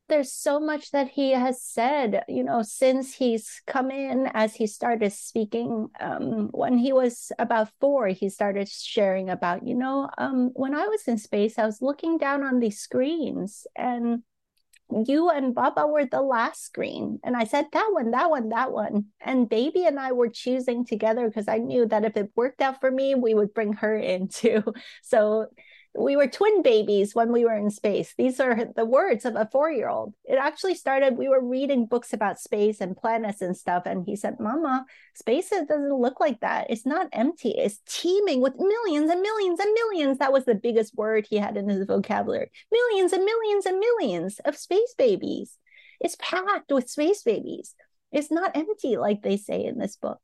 There's 0.09 0.33
so 0.33 0.61
much 0.61 0.91
that 0.93 1.09
he 1.09 1.33
has 1.33 1.61
said 1.61 2.25
you 2.29 2.45
know 2.45 2.63
since 2.63 3.15
he's 3.15 3.63
come 3.67 3.91
in 3.91 4.29
as 4.35 4.55
he 4.55 4.67
started 4.67 5.13
speaking 5.13 5.89
um, 6.01 6.49
when 6.53 6.79
he 6.79 6.93
was 6.93 7.33
about 7.39 7.69
four 7.81 8.09
he 8.09 8.29
started 8.29 8.69
sharing 8.69 9.31
about 9.31 9.67
you 9.67 9.75
know 9.75 10.09
um, 10.19 10.51
when 10.55 10.75
i 10.75 10.87
was 10.87 11.03
in 11.07 11.19
space 11.19 11.59
i 11.59 11.67
was 11.67 11.83
looking 11.83 12.19
down 12.19 12.43
on 12.43 12.61
these 12.61 12.79
screens 12.79 13.67
and 13.77 14.23
you 15.05 15.31
and 15.31 15.55
baba 15.55 15.87
were 15.87 16.07
the 16.07 16.23
last 16.23 16.65
screen. 16.65 17.19
And 17.25 17.37
i 17.37 17.45
said 17.45 17.67
that 17.73 17.89
one 17.93 18.13
that 18.13 18.31
one 18.31 18.51
that 18.51 18.73
one. 18.73 19.07
And 19.21 19.49
baby 19.49 19.85
and 19.85 19.99
i 19.99 20.13
were 20.13 20.29
choosing 20.29 20.85
together 20.85 21.29
because 21.29 21.49
i 21.49 21.59
knew 21.59 21.87
that 21.87 22.05
if 22.05 22.17
it 22.17 22.31
worked 22.37 22.61
out 22.61 22.81
for 22.81 22.91
me 22.91 23.15
we 23.15 23.35
would 23.35 23.53
bring 23.53 23.73
her 23.75 23.97
in 23.97 24.29
too. 24.29 24.63
So 25.03 25.47
we 25.99 26.16
were 26.16 26.26
twin 26.26 26.62
babies 26.62 27.14
when 27.14 27.32
we 27.32 27.44
were 27.44 27.57
in 27.57 27.70
space. 27.70 28.14
These 28.16 28.40
are 28.40 28.66
the 28.76 28.84
words 28.84 29.24
of 29.24 29.36
a 29.36 29.49
four 29.51 29.70
year 29.70 29.88
old. 29.88 30.14
It 30.24 30.36
actually 30.36 30.74
started, 30.74 31.16
we 31.16 31.28
were 31.28 31.44
reading 31.44 31.86
books 31.86 32.12
about 32.12 32.40
space 32.40 32.80
and 32.80 32.97
planets 32.97 33.42
and 33.42 33.57
stuff. 33.57 33.84
And 33.86 34.05
he 34.05 34.16
said, 34.16 34.40
Mama, 34.40 34.84
space 35.14 35.51
doesn't 35.51 35.92
look 35.92 36.20
like 36.20 36.40
that. 36.40 36.68
It's 36.70 36.86
not 36.86 37.09
empty, 37.12 37.51
it's 37.51 37.80
teeming 37.88 38.40
with 38.40 38.55
millions 38.59 39.11
and 39.11 39.22
millions 39.22 39.61
and 39.61 39.72
millions. 39.72 40.18
That 40.18 40.32
was 40.32 40.44
the 40.44 40.55
biggest 40.55 40.94
word 40.97 41.26
he 41.28 41.36
had 41.36 41.57
in 41.57 41.68
his 41.68 41.86
vocabulary 41.86 42.51
millions 42.70 43.12
and 43.12 43.24
millions 43.24 43.66
and 43.66 43.78
millions 43.78 44.38
of 44.44 44.57
space 44.57 44.94
babies. 44.97 45.59
It's 46.01 46.16
packed 46.20 46.72
with 46.72 46.90
space 46.90 47.22
babies. 47.22 47.74
It's 48.12 48.30
not 48.30 48.57
empty 48.57 48.97
like 48.97 49.22
they 49.22 49.36
say 49.36 49.64
in 49.64 49.78
this 49.78 49.97
book 49.97 50.20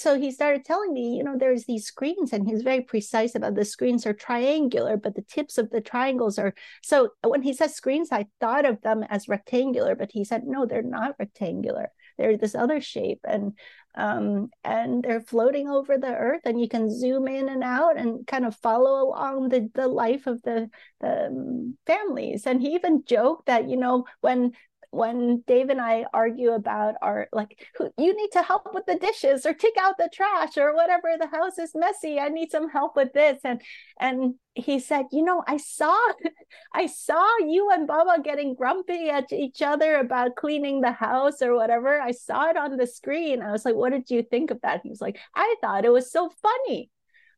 so 0.00 0.18
he 0.18 0.30
started 0.30 0.64
telling 0.64 0.92
me, 0.92 1.16
you 1.16 1.24
know, 1.24 1.36
there's 1.36 1.64
these 1.64 1.86
screens, 1.86 2.32
and 2.32 2.48
he's 2.48 2.62
very 2.62 2.80
precise 2.82 3.34
about 3.34 3.54
the 3.54 3.64
screens 3.64 4.06
are 4.06 4.12
triangular, 4.12 4.96
but 4.96 5.14
the 5.14 5.22
tips 5.22 5.58
of 5.58 5.70
the 5.70 5.80
triangles 5.80 6.38
are. 6.38 6.54
So 6.82 7.10
when 7.22 7.42
he 7.42 7.52
says 7.52 7.74
screens, 7.74 8.08
I 8.12 8.26
thought 8.40 8.64
of 8.64 8.80
them 8.82 9.04
as 9.08 9.28
rectangular, 9.28 9.94
but 9.94 10.12
he 10.12 10.24
said, 10.24 10.44
no, 10.44 10.66
they're 10.66 10.82
not 10.82 11.16
rectangular. 11.18 11.90
They're 12.18 12.36
this 12.36 12.54
other 12.54 12.80
shape. 12.80 13.20
And 13.24 13.54
um, 13.96 14.50
and 14.64 15.04
they're 15.04 15.20
floating 15.20 15.68
over 15.68 15.96
the 15.96 16.14
earth 16.14 16.42
and 16.44 16.60
you 16.60 16.68
can 16.68 16.90
zoom 16.90 17.28
in 17.28 17.48
and 17.48 17.62
out 17.62 17.96
and 17.96 18.26
kind 18.26 18.44
of 18.44 18.56
follow 18.56 19.08
along 19.08 19.50
the, 19.50 19.70
the 19.74 19.86
life 19.86 20.26
of 20.26 20.42
the, 20.42 20.68
the 21.00 21.26
um, 21.26 21.76
families 21.86 22.44
and 22.46 22.60
he 22.60 22.74
even 22.74 23.04
joked 23.06 23.46
that 23.46 23.68
you 23.68 23.76
know 23.76 24.04
when 24.20 24.52
when 24.94 25.42
Dave 25.46 25.70
and 25.70 25.80
I 25.80 26.06
argue 26.14 26.52
about 26.52 26.94
our 27.02 27.28
like 27.32 27.66
you 27.98 28.16
need 28.16 28.30
to 28.32 28.42
help 28.42 28.72
with 28.72 28.86
the 28.86 28.96
dishes 28.96 29.44
or 29.44 29.52
take 29.52 29.76
out 29.80 29.98
the 29.98 30.10
trash 30.12 30.56
or 30.56 30.74
whatever 30.74 31.16
the 31.18 31.26
house 31.26 31.58
is 31.58 31.72
messy 31.74 32.18
I 32.18 32.28
need 32.28 32.50
some 32.50 32.70
help 32.70 32.96
with 32.96 33.12
this. 33.12 33.40
And 33.44 33.60
and 34.00 34.34
he 34.54 34.78
said 34.78 35.06
you 35.12 35.24
know 35.24 35.42
I 35.46 35.56
saw 35.56 35.98
I 36.74 36.86
saw 36.86 37.26
you 37.40 37.70
and 37.72 37.86
Baba 37.86 38.22
getting 38.22 38.54
grumpy 38.54 39.10
at 39.10 39.32
each 39.32 39.62
other 39.62 39.96
about 39.96 40.36
cleaning 40.36 40.80
the 40.80 40.92
house 40.92 41.42
or 41.42 41.54
whatever. 41.54 42.00
I 42.00 42.12
saw 42.12 42.50
it 42.50 42.56
on 42.56 42.76
the 42.76 42.86
screen. 42.86 43.42
I 43.42 43.52
was 43.52 43.64
like 43.64 43.74
what 43.74 43.90
did 43.90 44.10
you 44.10 44.22
think 44.22 44.50
of 44.50 44.60
that? 44.62 44.80
He 44.82 44.90
was 44.90 45.00
like 45.00 45.18
I 45.34 45.56
thought 45.60 45.84
it 45.84 45.92
was 45.92 46.10
so 46.10 46.30
funny 46.42 46.90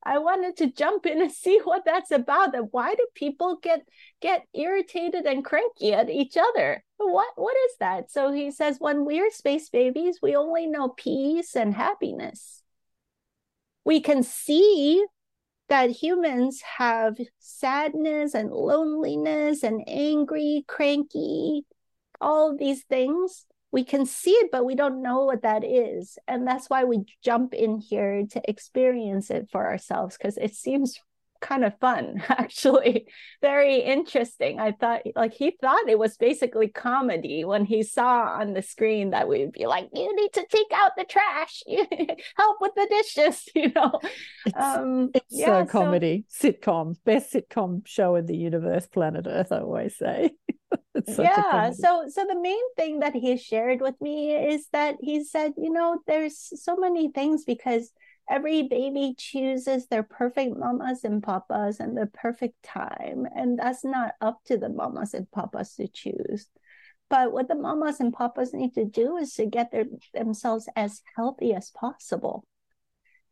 I 0.02 0.18
wanted 0.18 0.56
to 0.58 0.72
jump 0.72 1.06
in 1.06 1.20
and 1.20 1.32
see 1.44 1.60
what 1.64 1.84
that's 1.84 2.10
about. 2.10 2.54
And 2.54 2.68
why 2.70 2.94
do 2.94 3.06
people 3.14 3.58
get 3.62 3.86
get 4.20 4.46
irritated 4.54 5.26
and 5.26 5.44
cranky 5.44 5.92
at 5.92 6.10
each 6.10 6.36
other? 6.36 6.82
What 6.98 7.28
what 7.36 7.56
is 7.66 7.76
that? 7.80 8.10
So 8.10 8.32
he 8.32 8.50
says, 8.50 8.76
when 8.78 9.04
we're 9.04 9.30
space 9.30 9.68
babies, 9.68 10.18
we 10.22 10.36
only 10.36 10.66
know 10.66 10.88
peace 10.88 11.56
and 11.56 11.74
happiness. 11.74 12.62
We 13.84 14.00
can 14.00 14.22
see 14.22 15.04
that 15.68 15.90
humans 15.90 16.60
have 16.78 17.16
sadness 17.38 18.34
and 18.34 18.50
loneliness 18.50 19.62
and 19.62 19.82
angry, 19.86 20.64
cranky, 20.68 21.64
all 22.20 22.56
these 22.56 22.84
things 22.84 23.46
we 23.76 23.84
can 23.84 24.06
see 24.06 24.30
it, 24.30 24.48
but 24.50 24.64
we 24.64 24.74
don't 24.74 25.02
know 25.02 25.26
what 25.26 25.42
that 25.42 25.62
is. 25.62 26.16
And 26.26 26.48
that's 26.48 26.70
why 26.70 26.84
we 26.84 27.04
jump 27.22 27.52
in 27.52 27.76
here 27.76 28.24
to 28.30 28.40
experience 28.48 29.28
it 29.28 29.50
for 29.52 29.66
ourselves 29.66 30.16
because 30.16 30.38
it 30.38 30.54
seems 30.54 30.98
kind 31.42 31.62
of 31.62 31.78
fun, 31.78 32.22
actually. 32.30 33.06
Very 33.42 33.80
interesting. 33.80 34.58
I 34.58 34.72
thought, 34.72 35.02
like, 35.14 35.34
he 35.34 35.58
thought 35.60 35.90
it 35.90 35.98
was 35.98 36.16
basically 36.16 36.68
comedy 36.68 37.44
when 37.44 37.66
he 37.66 37.82
saw 37.82 38.22
on 38.40 38.54
the 38.54 38.62
screen 38.62 39.10
that 39.10 39.28
we'd 39.28 39.52
be 39.52 39.66
like, 39.66 39.90
you 39.92 40.16
need 40.16 40.32
to 40.32 40.46
take 40.48 40.72
out 40.72 40.92
the 40.96 41.04
trash, 41.04 41.62
help 42.36 42.56
with 42.62 42.72
the 42.76 42.86
dishes, 42.88 43.46
you 43.54 43.72
know. 43.74 44.00
It's, 44.46 44.56
um, 44.56 45.10
it's 45.12 45.26
yeah, 45.28 45.64
so 45.64 45.66
comedy, 45.66 46.24
so... 46.28 46.50
sitcom, 46.50 46.96
best 47.04 47.34
sitcom 47.34 47.86
show 47.86 48.14
in 48.14 48.24
the 48.24 48.38
universe, 48.38 48.86
planet 48.86 49.26
Earth, 49.28 49.52
I 49.52 49.58
always 49.58 49.98
say. 49.98 50.30
yeah 51.18 51.70
so 51.70 52.04
so 52.08 52.24
the 52.26 52.40
main 52.40 52.74
thing 52.74 53.00
that 53.00 53.14
he 53.14 53.36
shared 53.36 53.80
with 53.80 53.94
me 54.00 54.32
is 54.34 54.66
that 54.72 54.96
he 55.00 55.22
said 55.22 55.52
you 55.56 55.70
know 55.70 56.00
there's 56.06 56.52
so 56.62 56.76
many 56.76 57.10
things 57.12 57.44
because 57.44 57.92
every 58.28 58.64
baby 58.64 59.14
chooses 59.16 59.86
their 59.86 60.02
perfect 60.02 60.56
mamas 60.56 61.04
and 61.04 61.22
papas 61.22 61.78
and 61.78 61.96
the 61.96 62.06
perfect 62.06 62.60
time 62.62 63.26
and 63.34 63.58
that's 63.58 63.84
not 63.84 64.14
up 64.20 64.40
to 64.44 64.56
the 64.56 64.68
mamas 64.68 65.14
and 65.14 65.30
papas 65.30 65.74
to 65.74 65.86
choose. 65.88 66.48
But 67.08 67.32
what 67.32 67.46
the 67.46 67.54
mamas 67.54 68.00
and 68.00 68.12
papas 68.12 68.52
need 68.52 68.74
to 68.74 68.84
do 68.84 69.16
is 69.16 69.34
to 69.34 69.46
get 69.46 69.70
their, 69.70 69.84
themselves 70.12 70.68
as 70.74 71.02
healthy 71.14 71.54
as 71.54 71.70
possible. 71.70 72.44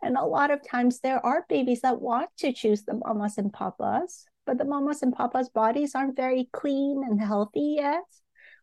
And 0.01 0.16
a 0.16 0.24
lot 0.24 0.53
of 0.53 0.66
times 0.66 1.01
there 1.01 1.24
are 1.26 1.45
babies 1.49 1.80
that 1.80 2.01
want 2.01 2.30
to 2.39 2.53
choose 2.53 2.85
the 2.85 2.95
mamas 2.95 3.37
and 3.37 3.53
papas 3.53 4.26
but 4.47 4.59
the 4.59 4.64
mamas 4.64 5.03
and 5.03 5.14
papas 5.14 5.49
bodies 5.49 5.95
aren't 5.95 6.16
very 6.16 6.49
clean 6.53 7.03
and 7.05 7.20
healthy 7.20 7.76
yet. 7.78 8.05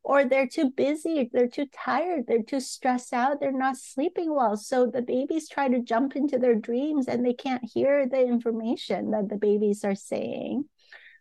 Or 0.04 0.26
they're 0.26 0.48
too 0.48 0.72
busy 0.72 1.30
they're 1.32 1.48
too 1.48 1.68
tired 1.68 2.26
they're 2.28 2.42
too 2.42 2.60
stressed 2.60 3.14
out 3.14 3.40
they're 3.40 3.52
not 3.52 3.78
sleeping 3.78 4.34
well. 4.34 4.58
So 4.58 4.88
the 4.88 5.02
babies 5.02 5.48
try 5.48 5.68
to 5.68 5.80
jump 5.80 6.16
into 6.16 6.40
their 6.40 6.56
dreams 6.56 7.08
and 7.08 7.24
they 7.24 7.34
can't 7.34 7.64
hear 7.72 8.08
the 8.08 8.26
information 8.26 9.12
that 9.12 9.30
the 9.30 9.38
babies 9.38 9.84
are 9.84 9.96
saying. 9.96 10.66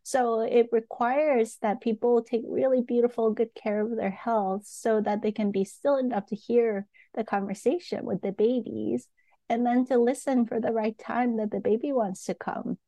So 0.02 0.40
it 0.40 0.68
requires 0.72 1.58
that 1.60 1.82
people 1.82 2.22
take 2.22 2.42
really 2.48 2.80
beautiful 2.80 3.32
good 3.32 3.54
care 3.54 3.80
of 3.80 3.96
their 3.96 4.10
health 4.10 4.62
so 4.64 5.00
that 5.02 5.20
they 5.20 5.32
can 5.32 5.50
be 5.50 5.64
still 5.64 5.96
enough 5.96 6.26
to 6.26 6.36
hear 6.36 6.86
the 7.14 7.24
conversation 7.24 8.04
with 8.04 8.22
the 8.22 8.32
babies 8.32 9.08
and 9.48 9.66
then 9.66 9.84
to 9.86 9.98
listen 9.98 10.46
for 10.46 10.60
the 10.60 10.72
right 10.72 10.96
time 10.96 11.36
that 11.36 11.50
the 11.50 11.60
baby 11.60 11.92
wants 11.92 12.24
to 12.24 12.34
come 12.34 12.78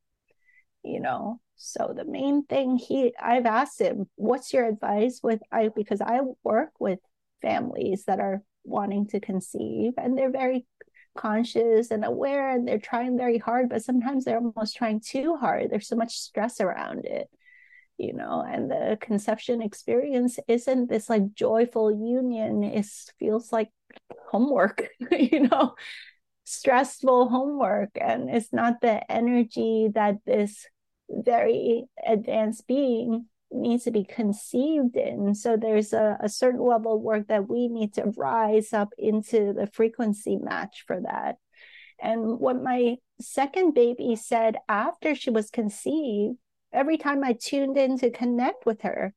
you 0.83 1.01
know 1.01 1.41
so 1.65 1.95
the 1.97 2.05
main 2.05 2.45
thing 2.45 2.77
he 2.77 3.15
I've 3.23 3.47
asked 3.47 3.81
him, 3.81 4.09
what's 4.17 4.53
your 4.53 4.67
advice 4.67 5.21
with 5.23 5.41
I 5.53 5.69
because 5.69 6.01
I 6.01 6.21
work 6.43 6.73
with 6.81 6.99
families 7.41 8.05
that 8.07 8.19
are 8.19 8.43
wanting 8.65 9.07
to 9.09 9.21
conceive 9.21 9.93
and 9.97 10.19
they're 10.19 10.33
very 10.33 10.67
conscious 11.17 11.93
and 11.93 12.05
aware 12.05 12.51
and 12.51 12.67
they're 12.67 12.79
trying 12.79 13.17
very 13.17 13.39
hard, 13.39 13.69
but 13.69 13.85
sometimes 13.85 14.25
they're 14.25 14.41
almost 14.41 14.77
trying 14.77 15.01
too 15.01 15.37
hard. 15.37 15.71
There's 15.71 15.87
so 15.87 15.95
much 15.95 16.19
stress 16.19 16.61
around 16.61 17.05
it, 17.05 17.31
you 17.97 18.13
know, 18.13 18.45
and 18.47 18.69
the 18.69 18.99
conception 19.01 19.63
experience 19.63 20.41
isn't 20.49 20.89
this 20.89 21.09
like 21.09 21.33
joyful 21.33 21.93
union. 21.93 22.65
It 22.65 22.87
feels 23.21 23.53
like 23.53 23.71
homework, 24.31 24.89
you 25.13 25.47
know, 25.47 25.75
stressful 26.43 27.29
homework. 27.29 27.91
And 28.01 28.29
it's 28.29 28.53
not 28.53 28.81
the 28.81 29.11
energy 29.11 29.91
that 29.95 30.17
this 30.27 30.67
very 31.13 31.85
advanced 32.07 32.67
being 32.67 33.27
needs 33.51 33.85
to 33.85 33.91
be 33.91 34.05
conceived 34.05 34.97
in. 34.97 35.35
So 35.35 35.57
there's 35.57 35.93
a, 35.93 36.17
a 36.21 36.29
certain 36.29 36.61
level 36.61 36.97
of 36.97 37.03
work 37.03 37.29
that 37.29 37.49
we 37.49 37.69
need 37.69 37.95
to 37.95 38.13
rise 38.17 38.73
up 38.73 38.93
into 38.97 39.53
the 39.53 39.67
frequency 39.67 40.37
match 40.37 40.85
for 40.87 41.01
that. 41.03 41.37
And 42.01 42.41
what 42.41 42.63
my 42.63 42.97
second 43.21 43.75
baby 43.75 44.17
said 44.17 44.57
after 44.69 45.15
she 45.15 45.31
was 45.31 45.51
conceived, 45.51 46.37
every 46.73 46.97
time 46.97 47.23
I 47.23 47.37
tuned 47.41 47.77
in 47.77 47.99
to 47.99 48.11
connect 48.11 48.67
with 48.67 48.83
her, 48.83 49.15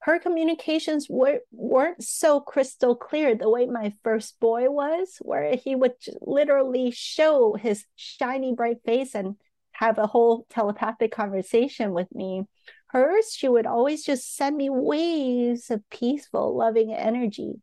her 0.00 0.18
communications 0.18 1.08
were, 1.08 1.40
weren't 1.50 2.02
so 2.02 2.40
crystal 2.40 2.94
clear 2.94 3.34
the 3.34 3.50
way 3.50 3.66
my 3.66 3.92
first 4.04 4.38
boy 4.38 4.70
was, 4.70 5.16
where 5.20 5.56
he 5.56 5.74
would 5.74 5.94
literally 6.20 6.90
show 6.90 7.54
his 7.54 7.84
shiny, 7.96 8.54
bright 8.54 8.78
face 8.84 9.14
and 9.14 9.36
have 9.78 9.98
a 9.98 10.06
whole 10.06 10.46
telepathic 10.50 11.12
conversation 11.12 11.92
with 11.92 12.14
me. 12.14 12.44
Hers, 12.88 13.32
she 13.32 13.48
would 13.48 13.66
always 13.66 14.04
just 14.04 14.36
send 14.36 14.56
me 14.56 14.70
waves 14.70 15.70
of 15.70 15.88
peaceful, 15.90 16.56
loving 16.56 16.92
energy. 16.94 17.54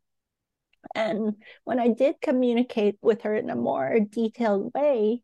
And 0.94 1.36
when 1.64 1.80
I 1.80 1.88
did 1.88 2.20
communicate 2.20 2.98
with 3.02 3.22
her 3.22 3.34
in 3.34 3.50
a 3.50 3.56
more 3.56 3.98
detailed 4.00 4.72
way, 4.74 5.22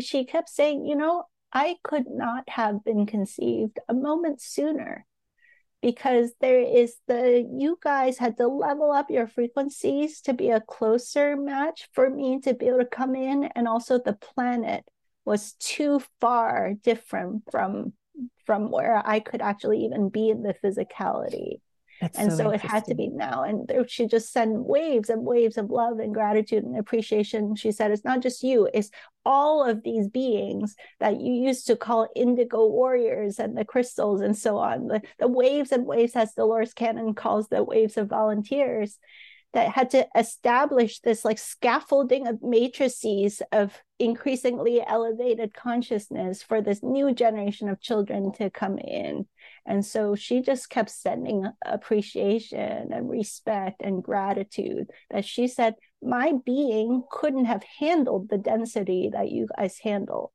she 0.00 0.24
kept 0.24 0.48
saying, 0.48 0.86
You 0.86 0.96
know, 0.96 1.24
I 1.52 1.76
could 1.82 2.06
not 2.08 2.48
have 2.48 2.84
been 2.84 3.06
conceived 3.06 3.78
a 3.88 3.94
moment 3.94 4.40
sooner. 4.40 5.06
because 5.82 6.32
there 6.40 6.60
is 6.60 6.96
the 7.06 7.46
you 7.58 7.78
guys 7.82 8.18
had 8.18 8.36
to 8.36 8.46
level 8.48 8.90
up 8.92 9.10
your 9.10 9.26
frequencies 9.26 10.20
to 10.22 10.34
be 10.34 10.50
a 10.50 10.60
closer 10.60 11.36
match 11.36 11.88
for 11.92 12.10
me 12.10 12.38
to 12.40 12.54
be 12.54 12.68
able 12.68 12.78
to 12.78 12.84
come 12.86 13.14
in 13.14 13.44
and 13.56 13.66
also 13.66 13.98
the 13.98 14.12
planet 14.14 14.84
was 15.24 15.52
too 15.54 16.02
far 16.20 16.74
different 16.82 17.44
from 17.50 17.92
from 18.44 18.70
where 18.70 19.00
I 19.04 19.20
could 19.20 19.40
actually 19.40 19.84
even 19.84 20.08
be 20.08 20.30
in 20.30 20.42
the 20.42 20.54
physicality. 20.54 21.60
That's 22.00 22.18
and 22.18 22.32
so, 22.32 22.38
so 22.38 22.50
it 22.50 22.62
had 22.62 22.86
to 22.86 22.94
be 22.94 23.08
now. 23.08 23.42
And 23.42 23.68
there, 23.68 23.86
she 23.86 24.06
just 24.06 24.32
sent 24.32 24.64
waves 24.64 25.10
and 25.10 25.24
waves 25.24 25.58
of 25.58 25.70
love 25.70 25.98
and 25.98 26.14
gratitude 26.14 26.64
and 26.64 26.78
appreciation. 26.78 27.54
She 27.56 27.72
said, 27.72 27.90
It's 27.90 28.04
not 28.04 28.20
just 28.20 28.42
you, 28.42 28.68
it's 28.72 28.90
all 29.26 29.62
of 29.68 29.82
these 29.82 30.08
beings 30.08 30.76
that 30.98 31.20
you 31.20 31.34
used 31.34 31.66
to 31.66 31.76
call 31.76 32.08
indigo 32.16 32.66
warriors 32.66 33.38
and 33.38 33.56
the 33.56 33.66
crystals 33.66 34.22
and 34.22 34.36
so 34.36 34.56
on. 34.56 34.86
The, 34.86 35.02
the 35.18 35.28
waves 35.28 35.72
and 35.72 35.84
waves, 35.84 36.16
as 36.16 36.32
Dolores 36.32 36.72
Cannon 36.72 37.14
calls 37.14 37.48
the 37.48 37.62
waves 37.62 37.98
of 37.98 38.08
volunteers, 38.08 38.98
that 39.52 39.70
had 39.70 39.90
to 39.90 40.06
establish 40.16 41.00
this 41.00 41.24
like 41.24 41.38
scaffolding 41.38 42.26
of 42.26 42.42
matrices 42.42 43.42
of 43.50 43.76
increasingly 43.98 44.82
elevated 44.86 45.52
consciousness 45.52 46.42
for 46.42 46.62
this 46.62 46.82
new 46.82 47.12
generation 47.12 47.68
of 47.68 47.80
children 47.80 48.32
to 48.32 48.48
come 48.50 48.78
in. 48.78 49.26
And 49.66 49.84
so 49.84 50.14
she 50.14 50.40
just 50.40 50.70
kept 50.70 50.90
sending 50.90 51.46
appreciation 51.64 52.92
and 52.92 53.10
respect 53.10 53.82
and 53.82 54.02
gratitude 54.02 54.88
that 55.10 55.24
she 55.24 55.48
said, 55.48 55.74
My 56.00 56.32
being 56.44 57.02
couldn't 57.10 57.46
have 57.46 57.64
handled 57.78 58.28
the 58.28 58.38
density 58.38 59.10
that 59.12 59.30
you 59.30 59.48
guys 59.56 59.78
handled. 59.78 60.30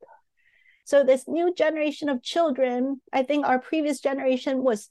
So, 0.86 1.04
this 1.04 1.28
new 1.28 1.52
generation 1.52 2.10
of 2.10 2.22
children, 2.22 3.02
I 3.12 3.24
think 3.24 3.44
our 3.44 3.58
previous 3.58 4.00
generation 4.02 4.62
was 4.62 4.88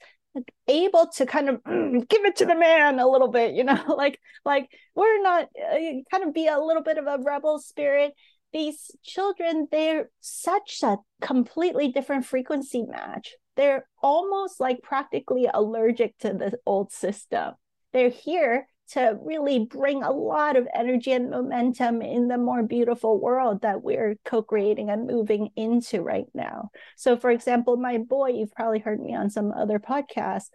able 0.68 1.08
to 1.16 1.26
kind 1.26 1.48
of 1.48 1.64
give 1.64 2.24
it 2.24 2.36
to 2.36 2.46
the 2.46 2.54
man 2.54 2.98
a 2.98 3.08
little 3.08 3.28
bit 3.28 3.54
you 3.54 3.64
know 3.64 3.82
like 3.96 4.18
like 4.44 4.68
we're 4.94 5.22
not 5.22 5.44
uh, 5.44 5.78
kind 6.10 6.24
of 6.24 6.34
be 6.34 6.46
a 6.46 6.58
little 6.58 6.82
bit 6.82 6.98
of 6.98 7.06
a 7.06 7.22
rebel 7.22 7.58
spirit. 7.58 8.12
These 8.52 8.92
children 9.02 9.66
they're 9.70 10.10
such 10.20 10.80
a 10.82 10.98
completely 11.20 11.88
different 11.88 12.24
frequency 12.24 12.84
match. 12.84 13.34
They're 13.56 13.86
almost 14.02 14.60
like 14.60 14.82
practically 14.82 15.48
allergic 15.52 16.16
to 16.18 16.32
the 16.32 16.58
old 16.66 16.92
system. 16.92 17.54
They're 17.92 18.10
here 18.10 18.68
to 18.90 19.18
really 19.22 19.60
bring 19.60 20.02
a 20.02 20.10
lot 20.10 20.56
of 20.56 20.68
energy 20.74 21.12
and 21.12 21.30
momentum 21.30 22.02
in 22.02 22.28
the 22.28 22.38
more 22.38 22.62
beautiful 22.62 23.18
world 23.18 23.62
that 23.62 23.82
we're 23.82 24.16
co-creating 24.24 24.90
and 24.90 25.06
moving 25.06 25.50
into 25.56 26.02
right 26.02 26.26
now. 26.34 26.70
So 26.96 27.16
for 27.16 27.30
example, 27.30 27.76
my 27.76 27.98
boy, 27.98 28.30
you've 28.30 28.54
probably 28.54 28.80
heard 28.80 29.00
me 29.00 29.14
on 29.14 29.30
some 29.30 29.52
other 29.52 29.78
podcasts, 29.78 30.50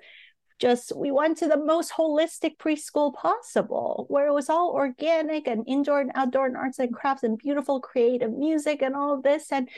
just 0.59 0.91
we 0.95 1.09
went 1.09 1.37
to 1.37 1.47
the 1.47 1.57
most 1.57 1.91
holistic 1.91 2.57
preschool 2.57 3.13
possible 3.13 4.05
where 4.09 4.27
it 4.27 4.33
was 4.33 4.49
all 4.49 4.71
organic 4.71 5.47
and 5.47 5.63
indoor 5.67 6.01
and 6.01 6.11
outdoor 6.15 6.45
and 6.45 6.57
arts 6.57 6.79
and 6.79 6.93
crafts 6.93 7.23
and 7.23 7.37
beautiful 7.37 7.79
creative 7.79 8.31
music 8.31 8.81
and 8.81 8.95
all 8.95 9.21
this 9.21 9.51
and 9.51 9.69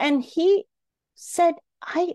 and 0.00 0.22
he 0.22 0.64
said 1.14 1.54
i 1.82 2.14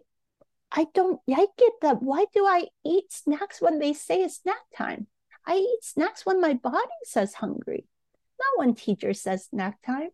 i 0.71 0.87
don't 0.95 1.19
i 1.29 1.45
get 1.57 1.73
that 1.83 2.01
why 2.01 2.25
do 2.33 2.43
i 2.45 2.65
eat 2.83 3.11
snacks 3.11 3.61
when 3.61 3.79
they 3.79 3.93
say 3.93 4.23
it's 4.23 4.41
snack 4.41 4.63
time 4.75 5.05
I 5.47 5.55
eat 5.55 5.83
snacks 5.83 6.25
when 6.25 6.41
my 6.41 6.53
body 6.53 6.77
says 7.03 7.35
hungry, 7.35 7.85
not 8.39 8.59
when 8.59 8.75
teacher 8.75 9.13
says 9.13 9.45
snack 9.45 9.81
time. 9.85 10.09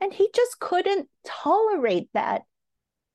And 0.00 0.12
he 0.12 0.30
just 0.34 0.60
couldn't 0.60 1.08
tolerate 1.24 2.10
that, 2.14 2.42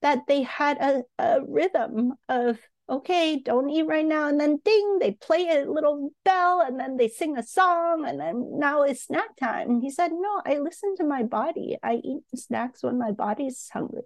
that 0.01 0.27
they 0.27 0.41
had 0.41 0.77
a, 0.81 1.03
a 1.19 1.41
rhythm 1.47 2.13
of, 2.27 2.57
okay, 2.89 3.39
don't 3.39 3.69
eat 3.69 3.83
right 3.83 4.05
now. 4.05 4.27
And 4.27 4.39
then 4.39 4.59
ding, 4.65 4.97
they 4.99 5.11
play 5.11 5.47
a 5.49 5.69
little 5.69 6.11
bell 6.25 6.61
and 6.61 6.79
then 6.79 6.97
they 6.97 7.07
sing 7.07 7.37
a 7.37 7.43
song 7.43 8.05
and 8.05 8.19
then 8.19 8.59
now 8.59 8.81
it's 8.81 9.03
snack 9.03 9.37
time. 9.37 9.69
And 9.69 9.81
he 9.81 9.91
said, 9.91 10.11
no, 10.11 10.41
I 10.45 10.57
listen 10.57 10.95
to 10.97 11.03
my 11.03 11.23
body. 11.23 11.77
I 11.83 12.01
eat 12.03 12.23
snacks 12.35 12.83
when 12.83 12.97
my 12.97 13.11
body 13.11 13.47
is 13.47 13.69
hungry. 13.71 14.01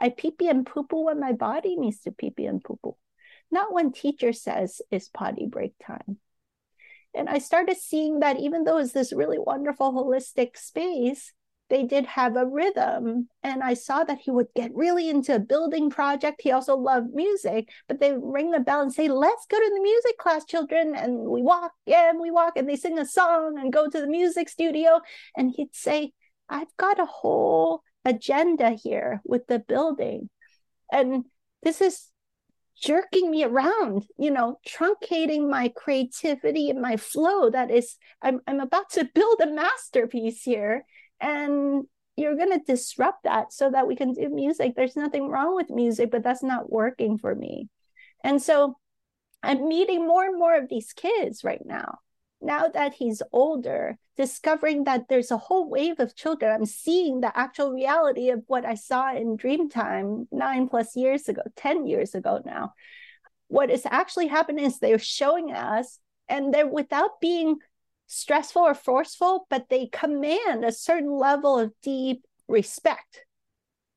I 0.00 0.08
pee 0.08 0.30
pee 0.30 0.48
and 0.48 0.66
poo 0.66 0.84
poo 0.84 1.04
when 1.04 1.20
my 1.20 1.32
body 1.32 1.76
needs 1.76 2.00
to 2.00 2.10
pee 2.10 2.30
pee 2.30 2.46
and 2.46 2.64
poo 2.64 2.78
poo 2.82 2.96
not 3.50 3.72
when 3.72 3.92
teacher 3.92 4.32
says 4.32 4.80
it's 4.90 5.08
potty 5.08 5.46
break 5.46 5.74
time. 5.84 6.18
And 7.14 7.28
I 7.28 7.38
started 7.38 7.76
seeing 7.76 8.20
that 8.20 8.40
even 8.40 8.64
though 8.64 8.78
it's 8.78 8.92
this 8.92 9.12
really 9.12 9.38
wonderful 9.38 9.92
holistic 9.92 10.56
space, 10.56 11.32
they 11.70 11.84
did 11.84 12.06
have 12.06 12.36
a 12.36 12.46
rhythm. 12.46 13.28
And 13.42 13.62
I 13.62 13.74
saw 13.74 14.04
that 14.04 14.18
he 14.18 14.30
would 14.30 14.48
get 14.54 14.74
really 14.74 15.08
into 15.08 15.34
a 15.34 15.40
building 15.40 15.90
project. 15.90 16.40
He 16.42 16.50
also 16.50 16.76
loved 16.76 17.14
music, 17.14 17.68
but 17.88 18.00
they 18.00 18.12
ring 18.12 18.50
the 18.50 18.60
bell 18.60 18.82
and 18.82 18.92
say, 18.92 19.08
Let's 19.08 19.46
go 19.46 19.58
to 19.58 19.72
the 19.74 19.80
music 19.80 20.18
class, 20.18 20.44
children. 20.44 20.94
And 20.94 21.18
we 21.20 21.42
walk 21.42 21.72
and 21.86 22.20
we 22.20 22.30
walk 22.30 22.56
and 22.56 22.68
they 22.68 22.76
sing 22.76 22.98
a 22.98 23.06
song 23.06 23.58
and 23.58 23.72
go 23.72 23.88
to 23.88 24.00
the 24.00 24.06
music 24.06 24.48
studio. 24.48 25.00
And 25.36 25.52
he'd 25.56 25.74
say, 25.74 26.12
I've 26.48 26.76
got 26.76 27.00
a 27.00 27.06
whole 27.06 27.82
agenda 28.04 28.70
here 28.70 29.22
with 29.24 29.46
the 29.46 29.58
building. 29.58 30.28
And 30.92 31.24
this 31.62 31.80
is 31.80 32.08
jerking 32.80 33.30
me 33.30 33.44
around, 33.44 34.04
you 34.18 34.30
know, 34.30 34.58
truncating 34.66 35.48
my 35.48 35.68
creativity 35.68 36.70
and 36.70 36.80
my 36.80 36.96
flow. 36.96 37.50
That 37.50 37.70
is, 37.70 37.96
I'm, 38.22 38.40
I'm 38.46 38.60
about 38.60 38.90
to 38.92 39.08
build 39.14 39.40
a 39.40 39.46
masterpiece 39.46 40.42
here. 40.42 40.84
And 41.20 41.84
you're 42.16 42.36
going 42.36 42.52
to 42.52 42.64
disrupt 42.64 43.24
that 43.24 43.52
so 43.52 43.70
that 43.70 43.86
we 43.86 43.96
can 43.96 44.12
do 44.12 44.28
music. 44.28 44.74
There's 44.76 44.96
nothing 44.96 45.28
wrong 45.28 45.54
with 45.54 45.70
music, 45.70 46.10
but 46.10 46.22
that's 46.22 46.42
not 46.42 46.70
working 46.70 47.18
for 47.18 47.34
me. 47.34 47.68
And 48.22 48.40
so 48.40 48.76
I'm 49.42 49.68
meeting 49.68 50.06
more 50.06 50.24
and 50.24 50.38
more 50.38 50.56
of 50.56 50.68
these 50.68 50.92
kids 50.92 51.44
right 51.44 51.64
now 51.64 51.98
now 52.44 52.68
that 52.68 52.94
he's 52.94 53.22
older, 53.32 53.98
discovering 54.16 54.84
that 54.84 55.08
there's 55.08 55.30
a 55.30 55.36
whole 55.36 55.68
wave 55.68 55.98
of 55.98 56.14
children, 56.14 56.52
I'm 56.52 56.66
seeing 56.66 57.20
the 57.20 57.36
actual 57.36 57.72
reality 57.72 58.30
of 58.30 58.44
what 58.46 58.64
I 58.64 58.74
saw 58.74 59.14
in 59.14 59.36
Dreamtime 59.36 60.26
nine 60.30 60.68
plus 60.68 60.94
years 60.94 61.28
ago, 61.28 61.42
10 61.56 61.86
years 61.86 62.14
ago 62.14 62.40
now. 62.44 62.74
What 63.48 63.70
is 63.70 63.86
actually 63.86 64.28
happening 64.28 64.64
is 64.64 64.78
they're 64.78 64.98
showing 64.98 65.52
us, 65.52 65.98
and 66.28 66.52
they're 66.52 66.66
without 66.66 67.20
being 67.20 67.56
stressful 68.06 68.62
or 68.62 68.74
forceful, 68.74 69.46
but 69.50 69.68
they 69.68 69.86
command 69.86 70.64
a 70.64 70.72
certain 70.72 71.12
level 71.12 71.58
of 71.58 71.72
deep 71.82 72.24
respect 72.48 73.24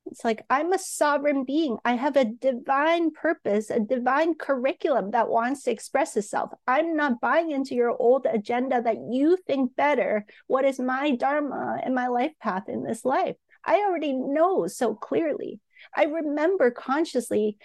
it's 0.09 0.23
like 0.23 0.43
I'm 0.49 0.73
a 0.73 0.79
sovereign 0.79 1.43
being. 1.43 1.77
I 1.83 1.93
have 1.93 2.15
a 2.15 2.25
divine 2.25 3.11
purpose, 3.11 3.69
a 3.69 3.79
divine 3.79 4.35
curriculum 4.35 5.11
that 5.11 5.29
wants 5.29 5.63
to 5.63 5.71
express 5.71 6.15
itself. 6.17 6.51
I'm 6.67 6.95
not 6.95 7.21
buying 7.21 7.51
into 7.51 7.75
your 7.75 7.95
old 7.95 8.25
agenda 8.25 8.81
that 8.81 8.97
you 9.11 9.37
think 9.47 9.75
better 9.75 10.25
what 10.47 10.65
is 10.65 10.79
my 10.79 11.15
dharma 11.15 11.79
and 11.83 11.93
my 11.93 12.07
life 12.07 12.31
path 12.41 12.69
in 12.69 12.83
this 12.83 13.05
life. 13.05 13.35
I 13.65 13.77
already 13.77 14.13
know 14.13 14.67
so 14.67 14.95
clearly. 14.95 15.59
I 15.95 16.05
remember 16.05 16.71
consciously 16.71 17.57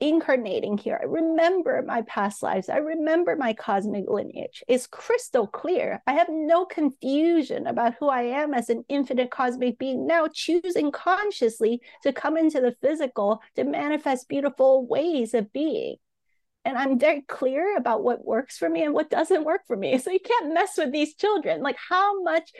incarnating 0.00 0.78
here. 0.78 0.98
I 1.00 1.04
remember 1.04 1.82
my 1.86 2.02
past 2.02 2.42
lives. 2.42 2.68
I 2.68 2.78
remember 2.78 3.36
my 3.36 3.52
cosmic 3.52 4.08
lineage. 4.08 4.64
It's 4.66 4.86
crystal 4.86 5.46
clear. 5.46 6.02
I 6.06 6.14
have 6.14 6.28
no 6.30 6.64
confusion 6.64 7.66
about 7.66 7.94
who 8.00 8.08
I 8.08 8.22
am 8.22 8.54
as 8.54 8.70
an 8.70 8.84
infinite 8.88 9.30
cosmic 9.30 9.78
being, 9.78 10.06
now 10.06 10.26
choosing 10.32 10.90
consciously 10.90 11.82
to 12.02 12.12
come 12.12 12.36
into 12.36 12.60
the 12.60 12.74
physical 12.80 13.42
to 13.56 13.64
manifest 13.64 14.28
beautiful 14.28 14.86
ways 14.86 15.34
of 15.34 15.52
being. 15.52 15.96
And 16.64 16.76
I'm 16.76 16.98
very 16.98 17.22
clear 17.22 17.76
about 17.76 18.02
what 18.02 18.24
works 18.24 18.58
for 18.58 18.68
me 18.68 18.84
and 18.84 18.92
what 18.92 19.08
doesn't 19.08 19.44
work 19.44 19.62
for 19.66 19.76
me. 19.76 19.98
So 20.00 20.10
you 20.10 20.20
can't 20.20 20.52
mess 20.54 20.72
with 20.76 20.92
these 20.92 21.14
children. 21.14 21.62
Like 21.62 21.76
how 21.88 22.22
much 22.22 22.50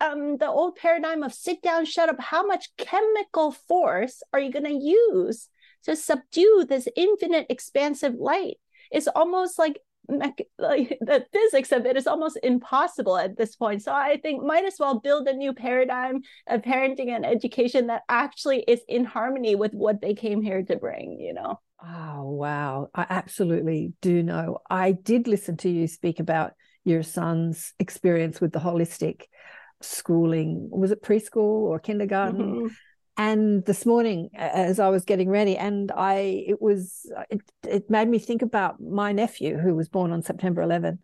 um, 0.00 0.36
the 0.36 0.48
old 0.48 0.76
paradigm 0.76 1.22
of 1.22 1.32
sit 1.32 1.62
down, 1.62 1.84
shut 1.84 2.08
up, 2.08 2.20
how 2.20 2.46
much 2.46 2.68
chemical 2.76 3.52
force 3.52 4.22
are 4.32 4.40
you 4.40 4.52
going 4.52 4.64
to 4.64 4.72
use 4.72 5.48
to 5.86 5.96
subdue 5.96 6.66
this 6.68 6.88
infinite 6.96 7.46
expansive 7.48 8.14
light 8.14 8.58
is 8.92 9.08
almost 9.08 9.58
like 9.58 9.80
like 10.08 10.48
the 10.58 11.24
physics 11.32 11.72
of 11.72 11.86
it 11.86 11.96
is 11.96 12.06
almost 12.06 12.38
impossible 12.42 13.16
at 13.16 13.36
this 13.36 13.56
point. 13.56 13.82
So 13.82 13.92
I 13.92 14.18
think 14.18 14.42
might 14.42 14.64
as 14.64 14.76
well 14.78 15.00
build 15.00 15.26
a 15.26 15.32
new 15.32 15.52
paradigm 15.52 16.22
of 16.48 16.62
parenting 16.62 17.08
and 17.08 17.24
education 17.24 17.88
that 17.88 18.02
actually 18.08 18.60
is 18.60 18.80
in 18.88 19.04
harmony 19.04 19.54
with 19.54 19.72
what 19.72 20.00
they 20.00 20.14
came 20.14 20.42
here 20.42 20.62
to 20.62 20.76
bring, 20.76 21.18
you 21.20 21.34
know. 21.34 21.60
Oh 21.82 22.30
wow. 22.30 22.88
I 22.94 23.06
absolutely 23.08 23.92
do 24.00 24.22
know. 24.22 24.58
I 24.68 24.92
did 24.92 25.28
listen 25.28 25.56
to 25.58 25.68
you 25.68 25.86
speak 25.86 26.20
about 26.20 26.52
your 26.84 27.02
son's 27.02 27.74
experience 27.78 28.40
with 28.40 28.52
the 28.52 28.60
holistic 28.60 29.22
schooling. 29.82 30.68
Was 30.70 30.90
it 30.90 31.02
preschool 31.02 31.62
or 31.68 31.78
kindergarten? 31.78 32.54
Mm-hmm 32.54 32.66
and 33.16 33.64
this 33.64 33.86
morning 33.86 34.28
as 34.34 34.78
i 34.78 34.88
was 34.88 35.04
getting 35.04 35.28
ready 35.28 35.56
and 35.56 35.92
i 35.92 36.44
it 36.46 36.60
was 36.60 37.10
it, 37.30 37.40
it 37.68 37.90
made 37.90 38.08
me 38.08 38.18
think 38.18 38.42
about 38.42 38.80
my 38.80 39.12
nephew 39.12 39.56
who 39.58 39.74
was 39.74 39.88
born 39.88 40.12
on 40.12 40.22
september 40.22 40.62
11 40.62 40.98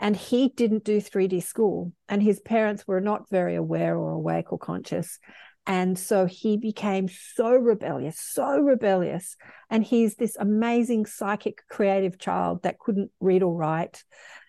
and 0.00 0.16
he 0.16 0.48
didn't 0.50 0.84
do 0.84 1.00
3d 1.00 1.42
school 1.42 1.92
and 2.08 2.22
his 2.22 2.40
parents 2.40 2.86
were 2.86 3.00
not 3.00 3.28
very 3.30 3.56
aware 3.56 3.96
or 3.96 4.12
awake 4.12 4.52
or 4.52 4.58
conscious 4.58 5.18
And 5.66 5.98
so 5.98 6.24
he 6.24 6.56
became 6.56 7.08
so 7.08 7.50
rebellious, 7.52 8.18
so 8.18 8.58
rebellious. 8.58 9.36
And 9.68 9.84
he's 9.84 10.14
this 10.16 10.34
amazing 10.40 11.04
psychic, 11.04 11.58
creative 11.68 12.18
child 12.18 12.62
that 12.62 12.78
couldn't 12.78 13.10
read 13.20 13.42
or 13.42 13.54
write 13.54 14.02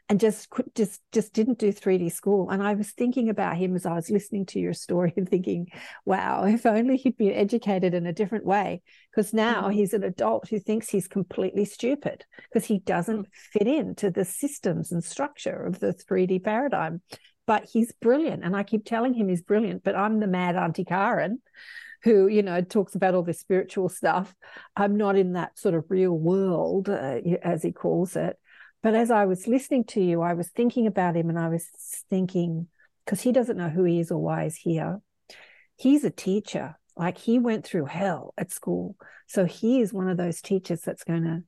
and 0.09 0.19
just 0.19 0.49
could 0.49 0.73
just 0.75 1.01
just 1.11 1.33
didn't 1.33 1.59
do 1.59 1.71
3D 1.71 2.11
school. 2.11 2.49
And 2.49 2.63
I 2.63 2.73
was 2.73 2.91
thinking 2.91 3.29
about 3.29 3.57
him 3.57 3.75
as 3.75 3.85
I 3.85 3.93
was 3.93 4.09
listening 4.09 4.47
to 4.47 4.59
your 4.59 4.73
story 4.73 5.13
and 5.15 5.29
thinking, 5.29 5.67
wow, 6.03 6.45
if 6.45 6.65
only 6.65 6.97
he'd 6.97 7.15
been 7.15 7.33
educated 7.33 7.93
in 7.93 8.07
a 8.07 8.13
different 8.13 8.45
way. 8.45 8.81
Because 9.11 9.33
now 9.33 9.63
mm-hmm. 9.63 9.71
he's 9.71 9.93
an 9.93 10.03
adult 10.03 10.49
who 10.49 10.59
thinks 10.59 10.89
he's 10.89 11.07
completely 11.07 11.63
stupid 11.63 12.25
because 12.51 12.67
he 12.67 12.79
doesn't 12.79 13.21
mm-hmm. 13.21 13.59
fit 13.59 13.67
into 13.67 14.09
the 14.09 14.25
systems 14.25 14.91
and 14.91 15.03
structure 15.03 15.63
of 15.63 15.79
the 15.79 15.93
3D 15.93 16.43
paradigm. 16.43 17.01
But 17.45 17.65
he's 17.65 17.91
brilliant. 17.91 18.43
And 18.43 18.55
I 18.55 18.63
keep 18.63 18.85
telling 18.85 19.13
him 19.13 19.29
he's 19.29 19.43
brilliant, 19.43 19.83
but 19.83 19.95
I'm 19.95 20.19
the 20.19 20.27
mad 20.27 20.55
Auntie 20.55 20.85
Karen 20.85 21.39
who 22.01 22.27
you 22.27 22.41
know 22.41 22.61
talks 22.61 22.95
about 22.95 23.13
all 23.13 23.23
this 23.23 23.41
spiritual 23.41 23.89
stuff 23.89 24.33
i'm 24.77 24.95
not 24.95 25.17
in 25.17 25.33
that 25.33 25.59
sort 25.59 25.75
of 25.75 25.83
real 25.89 26.17
world 26.17 26.87
uh, 26.87 27.19
as 27.43 27.61
he 27.61 27.73
calls 27.73 28.15
it 28.15 28.37
but 28.81 28.95
as 28.95 29.11
I 29.11 29.25
was 29.25 29.47
listening 29.47 29.83
to 29.85 30.01
you, 30.01 30.21
I 30.21 30.33
was 30.33 30.49
thinking 30.49 30.87
about 30.87 31.15
him 31.15 31.29
and 31.29 31.37
I 31.37 31.49
was 31.49 31.67
thinking, 32.09 32.67
because 33.05 33.21
he 33.21 33.31
doesn't 33.31 33.57
know 33.57 33.69
who 33.69 33.83
he 33.83 33.99
is 33.99 34.11
or 34.11 34.19
why 34.19 34.43
he's 34.43 34.55
here. 34.55 35.01
He's 35.75 36.03
a 36.03 36.09
teacher. 36.09 36.77
Like 36.95 37.17
he 37.17 37.39
went 37.39 37.65
through 37.65 37.85
hell 37.85 38.33
at 38.37 38.51
school. 38.51 38.95
So 39.27 39.45
he 39.45 39.81
is 39.81 39.93
one 39.93 40.09
of 40.09 40.17
those 40.17 40.41
teachers 40.41 40.81
that's 40.81 41.03
going 41.03 41.23
to 41.23 41.43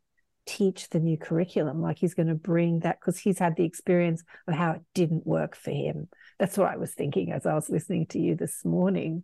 teach 0.46 0.90
the 0.90 1.00
new 1.00 1.18
curriculum. 1.18 1.82
Like 1.82 2.00
he's 2.00 2.14
going 2.14 2.28
to 2.28 2.36
bring 2.36 2.80
that 2.80 3.00
because 3.00 3.20
he's 3.20 3.40
had 3.40 3.56
the 3.56 3.66
experience 3.66 4.24
of 4.48 4.56
how 4.56 4.72
it 4.72 4.82
didn't 4.94 5.26
work 5.26 5.56
for 5.56 5.72
him. 5.72 6.10
That's 6.40 6.58
what 6.58 6.70
I 6.70 6.78
was 6.78 6.94
thinking 6.94 7.32
as 7.32 7.46
I 7.46 7.54
was 7.54 7.70
listening 7.70 8.08
to 8.08 8.20
you 8.20 8.36
this 8.36 8.66
morning. 8.66 9.24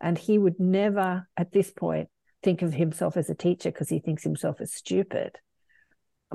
And 0.00 0.18
he 0.18 0.38
would 0.38 0.60
never, 0.60 1.28
at 1.36 1.52
this 1.52 1.70
point, 1.70 2.08
think 2.42 2.62
of 2.62 2.72
himself 2.74 3.16
as 3.16 3.30
a 3.30 3.34
teacher 3.34 3.70
because 3.70 3.88
he 3.88 4.00
thinks 4.00 4.22
himself 4.22 4.60
as 4.60 4.72
stupid 4.72 5.38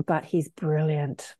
but 0.06 0.24
he's 0.24 0.48
brilliant. 0.48 1.34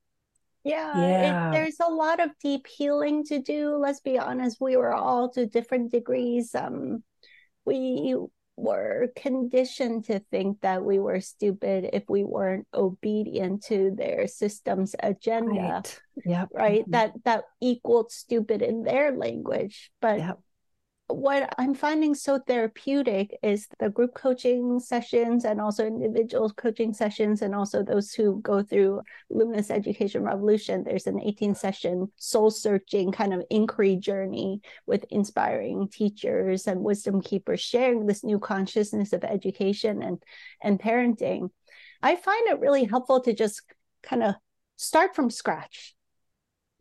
Yeah, 0.65 0.99
yeah. 0.99 1.49
It, 1.49 1.53
there's 1.53 1.77
a 1.81 1.91
lot 1.91 2.21
of 2.21 2.31
deep 2.43 2.67
healing 2.67 3.25
to 3.25 3.39
do. 3.39 3.77
Let's 3.77 4.01
be 4.01 4.19
honest, 4.19 4.61
we 4.61 4.77
were 4.77 4.95
all 4.95 5.31
to 5.31 5.47
different 5.47 5.93
degrees. 5.93 6.55
Um, 6.55 7.03
we 7.67 8.17
were 8.57 9.09
conditioned 9.17 10.05
to 10.05 10.21
think 10.31 10.61
that 10.61 10.85
we 10.85 10.99
were 10.99 11.21
stupid 11.21 11.91
if 11.93 12.05
we 12.09 12.25
weren't 12.25 12.67
obedient 12.73 13.65
to 13.65 13.93
their 13.95 14.27
system's 14.27 14.95
agenda. 15.03 15.51
Right. 15.51 16.01
Yeah. 16.25 16.47
Right. 16.53 16.83
Mm-hmm. 16.83 16.91
That 16.93 17.13
that 17.25 17.45
equaled 17.61 18.11
stupid 18.11 18.63
in 18.63 18.85
their 18.85 19.15
language, 19.15 19.91
but 20.01 20.19
yep 20.19 20.39
what 21.09 21.55
I'm 21.59 21.75
finding 21.75 22.15
so 22.15 22.39
therapeutic 22.39 23.37
is 23.43 23.69
the 23.79 23.91
group 23.91 24.15
coaching 24.15 24.81
sessions 24.81 25.45
and 25.45 25.61
also 25.61 25.87
individual 25.87 26.51
coaching 26.51 26.95
sessions, 26.95 27.43
and 27.43 27.55
also 27.55 27.83
those 27.83 28.13
who 28.13 28.41
go 28.41 28.63
through 28.63 29.03
Luminous 29.29 29.71
Education 29.71 30.23
Revolution. 30.23 30.83
There's 30.83 31.07
an 31.07 31.21
18 31.21 31.55
session 31.55 32.11
soul 32.17 32.51
searching 32.51 33.13
kind 33.13 33.35
of 33.35 33.45
inquiry 33.51 33.97
journey 33.97 34.63
with 34.87 35.05
inspiring 35.11 35.89
teachers 35.89 36.67
and 36.67 36.81
wisdom 36.81 37.21
keepers 37.21 37.61
sharing 37.61 38.07
this 38.07 38.25
new 38.25 38.39
consciousness 38.39 39.13
of 39.13 39.25
education 39.25 40.03
and, 40.03 40.23
and 40.63 40.81
parenting. 40.81 41.51
I 42.03 42.17
find 42.17 42.49
it 42.49 42.61
really 42.61 42.85
helpful 42.85 43.21
to 43.21 43.35
just 43.35 43.63
kind 44.03 44.23
of 44.23 44.35
start 44.77 45.15
from 45.15 45.31
scratch 45.31 45.95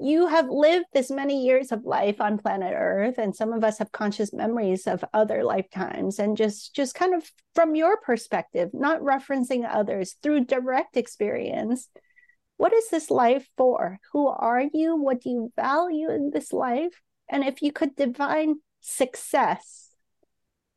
you 0.04 0.28
have 0.28 0.50
lived 0.50 0.86
this 0.94 1.10
many 1.10 1.46
years 1.46 1.72
of 1.72 1.86
life 1.86 2.20
on 2.20 2.38
planet 2.38 2.74
earth 2.76 3.18
and 3.18 3.36
some 3.36 3.54
of 3.54 3.64
us 3.64 3.78
have 3.78 3.92
conscious 3.92 4.34
memories 4.34 4.86
of 4.86 5.04
other 5.14 5.44
lifetimes 5.44 6.20
and 6.20 6.36
just 6.36 6.76
just 6.76 6.94
kind 6.94 7.14
of 7.14 7.30
from 7.56 7.76
your 7.76 7.98
perspective 7.98 8.70
not 8.74 9.00
referencing 9.02 9.68
others 9.70 10.16
through 10.22 10.44
direct 10.44 10.98
experience 10.98 11.90
what 12.58 12.72
is 12.72 12.90
this 12.90 13.10
life 13.10 13.48
for? 13.58 14.00
Who 14.14 14.28
are 14.28 14.64
you? 14.74 14.96
What 14.96 15.22
do 15.22 15.30
you 15.32 15.52
value 15.56 16.10
in 16.12 16.30
this 16.32 16.54
life? 16.54 17.02
And 17.28 17.44
if 17.44 17.62
you 17.62 17.74
could 17.74 17.96
define 17.96 18.56
success 18.80 19.90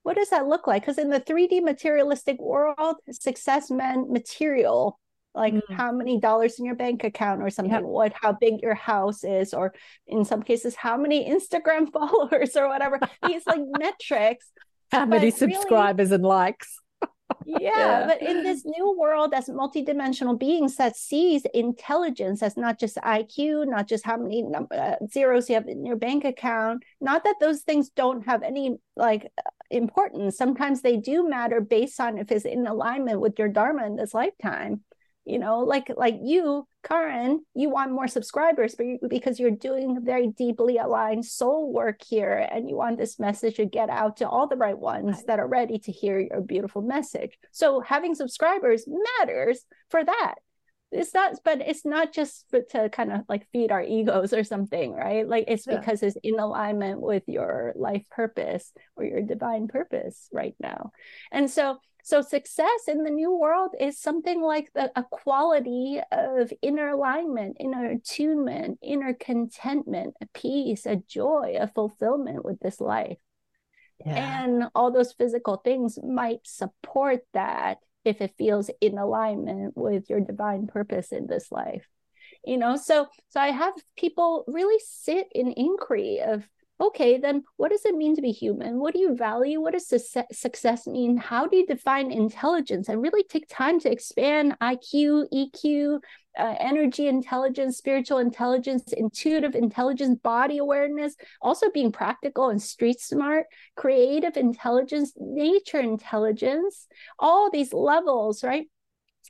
what 0.07 0.16
does 0.16 0.31
that 0.31 0.47
look 0.47 0.69
like? 0.69 0.82
Because 0.82 0.98
in 0.98 1.11
the 1.11 1.19
3d 1.19 1.65
materialistic 1.65 2.40
world 2.40 2.94
success 3.11 3.73
meant 3.73 4.09
material 4.09 5.01
like 5.36 5.54
mm. 5.54 5.60
how 5.70 5.92
many 5.92 6.18
dollars 6.18 6.58
in 6.58 6.64
your 6.64 6.74
bank 6.74 7.04
account 7.04 7.42
or 7.42 7.50
something 7.50 7.86
what 7.86 8.12
how 8.20 8.32
big 8.32 8.62
your 8.62 8.74
house 8.74 9.22
is 9.22 9.52
or 9.52 9.74
in 10.06 10.24
some 10.24 10.42
cases 10.42 10.74
how 10.74 10.96
many 10.96 11.28
instagram 11.30 11.92
followers 11.92 12.56
or 12.56 12.68
whatever. 12.68 12.98
These 13.26 13.46
like 13.46 13.60
metrics 13.78 14.50
how 14.90 15.04
many 15.04 15.30
subscribers 15.30 16.10
really, 16.10 16.16
and 16.16 16.24
likes. 16.24 16.78
Yeah, 17.44 17.58
yeah, 17.62 18.06
but 18.06 18.22
in 18.22 18.44
this 18.44 18.64
new 18.64 18.96
world 18.96 19.34
as 19.34 19.48
multidimensional 19.48 20.38
beings 20.38 20.76
that 20.76 20.96
sees 20.96 21.44
intelligence 21.54 22.40
as 22.40 22.56
not 22.56 22.78
just 22.78 22.96
iq 22.98 23.66
not 23.66 23.88
just 23.88 24.06
how 24.06 24.16
many 24.16 24.42
number, 24.42 24.72
uh, 24.76 25.04
zeros 25.10 25.48
you 25.48 25.56
have 25.56 25.66
in 25.66 25.84
your 25.84 25.96
bank 25.96 26.24
account. 26.24 26.84
Not 27.00 27.24
that 27.24 27.36
those 27.40 27.62
things 27.62 27.88
don't 27.90 28.24
have 28.26 28.44
any 28.44 28.76
like 28.94 29.32
importance. 29.72 30.36
Sometimes 30.36 30.82
they 30.82 30.98
do 30.98 31.28
matter 31.28 31.60
based 31.60 32.00
on 32.00 32.18
if 32.18 32.30
it's 32.30 32.44
in 32.44 32.64
alignment 32.64 33.20
with 33.20 33.36
your 33.40 33.48
dharma 33.48 33.86
in 33.86 33.96
this 33.96 34.14
lifetime 34.14 34.82
you 35.27 35.39
know 35.39 35.59
like 35.59 35.90
like 35.97 36.16
you 36.23 36.66
karen 36.86 37.44
you 37.55 37.69
want 37.69 37.90
more 37.90 38.07
subscribers 38.07 38.77
but 38.77 38.86
you, 38.86 38.98
because 39.09 39.40
you're 39.40 39.51
doing 39.51 39.98
very 40.05 40.28
deeply 40.28 40.78
aligned 40.78 41.24
soul 41.24 41.73
work 41.73 42.01
here 42.09 42.48
and 42.53 42.69
you 42.69 42.77
want 42.77 42.97
this 42.97 43.19
message 43.19 43.57
to 43.57 43.66
get 43.66 43.90
out 43.90 44.16
to 44.19 44.28
all 44.28 44.47
the 44.47 44.57
right 44.57 44.78
ones 44.78 45.24
that 45.24 45.40
are 45.40 45.48
ready 45.48 45.78
to 45.78 45.93
hear 45.93 46.19
your 46.19 46.40
beautiful 46.40 46.82
message. 46.82 47.36
So 47.51 47.81
having 47.81 48.15
subscribers 48.15 48.86
matters 49.19 49.65
for 49.90 50.05
that. 50.05 50.35
It's 50.93 51.12
not 51.12 51.35
but 51.44 51.61
it's 51.61 51.85
not 51.85 52.12
just 52.12 52.47
for, 52.48 52.62
to 52.70 52.89
kind 52.89 53.12
of 53.12 53.23
like 53.28 53.48
feed 53.53 53.73
our 53.73 53.82
egos 53.82 54.32
or 54.32 54.44
something 54.44 54.93
right? 54.94 55.28
Like 55.28 55.47
it's 55.48 55.66
yeah. 55.66 55.78
because 55.78 56.03
it's 56.03 56.16
in 56.23 56.39
alignment 56.39 57.01
with 57.01 57.24
your 57.27 57.73
life 57.74 58.05
purpose 58.11 58.73
or 58.94 59.05
your 59.05 59.23
divine 59.23 59.66
purpose 59.66 60.28
right 60.32 60.55
now. 60.61 60.93
And 61.32 61.51
so 61.51 61.78
so 62.06 62.22
success 62.22 62.86
in 62.86 63.02
the 63.02 63.10
new 63.10 63.32
world 63.36 63.72
is 63.80 63.98
something 63.98 64.40
like 64.40 64.72
the, 64.74 64.92
a 64.94 65.02
quality 65.02 66.00
of 66.12 66.52
inner 66.62 66.90
alignment, 66.90 67.56
inner 67.58 67.90
attunement, 67.90 68.78
inner 68.80 69.12
contentment, 69.12 70.14
a 70.22 70.26
peace, 70.32 70.86
a 70.86 71.02
joy, 71.08 71.56
a 71.58 71.66
fulfillment 71.66 72.44
with 72.44 72.60
this 72.60 72.80
life. 72.80 73.18
Yeah. 74.04 74.44
And 74.44 74.68
all 74.72 74.92
those 74.92 75.14
physical 75.14 75.56
things 75.56 75.98
might 76.00 76.42
support 76.44 77.22
that 77.34 77.78
if 78.04 78.20
it 78.20 78.36
feels 78.38 78.70
in 78.80 78.98
alignment 78.98 79.76
with 79.76 80.08
your 80.08 80.20
divine 80.20 80.68
purpose 80.68 81.10
in 81.10 81.26
this 81.26 81.50
life 81.50 81.88
you 82.44 82.56
know 82.56 82.76
so 82.76 83.06
so 83.30 83.40
i 83.40 83.48
have 83.48 83.74
people 83.96 84.44
really 84.46 84.80
sit 84.86 85.26
in 85.34 85.52
inquiry 85.56 86.20
of 86.20 86.44
okay, 86.78 87.19
then 87.19 87.43
what 87.57 87.70
does 87.70 87.85
it 87.85 87.94
mean 87.94 88.15
to 88.16 88.23
be 88.23 88.32
human? 88.32 88.78
What 88.78 88.94
do 88.94 89.01
you 89.01 89.16
value? 89.16 89.61
What 89.61 89.73
does 89.73 89.89
su- 89.89 90.23
success 90.32 90.86
mean? 90.86 91.16
How 91.16 91.47
do 91.47 91.57
you 91.57 91.66
define 91.66 92.11
intelligence? 92.11 92.89
And 92.89 93.01
really 93.03 93.24
take 93.24 93.47
time 93.48 93.81
to 93.81 93.90
expand 93.90 94.57
IQ, 94.61 95.27
EQ, 95.32 96.01
uh, 96.39 96.55
energy 96.61 97.09
intelligence, 97.09 97.78
spiritual 97.78 98.19
intelligence, 98.19 98.93
intuitive 98.93 99.55
intelligence, 99.55 100.19
body 100.23 100.59
awareness, 100.59 101.16
also 101.40 101.70
being 101.70 101.93
practical 101.93 102.51
and 102.51 102.62
street 102.62 103.01
smart, 103.01 103.47
creative 103.74 104.36
intelligence, 104.36 105.12
nature 105.16 105.81
intelligence, 105.81 106.89
all 107.19 107.51
these 107.51 107.73
levels, 107.73 108.44
right? 108.44 108.66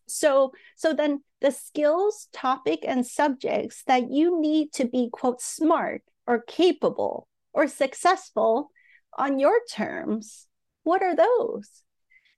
So, 0.08 0.52
so 0.76 0.92
then 0.92 1.22
the 1.40 1.52
skills, 1.52 2.28
topic, 2.32 2.80
and 2.86 3.06
subjects 3.06 3.84
that 3.86 4.10
you 4.10 4.40
need 4.40 4.72
to 4.74 4.86
be 4.86 5.10
quote 5.12 5.40
smart 5.40 6.02
or 6.26 6.40
capable 6.40 7.28
or 7.56 7.66
successful 7.66 8.70
on 9.16 9.38
your 9.38 9.58
terms, 9.72 10.46
what 10.84 11.02
are 11.02 11.16
those? 11.16 11.82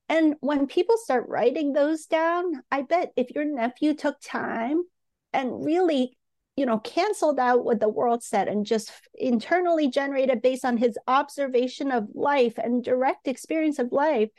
And 0.09 0.37
when 0.41 0.69
people 0.69 0.97
start 0.97 1.29
writing 1.29 1.73
those 1.73 2.07
down, 2.07 2.63
I 2.71 2.83
bet 2.83 3.13
if 3.17 3.33
your 3.35 3.45
nephew 3.45 3.95
took 3.95 4.17
time 4.23 4.85
and 5.33 5.65
really, 5.65 6.17
you 6.57 6.65
know, 6.65 6.79
canceled 6.79 7.41
out 7.41 7.65
what 7.65 7.81
the 7.81 7.89
world 7.89 8.23
said 8.23 8.47
and 8.47 8.65
just 8.65 8.93
internally 9.15 9.91
generated 9.91 10.41
based 10.41 10.65
on 10.65 10.77
his 10.77 10.97
observation 11.09 11.91
of 11.91 12.09
life 12.15 12.57
and 12.57 12.83
direct 12.83 13.27
experience 13.27 13.81
of 13.81 13.91
life, 13.91 14.31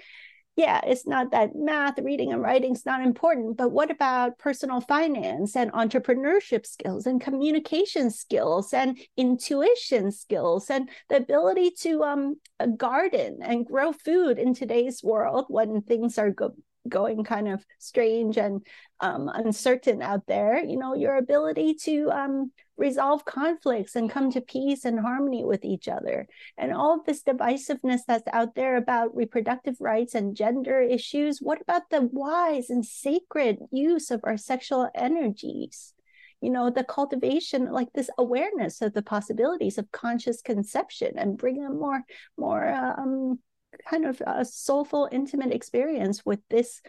yeah, 0.59 0.81
it's 0.85 1.07
not 1.07 1.31
that 1.31 1.55
math, 1.55 1.97
reading, 1.99 2.33
and 2.33 2.41
writing 2.41 2.73
is 2.73 2.85
not 2.85 3.01
important, 3.01 3.55
but 3.55 3.71
what 3.71 3.89
about 3.89 4.37
personal 4.37 4.81
finance 4.81 5.55
and 5.55 5.71
entrepreneurship 5.71 6.65
skills 6.65 7.05
and 7.05 7.21
communication 7.21 8.11
skills 8.11 8.73
and 8.73 8.99
intuition 9.15 10.11
skills 10.11 10.69
and 10.69 10.89
the 11.07 11.15
ability 11.15 11.71
to 11.79 12.03
um, 12.03 12.35
garden 12.75 13.39
and 13.41 13.65
grow 13.65 13.93
food 13.93 14.37
in 14.37 14.53
today's 14.53 15.01
world 15.01 15.45
when 15.47 15.81
things 15.81 16.17
are 16.17 16.31
go- 16.31 16.55
going 16.89 17.23
kind 17.23 17.47
of 17.47 17.65
strange 17.77 18.37
and 18.37 18.61
um, 18.99 19.29
uncertain 19.33 20.01
out 20.01 20.27
there, 20.27 20.61
you 20.61 20.77
know, 20.77 20.93
your 20.93 21.15
ability 21.15 21.75
to 21.75 22.11
um, 22.11 22.51
resolve 22.79 23.25
conflicts 23.25 23.95
and 23.95 24.09
come 24.09 24.31
to 24.31 24.41
peace 24.41 24.85
and 24.85 24.99
harmony 24.99 25.43
with 25.43 25.65
each 25.65 25.87
other. 25.87 26.27
And 26.57 26.73
all 26.73 26.97
of 26.97 27.05
this 27.05 27.21
divisiveness 27.21 27.99
that's 28.07 28.27
out 28.31 28.55
there 28.55 28.77
about 28.77 29.15
reproductive 29.15 29.75
rights 29.79 30.15
and 30.15 30.35
gender 30.35 30.81
issues, 30.81 31.39
what 31.39 31.61
about 31.61 31.89
the 31.91 32.01
wise 32.01 32.69
and 32.69 32.85
sacred 32.85 33.59
use 33.71 34.09
of 34.09 34.21
our 34.23 34.37
sexual 34.37 34.89
energies? 34.95 35.93
You 36.41 36.51
know, 36.51 36.69
the 36.69 36.85
cultivation, 36.85 37.69
like 37.69 37.91
this 37.93 38.09
awareness 38.17 38.81
of 38.81 38.93
the 38.93 39.01
possibilities 39.01 39.77
of 39.77 39.91
conscious 39.91 40.41
conception 40.41 41.17
and 41.17 41.37
bring 41.37 41.65
a 41.65 41.69
more, 41.69 42.01
more 42.37 42.65
um, 42.65 43.39
kind 43.89 44.05
of 44.05 44.21
a 44.25 44.45
soulful, 44.45 45.09
intimate 45.11 45.53
experience 45.53 46.25
with 46.25 46.39
this 46.49 46.81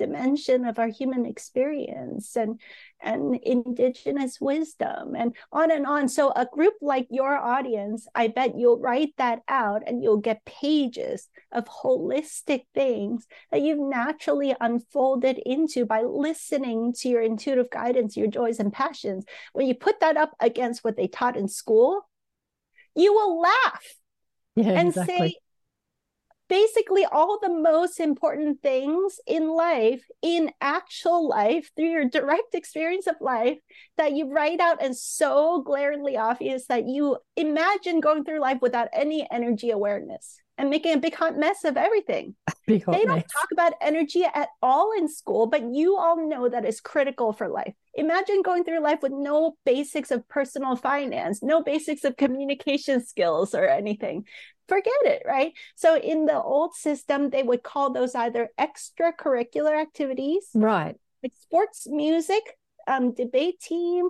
dimension 0.00 0.64
of 0.64 0.78
our 0.78 0.88
human 0.88 1.26
experience 1.26 2.34
and 2.34 2.58
and 3.02 3.38
indigenous 3.42 4.40
wisdom 4.40 5.14
and 5.14 5.36
on 5.52 5.70
and 5.70 5.86
on 5.86 6.08
so 6.08 6.32
a 6.36 6.46
group 6.46 6.72
like 6.80 7.06
your 7.10 7.36
audience 7.36 8.08
i 8.14 8.26
bet 8.26 8.56
you'll 8.56 8.80
write 8.80 9.12
that 9.18 9.40
out 9.46 9.82
and 9.86 10.02
you'll 10.02 10.16
get 10.16 10.42
pages 10.46 11.28
of 11.52 11.66
holistic 11.66 12.62
things 12.74 13.26
that 13.50 13.60
you've 13.60 13.78
naturally 13.78 14.54
unfolded 14.58 15.38
into 15.44 15.84
by 15.84 16.00
listening 16.00 16.94
to 16.94 17.10
your 17.10 17.20
intuitive 17.20 17.68
guidance 17.68 18.16
your 18.16 18.26
joys 18.26 18.58
and 18.58 18.72
passions 18.72 19.26
when 19.52 19.66
you 19.66 19.74
put 19.74 20.00
that 20.00 20.16
up 20.16 20.32
against 20.40 20.82
what 20.82 20.96
they 20.96 21.08
taught 21.08 21.36
in 21.36 21.46
school 21.46 22.08
you 22.96 23.12
will 23.12 23.38
laugh 23.38 23.84
yeah, 24.56 24.72
and 24.72 24.88
exactly. 24.88 25.16
say 25.18 25.36
basically 26.50 27.04
all 27.04 27.38
the 27.38 27.48
most 27.48 28.00
important 28.00 28.60
things 28.60 29.20
in 29.24 29.48
life, 29.48 30.02
in 30.20 30.50
actual 30.60 31.28
life, 31.28 31.70
through 31.76 31.90
your 31.90 32.08
direct 32.08 32.54
experience 32.54 33.06
of 33.06 33.14
life, 33.20 33.58
that 33.96 34.12
you 34.12 34.30
write 34.30 34.58
out 34.58 34.82
and 34.82 34.94
so 34.94 35.62
glaringly 35.62 36.16
obvious 36.16 36.66
that 36.66 36.88
you 36.88 37.16
imagine 37.36 38.00
going 38.00 38.24
through 38.24 38.40
life 38.40 38.58
without 38.60 38.88
any 38.92 39.26
energy 39.30 39.70
awareness 39.70 40.40
and 40.58 40.68
making 40.68 40.92
a 40.92 40.98
big 40.98 41.14
hot 41.14 41.38
mess 41.38 41.64
of 41.64 41.76
everything. 41.76 42.34
they 42.66 42.78
don't 42.78 43.06
mess. 43.06 43.32
talk 43.32 43.48
about 43.52 43.72
energy 43.80 44.24
at 44.24 44.48
all 44.60 44.90
in 44.98 45.08
school, 45.08 45.46
but 45.46 45.62
you 45.72 45.96
all 45.96 46.28
know 46.28 46.48
that 46.48 46.66
is 46.66 46.80
critical 46.80 47.32
for 47.32 47.48
life. 47.48 47.74
Imagine 47.94 48.42
going 48.42 48.64
through 48.64 48.80
life 48.80 49.02
with 49.02 49.12
no 49.12 49.56
basics 49.64 50.10
of 50.10 50.28
personal 50.28 50.74
finance, 50.74 51.42
no 51.42 51.62
basics 51.62 52.04
of 52.04 52.16
communication 52.16 53.04
skills 53.04 53.54
or 53.54 53.66
anything 53.66 54.24
forget 54.70 55.02
it, 55.02 55.22
right? 55.26 55.52
So 55.74 55.98
in 55.98 56.26
the 56.26 56.40
old 56.40 56.74
system, 56.74 57.30
they 57.30 57.42
would 57.42 57.62
call 57.62 57.92
those 57.92 58.14
either 58.14 58.48
extracurricular 58.58 59.78
activities, 59.78 60.48
right? 60.54 60.96
Like 61.22 61.32
sports, 61.38 61.86
music, 61.90 62.56
um, 62.86 63.12
debate 63.12 63.60
team, 63.60 64.08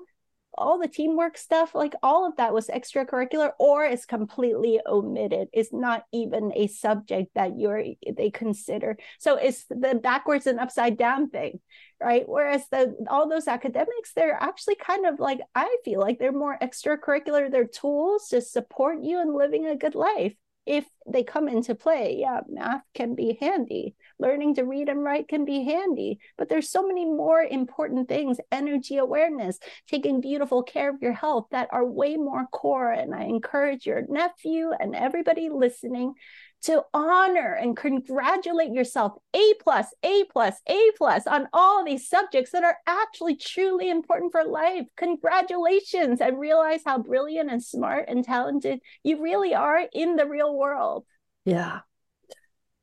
all 0.54 0.78
the 0.78 0.88
teamwork 0.88 1.38
stuff, 1.38 1.74
like 1.74 1.94
all 2.02 2.26
of 2.26 2.36
that 2.36 2.52
was 2.52 2.68
extracurricular, 2.68 3.52
or 3.58 3.86
is 3.86 4.04
completely 4.04 4.80
omitted. 4.86 5.48
It's 5.52 5.72
not 5.72 6.04
even 6.12 6.52
a 6.54 6.66
subject 6.66 7.30
that 7.34 7.58
you're 7.58 7.82
they 8.16 8.30
consider. 8.30 8.98
So 9.18 9.36
it's 9.36 9.64
the 9.68 9.98
backwards 10.02 10.46
and 10.46 10.60
upside 10.60 10.98
down 10.98 11.30
thing, 11.30 11.60
right? 12.00 12.24
Whereas 12.28 12.68
the 12.70 12.94
all 13.08 13.28
those 13.28 13.48
academics, 13.48 14.12
they're 14.14 14.38
actually 14.40 14.76
kind 14.76 15.06
of 15.06 15.18
like 15.18 15.40
I 15.54 15.74
feel 15.84 16.00
like 16.00 16.18
they're 16.18 16.32
more 16.32 16.58
extracurricular. 16.60 17.50
They're 17.50 17.66
tools 17.66 18.28
to 18.28 18.40
support 18.42 19.02
you 19.02 19.22
in 19.22 19.34
living 19.34 19.66
a 19.66 19.76
good 19.76 19.94
life 19.94 20.34
if 20.70 20.86
they 21.04 21.24
come 21.24 21.48
into 21.48 21.74
play, 21.74 22.18
yeah, 22.20 22.42
math 22.48 22.82
can 22.94 23.16
be 23.16 23.36
handy. 23.40 23.96
Learning 24.20 24.54
to 24.54 24.62
read 24.62 24.88
and 24.88 25.02
write 25.02 25.26
can 25.26 25.44
be 25.44 25.64
handy. 25.64 26.20
But 26.38 26.48
there's 26.48 26.70
so 26.70 26.86
many 26.86 27.04
more 27.04 27.42
important 27.42 28.08
things 28.08 28.38
energy 28.52 28.96
awareness, 28.96 29.58
taking 29.88 30.20
beautiful 30.20 30.62
care 30.62 30.88
of 30.88 31.02
your 31.02 31.12
health 31.12 31.48
that 31.50 31.70
are 31.72 31.84
way 31.84 32.16
more 32.16 32.46
core. 32.52 32.92
And 32.92 33.12
I 33.12 33.24
encourage 33.24 33.84
your 33.84 34.02
nephew 34.08 34.70
and 34.78 34.94
everybody 34.94 35.48
listening 35.48 36.14
to 36.62 36.82
honor 36.92 37.54
and 37.54 37.76
congratulate 37.76 38.72
yourself 38.72 39.14
a 39.34 39.54
plus 39.62 39.86
a 40.02 40.24
plus 40.24 40.56
a 40.68 40.90
plus 40.98 41.26
on 41.26 41.48
all 41.52 41.84
these 41.84 42.08
subjects 42.08 42.52
that 42.52 42.64
are 42.64 42.76
actually 42.86 43.36
truly 43.36 43.90
important 43.90 44.32
for 44.32 44.44
life. 44.44 44.86
Congratulations. 44.96 46.20
And 46.20 46.38
realize 46.38 46.82
how 46.84 46.98
brilliant 46.98 47.50
and 47.50 47.62
smart 47.62 48.06
and 48.08 48.24
talented 48.24 48.80
you 49.02 49.22
really 49.22 49.54
are 49.54 49.80
in 49.92 50.16
the 50.16 50.26
real 50.26 50.56
world. 50.56 51.04
Yeah. 51.44 51.80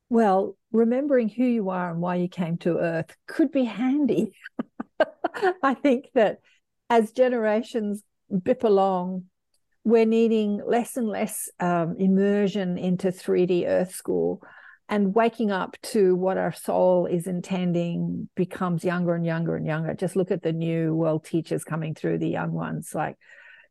Well 0.09 0.57
remembering 0.71 1.29
who 1.29 1.43
you 1.43 1.69
are 1.69 1.91
and 1.91 2.01
why 2.01 2.15
you 2.15 2.27
came 2.27 2.57
to 2.57 2.77
earth 2.77 3.15
could 3.27 3.51
be 3.51 3.65
handy. 3.65 4.33
I 5.63 5.73
think 5.73 6.09
that 6.13 6.39
as 6.89 7.11
generations 7.11 8.03
bip 8.43 8.63
along 8.63 9.25
we're 9.87 10.05
needing 10.05 10.61
less 10.67 10.97
and 10.97 11.07
less 11.07 11.49
um, 11.61 11.95
immersion 11.97 12.77
into 12.77 13.07
3D 13.07 13.65
Earth 13.65 13.95
School 13.95 14.41
and 14.89 15.15
waking 15.15 15.49
up 15.49 15.77
to 15.81 16.13
what 16.13 16.37
our 16.37 16.51
soul 16.51 17.05
is 17.05 17.25
intending 17.25 18.27
becomes 18.35 18.83
younger 18.83 19.15
and 19.15 19.25
younger 19.25 19.55
and 19.55 19.65
younger. 19.65 19.93
Just 19.93 20.17
look 20.17 20.29
at 20.29 20.43
the 20.43 20.51
new 20.51 20.93
world 20.93 21.23
teachers 21.23 21.63
coming 21.63 21.95
through, 21.95 22.17
the 22.17 22.27
young 22.27 22.51
ones. 22.51 22.93
Like, 22.93 23.15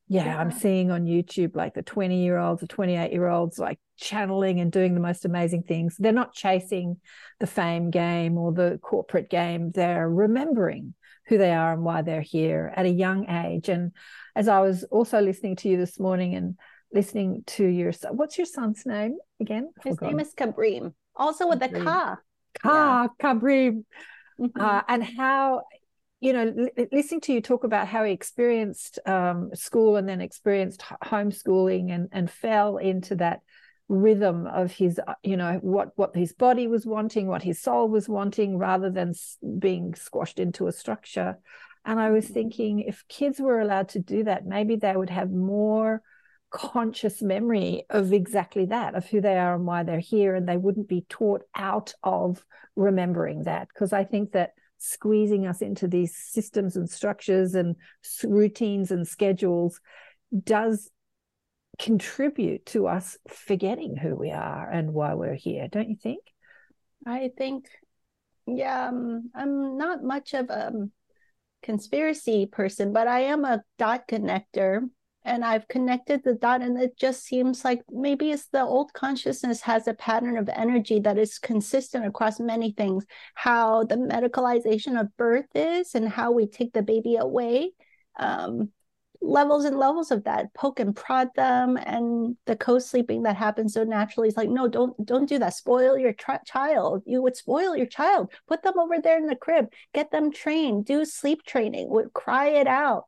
yeah, 0.09 0.25
yeah. 0.25 0.41
I'm 0.41 0.53
seeing 0.53 0.91
on 0.91 1.05
YouTube 1.05 1.55
like 1.55 1.75
the 1.75 1.83
20 1.83 2.25
year 2.25 2.39
olds, 2.39 2.63
the 2.63 2.67
28 2.67 3.13
year 3.13 3.29
olds, 3.29 3.59
like 3.59 3.79
channeling 3.99 4.59
and 4.59 4.73
doing 4.73 4.95
the 4.95 5.01
most 5.01 5.27
amazing 5.27 5.65
things. 5.65 5.97
They're 5.99 6.13
not 6.13 6.33
chasing 6.33 6.97
the 7.41 7.47
fame 7.47 7.91
game 7.91 8.39
or 8.39 8.55
the 8.55 8.79
corporate 8.81 9.29
game, 9.29 9.71
they're 9.71 10.09
remembering 10.09 10.95
who 11.27 11.37
they 11.37 11.53
are 11.53 11.75
and 11.75 11.83
why 11.83 12.01
they're 12.01 12.23
here 12.23 12.73
at 12.75 12.87
a 12.87 12.91
young 12.91 13.29
age. 13.29 13.69
And 13.69 13.93
as 14.37 14.49
I 14.49 14.61
was 14.61 14.85
also 14.85 15.21
listening 15.21 15.57
to 15.57 15.69
you 15.69 15.79
this 15.79 15.99
morning 15.99 16.35
and 16.35 16.57
listening 16.93 17.43
to 17.47 17.67
your 17.67 17.93
what's 18.11 18.39
your 18.39 18.45
son's 18.45 18.85
name 18.85 19.17
again? 19.41 19.71
His 19.83 20.01
name 20.01 20.21
is 20.21 20.35
Kabrim, 20.35 20.93
also 21.17 21.49
with 21.49 21.63
a 21.63 21.69
Ka. 21.69 22.19
Ka, 22.61 23.09
yeah. 23.21 23.33
Kabrim. 23.35 23.85
Mm-hmm. 24.39 24.61
Uh, 24.61 24.83
and 24.87 25.03
how, 25.03 25.63
you 26.21 26.35
know, 26.35 26.53
l- 26.77 26.87
listening 26.93 27.23
to 27.23 27.33
you 27.33 27.41
talk 27.41 27.65
about 27.65 27.89
how 27.89 28.05
he 28.05 28.13
experienced 28.13 28.99
um, 29.07 29.51
school 29.55 29.97
and 29.97 30.07
then 30.07 30.21
experienced 30.21 30.83
homeschooling 31.03 31.91
and, 31.91 32.09
and 32.13 32.31
fell 32.31 32.77
into 32.77 33.17
that 33.17 33.41
rhythm 33.89 34.47
of 34.49 34.73
his 34.73 35.01
uh, 35.07 35.15
you 35.23 35.37
know 35.37 35.61
what 35.63 35.93
what 35.95 36.15
his 36.17 36.33
body 36.33 36.67
was 36.67 36.85
wanting 36.85 37.29
what 37.29 37.45
his 37.45 37.63
soul 37.63 37.89
was 37.89 38.09
wanting 38.09 38.59
rather 38.59 38.91
than 38.91 39.13
being 39.61 39.95
squashed 39.95 40.41
into 40.41 40.67
a 40.67 40.73
structure 40.73 41.39
and 41.87 41.99
i 41.99 42.11
was 42.11 42.25
mm-hmm. 42.27 42.35
thinking 42.35 42.81
if 42.81 43.09
kids 43.09 43.41
were 43.41 43.61
allowed 43.61 43.89
to 43.89 43.99
do 43.99 44.25
that 44.25 44.45
maybe 44.45 44.77
they 44.77 44.95
would 44.95 45.11
have 45.11 45.31
more 45.31 46.03
conscious 46.51 47.23
memory 47.23 47.85
of 47.91 48.13
exactly 48.13 48.67
that 48.67 48.95
of 48.95 49.07
who 49.07 49.21
they 49.21 49.39
are 49.39 49.55
and 49.55 49.65
why 49.65 49.83
they're 49.83 49.99
here 49.99 50.35
and 50.35 50.49
they 50.49 50.57
wouldn't 50.57 50.89
be 50.89 51.05
taught 51.09 51.43
out 51.55 51.95
of 52.03 52.45
remembering 52.77 53.45
that 53.45 53.69
because 53.69 53.93
i 53.93 54.05
think 54.05 54.33
that 54.33 54.51
squeezing 54.79 55.47
us 55.47 55.63
into 55.63 55.89
these 55.89 56.15
systems 56.15 56.77
and 56.77 56.89
structures 56.89 57.55
and 57.55 57.77
routines 58.25 58.91
and 58.91 59.09
schedules 59.09 59.81
does 60.45 60.91
contribute 61.79 62.65
to 62.67 62.87
us 62.87 63.19
forgetting 63.29 63.97
who 63.97 64.15
we 64.15 64.31
are 64.31 64.71
and 64.71 64.93
why 64.93 65.15
we're 65.15 65.35
here, 65.35 65.69
don't 65.69 65.91
you 65.91 65.97
think? 65.97 66.21
I 67.07 67.31
think, 67.37 67.69
yeah, 68.47 68.89
um, 68.89 69.31
I'm 69.35 69.77
not 69.77 70.03
much 70.03 70.35
of 70.35 70.51
a 70.51 70.73
conspiracy 71.67 72.47
person, 72.47 72.93
but 72.93 73.09
I 73.09 73.21
am 73.21 73.45
a 73.45 73.63
dot 73.77 74.07
connector 74.09 74.89
and 75.25 75.45
I've 75.45 75.67
connected 75.67 76.23
the 76.23 76.35
dot, 76.35 76.63
and 76.63 76.81
it 76.81 76.97
just 76.97 77.25
seems 77.25 77.65
like 77.65 77.83
maybe 77.91 78.31
it's 78.31 78.47
the 78.47 78.63
old 78.63 78.93
consciousness 78.93 79.61
has 79.63 79.89
a 79.89 79.95
pattern 79.95 80.39
of 80.39 80.49
energy 80.49 81.01
that 81.01 81.19
is 81.19 81.41
consistent 81.41 82.07
across 82.07 82.39
many 82.39 82.71
things. 82.71 83.05
How 83.35 83.83
the 83.83 83.97
medicalization 83.97 85.01
of 85.01 85.15
birth 85.17 85.51
is, 85.57 85.97
and 85.97 86.09
how 86.09 86.31
we 86.31 86.47
take 86.47 86.73
the 86.73 86.83
baby 86.83 87.17
away. 87.17 87.73
Um, 88.21 88.71
levels 89.21 89.65
and 89.65 89.77
levels 89.77 90.11
of 90.11 90.25
that 90.25 90.53
poke 90.55 90.81
and 90.81 90.95
prod 90.95 91.29
them 91.37 91.77
and 91.77 92.37
the 92.47 92.57
co-sleeping 92.57 93.23
that 93.23 93.37
happens 93.37 93.75
so 93.75 93.85
naturally. 93.85 94.29
Is 94.29 94.37
like 94.37 94.49
no 94.51 94.69
don't 94.69 95.05
don't 95.05 95.29
do 95.29 95.39
that. 95.39 95.55
Spoil 95.55 95.99
your 95.99 96.15
child. 96.45 97.03
You 97.07 97.23
would 97.23 97.37
spoil 97.37 97.77
your 97.77 97.87
child. 97.87 98.31
Put 98.49 98.63
them 98.63 98.79
over 98.79 99.01
there 99.01 99.19
in 99.19 99.27
the 99.27 99.37
crib. 99.37 99.73
Get 99.95 100.11
them 100.11 100.33
trained. 100.33 100.87
Do 100.87 101.05
sleep 101.05 101.45
training. 101.45 101.89
Would 101.91 102.13
cry 102.13 102.49
it 102.49 102.67
out. 102.67 103.05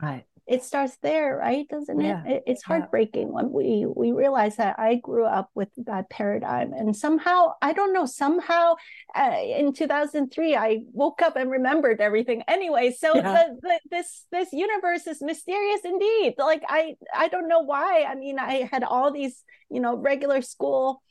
Right 0.00 0.24
it 0.46 0.64
starts 0.64 0.96
there 1.02 1.36
right 1.36 1.68
doesn't 1.68 2.00
yeah. 2.00 2.24
it 2.24 2.42
it's 2.46 2.64
heartbreaking 2.64 3.28
yeah. 3.28 3.32
when 3.32 3.52
we 3.52 3.86
we 3.96 4.10
realize 4.10 4.56
that 4.56 4.76
i 4.78 4.96
grew 4.96 5.24
up 5.24 5.50
with 5.54 5.68
that 5.76 6.10
paradigm 6.10 6.72
and 6.72 6.96
somehow 6.96 7.52
i 7.62 7.72
don't 7.72 7.92
know 7.92 8.06
somehow 8.06 8.74
uh, 9.14 9.36
in 9.40 9.72
2003 9.72 10.56
i 10.56 10.80
woke 10.92 11.22
up 11.22 11.36
and 11.36 11.50
remembered 11.50 12.00
everything 12.00 12.42
anyway 12.48 12.90
so 12.90 13.14
yeah. 13.14 13.22
the, 13.22 13.58
the, 13.62 13.80
this 13.90 14.26
this 14.32 14.52
universe 14.52 15.06
is 15.06 15.22
mysterious 15.22 15.80
indeed 15.84 16.34
like 16.38 16.62
i 16.68 16.94
i 17.14 17.28
don't 17.28 17.48
know 17.48 17.60
why 17.60 18.04
i 18.08 18.14
mean 18.14 18.38
i 18.38 18.68
had 18.70 18.82
all 18.82 19.12
these 19.12 19.44
you 19.70 19.80
know 19.80 19.96
regular 19.96 20.42
school 20.42 21.02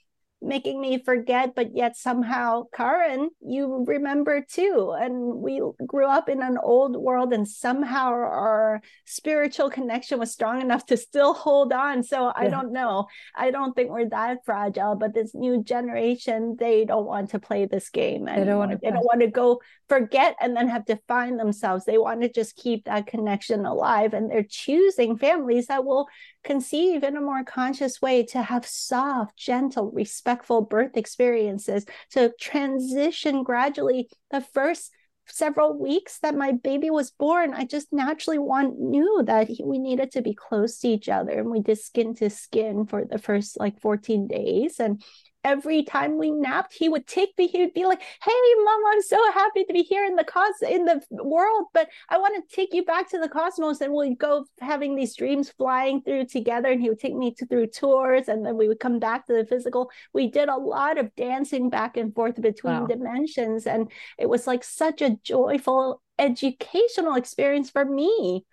making 0.41 0.81
me 0.81 0.97
forget, 1.03 1.53
but 1.55 1.75
yet 1.75 1.95
somehow, 1.95 2.63
Karen, 2.73 3.29
you 3.41 3.85
remember 3.87 4.41
too. 4.41 4.95
And 4.99 5.35
we 5.35 5.61
grew 5.85 6.07
up 6.07 6.29
in 6.29 6.41
an 6.41 6.57
old 6.61 6.95
world, 6.97 7.31
and 7.33 7.47
somehow 7.47 8.07
our 8.09 8.81
spiritual 9.05 9.69
connection 9.69 10.19
was 10.19 10.31
strong 10.31 10.61
enough 10.61 10.85
to 10.87 10.97
still 10.97 11.33
hold 11.33 11.71
on. 11.71 12.03
So 12.03 12.25
yeah. 12.25 12.33
I 12.35 12.47
don't 12.47 12.73
know. 12.73 13.07
I 13.35 13.51
don't 13.51 13.75
think 13.75 13.91
we're 13.91 14.09
that 14.09 14.39
fragile, 14.45 14.95
but 14.95 15.13
this 15.13 15.35
new 15.35 15.63
generation, 15.63 16.55
they 16.59 16.85
don't 16.85 17.05
want 17.05 17.29
to 17.31 17.39
play 17.39 17.65
this 17.65 17.89
game. 17.89 18.27
Anymore. 18.27 18.37
They 18.37 18.49
don't 18.49 18.59
want 18.59 18.71
to. 18.71 18.77
They 18.81 18.91
don't 18.91 19.05
want 19.05 19.21
to 19.21 19.27
go 19.27 19.61
forget 19.87 20.35
and 20.41 20.55
then 20.55 20.67
have 20.69 20.85
to 20.85 20.99
find 21.07 21.39
themselves. 21.39 21.85
They 21.85 21.97
want 21.97 22.21
to 22.21 22.29
just 22.29 22.55
keep 22.55 22.85
that 22.85 23.07
connection 23.07 23.65
alive, 23.65 24.13
and 24.13 24.31
they're 24.31 24.43
choosing 24.43 25.17
families 25.17 25.67
that 25.67 25.85
will 25.85 26.07
conceive 26.43 27.03
in 27.03 27.17
a 27.17 27.21
more 27.21 27.43
conscious 27.43 28.01
way 28.01 28.23
to 28.27 28.41
have 28.41 28.65
soft, 28.65 29.37
gentle, 29.37 29.91
respectful 29.91 30.61
birth 30.61 30.97
experiences, 30.97 31.85
to 32.11 32.33
transition 32.39 33.43
gradually. 33.43 34.09
The 34.31 34.41
first 34.41 34.91
several 35.27 35.77
weeks 35.77 36.19
that 36.19 36.35
my 36.35 36.51
baby 36.51 36.89
was 36.89 37.11
born, 37.11 37.53
I 37.53 37.65
just 37.65 37.93
naturally 37.93 38.39
want 38.39 38.79
knew 38.79 39.23
that 39.25 39.47
he, 39.47 39.63
we 39.63 39.79
needed 39.79 40.11
to 40.11 40.21
be 40.21 40.33
close 40.33 40.79
to 40.79 40.87
each 40.87 41.09
other, 41.09 41.39
and 41.39 41.49
we 41.49 41.61
did 41.61 41.79
skin 41.79 42.15
to 42.15 42.29
skin 42.29 42.85
for 42.85 43.05
the 43.05 43.17
first 43.17 43.59
like 43.59 43.79
14 43.79 44.27
days, 44.27 44.79
and 44.79 45.01
every 45.43 45.83
time 45.83 46.17
we 46.17 46.31
napped, 46.31 46.73
he 46.73 46.89
would 46.89 47.07
take 47.07 47.37
me. 47.37 47.47
He 47.47 47.61
would 47.61 47.73
be 47.73 47.85
like, 47.85 48.01
"Hey, 48.01 48.31
mom, 48.63 48.81
I'm 48.87 49.01
so 49.01 49.31
happy 49.31 49.63
to 49.63 49.73
be 49.73 49.83
here 49.83 50.05
in 50.05 50.15
the 50.15 50.23
cos 50.23 50.61
in 50.61 50.85
the 50.85 51.01
world, 51.11 51.67
but 51.73 51.89
I 52.09 52.17
want 52.17 52.35
to 52.35 52.55
take 52.55 52.73
you 52.73 52.83
back 52.83 53.09
to 53.09 53.19
the 53.19 53.29
cosmos." 53.29 53.81
And 53.81 53.93
we'd 53.93 54.17
go 54.17 54.45
having 54.59 54.95
these 54.95 55.15
dreams 55.15 55.49
flying 55.49 56.01
through 56.01 56.25
together, 56.25 56.69
and 56.69 56.81
he 56.81 56.89
would 56.89 56.99
take 56.99 57.15
me 57.15 57.33
to, 57.35 57.45
through 57.45 57.67
tours, 57.67 58.27
and 58.27 58.45
then 58.45 58.57
we 58.57 58.67
would 58.67 58.79
come 58.79 58.99
back 58.99 59.27
to 59.27 59.33
the 59.33 59.45
physical. 59.45 59.91
We 60.13 60.27
did 60.27 60.49
a 60.49 60.57
lot 60.57 60.97
of 60.97 61.13
dancing 61.15 61.69
back 61.69 61.97
and 61.97 62.13
forth 62.13 62.41
between 62.41 62.81
wow. 62.81 62.85
dimensions, 62.85 63.67
and 63.67 63.91
it 64.17 64.29
was 64.29 64.47
like 64.47 64.63
such 64.63 65.01
a 65.01 65.17
joyful 65.23 66.01
educational 66.19 67.15
experience 67.15 67.69
for 67.69 67.83
me. 67.83 68.45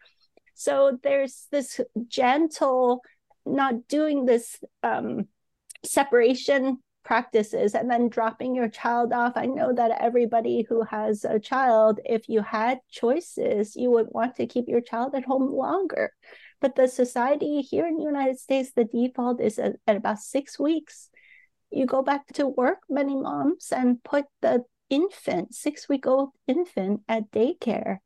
So 0.55 0.98
there's 1.02 1.47
this 1.51 1.81
gentle, 2.09 3.02
not 3.47 3.86
doing 3.89 4.24
this. 4.24 4.56
Um, 4.82 5.28
separation 5.84 6.78
practices 7.05 7.74
and 7.74 7.90
then 7.90 8.10
dropping 8.10 8.55
your 8.55 8.68
child 8.68 9.12
off. 9.14 9.32
I 9.34 9.46
know 9.46 9.72
that 9.72 9.98
everybody 10.00 10.66
who 10.68 10.82
has 10.82 11.24
a 11.24 11.38
child, 11.38 12.00
if 12.05 12.28
you 12.28 12.42
had 12.42 12.80
choices, 12.90 13.74
you 13.76 13.90
would 13.92 14.09
want 14.10 14.36
to 14.36 14.46
keep 14.46 14.68
your 14.68 14.82
child 14.82 15.14
at 15.14 15.24
home 15.24 15.50
longer. 15.50 16.12
But 16.60 16.76
the 16.76 16.86
society 16.86 17.62
here 17.62 17.86
in 17.86 17.96
the 17.96 18.02
United 18.02 18.38
States, 18.38 18.72
the 18.74 18.84
default 18.84 19.40
is 19.40 19.59
at, 19.59 19.76
at 19.86 19.96
about 19.96 20.18
six 20.18 20.59
weeks. 20.59 21.09
You 21.70 21.86
go 21.86 22.02
back 22.02 22.26
to 22.34 22.46
work, 22.46 22.80
many 22.90 23.16
moms, 23.16 23.72
and 23.72 24.02
put 24.02 24.26
the 24.42 24.64
infant, 24.90 25.55
six 25.55 25.88
week 25.88 26.06
old 26.06 26.30
infant, 26.46 27.00
at 27.09 27.30
daycare. 27.30 27.98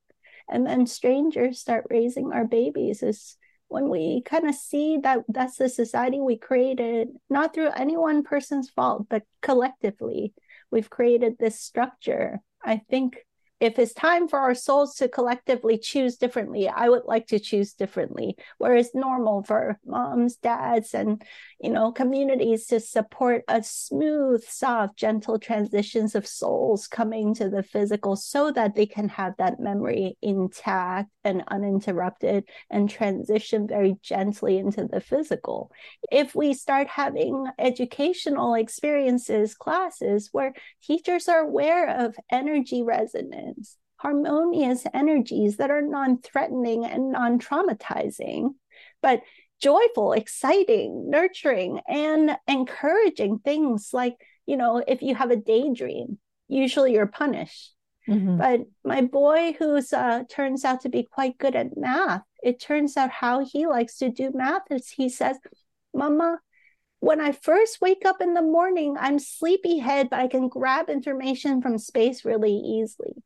And 0.49 0.67
then 0.67 0.87
strangers 0.87 1.59
start 1.59 1.87
raising 1.91 2.33
our 2.33 2.45
babies. 2.45 3.03
Is 3.03 3.37
when 3.73 3.89
we 3.89 4.23
kind 4.25 4.49
of 4.49 4.55
see 4.55 4.99
that 4.99 5.21
that's 5.29 5.57
the 5.57 5.69
society 5.69 6.21
we 6.21 6.37
created, 6.37 7.09
not 7.31 7.55
through 7.55 7.71
any 7.71 7.97
one 7.97 8.23
person's 8.23 8.71
fault, 8.71 9.07
but 9.09 9.23
collectively, 9.41 10.35
we've 10.71 10.91
created 10.91 11.37
this 11.39 11.61
structure. 11.61 12.41
I 12.65 12.83
think 12.91 13.17
if 13.63 13.79
it's 13.79 13.95
time 13.95 14.27
for 14.27 14.41
our 14.41 14.57
souls 14.57 14.97
to 14.97 15.07
collectively 15.07 15.79
choose 15.79 16.17
differently, 16.17 16.69
I 16.69 16.89
would 16.89 17.05
like 17.05 17.29
to 17.29 17.39
choose 17.39 17.75
differently. 17.75 18.37
Whereas 18.59 18.91
normal 18.93 19.45
for 19.45 19.79
moms, 19.87 20.35
dads, 20.35 20.95
and 20.95 21.23
you 21.61 21.71
know 21.71 21.93
communities 21.93 22.67
to 22.67 22.81
support 22.81 23.45
a 23.47 23.63
smooth, 23.63 24.43
soft, 24.43 24.97
gentle 24.97 25.39
transitions 25.39 26.17
of 26.17 26.27
souls 26.27 26.89
coming 26.89 27.35
to 27.35 27.49
the 27.49 27.63
physical, 27.63 28.17
so 28.17 28.51
that 28.51 28.75
they 28.75 28.85
can 28.85 29.09
have 29.11 29.35
that 29.39 29.61
memory 29.61 30.19
intact 30.21 31.11
and 31.23 31.45
uninterrupted, 31.47 32.49
and 32.69 32.91
transition 32.91 33.69
very 33.69 33.95
gently 34.03 34.59
into 34.59 34.89
the 34.89 35.01
physical. 35.01 35.71
If 36.11 36.35
we 36.35 36.53
start 36.53 36.89
having 36.89 37.47
educational 37.61 38.55
experiences, 38.55 39.55
classes 39.55 40.31
where 40.33 40.53
teachers 40.83 41.29
are 41.29 41.43
aware 41.43 41.89
of 42.07 42.17
energy 42.29 42.83
resonance 42.83 43.52
harmonious 43.97 44.85
energies 44.93 45.59
that 45.59 45.71
are 45.71 45.83
non 45.83 46.19
threatening 46.19 46.85
and 46.85 47.13
non 47.13 47.39
traumatizing, 47.39 48.51
but 49.01 49.23
joyful, 49.61 50.13
exciting, 50.13 51.09
nurturing, 51.09 51.81
and 51.87 52.37
encouraging 52.49 53.39
things 53.39 53.91
like, 53.93 54.17
you 54.45 54.57
know, 54.57 54.83
if 54.87 55.03
you 55.03 55.15
have 55.15 55.31
a 55.31 55.37
daydream, 55.37 56.19
usually 56.49 56.93
you're 56.93 57.07
punished. 57.07 57.73
Mm-hmm. 58.09 58.37
But 58.37 58.61
my 58.85 59.03
boy, 59.03 59.55
who's 59.57 59.93
uh, 59.93 60.25
turns 60.29 60.65
out 60.65 60.81
to 60.81 60.89
be 60.89 61.05
quite 61.05 61.39
good 61.39 61.55
at 61.55 61.77
math, 61.77 62.23
it 62.43 62.61
turns 62.61 62.97
out 62.97 63.11
how 63.11 63.45
he 63.45 63.67
likes 63.67 63.99
to 63.99 64.11
do 64.11 64.33
math 64.35 64.63
is 64.71 64.89
he 64.89 65.09
says, 65.09 65.39
Mama, 65.95 66.41
when 66.99 67.21
I 67.21 67.31
first 67.31 67.81
wake 67.81 68.05
up 68.05 68.21
in 68.21 68.35
the 68.35 68.43
morning, 68.43 68.97
I'm 68.99 69.21
sleepyhead, 69.21 70.11
but 70.11 70.19
I 70.19 70.27
can 70.27 70.49
grab 70.49 70.89
information 70.89 71.63
from 71.63 71.79
space 71.79 72.25
really 72.25 72.55
easily. 72.55 73.23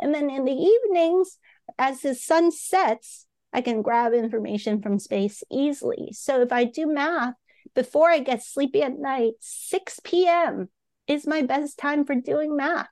And 0.00 0.14
then 0.14 0.30
in 0.30 0.44
the 0.44 0.52
evenings, 0.52 1.38
as 1.78 2.00
the 2.00 2.14
sun 2.14 2.50
sets, 2.50 3.26
I 3.52 3.60
can 3.60 3.82
grab 3.82 4.12
information 4.12 4.80
from 4.80 4.98
space 4.98 5.42
easily. 5.50 6.10
So 6.12 6.40
if 6.40 6.52
I 6.52 6.64
do 6.64 6.86
math 6.86 7.34
before 7.74 8.10
I 8.10 8.20
get 8.20 8.42
sleepy 8.42 8.82
at 8.82 8.98
night, 8.98 9.34
6 9.40 10.00
p.m. 10.04 10.68
is 11.06 11.26
my 11.26 11.42
best 11.42 11.78
time 11.78 12.04
for 12.04 12.14
doing 12.14 12.56
math. 12.56 12.88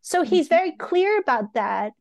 So 0.00 0.22
he's 0.22 0.46
mm-hmm. 0.46 0.54
very 0.54 0.72
clear 0.72 1.18
about 1.18 1.54
that 1.54 1.92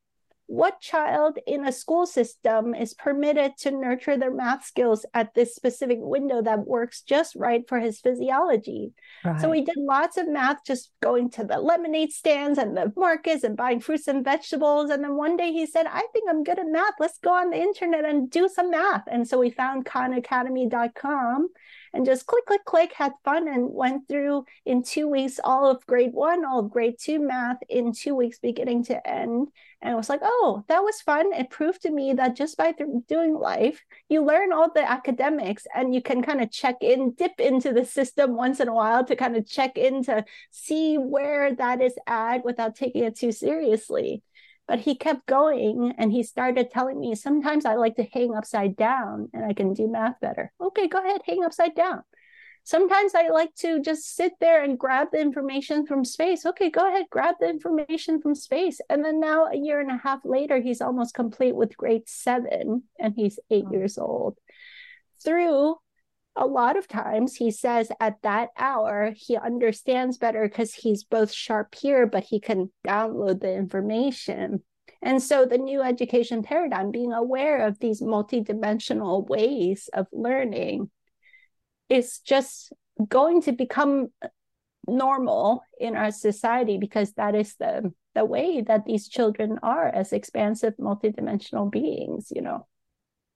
what 0.52 0.82
child 0.82 1.40
in 1.48 1.65
a 1.65 1.72
school 1.72 2.06
system 2.06 2.76
is 2.76 2.94
permitted 2.94 3.53
to 3.57 3.72
nurture 3.72 4.18
their 4.18 4.34
math 4.34 4.65
skills 4.65 5.06
at 5.14 5.34
this 5.34 5.56
specific 5.56 5.98
window 6.02 6.41
that 6.41 6.68
works 6.68 7.03
just 7.03 7.38
right 7.38 7.64
for 7.69 7.80
his 7.80 8.02
physiology. 8.02 8.91
Right. 9.23 9.40
So 9.40 9.49
we 9.49 9.61
did 9.61 9.78
lots 9.78 10.18
of 10.18 10.28
math 10.28 10.65
just 10.65 10.91
going 11.02 11.30
to 11.32 11.45
the 11.45 11.57
lemonade 11.57 12.11
stands 12.11 12.57
and 12.57 12.76
the 12.76 12.91
markets 12.98 13.45
and 13.45 13.56
buying 13.56 13.80
fruits 13.80 14.10
and 14.10 14.26
vegetables. 14.26 14.90
And 14.90 15.02
then 15.02 15.15
one 15.15 15.38
day 15.38 15.53
he 15.53 15.65
said, 15.65 15.86
I 15.88 16.06
think 16.11 16.30
I'm 16.30 16.44
good 16.44 16.60
at 16.60 16.68
math. 16.68 16.95
Let's 16.99 17.19
go 17.19 17.32
on 17.32 17.52
the 17.52 17.57
internet 17.57 18.03
and 18.03 18.30
do 18.30 18.49
some 18.49 18.72
math. 18.72 19.03
And 19.10 19.26
so 19.26 19.40
we 19.40 19.52
found 19.52 19.86
khanacademy.com 19.86 21.48
and 21.94 22.06
just 22.06 22.26
click, 22.26 22.45
click, 22.45 22.65
click, 22.65 22.94
had 22.94 23.14
fun 23.23 23.48
and 23.48 23.69
went 23.69 24.07
through 24.07 24.45
in 24.65 24.84
two 24.84 25.07
weeks 25.07 25.40
all 25.44 25.69
of 25.69 25.86
grade 25.86 26.14
one, 26.14 26.45
all 26.45 26.60
of 26.60 26.72
grade 26.72 26.95
two 26.99 27.19
math 27.19 27.57
in 27.69 27.94
two 27.94 28.15
weeks, 28.15 28.40
beginning 28.40 28.84
to 28.86 29.07
end. 29.07 29.48
And 29.81 29.93
I 29.93 29.95
was 29.95 30.09
like, 30.09 30.19
oh, 30.23 30.63
that 30.67 30.83
was 30.83 31.01
fun. 31.01 31.33
It 31.33 31.49
proved 31.49 31.81
to 31.83 31.91
me 31.91 32.13
that 32.13 32.35
just 32.35 32.55
by 32.55 32.71
th- 32.71 32.87
doing 33.07 33.33
life, 33.33 33.83
you 34.09 34.23
learn 34.23 34.53
all 34.53 34.71
the 34.71 34.89
academics 34.89 35.65
and 35.73 35.93
you 35.95 36.01
can 36.03 36.21
kind 36.21 36.39
of 36.39 36.51
check 36.51 36.77
in, 36.81 37.13
dip 37.13 37.39
into 37.39 37.73
the 37.73 37.83
system 37.83 38.35
once 38.35 38.59
in 38.59 38.67
a 38.67 38.73
while 38.73 39.03
to 39.05 39.15
kind 39.15 39.35
of 39.35 39.47
check 39.47 39.77
in 39.77 40.03
to 40.03 40.23
see 40.51 40.97
where 40.97 41.55
that 41.55 41.81
is 41.81 41.95
at 42.05 42.45
without 42.45 42.75
taking 42.75 43.03
it 43.03 43.17
too 43.17 43.31
seriously. 43.31 44.21
But 44.67 44.79
he 44.79 44.95
kept 44.95 45.25
going 45.25 45.95
and 45.97 46.11
he 46.11 46.21
started 46.21 46.69
telling 46.69 46.99
me 46.99 47.15
sometimes 47.15 47.65
I 47.65 47.73
like 47.75 47.95
to 47.95 48.07
hang 48.13 48.35
upside 48.35 48.75
down 48.75 49.29
and 49.33 49.43
I 49.43 49.53
can 49.53 49.73
do 49.73 49.87
math 49.87 50.19
better. 50.21 50.53
Okay, 50.61 50.87
go 50.87 50.99
ahead, 50.99 51.21
hang 51.25 51.43
upside 51.43 51.73
down. 51.73 52.03
Sometimes 52.63 53.15
I 53.15 53.29
like 53.29 53.53
to 53.55 53.81
just 53.81 54.15
sit 54.15 54.33
there 54.39 54.63
and 54.63 54.77
grab 54.77 55.07
the 55.11 55.19
information 55.19 55.85
from 55.85 56.05
space. 56.05 56.45
Okay, 56.45 56.69
go 56.69 56.88
ahead, 56.88 57.07
grab 57.09 57.35
the 57.39 57.49
information 57.49 58.21
from 58.21 58.35
space. 58.35 58.79
And 58.89 59.03
then 59.03 59.19
now, 59.19 59.45
a 59.45 59.57
year 59.57 59.79
and 59.79 59.91
a 59.91 59.97
half 59.97 60.19
later, 60.23 60.59
he's 60.61 60.81
almost 60.81 61.15
complete 61.15 61.55
with 61.55 61.75
grade 61.75 62.07
seven 62.07 62.83
and 62.99 63.13
he's 63.15 63.39
eight 63.49 63.65
oh. 63.67 63.71
years 63.73 63.97
old. 63.97 64.38
Through 65.23 65.75
a 66.35 66.45
lot 66.45 66.77
of 66.77 66.88
times 66.88 67.35
he 67.35 67.51
says 67.51 67.91
at 67.99 68.21
that 68.21 68.49
hour 68.57 69.13
he 69.15 69.35
understands 69.35 70.17
better 70.17 70.47
because 70.47 70.73
he's 70.73 71.03
both 71.03 71.31
sharp 71.31 71.75
here 71.75 72.07
but 72.07 72.23
he 72.23 72.39
can 72.39 72.71
download 72.88 73.41
the 73.41 73.53
information 73.53 74.63
and 75.01 75.21
so 75.21 75.45
the 75.45 75.57
new 75.57 75.81
education 75.81 76.41
paradigm 76.41 76.91
being 76.91 77.11
aware 77.11 77.65
of 77.65 77.79
these 77.79 78.01
multidimensional 78.01 79.27
ways 79.27 79.89
of 79.93 80.07
learning 80.13 80.89
is 81.91 82.19
just 82.19 82.73
going 83.07 83.41
to 83.41 83.51
become 83.51 84.07
normal 84.88 85.63
in 85.80 85.95
our 85.95 86.11
society 86.11 86.77
because 86.77 87.13
that 87.13 87.35
is 87.35 87.55
the 87.55 87.93
the 88.15 88.26
way 88.26 88.61
that 88.61 88.85
these 88.85 89.07
children 89.07 89.59
are 89.61 89.88
as 89.88 90.11
expansive 90.11 90.73
multidimensional 90.77 91.72
beings 91.72 92.31
you 92.35 92.41
know 92.41 92.65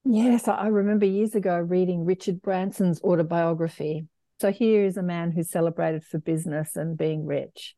Yes, 0.07 0.48
I 0.48 0.68
remember 0.68 1.07
years 1.07 1.34
ago 1.34 1.57
reading 1.57 2.06
Richard 2.06 2.40
Branson's 2.40 3.02
autobiography. 3.02 4.06
So 4.40 4.52
here 4.52 4.86
is 4.86 4.98
a 4.98 5.03
man 5.03 5.32
who's 5.32 5.49
celebrated 5.49 6.03
for 6.03 6.19
business 6.19 6.76
and 6.76 6.95
being 6.95 7.26
rich 7.26 7.76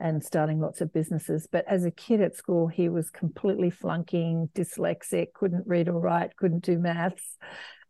and 0.00 0.24
starting 0.24 0.58
lots 0.58 0.80
of 0.80 0.94
businesses. 0.94 1.46
But 1.52 1.66
as 1.68 1.84
a 1.84 1.90
kid 1.90 2.22
at 2.22 2.34
school, 2.34 2.66
he 2.66 2.88
was 2.88 3.10
completely 3.10 3.68
flunking, 3.68 4.48
dyslexic, 4.54 5.34
couldn't 5.34 5.66
read 5.66 5.90
or 5.90 6.00
write, 6.00 6.36
couldn't 6.36 6.64
do 6.64 6.78
maths. 6.78 7.36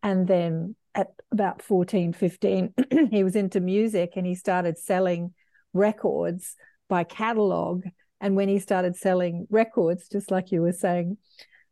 And 0.02 0.26
then 0.26 0.74
at 0.96 1.08
about 1.30 1.62
14, 1.62 2.12
15, 2.14 2.74
he 3.10 3.22
was 3.22 3.36
into 3.36 3.60
music 3.60 4.12
and 4.16 4.26
he 4.26 4.34
started 4.34 4.78
selling 4.78 5.34
records 5.72 6.56
by 6.88 7.04
catalog. 7.04 7.84
And 8.20 8.34
when 8.34 8.48
he 8.48 8.58
started 8.58 8.96
selling 8.96 9.46
records, 9.50 10.08
just 10.08 10.30
like 10.30 10.50
you 10.50 10.62
were 10.62 10.72
saying, 10.72 11.18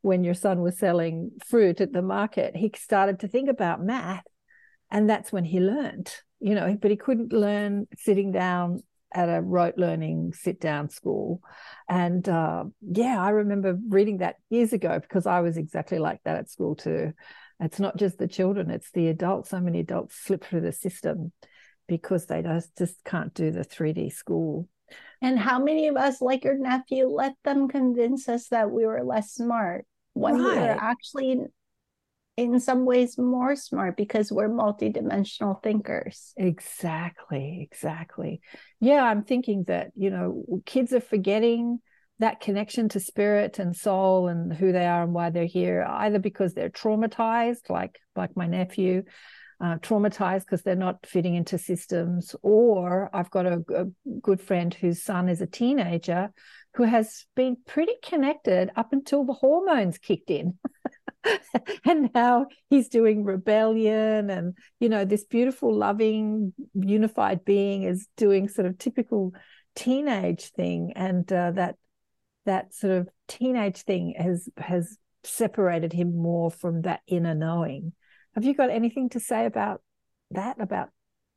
when 0.03 0.23
your 0.23 0.35
son 0.35 0.61
was 0.61 0.79
selling 0.79 1.31
fruit 1.47 1.81
at 1.81 1.95
the 1.95 2.03
market, 2.03 2.55
he 2.55 2.71
started 2.77 3.21
to 3.21 3.29
think 3.29 3.49
about 3.49 3.83
math. 3.83 4.25
And 4.91 5.09
that's 5.09 5.33
when 5.33 5.45
he 5.45 5.59
learned, 5.59 6.13
you 6.41 6.55
know, 6.55 6.77
but 6.81 6.91
he 6.91 6.99
couldn't 6.99 7.33
learn 7.33 7.87
sitting 7.97 8.31
down 8.31 8.83
at 9.15 9.29
a 9.29 9.41
rote 9.41 9.79
learning 9.79 10.33
sit 10.35 10.61
down 10.61 10.91
school. 10.91 11.41
And 11.89 12.29
uh, 12.29 12.65
yeah, 12.83 13.23
I 13.23 13.31
remember 13.31 13.79
reading 13.89 14.19
that 14.19 14.37
years 14.51 14.75
ago 14.75 14.99
because 15.01 15.25
I 15.25 15.41
was 15.41 15.57
exactly 15.57 15.99
like 15.99 16.21
that 16.25 16.37
at 16.37 16.51
school 16.51 16.75
too. 16.75 17.15
It's 17.61 17.81
not 17.81 17.97
just 17.97 18.19
the 18.19 18.29
children, 18.29 18.71
it's 18.71 18.91
the 18.91 19.09
adults. 19.09 19.51
So 19.51 19.61
many 19.61 19.81
adults 19.81 20.17
slip 20.17 20.45
through 20.45 20.63
the 20.63 20.73
system 20.73 21.33
because 21.87 22.27
they 22.27 22.43
just, 22.43 22.77
just 22.77 23.05
can't 23.05 23.33
do 23.35 23.51
the 23.51 23.65
3D 23.65 24.13
school. 24.13 24.69
And 25.23 25.39
how 25.39 25.59
many 25.59 25.89
of 25.89 25.97
us, 25.97 26.21
like 26.21 26.45
your 26.45 26.59
nephew, 26.59 27.07
let 27.07 27.35
them 27.45 27.69
convince 27.69 28.29
us 28.29 28.49
that 28.49 28.71
we 28.71 28.85
were 28.85 29.03
less 29.03 29.33
smart 29.33 29.87
when 30.13 30.35
right. 30.35 30.57
we're 30.57 30.79
actually, 30.79 31.41
in 32.37 32.61
some 32.61 32.85
ways, 32.85 33.17
more 33.17 33.57
smart 33.57 33.97
because 33.97 34.31
we're 34.31 34.49
multidimensional 34.49 35.63
thinkers? 35.63 36.33
Exactly, 36.37 37.67
exactly. 37.71 38.41
Yeah, 38.81 39.03
I'm 39.03 39.25
thinking 39.25 39.65
that, 39.69 39.93
you 39.95 40.11
know, 40.11 40.45
kids 40.67 40.93
are 40.93 41.01
forgetting 41.01 41.79
that 42.19 42.41
connection 42.41 42.89
to 42.89 43.01
spirit 43.01 43.59
and 43.59 43.75
soul 43.75 44.29
and 44.29 44.53
who 44.53 44.73
they 44.73 44.87
are 44.87 45.03
and 45.03 45.13
why 45.13 45.31
they're 45.31 45.45
here 45.47 45.85
either 45.89 46.19
because 46.19 46.55
they're 46.55 46.71
traumatized 46.71 47.69
like 47.69 47.99
like 48.15 48.37
my 48.37 48.47
nephew 48.47 49.03
uh, 49.61 49.77
traumatized 49.77 50.41
because 50.41 50.63
they're 50.63 50.77
not 50.77 51.07
fitting 51.07 51.35
into 51.35 51.59
systems 51.59 52.35
or 52.43 53.11
i've 53.13 53.31
got 53.31 53.47
a, 53.47 53.65
a 53.75 53.87
good 54.21 54.41
friend 54.41 54.75
whose 54.75 55.03
son 55.03 55.29
is 55.29 55.41
a 55.41 55.47
teenager 55.47 56.31
who 56.75 56.83
has 56.83 57.25
been 57.37 57.57
pretty 57.67 57.95
connected 58.03 58.71
up 58.77 58.93
until 58.93 59.25
the 59.25 59.33
hormones 59.33 59.99
kicked 59.99 60.31
in 60.31 60.55
and 61.85 62.11
now 62.15 62.47
he's 62.69 62.89
doing 62.89 63.25
rebellion 63.25 64.29
and 64.29 64.57
you 64.79 64.89
know 64.89 65.05
this 65.05 65.25
beautiful 65.25 65.75
loving 65.75 66.53
unified 66.75 67.45
being 67.45 67.85
is 67.85 68.07
doing 68.17 68.49
sort 68.49 68.67
of 68.67 68.77
typical 68.77 69.33
teenage 69.75 70.51
thing. 70.51 70.93
And 70.97 71.31
uh, 71.33 71.53
that 71.53 71.77
that 72.47 72.75
sort 72.75 72.93
of 72.93 73.09
teenage 73.29 73.83
thing 73.83 74.15
has 74.19 74.49
has 74.57 74.97
separated 75.23 75.93
him 75.93 76.17
more 76.17 76.51
from 76.51 76.83
that 76.83 77.01
inner 77.07 77.35
knowing. 77.35 77.93
Have 78.35 78.45
you 78.45 78.55
got 78.55 78.71
anything 78.71 79.09
to 79.11 79.21
say 79.21 79.47
about 79.47 79.83
that? 80.31 80.61
About 80.61 80.91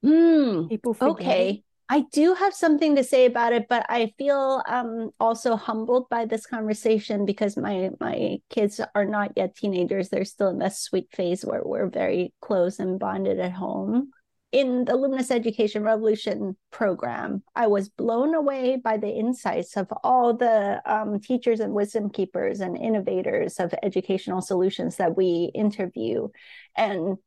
mm, 0.04 0.70
people? 0.70 0.94
Forgetting? 0.94 1.28
Okay, 1.28 1.64
I 1.90 2.02
do 2.12 2.34
have 2.34 2.54
something 2.54 2.96
to 2.96 3.04
say 3.04 3.26
about 3.26 3.54
it, 3.54 3.68
but 3.70 3.86
I 3.90 4.14
feel 4.18 4.62
um, 4.68 5.12
also 5.20 5.56
humbled 5.56 6.10
by 6.10 6.26
this 6.26 6.46
conversation 6.46 7.26
because 7.26 7.56
my 7.56 7.92
my 8.00 8.40
kids 8.50 8.82
are 8.96 9.06
not 9.06 9.32
yet 9.36 9.56
teenagers; 9.56 10.10
they're 10.10 10.26
still 10.26 10.50
in 10.50 10.60
that 10.60 10.76
sweet 10.76 11.08
phase 11.14 11.46
where 11.46 11.62
we're 11.64 11.90
very 11.90 12.34
close 12.42 12.80
and 12.80 13.00
bonded 13.00 13.40
at 13.40 13.54
home 13.54 14.12
in 14.52 14.86
the 14.86 14.96
Luminous 14.96 15.30
Education 15.30 15.84
Revolution 15.84 16.56
program, 16.72 17.44
I 17.56 17.68
was 17.68 17.90
blown 17.90 18.34
away 18.34 18.78
by 18.78 18.98
the 18.98 19.10
insights 19.10 19.76
of 19.76 19.88
all 20.04 20.34
the 20.34 20.82
um, 20.86 21.20
teachers 21.20 21.60
and 21.60 21.74
wisdom 21.74 22.10
keepers 22.10 22.62
and 22.62 22.78
innovators 22.78 23.60
of 23.60 23.74
educational 23.84 24.42
solutions 24.42 24.96
that 24.98 25.18
we 25.18 25.52
interview. 25.54 26.30
And 26.78 27.18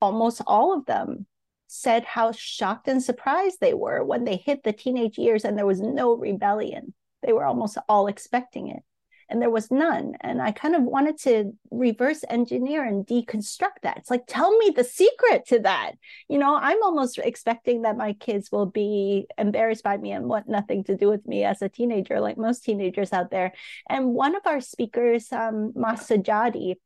almost 0.00 0.42
all 0.46 0.76
of 0.76 0.86
them 0.86 1.26
said 1.68 2.04
how 2.04 2.32
shocked 2.32 2.88
and 2.88 3.02
surprised 3.02 3.58
they 3.60 3.74
were 3.74 4.02
when 4.02 4.24
they 4.24 4.36
hit 4.36 4.64
the 4.64 4.72
teenage 4.72 5.18
years 5.18 5.44
and 5.44 5.56
there 5.56 5.66
was 5.66 5.80
no 5.80 6.14
rebellion. 6.14 6.94
They 7.22 7.32
were 7.32 7.44
almost 7.44 7.78
all 7.88 8.06
expecting 8.06 8.68
it 8.68 8.82
and 9.28 9.40
there 9.42 9.50
was 9.50 9.70
none. 9.70 10.14
And 10.20 10.40
I 10.40 10.52
kind 10.52 10.74
of 10.74 10.82
wanted 10.82 11.18
to 11.20 11.52
reverse 11.70 12.24
engineer 12.28 12.84
and 12.84 13.06
deconstruct 13.06 13.82
that. 13.82 13.98
It's 13.98 14.10
like, 14.10 14.24
tell 14.26 14.56
me 14.56 14.72
the 14.74 14.84
secret 14.84 15.46
to 15.48 15.58
that. 15.60 15.92
You 16.28 16.38
know, 16.38 16.56
I'm 16.56 16.82
almost 16.82 17.18
expecting 17.18 17.82
that 17.82 17.96
my 17.96 18.14
kids 18.14 18.50
will 18.50 18.66
be 18.66 19.26
embarrassed 19.36 19.84
by 19.84 19.96
me 19.96 20.12
and 20.12 20.26
want 20.26 20.48
nothing 20.48 20.84
to 20.84 20.96
do 20.96 21.08
with 21.08 21.26
me 21.26 21.44
as 21.44 21.62
a 21.62 21.68
teenager, 21.68 22.20
like 22.20 22.38
most 22.38 22.64
teenagers 22.64 23.12
out 23.12 23.30
there. 23.30 23.52
And 23.88 24.14
one 24.14 24.34
of 24.34 24.46
our 24.46 24.60
speakers, 24.60 25.30
um, 25.32 25.72
Masajadi, 25.76 26.76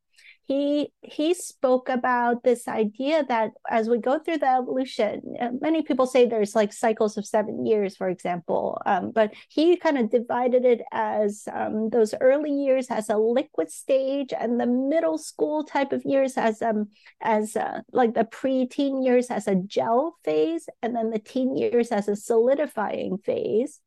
he 0.53 0.93
he 1.03 1.35
spoke 1.35 1.89
about 1.89 2.43
this 2.43 2.69
idea 2.69 3.25
that 3.29 3.51
as 3.71 3.89
we 3.89 3.99
go 3.99 4.19
through 4.19 4.39
the 4.39 4.49
evolution 4.49 5.21
many 5.61 5.83
people 5.83 6.07
say 6.07 6.27
there's 6.27 6.55
like 6.55 6.73
cycles 6.73 7.17
of 7.17 7.27
seven 7.27 7.65
years 7.65 7.97
for 7.97 8.09
example 8.09 8.81
um, 8.87 9.11
but 9.11 9.33
he 9.49 9.77
kind 9.77 9.99
of 9.99 10.11
divided 10.11 10.65
it 10.65 10.83
as 10.93 11.49
um, 11.53 11.89
those 11.91 12.15
early 12.21 12.53
years 12.53 12.87
as 12.91 13.09
a 13.09 13.17
liquid 13.17 13.71
stage 13.71 14.33
and 14.39 14.61
the 14.61 14.67
middle 14.67 15.19
school 15.19 15.65
type 15.65 15.93
of 15.93 16.03
years 16.05 16.37
as 16.37 16.61
um 16.61 16.89
as 17.21 17.57
uh, 17.57 17.81
like 17.93 18.15
the 18.15 18.25
pre-teen 18.25 19.03
years 19.03 19.31
as 19.31 19.47
a 19.47 19.55
gel 19.55 20.17
phase 20.25 20.69
and 20.83 20.95
then 20.95 21.11
the 21.11 21.19
teen 21.19 21.57
years 21.57 21.89
as 21.93 22.09
a 22.09 22.17
solidifying 22.17 23.19
phase. 23.19 23.81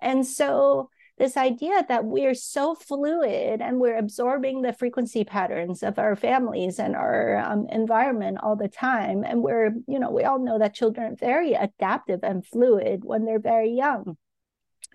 And 0.00 0.26
so 0.26 0.90
this 1.22 1.36
idea 1.36 1.84
that 1.88 2.04
we're 2.04 2.34
so 2.34 2.74
fluid 2.74 3.60
and 3.60 3.78
we're 3.78 3.96
absorbing 3.96 4.60
the 4.60 4.72
frequency 4.72 5.22
patterns 5.22 5.84
of 5.84 5.96
our 5.96 6.16
families 6.16 6.80
and 6.80 6.96
our 6.96 7.36
um, 7.36 7.68
environment 7.70 8.38
all 8.42 8.56
the 8.56 8.66
time. 8.66 9.22
And 9.22 9.40
we're, 9.40 9.70
you 9.86 10.00
know, 10.00 10.10
we 10.10 10.24
all 10.24 10.40
know 10.40 10.58
that 10.58 10.74
children 10.74 11.12
are 11.12 11.14
very 11.14 11.52
adaptive 11.52 12.24
and 12.24 12.44
fluid 12.44 13.04
when 13.04 13.24
they're 13.24 13.38
very 13.38 13.70
young. 13.70 14.16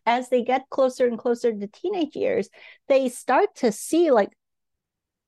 As 0.06 0.28
they 0.28 0.44
get 0.44 0.70
closer 0.70 1.08
and 1.08 1.18
closer 1.18 1.54
to 1.54 1.68
teenage 1.68 2.18
years, 2.18 2.50
they 2.90 3.08
start 3.08 3.56
to 3.60 3.72
see, 3.72 4.12
like, 4.12 4.34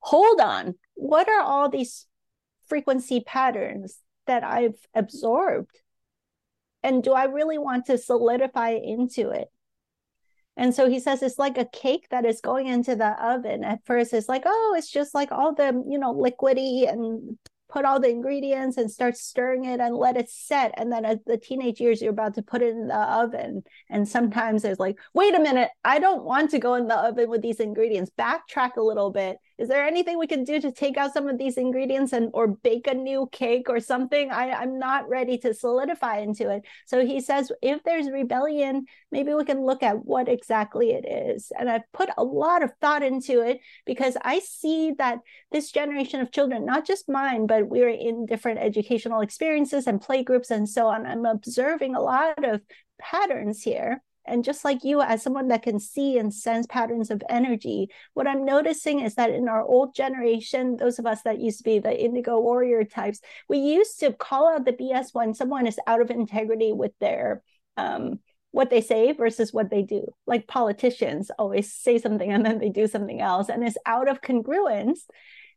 hold 0.00 0.38
on, 0.38 0.74
what 0.96 1.30
are 1.30 1.40
all 1.40 1.70
these 1.70 2.06
frequency 2.68 3.20
patterns 3.20 4.00
that 4.26 4.44
I've 4.44 4.76
absorbed? 4.94 5.80
And 6.82 7.02
do 7.02 7.14
I 7.14 7.24
really 7.24 7.56
want 7.56 7.86
to 7.86 7.96
solidify 7.96 8.72
into 8.72 9.30
it? 9.30 9.48
And 10.60 10.74
so 10.74 10.90
he 10.90 11.00
says 11.00 11.22
it's 11.22 11.38
like 11.38 11.56
a 11.56 11.64
cake 11.64 12.08
that 12.10 12.26
is 12.26 12.42
going 12.42 12.66
into 12.66 12.94
the 12.94 13.12
oven. 13.24 13.64
At 13.64 13.82
first, 13.86 14.12
it's 14.12 14.28
like, 14.28 14.42
oh, 14.44 14.74
it's 14.76 14.90
just 14.90 15.14
like 15.14 15.32
all 15.32 15.54
the, 15.54 15.82
you 15.88 15.98
know, 15.98 16.12
liquidy 16.14 16.86
and 16.86 17.38
put 17.70 17.86
all 17.86 17.98
the 17.98 18.10
ingredients 18.10 18.76
and 18.76 18.90
start 18.90 19.16
stirring 19.16 19.64
it 19.64 19.80
and 19.80 19.96
let 19.96 20.18
it 20.18 20.28
set. 20.28 20.74
And 20.76 20.92
then 20.92 21.06
at 21.06 21.24
the 21.24 21.38
teenage 21.38 21.80
years, 21.80 22.02
you're 22.02 22.10
about 22.10 22.34
to 22.34 22.42
put 22.42 22.60
it 22.60 22.74
in 22.74 22.88
the 22.88 22.94
oven. 22.94 23.62
And 23.88 24.06
sometimes 24.06 24.60
there's 24.60 24.78
like, 24.78 24.98
wait 25.14 25.34
a 25.34 25.40
minute, 25.40 25.70
I 25.82 25.98
don't 25.98 26.24
want 26.24 26.50
to 26.50 26.58
go 26.58 26.74
in 26.74 26.88
the 26.88 26.98
oven 26.98 27.30
with 27.30 27.40
these 27.40 27.58
ingredients. 27.60 28.10
Backtrack 28.18 28.76
a 28.76 28.82
little 28.82 29.10
bit 29.10 29.38
is 29.60 29.68
there 29.68 29.84
anything 29.84 30.18
we 30.18 30.26
can 30.26 30.42
do 30.42 30.58
to 30.58 30.72
take 30.72 30.96
out 30.96 31.12
some 31.12 31.28
of 31.28 31.36
these 31.36 31.58
ingredients 31.58 32.14
and 32.14 32.30
or 32.32 32.48
bake 32.48 32.86
a 32.86 32.94
new 32.94 33.28
cake 33.30 33.68
or 33.68 33.78
something? 33.78 34.30
I, 34.30 34.52
i'm 34.52 34.78
not 34.78 35.08
ready 35.08 35.36
to 35.38 35.52
solidify 35.52 36.18
into 36.18 36.48
it. 36.50 36.62
So 36.86 37.04
he 37.04 37.20
says 37.20 37.52
if 37.60 37.82
there's 37.84 38.10
rebellion 38.10 38.86
maybe 39.12 39.34
we 39.34 39.44
can 39.44 39.66
look 39.66 39.82
at 39.82 40.04
what 40.04 40.28
exactly 40.28 40.92
it 40.92 41.06
is. 41.06 41.52
And 41.58 41.68
i've 41.68 41.92
put 41.92 42.08
a 42.16 42.24
lot 42.24 42.62
of 42.62 42.72
thought 42.80 43.02
into 43.02 43.42
it 43.42 43.60
because 43.84 44.16
i 44.22 44.38
see 44.38 44.92
that 44.98 45.18
this 45.52 45.70
generation 45.70 46.20
of 46.20 46.32
children 46.32 46.64
not 46.64 46.86
just 46.86 47.08
mine 47.08 47.46
but 47.46 47.68
we're 47.68 47.90
in 47.90 48.24
different 48.24 48.60
educational 48.60 49.20
experiences 49.20 49.86
and 49.86 50.00
play 50.00 50.22
groups 50.22 50.50
and 50.50 50.68
so 50.68 50.86
on 50.86 51.06
i'm 51.06 51.26
observing 51.26 51.94
a 51.94 52.00
lot 52.00 52.42
of 52.44 52.62
patterns 52.98 53.62
here 53.62 54.02
and 54.26 54.44
just 54.44 54.64
like 54.64 54.84
you, 54.84 55.00
as 55.00 55.22
someone 55.22 55.48
that 55.48 55.62
can 55.62 55.80
see 55.80 56.18
and 56.18 56.32
sense 56.32 56.66
patterns 56.66 57.10
of 57.10 57.22
energy, 57.28 57.88
what 58.14 58.26
I'm 58.26 58.44
noticing 58.44 59.00
is 59.00 59.14
that 59.14 59.30
in 59.30 59.48
our 59.48 59.62
old 59.62 59.94
generation, 59.94 60.76
those 60.76 60.98
of 60.98 61.06
us 61.06 61.22
that 61.22 61.40
used 61.40 61.58
to 61.58 61.64
be 61.64 61.78
the 61.78 61.98
indigo 61.98 62.38
warrior 62.40 62.84
types, 62.84 63.20
we 63.48 63.58
used 63.58 64.00
to 64.00 64.12
call 64.12 64.48
out 64.48 64.64
the 64.64 64.72
BS 64.72 65.08
when 65.12 65.34
someone 65.34 65.66
is 65.66 65.78
out 65.86 66.00
of 66.00 66.10
integrity 66.10 66.72
with 66.72 66.92
their 67.00 67.42
um, 67.76 68.20
what 68.52 68.68
they 68.68 68.80
say 68.80 69.12
versus 69.12 69.52
what 69.52 69.70
they 69.70 69.82
do. 69.82 70.06
Like 70.26 70.46
politicians 70.46 71.30
always 71.38 71.72
say 71.72 71.98
something 71.98 72.30
and 72.30 72.44
then 72.44 72.58
they 72.58 72.68
do 72.68 72.86
something 72.86 73.20
else, 73.20 73.48
and 73.48 73.66
it's 73.66 73.78
out 73.86 74.08
of 74.08 74.20
congruence 74.20 75.00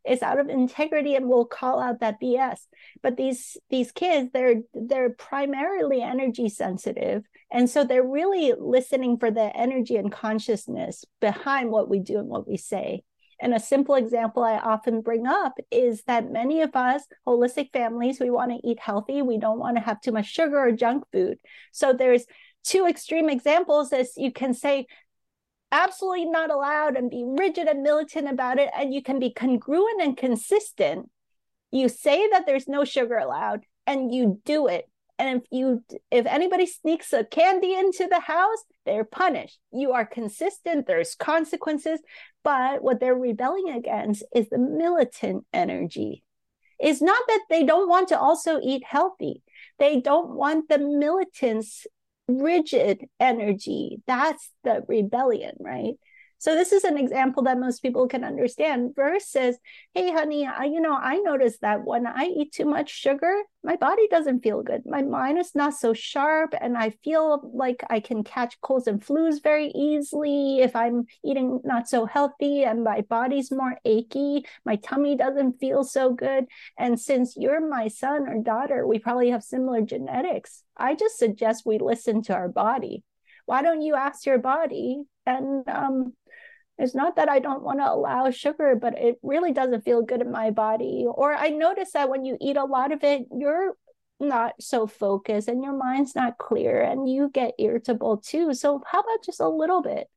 is 0.06 0.22
out 0.22 0.38
of 0.38 0.48
integrity 0.48 1.14
and 1.14 1.28
will 1.28 1.46
call 1.46 1.80
out 1.80 2.00
that 2.00 2.20
BS. 2.20 2.58
But 3.02 3.16
these 3.16 3.56
these 3.70 3.92
kids, 3.92 4.30
they're 4.32 4.62
they're 4.74 5.10
primarily 5.10 6.02
energy 6.02 6.48
sensitive. 6.48 7.24
And 7.50 7.68
so 7.70 7.84
they're 7.84 8.06
really 8.06 8.52
listening 8.58 9.18
for 9.18 9.30
the 9.30 9.54
energy 9.56 9.96
and 9.96 10.10
consciousness 10.10 11.04
behind 11.20 11.70
what 11.70 11.88
we 11.88 12.00
do 12.00 12.18
and 12.18 12.28
what 12.28 12.48
we 12.48 12.56
say. 12.56 13.02
And 13.40 13.54
a 13.54 13.60
simple 13.60 13.94
example 13.96 14.42
I 14.42 14.58
often 14.58 15.00
bring 15.00 15.26
up 15.26 15.58
is 15.70 16.02
that 16.04 16.30
many 16.30 16.62
of 16.62 16.74
us, 16.74 17.02
holistic 17.26 17.72
families, 17.72 18.20
we 18.20 18.30
want 18.30 18.52
to 18.52 18.68
eat 18.68 18.78
healthy. 18.80 19.22
We 19.22 19.38
don't 19.38 19.58
want 19.58 19.76
to 19.76 19.82
have 19.82 20.00
too 20.00 20.12
much 20.12 20.26
sugar 20.26 20.58
or 20.58 20.72
junk 20.72 21.04
food. 21.12 21.38
So 21.72 21.92
there's 21.92 22.24
two 22.64 22.86
extreme 22.86 23.28
examples 23.28 23.92
as 23.92 24.12
you 24.16 24.32
can 24.32 24.54
say 24.54 24.86
absolutely 25.72 26.26
not 26.26 26.50
allowed 26.50 26.96
and 26.96 27.10
be 27.10 27.24
rigid 27.26 27.66
and 27.68 27.82
militant 27.82 28.28
about 28.28 28.58
it 28.58 28.70
and 28.76 28.94
you 28.94 29.02
can 29.02 29.18
be 29.18 29.30
congruent 29.32 30.00
and 30.00 30.16
consistent 30.16 31.10
You 31.70 31.88
say 31.88 32.28
that 32.30 32.46
there's 32.46 32.68
no 32.68 32.84
sugar 32.84 33.16
allowed 33.18 33.62
and 33.86 34.14
you 34.14 34.40
do 34.44 34.68
it. 34.68 34.88
And 35.18 35.40
if 35.40 35.44
you 35.50 35.84
if 36.10 36.26
anybody 36.26 36.66
sneaks 36.66 37.12
a 37.12 37.24
candy 37.24 37.74
into 37.74 38.06
the 38.08 38.20
house, 38.20 38.62
they're 38.86 39.04
punished. 39.04 39.58
You 39.72 39.92
are 39.92 40.06
consistent, 40.06 40.86
there's 40.86 41.14
consequences, 41.16 42.00
but 42.44 42.82
what 42.82 43.00
they're 43.00 43.14
rebelling 43.14 43.70
against 43.70 44.24
is 44.34 44.48
the 44.48 44.58
militant 44.58 45.46
energy. 45.52 46.24
It's 46.78 47.02
not 47.02 47.22
that 47.28 47.44
they 47.50 47.64
don't 47.64 47.88
want 47.88 48.08
to 48.08 48.18
also 48.18 48.60
eat 48.62 48.84
healthy. 48.84 49.42
They 49.78 50.00
don't 50.00 50.30
want 50.36 50.68
the 50.68 50.78
militants 50.78 51.86
rigid 52.28 53.04
energy. 53.20 54.02
That's 54.06 54.50
the 54.64 54.82
rebellion, 54.88 55.56
right? 55.60 55.94
So 56.44 56.54
this 56.54 56.72
is 56.72 56.84
an 56.84 56.98
example 56.98 57.44
that 57.44 57.58
most 57.58 57.80
people 57.80 58.06
can 58.06 58.22
understand 58.22 58.94
versus, 58.94 59.56
hey, 59.94 60.12
honey, 60.12 60.46
I, 60.46 60.64
you 60.64 60.78
know, 60.78 60.92
I 60.92 61.16
noticed 61.16 61.62
that 61.62 61.86
when 61.86 62.06
I 62.06 62.24
eat 62.24 62.52
too 62.52 62.66
much 62.66 62.90
sugar, 62.90 63.34
my 63.62 63.76
body 63.76 64.06
doesn't 64.08 64.42
feel 64.42 64.62
good. 64.62 64.82
My 64.84 65.00
mind 65.00 65.38
is 65.38 65.54
not 65.54 65.72
so 65.72 65.94
sharp, 65.94 66.52
and 66.60 66.76
I 66.76 66.90
feel 67.02 67.50
like 67.54 67.82
I 67.88 68.00
can 68.00 68.24
catch 68.24 68.60
colds 68.60 68.86
and 68.86 69.00
flus 69.00 69.42
very 69.42 69.68
easily 69.68 70.58
if 70.60 70.76
I'm 70.76 71.06
eating 71.24 71.62
not 71.64 71.88
so 71.88 72.04
healthy, 72.04 72.64
and 72.64 72.84
my 72.84 73.00
body's 73.00 73.50
more 73.50 73.78
achy. 73.86 74.44
My 74.66 74.76
tummy 74.76 75.16
doesn't 75.16 75.60
feel 75.60 75.82
so 75.82 76.12
good. 76.12 76.44
And 76.78 77.00
since 77.00 77.38
you're 77.38 77.66
my 77.66 77.88
son 77.88 78.28
or 78.28 78.42
daughter, 78.42 78.86
we 78.86 78.98
probably 78.98 79.30
have 79.30 79.42
similar 79.42 79.80
genetics. 79.80 80.62
I 80.76 80.94
just 80.94 81.16
suggest 81.16 81.64
we 81.64 81.78
listen 81.78 82.20
to 82.24 82.34
our 82.34 82.50
body. 82.50 83.02
Why 83.46 83.62
don't 83.62 83.80
you 83.80 83.94
ask 83.94 84.26
your 84.26 84.38
body 84.38 85.04
and 85.26 85.66
um, 85.68 86.12
it's 86.78 86.94
not 86.94 87.16
that 87.16 87.28
I 87.28 87.38
don't 87.38 87.62
want 87.62 87.78
to 87.78 87.90
allow 87.90 88.30
sugar, 88.30 88.74
but 88.74 88.98
it 88.98 89.18
really 89.22 89.52
doesn't 89.52 89.84
feel 89.84 90.02
good 90.02 90.20
in 90.20 90.32
my 90.32 90.50
body. 90.50 91.06
Or 91.08 91.32
I 91.32 91.48
notice 91.50 91.92
that 91.92 92.08
when 92.08 92.24
you 92.24 92.36
eat 92.40 92.56
a 92.56 92.64
lot 92.64 92.90
of 92.90 93.04
it, 93.04 93.26
you're 93.30 93.74
not 94.18 94.54
so 94.60 94.86
focused 94.86 95.48
and 95.48 95.62
your 95.62 95.76
mind's 95.76 96.14
not 96.14 96.38
clear 96.38 96.80
and 96.80 97.08
you 97.08 97.30
get 97.32 97.54
irritable 97.58 98.18
too. 98.18 98.54
So, 98.54 98.82
how 98.86 99.00
about 99.00 99.24
just 99.24 99.40
a 99.40 99.48
little 99.48 99.82
bit? 99.82 100.08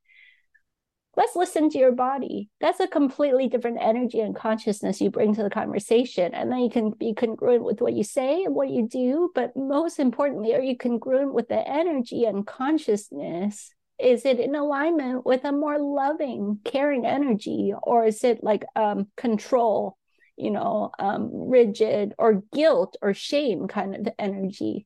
Let's 1.16 1.36
listen 1.36 1.70
to 1.72 1.80
your 1.80 1.94
body. 1.94 2.50
That's 2.62 2.80
a 2.80 2.88
completely 2.88 3.48
different 3.48 3.80
energy 3.82 4.20
and 4.20 4.36
consciousness 4.36 5.02
you 5.02 5.10
bring 5.10 5.34
to 5.34 5.42
the 5.42 5.50
conversation. 5.50 6.36
And 6.36 6.52
then 6.52 6.60
you 6.60 6.70
can 6.70 6.92
be 6.92 7.16
congruent 7.16 7.64
with 7.64 7.82
what 7.82 7.94
you 7.94 8.04
say 8.04 8.44
and 8.44 8.54
what 8.54 8.70
you 8.70 8.88
do. 8.88 9.32
But 9.34 9.58
most 9.58 9.98
importantly, 10.00 10.54
are 10.54 10.62
you 10.62 10.78
congruent 10.78 11.34
with 11.34 11.48
the 11.48 11.68
energy 11.68 12.26
and 12.26 12.46
consciousness 12.46 13.72
is 14.00 14.26
it 14.26 14.40
in 14.40 14.56
alignment 14.56 15.26
with 15.26 15.44
a 15.44 15.52
more 15.52 15.80
loving 15.80 16.60
caring 16.64 17.06
energy? 17.06 17.74
Or 17.82 18.06
is 18.06 18.24
it 18.24 18.44
like 18.44 18.66
um, 18.76 19.08
control 19.16 19.98
you 20.36 20.52
know 20.52 20.92
um, 21.00 21.30
rigid 21.34 22.14
or 22.18 22.44
guilt 22.54 22.96
or 23.02 23.14
shame 23.14 23.68
kind 23.68 23.96
of 23.96 24.14
energy? 24.20 24.86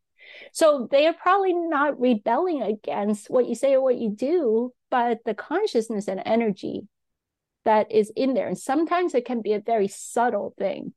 So 0.54 0.88
they 0.90 1.08
are 1.08 1.14
probably 1.14 1.54
not 1.54 2.00
rebelling 2.00 2.62
against 2.62 3.30
what 3.30 3.48
you 3.48 3.56
say 3.56 3.74
or 3.74 3.82
what 3.82 3.98
you 3.98 4.12
do 4.12 4.74
but 4.92 5.20
the 5.26 5.34
consciousness 5.34 6.08
and 6.08 6.22
energy 6.26 6.88
that 7.66 7.92
is 7.92 8.12
in 8.16 8.36
there. 8.36 8.48
And 8.48 8.58
sometimes 8.58 9.16
it 9.16 9.26
can 9.26 9.42
be 9.42 9.54
a 9.54 9.60
very 9.60 9.88
subtle 9.88 10.54
thing 10.60 10.94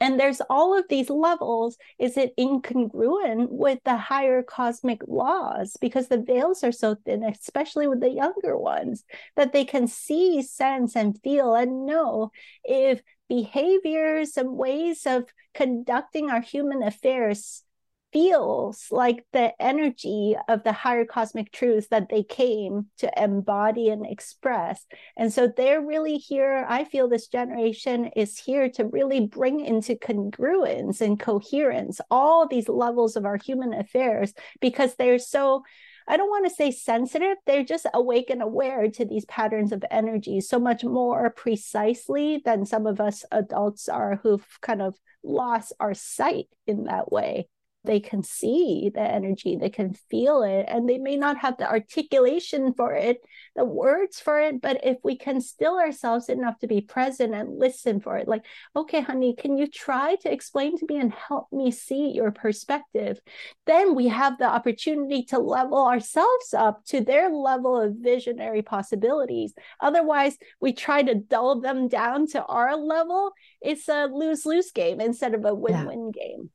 and 0.00 0.18
there's 0.18 0.40
all 0.48 0.78
of 0.78 0.86
these 0.88 1.10
levels. 1.10 1.76
Is 1.98 2.16
it 2.16 2.36
incongruent 2.36 3.48
with 3.50 3.80
the 3.84 3.96
higher 3.96 4.42
cosmic 4.42 5.02
laws? 5.06 5.76
Because 5.80 6.08
the 6.08 6.22
veils 6.22 6.62
are 6.62 6.72
so 6.72 6.96
thin, 7.04 7.24
especially 7.24 7.88
with 7.88 8.00
the 8.00 8.10
younger 8.10 8.56
ones, 8.56 9.04
that 9.36 9.52
they 9.52 9.64
can 9.64 9.88
see, 9.88 10.42
sense, 10.42 10.94
and 10.94 11.20
feel 11.22 11.54
and 11.54 11.86
know 11.86 12.30
if 12.64 13.02
behaviors 13.28 14.36
and 14.36 14.56
ways 14.56 15.06
of 15.06 15.24
conducting 15.54 16.30
our 16.30 16.40
human 16.40 16.82
affairs 16.82 17.64
feels 18.12 18.86
like 18.90 19.24
the 19.32 19.52
energy 19.60 20.36
of 20.48 20.62
the 20.64 20.72
higher 20.72 21.04
cosmic 21.04 21.52
truths 21.52 21.88
that 21.88 22.08
they 22.08 22.22
came 22.22 22.86
to 22.98 23.22
embody 23.22 23.90
and 23.90 24.06
express. 24.06 24.86
And 25.16 25.32
so 25.32 25.46
they're 25.46 25.80
really 25.84 26.16
here. 26.16 26.64
I 26.68 26.84
feel 26.84 27.08
this 27.08 27.28
generation 27.28 28.06
is 28.16 28.38
here 28.38 28.70
to 28.70 28.86
really 28.86 29.26
bring 29.26 29.60
into 29.60 29.94
congruence 29.94 31.00
and 31.00 31.18
coherence 31.20 32.00
all 32.10 32.46
these 32.46 32.68
levels 32.68 33.16
of 33.16 33.24
our 33.24 33.36
human 33.36 33.74
affairs 33.74 34.32
because 34.60 34.94
they're 34.94 35.18
so. 35.18 35.62
I 36.10 36.16
don't 36.16 36.30
want 36.30 36.48
to 36.48 36.54
say 36.54 36.70
sensitive, 36.70 37.36
they're 37.44 37.64
just 37.64 37.84
awake 37.92 38.30
and 38.30 38.40
aware 38.40 38.90
to 38.92 39.04
these 39.04 39.26
patterns 39.26 39.72
of 39.72 39.84
energy 39.90 40.40
so 40.40 40.58
much 40.58 40.82
more 40.82 41.28
precisely 41.28 42.40
than 42.42 42.64
some 42.64 42.86
of 42.86 42.98
us 42.98 43.26
adults 43.30 43.90
are 43.90 44.18
who've 44.22 44.46
kind 44.62 44.80
of 44.80 44.96
lost 45.22 45.74
our 45.78 45.92
sight 45.92 46.46
in 46.66 46.84
that 46.84 47.12
way 47.12 47.46
they 47.88 48.00
can 48.00 48.22
see 48.22 48.90
the 48.94 49.00
energy, 49.00 49.56
they 49.56 49.70
can 49.70 49.94
feel 49.94 50.42
it, 50.42 50.66
and 50.68 50.86
they 50.86 50.98
may 50.98 51.16
not 51.16 51.38
have 51.38 51.56
the 51.56 51.66
articulation 51.66 52.74
for 52.74 52.92
it, 52.92 53.24
the 53.56 53.64
words 53.64 54.20
for 54.20 54.38
it. 54.38 54.60
But 54.60 54.84
if 54.84 54.98
we 55.02 55.16
can 55.16 55.40
still 55.40 55.78
ourselves 55.78 56.28
enough 56.28 56.58
to 56.58 56.66
be 56.66 56.82
present 56.82 57.34
and 57.34 57.58
listen 57.58 58.00
for 58.00 58.18
it, 58.18 58.28
like, 58.28 58.44
okay, 58.76 59.00
honey, 59.00 59.34
can 59.34 59.56
you 59.56 59.66
try 59.66 60.16
to 60.16 60.30
explain 60.30 60.76
to 60.76 60.86
me 60.86 61.00
and 61.00 61.14
help 61.14 61.48
me 61.50 61.70
see 61.70 62.10
your 62.10 62.30
perspective? 62.30 63.18
Then 63.66 63.94
we 63.94 64.08
have 64.08 64.36
the 64.36 64.44
opportunity 64.44 65.22
to 65.30 65.38
level 65.38 65.86
ourselves 65.86 66.52
up 66.52 66.84
to 66.88 67.00
their 67.00 67.30
level 67.30 67.80
of 67.80 67.94
visionary 67.96 68.60
possibilities. 68.60 69.54
Otherwise, 69.80 70.36
we 70.60 70.74
try 70.74 71.02
to 71.02 71.14
dull 71.14 71.62
them 71.62 71.88
down 71.88 72.26
to 72.28 72.44
our 72.44 72.76
level. 72.76 73.32
It's 73.62 73.88
a 73.88 74.10
lose 74.12 74.44
lose 74.44 74.72
game 74.72 75.00
instead 75.00 75.32
of 75.32 75.46
a 75.46 75.54
win 75.54 75.86
win 75.86 76.12
yeah. 76.14 76.22
game. 76.22 76.50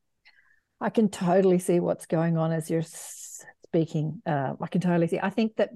I 0.84 0.90
can 0.90 1.08
totally 1.08 1.60
see 1.60 1.80
what's 1.80 2.06
going 2.08 2.38
on 2.38 2.52
as 2.52 2.70
you're 2.70 2.84
speaking. 2.84 4.22
Uh, 4.26 4.54
I 4.62 4.68
can 4.68 4.82
totally 4.82 5.08
see. 5.08 5.18
I 5.18 5.30
think 5.30 5.56
that, 5.56 5.70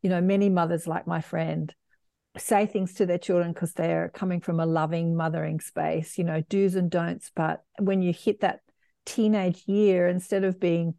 you 0.00 0.08
know, 0.08 0.22
many 0.22 0.48
mothers 0.48 0.86
like 0.86 1.06
my 1.06 1.20
friend 1.20 1.72
say 2.38 2.64
things 2.64 2.94
to 2.94 3.04
their 3.04 3.18
children 3.18 3.52
because 3.52 3.74
they're 3.74 4.08
coming 4.08 4.40
from 4.40 4.58
a 4.58 4.64
loving 4.64 5.14
mothering 5.14 5.60
space, 5.60 6.16
you 6.16 6.24
know, 6.24 6.40
do's 6.48 6.76
and 6.76 6.90
don'ts. 6.90 7.30
But 7.36 7.62
when 7.78 8.00
you 8.00 8.14
hit 8.14 8.40
that 8.40 8.60
teenage 9.04 9.64
year, 9.66 10.08
instead 10.08 10.44
of 10.44 10.58
being 10.58 10.94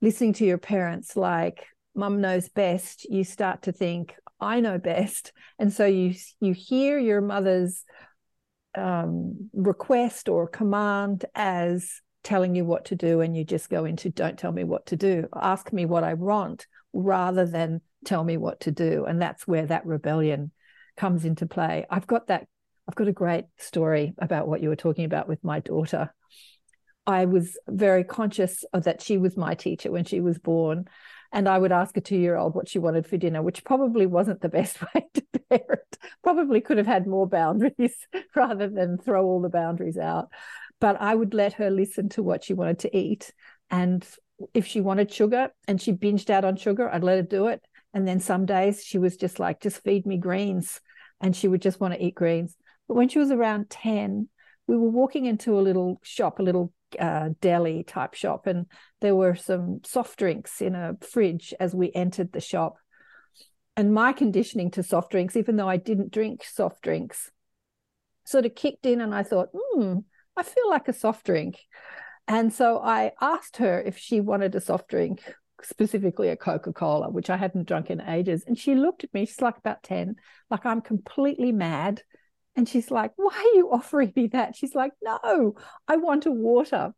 listening 0.00 0.32
to 0.34 0.46
your 0.46 0.58
parents 0.58 1.14
like 1.14 1.66
mum 1.94 2.22
knows 2.22 2.48
best, 2.48 3.04
you 3.04 3.22
start 3.22 3.62
to 3.62 3.72
think, 3.72 4.14
I 4.40 4.60
know 4.60 4.78
best. 4.78 5.32
And 5.58 5.70
so 5.70 5.84
you 5.84 6.14
you 6.40 6.54
hear 6.54 6.98
your 6.98 7.20
mother's 7.20 7.84
um, 8.74 9.50
request 9.52 10.30
or 10.30 10.48
command 10.48 11.26
as 11.34 12.00
telling 12.24 12.54
you 12.54 12.64
what 12.64 12.86
to 12.86 12.96
do 12.96 13.20
and 13.20 13.36
you 13.36 13.44
just 13.44 13.70
go 13.70 13.84
into 13.84 14.08
don't 14.08 14.38
tell 14.38 14.50
me 14.50 14.64
what 14.64 14.86
to 14.86 14.96
do. 14.96 15.28
Ask 15.34 15.72
me 15.72 15.84
what 15.84 16.02
i 16.02 16.14
want 16.14 16.66
rather 16.92 17.46
than 17.46 17.82
tell 18.04 18.24
me 18.24 18.36
what 18.36 18.60
to 18.60 18.70
do. 18.72 19.04
And 19.04 19.20
that's 19.20 19.46
where 19.46 19.66
that 19.66 19.86
rebellion 19.86 20.50
comes 20.96 21.24
into 21.24 21.46
play. 21.46 21.86
I've 21.88 22.06
got 22.06 22.26
that 22.28 22.46
i've 22.88 22.94
got 22.94 23.08
a 23.08 23.12
great 23.12 23.44
story 23.58 24.14
about 24.18 24.46
what 24.46 24.62
you 24.62 24.68
were 24.68 24.76
talking 24.76 25.04
about 25.04 25.28
with 25.28 25.44
my 25.44 25.60
daughter. 25.60 26.12
I 27.06 27.26
was 27.26 27.58
very 27.68 28.04
conscious 28.04 28.64
of 28.72 28.84
that 28.84 29.02
she 29.02 29.18
was 29.18 29.36
my 29.36 29.54
teacher 29.54 29.92
when 29.92 30.04
she 30.04 30.20
was 30.20 30.38
born 30.38 30.86
and 31.32 31.48
i 31.48 31.58
would 31.58 31.72
ask 31.72 31.96
a 31.96 32.00
two 32.00 32.16
year 32.16 32.36
old 32.36 32.54
what 32.54 32.68
she 32.68 32.78
wanted 32.78 33.06
for 33.06 33.18
dinner 33.18 33.42
which 33.42 33.64
probably 33.64 34.06
wasn't 34.06 34.40
the 34.40 34.48
best 34.48 34.80
way 34.94 35.06
to 35.12 35.24
parent. 35.58 35.98
Probably 36.22 36.60
could 36.60 36.78
have 36.78 36.86
had 36.86 37.06
more 37.06 37.28
boundaries 37.28 37.94
rather 38.36 38.68
than 38.68 38.98
throw 38.98 39.24
all 39.24 39.40
the 39.40 39.48
boundaries 39.48 39.98
out 39.98 40.28
but 40.84 41.00
I 41.00 41.14
would 41.14 41.32
let 41.32 41.54
her 41.54 41.70
listen 41.70 42.10
to 42.10 42.22
what 42.22 42.44
she 42.44 42.52
wanted 42.52 42.80
to 42.80 42.94
eat. 42.94 43.32
And 43.70 44.06
if 44.52 44.66
she 44.66 44.82
wanted 44.82 45.10
sugar 45.10 45.48
and 45.66 45.80
she 45.80 45.94
binged 45.94 46.28
out 46.28 46.44
on 46.44 46.56
sugar, 46.56 46.90
I'd 46.90 47.02
let 47.02 47.16
her 47.16 47.22
do 47.22 47.46
it. 47.46 47.62
And 47.94 48.06
then 48.06 48.20
some 48.20 48.44
days 48.44 48.84
she 48.84 48.98
was 48.98 49.16
just 49.16 49.40
like, 49.40 49.62
just 49.62 49.82
feed 49.82 50.04
me 50.04 50.18
greens. 50.18 50.82
And 51.22 51.34
she 51.34 51.48
would 51.48 51.62
just 51.62 51.80
want 51.80 51.94
to 51.94 52.04
eat 52.04 52.14
greens. 52.14 52.54
But 52.86 52.96
when 52.96 53.08
she 53.08 53.18
was 53.18 53.30
around 53.30 53.70
10, 53.70 54.28
we 54.66 54.76
were 54.76 54.90
walking 54.90 55.24
into 55.24 55.58
a 55.58 55.62
little 55.62 56.02
shop, 56.02 56.38
a 56.38 56.42
little 56.42 56.70
uh, 57.00 57.30
deli 57.40 57.84
type 57.84 58.12
shop, 58.12 58.46
and 58.46 58.66
there 59.00 59.16
were 59.16 59.36
some 59.36 59.80
soft 59.86 60.18
drinks 60.18 60.60
in 60.60 60.74
a 60.74 60.98
fridge 61.00 61.54
as 61.58 61.74
we 61.74 61.92
entered 61.94 62.30
the 62.30 62.42
shop. 62.42 62.76
And 63.74 63.94
my 63.94 64.12
conditioning 64.12 64.70
to 64.72 64.82
soft 64.82 65.12
drinks, 65.12 65.34
even 65.34 65.56
though 65.56 65.68
I 65.70 65.78
didn't 65.78 66.12
drink 66.12 66.44
soft 66.44 66.82
drinks, 66.82 67.30
sort 68.26 68.44
of 68.44 68.54
kicked 68.54 68.84
in, 68.84 69.00
and 69.00 69.14
I 69.14 69.22
thought, 69.22 69.48
hmm, 69.54 70.00
I 70.36 70.42
feel 70.42 70.68
like 70.68 70.88
a 70.88 70.92
soft 70.92 71.26
drink. 71.26 71.60
And 72.26 72.52
so 72.52 72.78
I 72.78 73.12
asked 73.20 73.58
her 73.58 73.80
if 73.80 73.98
she 73.98 74.20
wanted 74.20 74.54
a 74.54 74.60
soft 74.60 74.88
drink, 74.88 75.22
specifically 75.62 76.28
a 76.28 76.36
Coca 76.36 76.72
Cola, 76.72 77.10
which 77.10 77.30
I 77.30 77.36
hadn't 77.36 77.68
drunk 77.68 77.90
in 77.90 78.00
ages. 78.00 78.44
And 78.46 78.58
she 78.58 78.74
looked 78.74 79.04
at 79.04 79.12
me, 79.12 79.26
she's 79.26 79.42
like 79.42 79.58
about 79.58 79.82
10, 79.82 80.16
like 80.50 80.64
I'm 80.64 80.80
completely 80.80 81.52
mad. 81.52 82.02
And 82.56 82.68
she's 82.68 82.90
like, 82.90 83.12
Why 83.16 83.34
are 83.34 83.56
you 83.56 83.70
offering 83.72 84.12
me 84.14 84.28
that? 84.28 84.56
She's 84.56 84.74
like, 84.74 84.92
No, 85.02 85.56
I 85.88 85.96
want 85.96 86.26
a 86.26 86.30
water. 86.30 86.94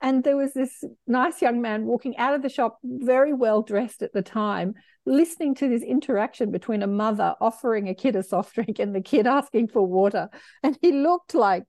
And 0.00 0.24
there 0.24 0.36
was 0.36 0.52
this 0.52 0.84
nice 1.06 1.40
young 1.40 1.62
man 1.62 1.84
walking 1.84 2.16
out 2.16 2.34
of 2.34 2.42
the 2.42 2.48
shop, 2.48 2.78
very 2.82 3.32
well 3.32 3.62
dressed 3.62 4.02
at 4.02 4.12
the 4.12 4.22
time, 4.22 4.74
listening 5.06 5.54
to 5.56 5.68
this 5.68 5.82
interaction 5.82 6.50
between 6.50 6.82
a 6.82 6.86
mother 6.86 7.34
offering 7.40 7.88
a 7.88 7.94
kid 7.94 8.16
a 8.16 8.22
soft 8.22 8.54
drink 8.54 8.78
and 8.78 8.94
the 8.94 9.00
kid 9.00 9.26
asking 9.26 9.68
for 9.68 9.86
water. 9.86 10.28
And 10.62 10.78
he 10.82 10.92
looked 10.92 11.34
like 11.34 11.64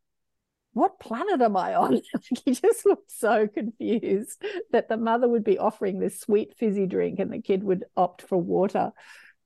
what 0.76 0.99
planet 0.99 1.41
am 1.41 1.56
I 1.56 1.73
on? 1.73 2.02
he 2.45 2.52
just 2.52 2.85
looked 2.85 3.10
so 3.10 3.47
confused 3.47 4.43
that 4.73 4.89
the 4.89 4.97
mother 4.97 5.27
would 5.30 5.45
be 5.45 5.57
offering 5.57 5.99
this 5.99 6.19
sweet 6.19 6.53
fizzy 6.57 6.85
drink 6.85 7.18
and 7.19 7.31
the 7.31 7.41
kid 7.41 7.64
would 7.64 7.85
opt 7.95 8.22
for 8.22 8.38
water. 8.38 8.91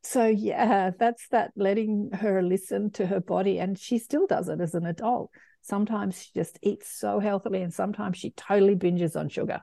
So, 0.02 0.26
yeah, 0.26 0.90
that's 0.98 1.28
that 1.28 1.52
letting 1.56 2.10
her 2.14 2.42
listen 2.42 2.90
to 2.94 3.06
her 3.06 3.20
body. 3.20 3.60
And 3.60 3.78
she 3.78 4.00
still 4.00 4.26
does 4.26 4.50
it 4.50 4.60
as 4.60 4.74
an 4.74 4.88
adult. 4.88 5.30
Sometimes 5.62 6.20
she 6.20 6.32
just 6.34 6.58
eats 6.64 6.90
so 6.90 7.20
healthily, 7.20 7.62
and 7.62 7.72
sometimes 7.74 8.18
she 8.18 8.32
totally 8.32 8.76
binges 8.76 9.16
on 9.16 9.30
sugar. 9.30 9.62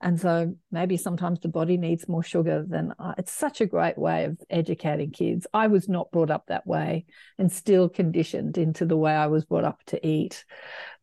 And 0.00 0.20
so 0.20 0.54
maybe 0.70 0.96
sometimes 0.96 1.40
the 1.40 1.48
body 1.48 1.78
needs 1.78 2.08
more 2.08 2.22
sugar 2.22 2.64
than 2.68 2.92
I, 2.98 3.14
it's 3.18 3.32
such 3.32 3.60
a 3.60 3.66
great 3.66 3.96
way 3.96 4.24
of 4.24 4.38
educating 4.50 5.10
kids. 5.10 5.46
I 5.54 5.68
was 5.68 5.88
not 5.88 6.10
brought 6.10 6.30
up 6.30 6.46
that 6.48 6.66
way 6.66 7.06
and 7.38 7.50
still 7.50 7.88
conditioned 7.88 8.58
into 8.58 8.84
the 8.84 8.96
way 8.96 9.12
I 9.12 9.28
was 9.28 9.46
brought 9.46 9.64
up 9.64 9.82
to 9.86 10.06
eat 10.06 10.44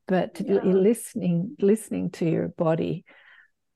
but 0.08 0.42
yeah. 0.46 0.62
listening 0.64 1.56
listening 1.60 2.10
to 2.12 2.30
your 2.30 2.48
body 2.50 3.06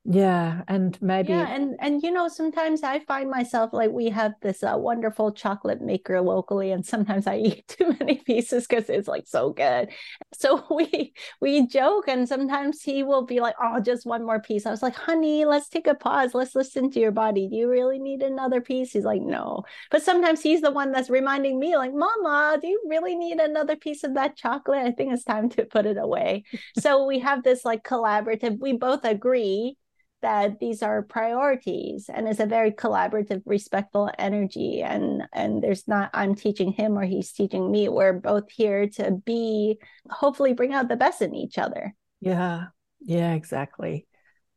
yeah 0.10 0.62
and 0.68 0.98
maybe 1.02 1.30
yeah 1.30 1.54
and 1.54 1.76
and 1.80 2.02
you 2.02 2.12
know 2.12 2.28
sometimes 2.28 2.82
i 2.82 3.00
find 3.00 3.30
myself 3.30 3.74
like 3.74 3.92
we 3.92 4.10
have 4.10 4.32
this 4.42 4.64
uh, 4.64 4.76
wonderful 4.78 5.32
chocolate 5.32 5.82
maker 5.82 6.22
locally 6.22 6.72
and 6.72 6.86
sometimes 6.86 7.28
i 7.28 7.36
eat 7.38 7.68
too 7.78 7.94
many 8.00 8.16
pieces 8.16 8.68
because 8.68 8.90
it's 8.90 9.08
like 9.08 9.28
so 9.28 9.52
good. 9.52 9.90
So 10.34 10.64
we 10.76 11.14
we 11.42 11.68
joke 11.68 12.08
and 12.08 12.28
sometimes 12.28 12.82
he 12.82 13.04
will 13.04 13.26
be 13.26 13.40
like 13.40 13.56
oh 13.62 13.80
just 13.80 14.06
one 14.06 14.26
more 14.26 14.40
piece. 14.40 14.66
I 14.66 14.72
was 14.72 14.84
like 14.84 14.96
honey 14.96 15.46
let's 15.46 15.70
take 15.70 15.88
a 15.88 15.96
pause. 15.96 16.34
Let's 16.34 16.56
listen 16.56 16.90
to 16.92 17.00
your 17.00 17.12
body. 17.12 17.48
Do 17.48 17.56
you 17.56 17.70
really 17.70 18.00
need 18.00 18.22
another 18.22 18.62
piece? 18.62 18.92
He's 18.92 19.06
like 19.06 19.22
no. 19.22 19.64
But 19.92 20.04
sometimes 20.04 20.42
he's 20.42 20.62
the 20.62 20.72
one 20.72 20.92
that's 20.92 21.10
reminding 21.10 21.60
me 21.60 21.76
like 21.78 21.94
mama 21.94 22.58
do 22.62 22.68
you 22.68 22.82
really 22.88 23.16
need 23.16 23.40
another 23.40 23.76
piece 23.76 24.04
of 24.04 24.14
that 24.16 24.36
chocolate? 24.36 24.86
I 24.86 24.92
think 24.92 25.14
it's 25.14 25.24
time 25.24 25.50
to 25.52 25.66
put 25.66 25.86
it 25.86 25.98
away. 25.98 26.44
So 26.80 27.06
we 27.06 27.20
have 27.20 27.44
this 27.44 27.66
like 27.66 27.84
collaborative 27.84 28.60
we 28.60 28.74
both 28.74 29.04
agree 29.04 29.78
that 30.22 30.60
these 30.60 30.82
are 30.82 31.04
priorities 31.04 32.10
and 32.12 32.28
it's 32.28 32.40
a 32.40 32.46
very 32.46 32.72
collaborative 32.72 33.42
respectful 33.46 34.10
energy. 34.18 34.82
And 34.82 35.24
and 35.34 35.62
there's 35.62 35.88
not 35.88 36.10
i'm 36.14 36.36
teaching 36.36 36.72
him 36.72 36.98
or 36.98 37.04
he's 37.04 37.32
teaching 37.32 37.72
me. 37.72 37.90
We're 37.90 38.14
both 38.14 38.50
here 38.50 38.88
to 38.92 39.12
be 39.26 39.80
hopefully 40.10 40.54
bring 40.54 40.74
out 40.74 40.88
the 40.88 40.96
best 40.96 41.22
in 41.22 41.36
each 41.36 41.58
other. 41.58 41.94
Yeah. 42.20 42.68
Yeah 43.02 43.34
exactly. 43.34 44.08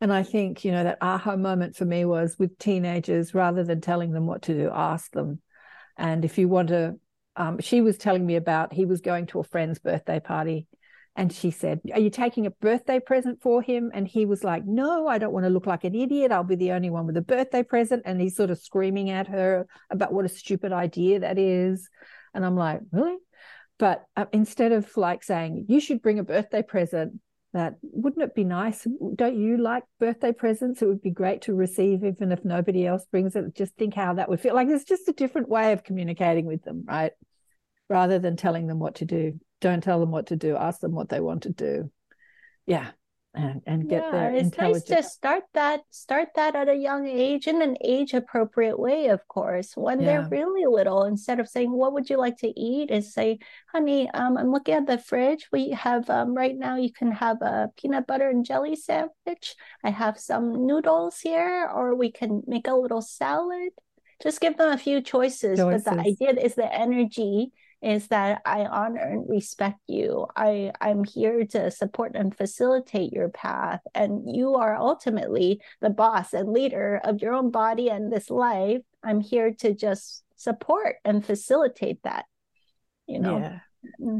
And 0.01 0.13
i 0.13 0.23
think 0.23 0.65
you 0.65 0.73
know 0.73 0.85
that 0.85 0.99
aha 1.01 1.37
moment 1.37 1.77
for 1.77 1.85
me 1.85 2.05
was 2.05 2.39
with 2.39 2.59
teenagers 2.59 3.35
rather 3.35 3.63
than 3.65 3.81
telling 3.81 4.13
them 4.13 4.27
what 4.27 4.43
to 4.43 4.55
do 4.55 4.71
ask 4.73 5.13
them. 5.13 5.43
And 5.97 6.25
if 6.25 6.39
you 6.39 6.49
want 6.49 6.69
to 6.69 6.99
um, 7.37 7.61
she 7.61 7.81
was 7.81 7.97
telling 7.97 8.27
me 8.27 8.37
about 8.37 8.73
he 8.73 8.87
was 8.87 9.01
going 9.01 9.27
to 9.27 9.41
a 9.41 9.45
friend's 9.45 9.79
birthday 9.79 10.21
party 10.21 10.67
and 11.17 11.33
she 11.33 11.51
said, 11.51 11.81
Are 11.93 12.01
you 12.01 12.11
taking 12.11 12.47
a 12.47 12.51
birthday 12.51 13.01
present 13.01 13.43
for 13.43 13.63
him? 13.63 13.91
And 13.93 14.07
he 14.07 14.27
was 14.27 14.45
like, 14.45 14.65
No, 14.65 15.09
I 15.09 15.19
don't 15.19 15.33
want 15.33 15.45
to 15.45 15.51
look 15.51 15.67
like 15.67 15.85
an 15.85 15.95
idiot. 15.95 16.33
I'll 16.33 16.45
be 16.45 16.57
the 16.57 16.73
only 16.73 16.91
one 16.91 17.07
with 17.07 17.17
a 17.17 17.23
birthday 17.23 17.63
present. 17.63 18.03
And 18.05 18.21
he's 18.21 18.37
sort 18.37 18.51
of 18.51 18.59
screaming 18.59 19.11
at 19.11 19.27
her 19.27 19.67
about 19.91 20.13
what 20.13 20.25
a 20.25 20.29
stupid 20.29 20.73
idea 20.73 21.21
that 21.21 21.39
is. 21.39 21.89
And 22.33 22.45
I'm 22.45 22.57
like, 22.57 22.81
Really? 22.93 23.17
But 23.79 24.05
uh, 24.17 24.27
instead 24.33 24.73
of 24.73 24.97
like 24.97 25.25
saying, 25.25 25.67
You 25.69 25.81
should 25.81 26.01
bring 26.01 26.21
a 26.21 26.25
birthday 26.25 26.63
present, 26.63 27.21
that 27.53 27.75
wouldn't 27.83 28.23
it 28.23 28.37
be 28.37 28.45
nice? 28.45 28.87
Don't 29.17 29.37
you 29.37 29.57
like 29.57 29.83
birthday 29.99 30.33
presents? 30.33 30.81
It 30.81 30.87
would 30.87 31.03
be 31.03 31.11
great 31.11 31.43
to 31.43 31.55
receive, 31.55 32.05
even 32.05 32.31
if 32.31 32.45
nobody 32.45 32.87
else 32.87 33.05
brings 33.11 33.35
it. 33.35 33.57
Just 33.57 33.75
think 33.75 33.95
how 33.95 34.15
that 34.15 34.29
would 34.29 34.41
feel. 34.41 34.55
Like 34.55 34.69
it's 34.69 34.85
just 34.85 35.09
a 35.09 35.13
different 35.13 35.49
way 35.49 35.73
of 35.73 35.83
communicating 35.83 36.47
with 36.47 36.63
them, 36.63 36.85
right? 36.87 37.11
Rather 37.89 38.21
than 38.21 38.37
telling 38.37 38.69
them 38.69 38.79
what 38.79 38.95
to 38.97 39.05
do 39.05 39.41
don't 39.61 39.83
tell 39.83 40.01
them 40.01 40.11
what 40.11 40.27
to 40.27 40.37
do 40.37 40.57
ask 40.57 40.81
them 40.81 40.93
what 40.93 41.09
they 41.09 41.21
want 41.21 41.45
to 41.45 41.51
do. 41.51 41.91
Yeah 42.67 42.91
and, 43.33 43.63
and 43.65 43.89
get 43.89 44.03
yeah, 44.03 44.11
their 44.11 44.35
it's 44.35 44.59
nice 44.59 44.83
to 44.83 45.03
start 45.05 45.45
that 45.55 45.83
start 45.91 46.29
that 46.35 46.57
at 46.57 46.69
a 46.69 46.75
young 46.75 47.07
age 47.07 47.47
in 47.47 47.63
an 47.63 47.77
age 47.81 48.13
appropriate 48.13 48.79
way 48.79 49.07
of 49.07 49.27
course 49.29 49.77
when 49.77 50.01
yeah. 50.01 50.07
they're 50.07 50.29
really 50.29 50.67
little 50.67 51.05
instead 51.05 51.39
of 51.39 51.49
saying 51.49 51.71
what 51.71 51.93
would 51.93 52.11
you 52.11 52.17
like 52.17 52.37
to 52.39 52.53
eat? 52.61 52.91
is 52.91 53.15
say 53.15 53.39
honey 53.73 54.11
um, 54.11 54.37
i'm 54.37 54.51
looking 54.51 54.75
at 54.75 54.87
the 54.87 54.99
fridge. 54.99 55.47
We 55.53 55.71
have 55.71 56.11
um, 56.11 56.35
right 56.35 56.57
now 56.57 56.77
you 56.77 56.93
can 56.93 57.13
have 57.13 57.41
a 57.41 57.71
peanut 57.77 58.07
butter 58.07 58.29
and 58.29 58.45
jelly 58.45 58.75
sandwich. 58.75 59.55
I 59.85 59.91
have 59.91 60.19
some 60.19 60.67
noodles 60.67 61.21
here 61.21 61.71
or 61.73 61.95
we 61.95 62.11
can 62.11 62.43
make 62.47 62.67
a 62.67 62.75
little 62.75 63.03
salad. 63.03 63.71
Just 64.23 64.41
give 64.41 64.57
them 64.57 64.73
a 64.73 64.79
few 64.79 65.01
choices, 65.01 65.59
choices. 65.59 65.85
but 65.85 65.95
the 65.95 66.01
idea 66.01 66.31
is 66.43 66.55
the 66.55 66.73
energy 66.73 67.53
is 67.83 68.09
that 68.09 68.43
I 68.45 68.67
honor 68.67 69.01
and 69.01 69.29
respect 69.29 69.81
you. 69.87 70.27
I, 70.37 70.73
I'm 70.81 71.05
here 71.05 71.47
to 71.47 71.71
support 71.71 72.13
and 72.15 72.37
facilitate 72.37 73.13
your 73.13 73.31
path. 73.31 73.81
And 73.95 74.35
you 74.35 74.57
are 74.57 74.77
ultimately 74.77 75.63
the 75.81 75.91
boss 75.91 76.35
and 76.35 76.53
leader 76.53 77.01
of 77.03 77.23
your 77.23 77.33
own 77.33 77.51
body 77.51 77.89
and 77.89 78.13
this 78.13 78.29
life. 78.29 78.83
I'm 79.03 79.21
here 79.21 79.55
to 79.61 79.75
just 79.75 80.25
support 80.37 80.97
and 81.05 81.25
facilitate 81.25 82.03
that. 82.03 82.27
You 83.07 83.19
know, 83.19 83.39
yeah. 83.39 83.59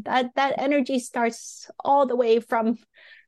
that 0.05 0.35
that 0.35 0.55
energy 0.59 0.99
starts 0.99 1.71
all 1.85 2.07
the 2.07 2.17
way 2.17 2.41
from 2.41 2.79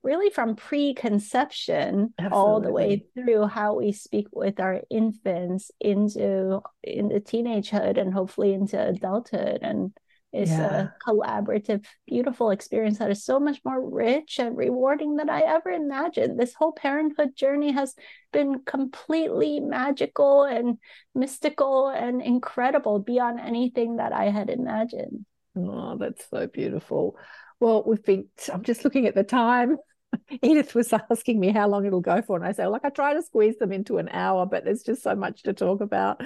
really 0.03 0.31
from 0.31 0.57
preconception 0.57 2.13
Absolutely. 2.19 2.37
all 2.37 2.61
the 2.61 2.73
way 2.73 3.05
through 3.15 3.47
how 3.47 3.75
we 3.75 3.93
speak 3.93 4.27
with 4.33 4.59
our 4.59 4.81
infants 4.91 5.71
into 5.81 6.61
into 6.83 7.21
teenagehood 7.21 7.99
and 7.99 8.13
hopefully 8.13 8.53
into 8.53 8.89
adulthood 8.89 9.61
and 9.63 9.93
is 10.33 10.51
yeah. 10.51 10.89
a 10.89 11.11
collaborative, 11.11 11.85
beautiful 12.07 12.51
experience 12.51 12.99
that 12.99 13.11
is 13.11 13.25
so 13.25 13.39
much 13.39 13.61
more 13.65 13.81
rich 13.81 14.39
and 14.39 14.57
rewarding 14.57 15.17
than 15.17 15.29
I 15.29 15.41
ever 15.41 15.71
imagined. 15.71 16.39
This 16.39 16.55
whole 16.55 16.73
parenthood 16.73 17.37
journey 17.37 17.73
has 17.73 17.95
been 18.33 18.61
completely 18.61 19.61
magical 19.61 20.45
and 20.45 20.79
mystical 21.15 21.89
and 21.89 22.23
incredible 22.23 22.99
beyond 22.99 23.41
anything 23.41 23.97
that 23.97 24.13
I 24.13 24.31
had 24.31 24.49
imagined. 24.49 25.27
Oh, 25.57 25.97
that's 25.99 26.25
so 26.31 26.47
beautiful. 26.47 27.17
Well, 27.61 27.85
we've 27.87 28.03
been, 28.03 28.27
I'm 28.53 28.63
just 28.63 28.85
looking 28.85 29.07
at 29.07 29.15
the 29.15 29.25
time. 29.25 29.77
Edith 30.43 30.75
was 30.75 30.93
asking 30.93 31.41
me 31.41 31.51
how 31.51 31.69
long 31.69 31.87
it'll 31.87 32.01
go 32.01 32.23
for. 32.23 32.37
And 32.37 32.47
I 32.47 32.53
say, 32.53 32.67
like, 32.67 32.85
I 32.85 32.91
try 32.91 33.15
to 33.15 33.23
squeeze 33.23 33.59
them 33.59 33.73
into 33.73 33.99
an 33.99 34.09
hour, 34.09 34.47
but 34.47 34.65
there's 34.65 34.83
just 34.83 35.03
so 35.03 35.15
much 35.15 35.43
to 35.43 35.53
talk 35.53 35.81
about 35.81 36.23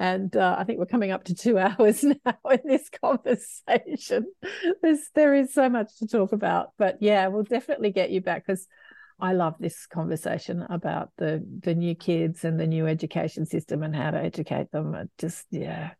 and 0.00 0.34
uh, 0.34 0.56
I 0.58 0.64
think 0.64 0.78
we're 0.78 0.86
coming 0.86 1.10
up 1.10 1.24
to 1.24 1.34
two 1.34 1.58
hours 1.58 2.02
now 2.02 2.38
in 2.50 2.60
this 2.64 2.88
conversation. 2.88 4.32
There's 4.82 5.10
there 5.14 5.34
is 5.34 5.52
so 5.52 5.68
much 5.68 5.98
to 5.98 6.08
talk 6.08 6.32
about, 6.32 6.70
but 6.78 6.96
yeah, 7.00 7.28
we'll 7.28 7.42
definitely 7.42 7.90
get 7.90 8.10
you 8.10 8.22
back 8.22 8.46
because 8.46 8.66
I 9.20 9.34
love 9.34 9.56
this 9.60 9.86
conversation 9.86 10.62
about 10.62 11.10
the 11.18 11.46
the 11.60 11.74
new 11.74 11.94
kids 11.94 12.44
and 12.44 12.58
the 12.58 12.66
new 12.66 12.86
education 12.86 13.44
system 13.44 13.82
and 13.82 13.94
how 13.94 14.10
to 14.10 14.18
educate 14.18 14.72
them. 14.72 14.94
It 14.94 15.10
just 15.18 15.44
yeah, 15.50 15.90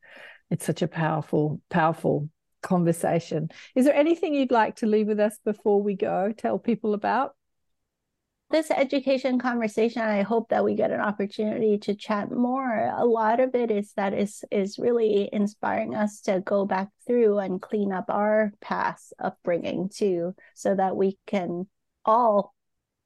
it's 0.51 0.65
such 0.65 0.81
a 0.81 0.89
powerful 0.89 1.61
powerful 1.69 2.31
conversation. 2.63 3.51
Is 3.75 3.85
there 3.85 3.95
anything 3.95 4.35
you'd 4.35 4.51
like 4.51 4.77
to 4.77 4.87
leave 4.87 5.09
with 5.09 5.21
us 5.21 5.39
before 5.45 5.83
we 5.83 5.95
go? 5.95 6.33
Tell 6.37 6.59
people 6.59 6.95
about 6.95 7.35
this 8.51 8.71
education 8.71 9.39
conversation 9.39 10.03
i 10.03 10.23
hope 10.23 10.49
that 10.49 10.65
we 10.65 10.75
get 10.75 10.91
an 10.91 11.01
opportunity 11.01 11.79
to 11.79 11.95
chat 11.95 12.31
more. 12.31 12.93
A 12.97 13.05
lot 13.05 13.41
of 13.41 13.55
it 13.55 13.71
is 13.71 13.93
that 13.95 14.13
is 14.15 14.45
is 14.51 14.79
really 14.79 15.29
inspiring 15.33 15.95
us 15.95 16.21
to 16.23 16.41
go 16.41 16.65
back 16.67 16.89
through 17.07 17.39
and 17.39 17.63
clean 17.63 17.93
up 17.93 18.07
our 18.09 18.53
past 18.61 19.13
upbringing 19.19 19.89
too 19.89 20.35
so 20.55 20.75
that 20.75 20.97
we 20.97 21.19
can 21.27 21.67
all 22.05 22.55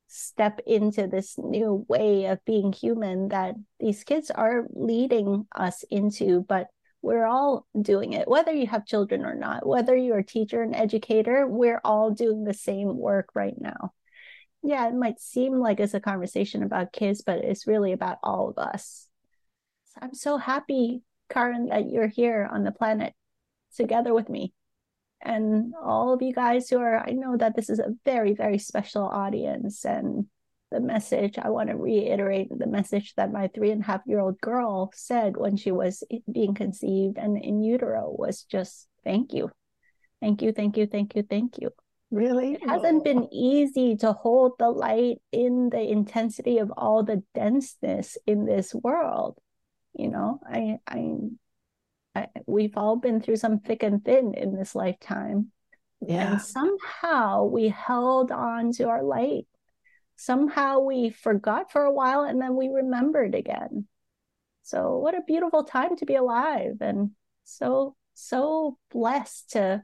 step 0.06 0.60
into 0.66 1.06
this 1.06 1.36
new 1.38 1.84
way 1.88 2.26
of 2.26 2.44
being 2.44 2.72
human 2.72 3.28
that 3.28 3.54
these 3.80 4.04
kids 4.04 4.30
are 4.30 4.66
leading 4.72 5.46
us 5.54 5.84
into 5.90 6.44
but 6.48 6.68
we're 7.02 7.26
all 7.26 7.66
doing 7.82 8.14
it. 8.14 8.26
Whether 8.26 8.52
you 8.52 8.66
have 8.68 8.86
children 8.86 9.24
or 9.26 9.34
not 9.34 9.66
whether 9.66 9.96
you're 9.96 10.18
a 10.18 10.24
teacher 10.24 10.62
and 10.62 10.74
educator 10.74 11.46
we're 11.46 11.80
all 11.84 12.10
doing 12.10 12.44
the 12.44 12.54
same 12.54 12.96
work 12.96 13.28
right 13.34 13.60
now 13.60 13.92
yeah, 14.64 14.88
it 14.88 14.94
might 14.94 15.20
seem 15.20 15.60
like 15.60 15.78
it's 15.78 15.92
a 15.92 16.00
conversation 16.00 16.62
about 16.62 16.92
kids, 16.92 17.20
but 17.20 17.44
it's 17.44 17.66
really 17.66 17.92
about 17.92 18.16
all 18.22 18.48
of 18.48 18.56
us. 18.56 19.08
So 19.84 19.98
I'm 20.00 20.14
so 20.14 20.38
happy, 20.38 21.02
Karen, 21.28 21.66
that 21.66 21.90
you're 21.90 22.08
here 22.08 22.48
on 22.50 22.64
the 22.64 22.72
planet 22.72 23.12
together 23.76 24.14
with 24.14 24.30
me. 24.30 24.54
And 25.20 25.74
all 25.82 26.14
of 26.14 26.22
you 26.22 26.32
guys 26.32 26.70
who 26.70 26.78
are, 26.78 26.98
I 26.98 27.12
know 27.12 27.36
that 27.36 27.54
this 27.54 27.68
is 27.68 27.78
a 27.78 27.94
very, 28.06 28.32
very 28.32 28.58
special 28.58 29.04
audience. 29.04 29.84
And 29.84 30.26
the 30.70 30.80
message, 30.80 31.38
I 31.38 31.50
want 31.50 31.68
to 31.68 31.76
reiterate 31.76 32.48
the 32.50 32.66
message 32.66 33.14
that 33.16 33.30
my 33.30 33.48
three 33.48 33.70
and 33.70 33.82
a 33.82 33.86
half 33.86 34.00
year 34.06 34.20
old 34.20 34.40
girl 34.40 34.90
said 34.94 35.36
when 35.36 35.56
she 35.56 35.72
was 35.72 36.02
being 36.30 36.54
conceived 36.54 37.18
and 37.18 37.36
in 37.36 37.62
utero 37.62 38.14
was 38.18 38.44
just 38.44 38.88
thank 39.04 39.34
you. 39.34 39.50
Thank 40.20 40.40
you, 40.40 40.52
thank 40.52 40.78
you, 40.78 40.86
thank 40.86 41.14
you, 41.14 41.22
thank 41.22 41.58
you. 41.58 41.70
Really? 42.14 42.54
It 42.54 42.68
hasn't 42.68 43.02
been 43.02 43.26
easy 43.32 43.96
to 43.96 44.12
hold 44.12 44.52
the 44.60 44.70
light 44.70 45.16
in 45.32 45.68
the 45.68 45.80
intensity 45.80 46.58
of 46.58 46.72
all 46.76 47.02
the 47.02 47.24
denseness 47.34 48.16
in 48.24 48.46
this 48.46 48.72
world. 48.72 49.36
You 49.94 50.10
know, 50.10 50.38
I, 50.48 50.78
I, 50.86 51.16
I 52.14 52.28
we've 52.46 52.76
all 52.76 52.94
been 52.94 53.20
through 53.20 53.36
some 53.36 53.58
thick 53.58 53.82
and 53.82 54.04
thin 54.04 54.34
in 54.34 54.54
this 54.56 54.76
lifetime. 54.76 55.50
Yeah. 56.06 56.34
And 56.34 56.40
somehow 56.40 57.46
we 57.46 57.68
held 57.68 58.30
on 58.30 58.70
to 58.74 58.84
our 58.88 59.02
light. 59.02 59.48
Somehow 60.14 60.78
we 60.78 61.10
forgot 61.10 61.72
for 61.72 61.82
a 61.82 61.92
while 61.92 62.22
and 62.22 62.40
then 62.40 62.54
we 62.54 62.68
remembered 62.68 63.34
again. 63.34 63.88
So, 64.62 64.98
what 64.98 65.16
a 65.16 65.22
beautiful 65.26 65.64
time 65.64 65.96
to 65.96 66.06
be 66.06 66.14
alive 66.14 66.76
and 66.80 67.10
so, 67.42 67.96
so 68.14 68.78
blessed 68.92 69.50
to. 69.50 69.82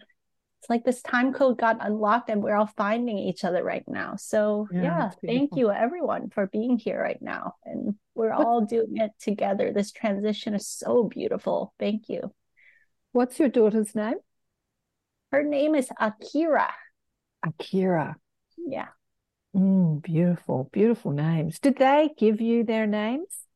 It's 0.60 0.68
like 0.68 0.84
this 0.84 1.00
time 1.00 1.32
code 1.32 1.56
got 1.56 1.78
unlocked 1.80 2.28
and 2.28 2.42
we're 2.42 2.54
all 2.54 2.66
finding 2.76 3.16
each 3.16 3.44
other 3.44 3.64
right 3.64 3.84
now. 3.88 4.16
So, 4.16 4.68
Yeah, 4.70 4.82
yeah, 4.82 5.10
thank 5.24 5.56
you 5.56 5.70
everyone 5.70 6.28
for 6.28 6.48
being 6.48 6.76
here 6.76 7.00
right 7.00 7.20
now. 7.22 7.54
And 7.64 7.94
we're 8.14 8.34
all 8.34 8.66
doing 8.66 8.98
it 8.98 9.12
together. 9.18 9.72
This 9.72 9.90
transition 9.90 10.54
is 10.54 10.68
so 10.68 11.04
beautiful. 11.04 11.72
Thank 11.78 12.10
you. 12.10 12.34
What's 13.12 13.38
your 13.38 13.48
daughter's 13.48 13.94
name? 13.94 14.16
Her 15.32 15.42
name 15.42 15.74
is 15.74 15.88
Akira. 15.98 16.70
Akira. 17.42 18.16
Yeah. 18.58 18.88
Mm, 19.56 20.02
beautiful, 20.02 20.68
beautiful 20.72 21.12
names. 21.12 21.58
Did 21.58 21.78
they 21.78 22.10
give 22.18 22.42
you 22.42 22.64
their 22.64 22.86
names? 22.86 23.46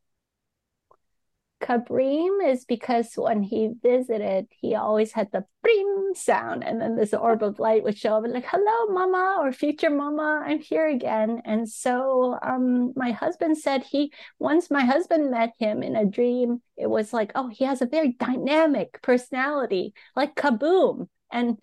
Kabrim 1.64 2.46
is 2.46 2.66
because 2.66 3.14
when 3.16 3.42
he 3.42 3.70
visited, 3.82 4.48
he 4.50 4.74
always 4.74 5.12
had 5.12 5.32
the 5.32 5.46
brim 5.62 6.14
sound, 6.14 6.62
and 6.62 6.78
then 6.78 6.94
this 6.94 7.14
orb 7.14 7.42
of 7.42 7.58
light 7.58 7.82
would 7.84 7.96
show 7.96 8.16
up 8.18 8.24
and 8.24 8.34
like, 8.34 8.44
"Hello, 8.46 8.92
Mama," 8.92 9.38
or 9.40 9.50
"Future 9.50 9.88
Mama, 9.88 10.42
I'm 10.44 10.58
here 10.60 10.86
again." 10.86 11.40
And 11.46 11.66
so, 11.66 12.38
um, 12.42 12.92
my 12.96 13.12
husband 13.12 13.56
said 13.56 13.82
he 13.82 14.12
once 14.38 14.70
my 14.70 14.84
husband 14.84 15.30
met 15.30 15.54
him 15.58 15.82
in 15.82 15.96
a 15.96 16.04
dream. 16.04 16.60
It 16.76 16.88
was 16.88 17.14
like, 17.14 17.32
oh, 17.34 17.48
he 17.48 17.64
has 17.64 17.80
a 17.80 17.86
very 17.86 18.12
dynamic 18.12 19.00
personality, 19.02 19.94
like 20.14 20.34
Kaboom, 20.36 21.08
and 21.32 21.58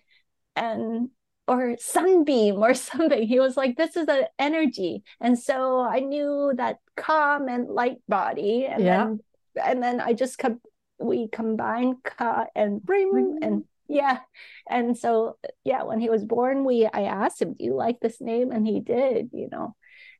and 0.56 1.10
or 1.48 1.76
sunbeam 1.78 2.56
or 2.62 2.74
something. 2.90 3.26
He 3.26 3.40
was 3.40 3.56
like, 3.56 3.76
this 3.76 3.96
is 3.96 4.06
the 4.06 4.28
energy. 4.38 5.04
And 5.20 5.38
so 5.38 5.80
I 5.80 6.00
knew 6.00 6.52
that 6.56 6.78
calm 6.96 7.48
and 7.48 7.68
light 7.68 7.98
body. 8.08 8.66
And 8.66 8.84
Yeah. 8.84 9.04
then 9.04 9.20
and 9.62 9.82
then 9.82 10.00
I 10.00 10.12
just 10.12 10.38
com- 10.38 10.60
we 10.98 11.28
combined 11.28 12.02
ka 12.04 12.46
and 12.54 12.82
brim 12.82 13.38
and 13.42 13.64
yeah. 13.88 14.20
And 14.68 14.96
so 14.96 15.36
yeah, 15.64 15.82
when 15.82 16.00
he 16.00 16.08
was 16.08 16.24
born, 16.24 16.64
we 16.64 16.86
I 16.86 17.02
asked 17.02 17.42
him, 17.42 17.54
Do 17.54 17.64
you 17.64 17.74
like 17.74 18.00
this 18.00 18.20
name? 18.20 18.52
And 18.52 18.66
he 18.66 18.80
did, 18.80 19.30
you 19.32 19.48
know. 19.50 19.76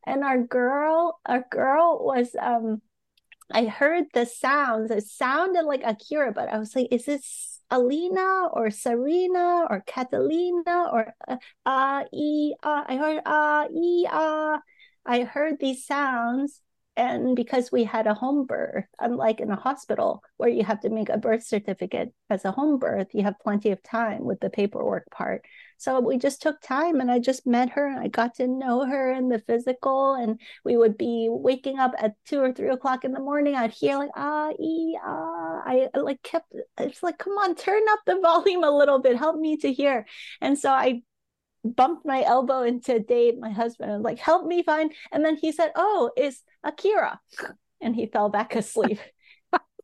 And 0.06 0.24
our 0.24 0.42
girl, 0.42 1.20
our 1.24 1.44
girl 1.50 2.04
was 2.04 2.34
um 2.38 2.82
I 3.50 3.66
heard 3.66 4.06
the 4.14 4.26
sounds. 4.26 4.90
It 4.90 5.04
sounded 5.04 5.64
like 5.64 5.82
Akira, 5.84 6.32
but 6.32 6.48
I 6.48 6.59
was 6.59 6.74
like, 6.74 6.88
is 6.90 7.04
this 7.04 7.60
Alina 7.70 8.48
or 8.52 8.70
Serena 8.70 9.66
or 9.68 9.82
Catalina 9.86 10.88
or 10.92 11.14
uh, 11.28 11.36
ah, 11.66 12.04
e, 12.12 12.54
ah? 12.62 12.84
I 12.88 12.96
heard 12.96 13.22
ah, 13.26 13.66
e, 13.74 14.06
ah. 14.10 14.60
I 15.04 15.24
heard 15.24 15.59
these 15.59 15.86
sounds. 15.86 16.60
And 16.94 17.35
because 17.35 17.73
we 17.73 17.85
had 17.85 18.06
a 18.06 18.12
home 18.12 18.44
birth, 18.44 18.85
unlike 19.01 19.40
in 19.40 19.51
a 19.51 19.56
hospital 19.56 20.23
where 20.36 20.51
you 20.51 20.62
have 20.62 20.81
to 20.81 20.90
make 20.90 21.09
a 21.09 21.16
birth 21.16 21.43
certificate 21.43 22.12
as 22.28 22.44
a 22.44 22.52
home 22.52 22.78
birth, 22.78 23.09
you 23.14 23.23
have 23.23 23.40
plenty 23.40 23.70
of 23.70 23.82
time 23.82 24.24
with 24.24 24.40
the 24.40 24.51
paperwork 24.51 25.09
part. 25.10 25.43
So 25.78 26.01
we 26.01 26.19
just 26.19 26.43
took 26.43 26.60
time 26.60 27.01
and 27.01 27.10
I 27.10 27.19
just 27.19 27.47
met 27.47 27.70
her 27.70 27.89
and 27.89 27.98
I 27.98 28.09
got 28.09 28.35
to 28.36 28.47
know 28.47 28.85
her 28.85 29.10
in 29.10 29.28
the 29.31 29.39
physical. 29.39 30.14
And 30.14 30.39
we 30.66 30.77
would 30.77 30.98
be 30.98 31.28
waking 31.31 31.78
up 31.78 31.93
at 31.98 32.12
two 32.27 32.40
or 32.40 32.52
three 32.52 32.69
o'clock 32.69 33.05
in 33.05 33.12
the 33.12 33.20
morning. 33.20 33.55
I'd 33.55 33.73
hear 33.73 33.97
like, 33.97 34.10
ah, 34.14 34.51
e, 34.60 34.97
ah. 35.02 35.62
I 35.64 35.89
like 35.94 36.23
kept, 36.23 36.52
it's 36.78 37.02
like, 37.02 37.16
come 37.16 37.35
on, 37.35 37.55
turn 37.55 37.82
up 37.89 38.01
the 38.05 38.20
volume 38.23 38.64
a 38.64 38.70
little 38.70 39.01
bit, 39.01 39.16
help 39.16 39.40
me 39.40 39.56
to 39.59 39.73
hear. 39.73 40.06
And 40.43 40.59
so 40.59 40.70
I 40.70 41.02
bumped 41.64 42.05
my 42.05 42.23
elbow 42.23 42.62
into 42.62 42.98
Dave, 42.98 43.39
my 43.39 43.51
husband, 43.51 43.93
and 43.93 44.02
like, 44.02 44.19
help 44.19 44.47
me 44.47 44.62
find. 44.62 44.93
And 45.10 45.24
then 45.24 45.36
he 45.36 45.52
said, 45.52 45.73
oh, 45.74 46.10
it's 46.16 46.43
Akira. 46.64 47.20
And 47.80 47.94
he 47.97 48.06
fell 48.06 48.28
back 48.28 48.55
asleep. 48.55 48.98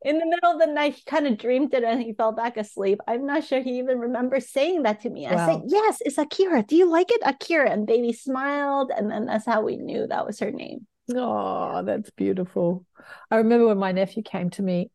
In 0.01 0.17
the 0.17 0.25
middle 0.25 0.53
of 0.53 0.59
the 0.59 0.67
night, 0.67 0.93
he 0.95 1.01
kind 1.05 1.27
of 1.27 1.37
dreamed 1.37 1.73
it 1.73 1.83
and 1.83 2.01
he 2.01 2.13
fell 2.13 2.31
back 2.31 2.55
asleep. 2.55 2.99
I'm 3.05 3.25
not 3.25 3.43
sure 3.43 3.61
he 3.61 3.79
even 3.79 3.99
remembers 3.99 4.49
saying 4.49 4.83
that 4.83 5.01
to 5.01 5.09
me. 5.09 5.27
I 5.27 5.35
Wow. 5.35 5.45
said, 5.45 5.61
Yes, 5.67 5.97
it's 6.05 6.17
Akira. 6.17 6.63
Do 6.63 6.77
you 6.77 6.89
like 6.89 7.11
it? 7.11 7.21
Akira. 7.25 7.69
And 7.69 7.85
baby 7.85 8.13
smiled. 8.13 8.91
And 8.95 9.11
then 9.11 9.25
that's 9.25 9.45
how 9.45 9.61
we 9.61 9.75
knew 9.75 10.07
that 10.07 10.25
was 10.25 10.39
her 10.39 10.51
name. 10.51 10.87
Oh, 11.13 11.83
that's 11.83 12.11
beautiful. 12.11 12.85
I 13.29 13.37
remember 13.37 13.67
when 13.67 13.77
my 13.77 13.91
nephew 13.91 14.23
came 14.23 14.49
to 14.51 14.61
me 14.61 14.89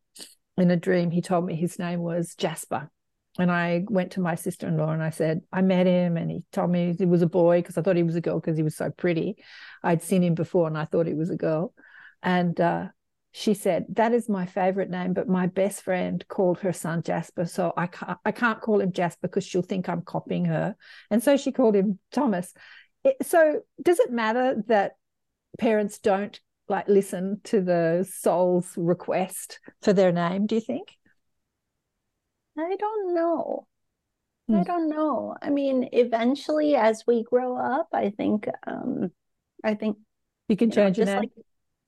in 0.57 0.71
a 0.71 0.77
dream, 0.77 1.11
he 1.11 1.21
told 1.21 1.45
me 1.45 1.55
his 1.55 1.77
name 1.77 1.99
was 1.99 2.33
Jasper. 2.35 2.89
And 3.37 3.51
I 3.51 3.83
went 3.89 4.11
to 4.13 4.21
my 4.21 4.35
sister 4.35 4.67
in 4.67 4.77
law 4.77 4.91
and 4.91 5.03
I 5.03 5.09
said, 5.09 5.41
I 5.51 5.61
met 5.61 5.87
him 5.87 6.15
and 6.15 6.31
he 6.31 6.43
told 6.51 6.69
me 6.71 6.95
he 6.97 7.05
was 7.05 7.21
a 7.21 7.27
boy 7.27 7.59
because 7.59 7.77
I 7.77 7.81
thought 7.81 7.97
he 7.97 8.03
was 8.03 8.15
a 8.15 8.21
girl 8.21 8.39
because 8.39 8.55
he 8.55 8.63
was 8.63 8.77
so 8.77 8.89
pretty. 8.89 9.37
I'd 9.83 10.01
seen 10.01 10.23
him 10.23 10.35
before 10.35 10.67
and 10.67 10.77
I 10.77 10.85
thought 10.85 11.07
he 11.07 11.13
was 11.13 11.29
a 11.29 11.35
girl. 11.35 11.73
And 12.23 12.59
uh, 12.61 12.87
she 13.33 13.53
said, 13.53 13.87
That 13.89 14.13
is 14.13 14.29
my 14.29 14.45
favorite 14.45 14.89
name, 14.89 15.13
but 15.13 15.27
my 15.27 15.47
best 15.47 15.81
friend 15.81 16.23
called 16.29 16.59
her 16.59 16.71
son 16.71 17.03
Jasper. 17.03 17.45
So 17.45 17.73
I 17.75 17.87
can't, 17.87 18.17
I 18.23 18.31
can't 18.31 18.61
call 18.61 18.79
him 18.79 18.93
Jasper 18.93 19.27
because 19.27 19.43
she'll 19.43 19.61
think 19.61 19.89
I'm 19.89 20.01
copying 20.01 20.45
her. 20.45 20.75
And 21.11 21.21
so 21.21 21.35
she 21.35 21.51
called 21.51 21.75
him 21.75 21.99
Thomas. 22.13 22.53
It, 23.03 23.17
so 23.23 23.61
does 23.83 23.99
it 23.99 24.11
matter 24.11 24.63
that 24.67 24.93
parents 25.59 25.99
don't 25.99 26.39
like 26.69 26.87
listen 26.87 27.41
to 27.43 27.61
the 27.61 28.09
soul's 28.09 28.71
request 28.77 29.59
for 29.81 29.91
their 29.91 30.11
name, 30.13 30.47
do 30.47 30.55
you 30.55 30.61
think? 30.61 30.95
I 32.57 32.75
don't 32.77 33.13
know. 33.13 33.67
I 34.53 34.63
Hmm. 34.63 34.63
don't 34.63 34.89
know. 34.89 35.35
I 35.41 35.49
mean, 35.49 35.89
eventually, 35.93 36.75
as 36.75 37.03
we 37.07 37.23
grow 37.23 37.57
up, 37.57 37.89
I 37.93 38.11
think, 38.11 38.47
um, 38.67 39.11
I 39.63 39.75
think 39.75 39.97
You 40.47 40.57
can 40.57 40.69
you 40.69 40.77
know, 40.77 40.89
change 40.89 40.97
your 40.97 41.07
just 41.07 41.15
like 41.17 41.31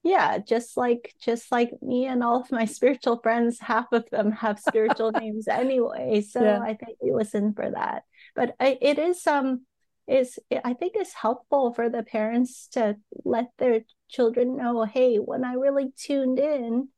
yeah 0.04 0.38
just 0.38 0.76
like 0.76 1.14
just 1.20 1.52
like 1.52 1.72
me 1.82 2.06
and 2.06 2.22
all 2.24 2.40
of 2.42 2.52
my 2.52 2.64
spiritual 2.76 3.20
friends 3.22 3.60
half 3.60 3.86
of 3.92 4.08
them 4.10 4.32
have 4.32 4.58
spiritual 4.60 5.12
names 5.16 5.48
anyway 5.48 6.20
so 6.22 6.40
Yeah. 6.40 6.60
i 6.62 6.74
think 6.74 6.98
we 7.02 7.12
listen 7.12 7.52
for 7.54 7.70
that 7.70 8.04
but 8.36 8.54
I, 8.60 8.78
it 8.82 8.98
is 8.98 9.26
um 9.26 9.66
is 10.08 10.38
i 10.64 10.74
think 10.74 10.94
it's 10.96 11.14
helpful 11.14 11.74
for 11.74 11.90
the 11.90 12.02
parents 12.04 12.68
to 12.72 12.96
let 13.24 13.48
their 13.58 13.82
children 14.08 14.56
know 14.56 14.84
hey 14.84 15.16
when 15.18 15.44
i 15.44 15.54
really 15.54 15.92
tuned 15.96 16.38
in 16.38 16.88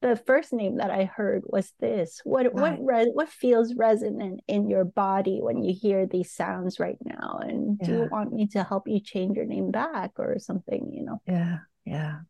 the 0.00 0.14
first 0.14 0.52
name 0.52 0.76
that 0.76 0.90
i 0.90 1.04
heard 1.04 1.42
was 1.46 1.72
this 1.80 2.20
what 2.24 2.46
Right. 2.54 2.78
what 2.78 2.84
re- 2.84 3.10
what 3.12 3.28
feels 3.28 3.74
resonant 3.74 4.40
in 4.46 4.68
your 4.70 4.84
body 4.84 5.40
when 5.42 5.62
you 5.64 5.74
hear 5.74 6.06
these 6.06 6.30
sounds 6.30 6.78
right 6.78 6.98
now 7.04 7.40
and 7.42 7.78
do 7.80 7.92
you 7.92 8.08
want 8.10 8.32
me 8.32 8.46
to 8.48 8.62
help 8.62 8.86
you 8.86 9.00
change 9.00 9.36
your 9.36 9.46
name 9.46 9.70
back 9.70 10.12
or 10.18 10.38
something 10.38 10.90
you 10.92 11.02
know 11.04 11.20
Yeah, 11.26 11.58
yeah. 11.84 12.20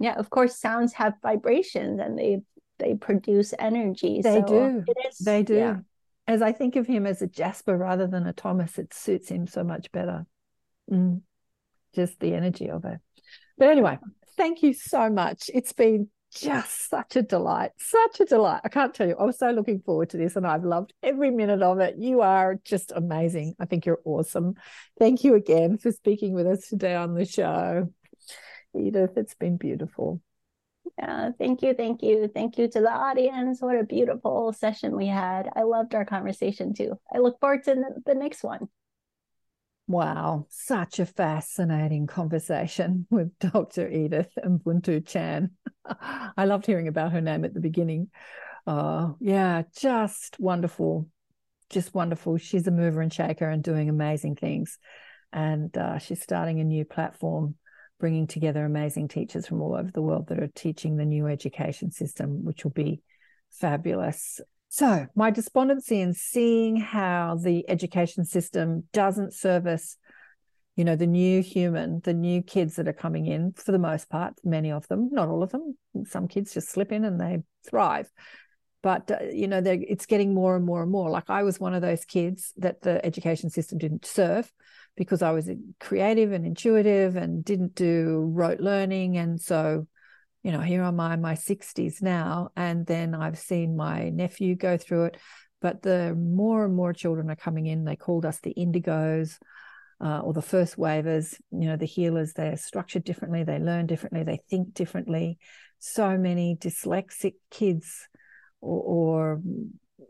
yeah 0.00 0.14
of 0.18 0.28
course 0.30 0.56
sounds 0.58 0.92
have 0.94 1.14
vibrations 1.22 1.98
and 2.00 2.18
they 2.18 2.42
they 2.78 2.94
produce 2.94 3.54
energy 3.58 4.20
They 4.22 4.40
so 4.40 4.46
do. 4.46 4.84
it 4.86 4.96
is 5.08 5.18
They 5.18 5.42
do. 5.44 5.54
yeah. 5.54 5.76
As 6.26 6.42
I 6.42 6.52
think 6.52 6.74
of 6.76 6.86
him 6.86 7.06
as 7.06 7.22
a 7.22 7.26
Jasper 7.28 7.76
rather 7.76 8.06
than 8.08 8.26
a 8.26 8.32
Thomas, 8.32 8.78
it 8.78 8.92
suits 8.92 9.28
him 9.28 9.46
so 9.46 9.62
much 9.62 9.92
better. 9.92 10.26
Mm. 10.90 11.20
Just 11.94 12.18
the 12.18 12.34
energy 12.34 12.68
of 12.70 12.84
it. 12.84 12.98
But 13.58 13.68
anyway, 13.68 13.98
thank 14.36 14.62
you 14.64 14.72
so 14.72 15.08
much. 15.08 15.50
It's 15.54 15.72
been 15.72 16.08
just 16.34 16.88
such 16.90 17.16
a 17.16 17.22
delight, 17.22 17.70
such 17.78 18.20
a 18.20 18.24
delight. 18.24 18.60
I 18.64 18.68
can't 18.68 18.94
tell 18.94 19.08
you. 19.08 19.16
I 19.18 19.24
was 19.24 19.38
so 19.38 19.50
looking 19.50 19.80
forward 19.80 20.10
to 20.10 20.16
this 20.16 20.36
and 20.36 20.46
I've 20.46 20.64
loved 20.64 20.92
every 21.02 21.30
minute 21.30 21.62
of 21.62 21.80
it. 21.80 21.96
You 21.98 22.20
are 22.20 22.60
just 22.64 22.92
amazing. 22.94 23.54
I 23.58 23.66
think 23.66 23.86
you're 23.86 24.00
awesome. 24.04 24.54
Thank 24.98 25.24
you 25.24 25.34
again 25.34 25.78
for 25.78 25.90
speaking 25.92 26.34
with 26.34 26.46
us 26.46 26.68
today 26.68 26.94
on 26.94 27.14
the 27.14 27.24
show. 27.24 27.90
Edith, 28.76 29.16
it's 29.16 29.34
been 29.34 29.56
beautiful. 29.56 30.20
yeah 30.98 31.30
thank 31.38 31.62
you 31.62 31.74
thank 31.74 32.02
you 32.02 32.28
thank 32.34 32.58
you 32.58 32.68
to 32.68 32.80
the 32.80 32.90
audience 32.90 33.60
what 33.60 33.78
a 33.78 33.84
beautiful 33.84 34.52
session 34.52 34.94
we 34.96 35.06
had 35.06 35.48
i 35.56 35.62
loved 35.62 35.94
our 35.94 36.04
conversation 36.04 36.74
too 36.74 36.92
i 37.14 37.18
look 37.18 37.38
forward 37.40 37.64
to 37.64 37.74
the- 38.04 38.14
next 38.14 38.42
one 38.44 38.68
Wow, 39.86 40.46
such 40.48 40.98
a 40.98 41.04
fascinating 41.04 42.06
conversation 42.06 43.06
with 43.10 43.38
Dr. 43.38 43.88
Edith 43.88 44.30
Ubuntu 44.42 45.06
Chan. 45.06 45.50
I 46.36 46.46
loved 46.46 46.66
hearing 46.66 46.88
about 46.88 47.12
her 47.12 47.20
name 47.20 47.44
at 47.44 47.52
the 47.52 47.60
beginning. 47.60 48.08
Uh, 48.66 49.12
yeah, 49.20 49.62
just 49.76 50.40
wonderful, 50.40 51.08
just 51.68 51.94
wonderful. 51.94 52.38
She's 52.38 52.66
a 52.66 52.70
mover 52.70 53.02
and 53.02 53.12
shaker 53.12 53.48
and 53.48 53.62
doing 53.62 53.90
amazing 53.90 54.36
things. 54.36 54.78
And 55.34 55.76
uh, 55.76 55.98
she's 55.98 56.22
starting 56.22 56.60
a 56.60 56.64
new 56.64 56.86
platform, 56.86 57.56
bringing 58.00 58.26
together 58.26 58.64
amazing 58.64 59.08
teachers 59.08 59.46
from 59.46 59.60
all 59.60 59.74
over 59.74 59.90
the 59.90 60.00
world 60.00 60.28
that 60.28 60.42
are 60.42 60.50
teaching 60.54 60.96
the 60.96 61.04
new 61.04 61.26
education 61.26 61.90
system, 61.90 62.42
which 62.44 62.64
will 62.64 62.70
be 62.70 63.02
fabulous. 63.50 64.40
So, 64.76 65.06
my 65.14 65.30
despondency 65.30 66.00
in 66.00 66.14
seeing 66.14 66.74
how 66.74 67.38
the 67.40 67.64
education 67.70 68.24
system 68.24 68.82
doesn't 68.92 69.32
service, 69.32 69.96
you 70.74 70.84
know, 70.84 70.96
the 70.96 71.06
new 71.06 71.42
human, 71.42 72.00
the 72.02 72.12
new 72.12 72.42
kids 72.42 72.74
that 72.74 72.88
are 72.88 72.92
coming 72.92 73.26
in, 73.26 73.52
for 73.52 73.70
the 73.70 73.78
most 73.78 74.10
part, 74.10 74.34
many 74.42 74.72
of 74.72 74.88
them, 74.88 75.10
not 75.12 75.28
all 75.28 75.44
of 75.44 75.52
them. 75.52 75.78
Some 76.06 76.26
kids 76.26 76.52
just 76.52 76.70
slip 76.70 76.90
in 76.90 77.04
and 77.04 77.20
they 77.20 77.44
thrive. 77.70 78.10
but 78.82 79.08
uh, 79.12 79.18
you 79.32 79.46
know 79.46 79.62
it's 79.64 80.06
getting 80.06 80.34
more 80.34 80.56
and 80.56 80.66
more 80.66 80.82
and 80.82 80.90
more 80.90 81.08
like 81.08 81.30
i 81.30 81.42
was 81.44 81.60
one 81.60 81.72
of 81.72 81.80
those 81.80 82.04
kids 82.04 82.52
that 82.56 82.82
the 82.82 83.02
education 83.06 83.48
system 83.50 83.78
didn't 83.78 84.04
serve 84.04 84.52
because 84.96 85.22
i 85.22 85.30
was 85.30 85.48
creative 85.78 86.32
and 86.32 86.44
intuitive 86.44 87.16
and 87.16 87.44
didn't 87.44 87.74
do 87.74 88.28
rote 88.34 88.60
learning 88.60 89.16
and 89.16 89.40
so 89.40 89.86
you 90.44 90.52
know 90.52 90.60
here 90.60 90.82
am 90.82 91.00
i 91.00 91.14
in 91.14 91.20
my 91.20 91.34
60s 91.34 92.00
now 92.00 92.50
and 92.54 92.86
then 92.86 93.14
i've 93.14 93.38
seen 93.38 93.76
my 93.76 94.10
nephew 94.10 94.54
go 94.54 94.76
through 94.76 95.06
it. 95.06 95.16
But 95.60 95.80
the 95.80 96.14
more 96.14 96.66
and 96.66 96.76
more 96.76 96.92
children 96.92 97.30
are 97.30 97.36
coming 97.36 97.66
in 97.66 97.84
they 97.84 97.96
called 97.96 98.26
us 98.26 98.38
the 98.40 98.54
indigos 98.56 99.38
uh, 100.04 100.20
or 100.20 100.34
the 100.34 100.42
first 100.42 100.76
wavers 100.76 101.34
you 101.50 101.66
know 101.66 101.76
the 101.76 101.86
healers. 101.86 102.34
They're 102.34 102.58
structured 102.58 103.04
differently 103.04 103.42
they 103.42 103.58
learn 103.58 103.86
differently 103.86 104.22
they 104.22 104.40
think 104.50 104.74
differently. 104.74 105.38
So 105.78 106.18
many 106.18 106.56
dyslexic 106.56 107.34
kids 107.50 108.08
or, 108.60 108.82
or 108.82 109.42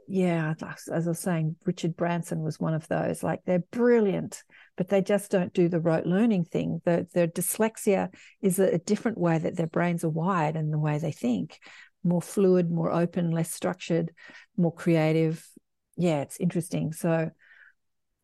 yeah, 0.06 0.54
as 0.92 1.06
I 1.06 1.08
was 1.08 1.18
saying, 1.18 1.56
Richard 1.64 1.96
Branson 1.96 2.40
was 2.40 2.60
one 2.60 2.74
of 2.74 2.86
those. 2.88 3.22
Like 3.22 3.40
they're 3.44 3.64
brilliant, 3.70 4.42
but 4.76 4.88
they 4.88 5.02
just 5.02 5.30
don't 5.30 5.52
do 5.52 5.68
the 5.68 5.80
rote 5.80 6.06
learning 6.06 6.44
thing. 6.44 6.80
The, 6.84 7.06
their 7.14 7.26
dyslexia 7.26 8.14
is 8.42 8.58
a, 8.58 8.74
a, 8.74 8.78
different 8.78 9.18
way 9.18 9.38
that 9.38 9.56
their 9.56 9.66
brains 9.66 10.04
are 10.04 10.10
wired 10.10 10.56
and 10.56 10.72
the 10.72 10.78
way 10.78 10.98
they 10.98 11.12
think 11.12 11.58
more 12.02 12.22
fluid, 12.22 12.70
more 12.70 12.92
open, 12.92 13.30
less 13.30 13.50
structured, 13.52 14.12
more 14.56 14.72
creative. 14.72 15.46
Yeah, 15.96 16.20
it's 16.20 16.38
interesting. 16.38 16.92
So 16.92 17.30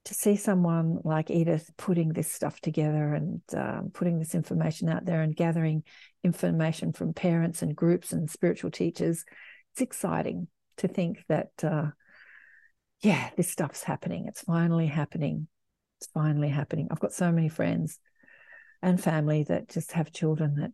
to 0.04 0.14
see 0.14 0.36
someone 0.36 0.98
like 1.04 1.30
Edith 1.30 1.70
putting 1.76 2.12
this 2.12 2.30
stuff 2.30 2.60
together 2.60 3.14
and 3.14 3.40
um, 3.56 3.90
putting 3.92 4.18
this 4.18 4.34
information 4.34 4.88
out 4.88 5.04
there 5.04 5.22
and 5.22 5.36
gathering 5.36 5.82
information 6.22 6.92
from 6.92 7.14
parents 7.14 7.62
and 7.62 7.74
groups 7.74 8.12
and 8.12 8.30
spiritual 8.30 8.70
teachers 8.70 9.24
it's 9.72 9.80
exciting 9.80 10.48
to 10.80 10.88
think 10.88 11.24
that, 11.28 11.50
uh, 11.62 11.90
yeah, 13.00 13.30
this 13.36 13.50
stuff's 13.50 13.82
happening. 13.82 14.26
It's 14.26 14.42
finally 14.42 14.86
happening. 14.86 15.48
It's 15.98 16.08
finally 16.12 16.48
happening. 16.48 16.88
I've 16.90 17.00
got 17.00 17.12
so 17.12 17.30
many 17.30 17.48
friends 17.48 17.98
and 18.82 19.02
family 19.02 19.44
that 19.44 19.68
just 19.68 19.92
have 19.92 20.12
children 20.12 20.56
that, 20.56 20.72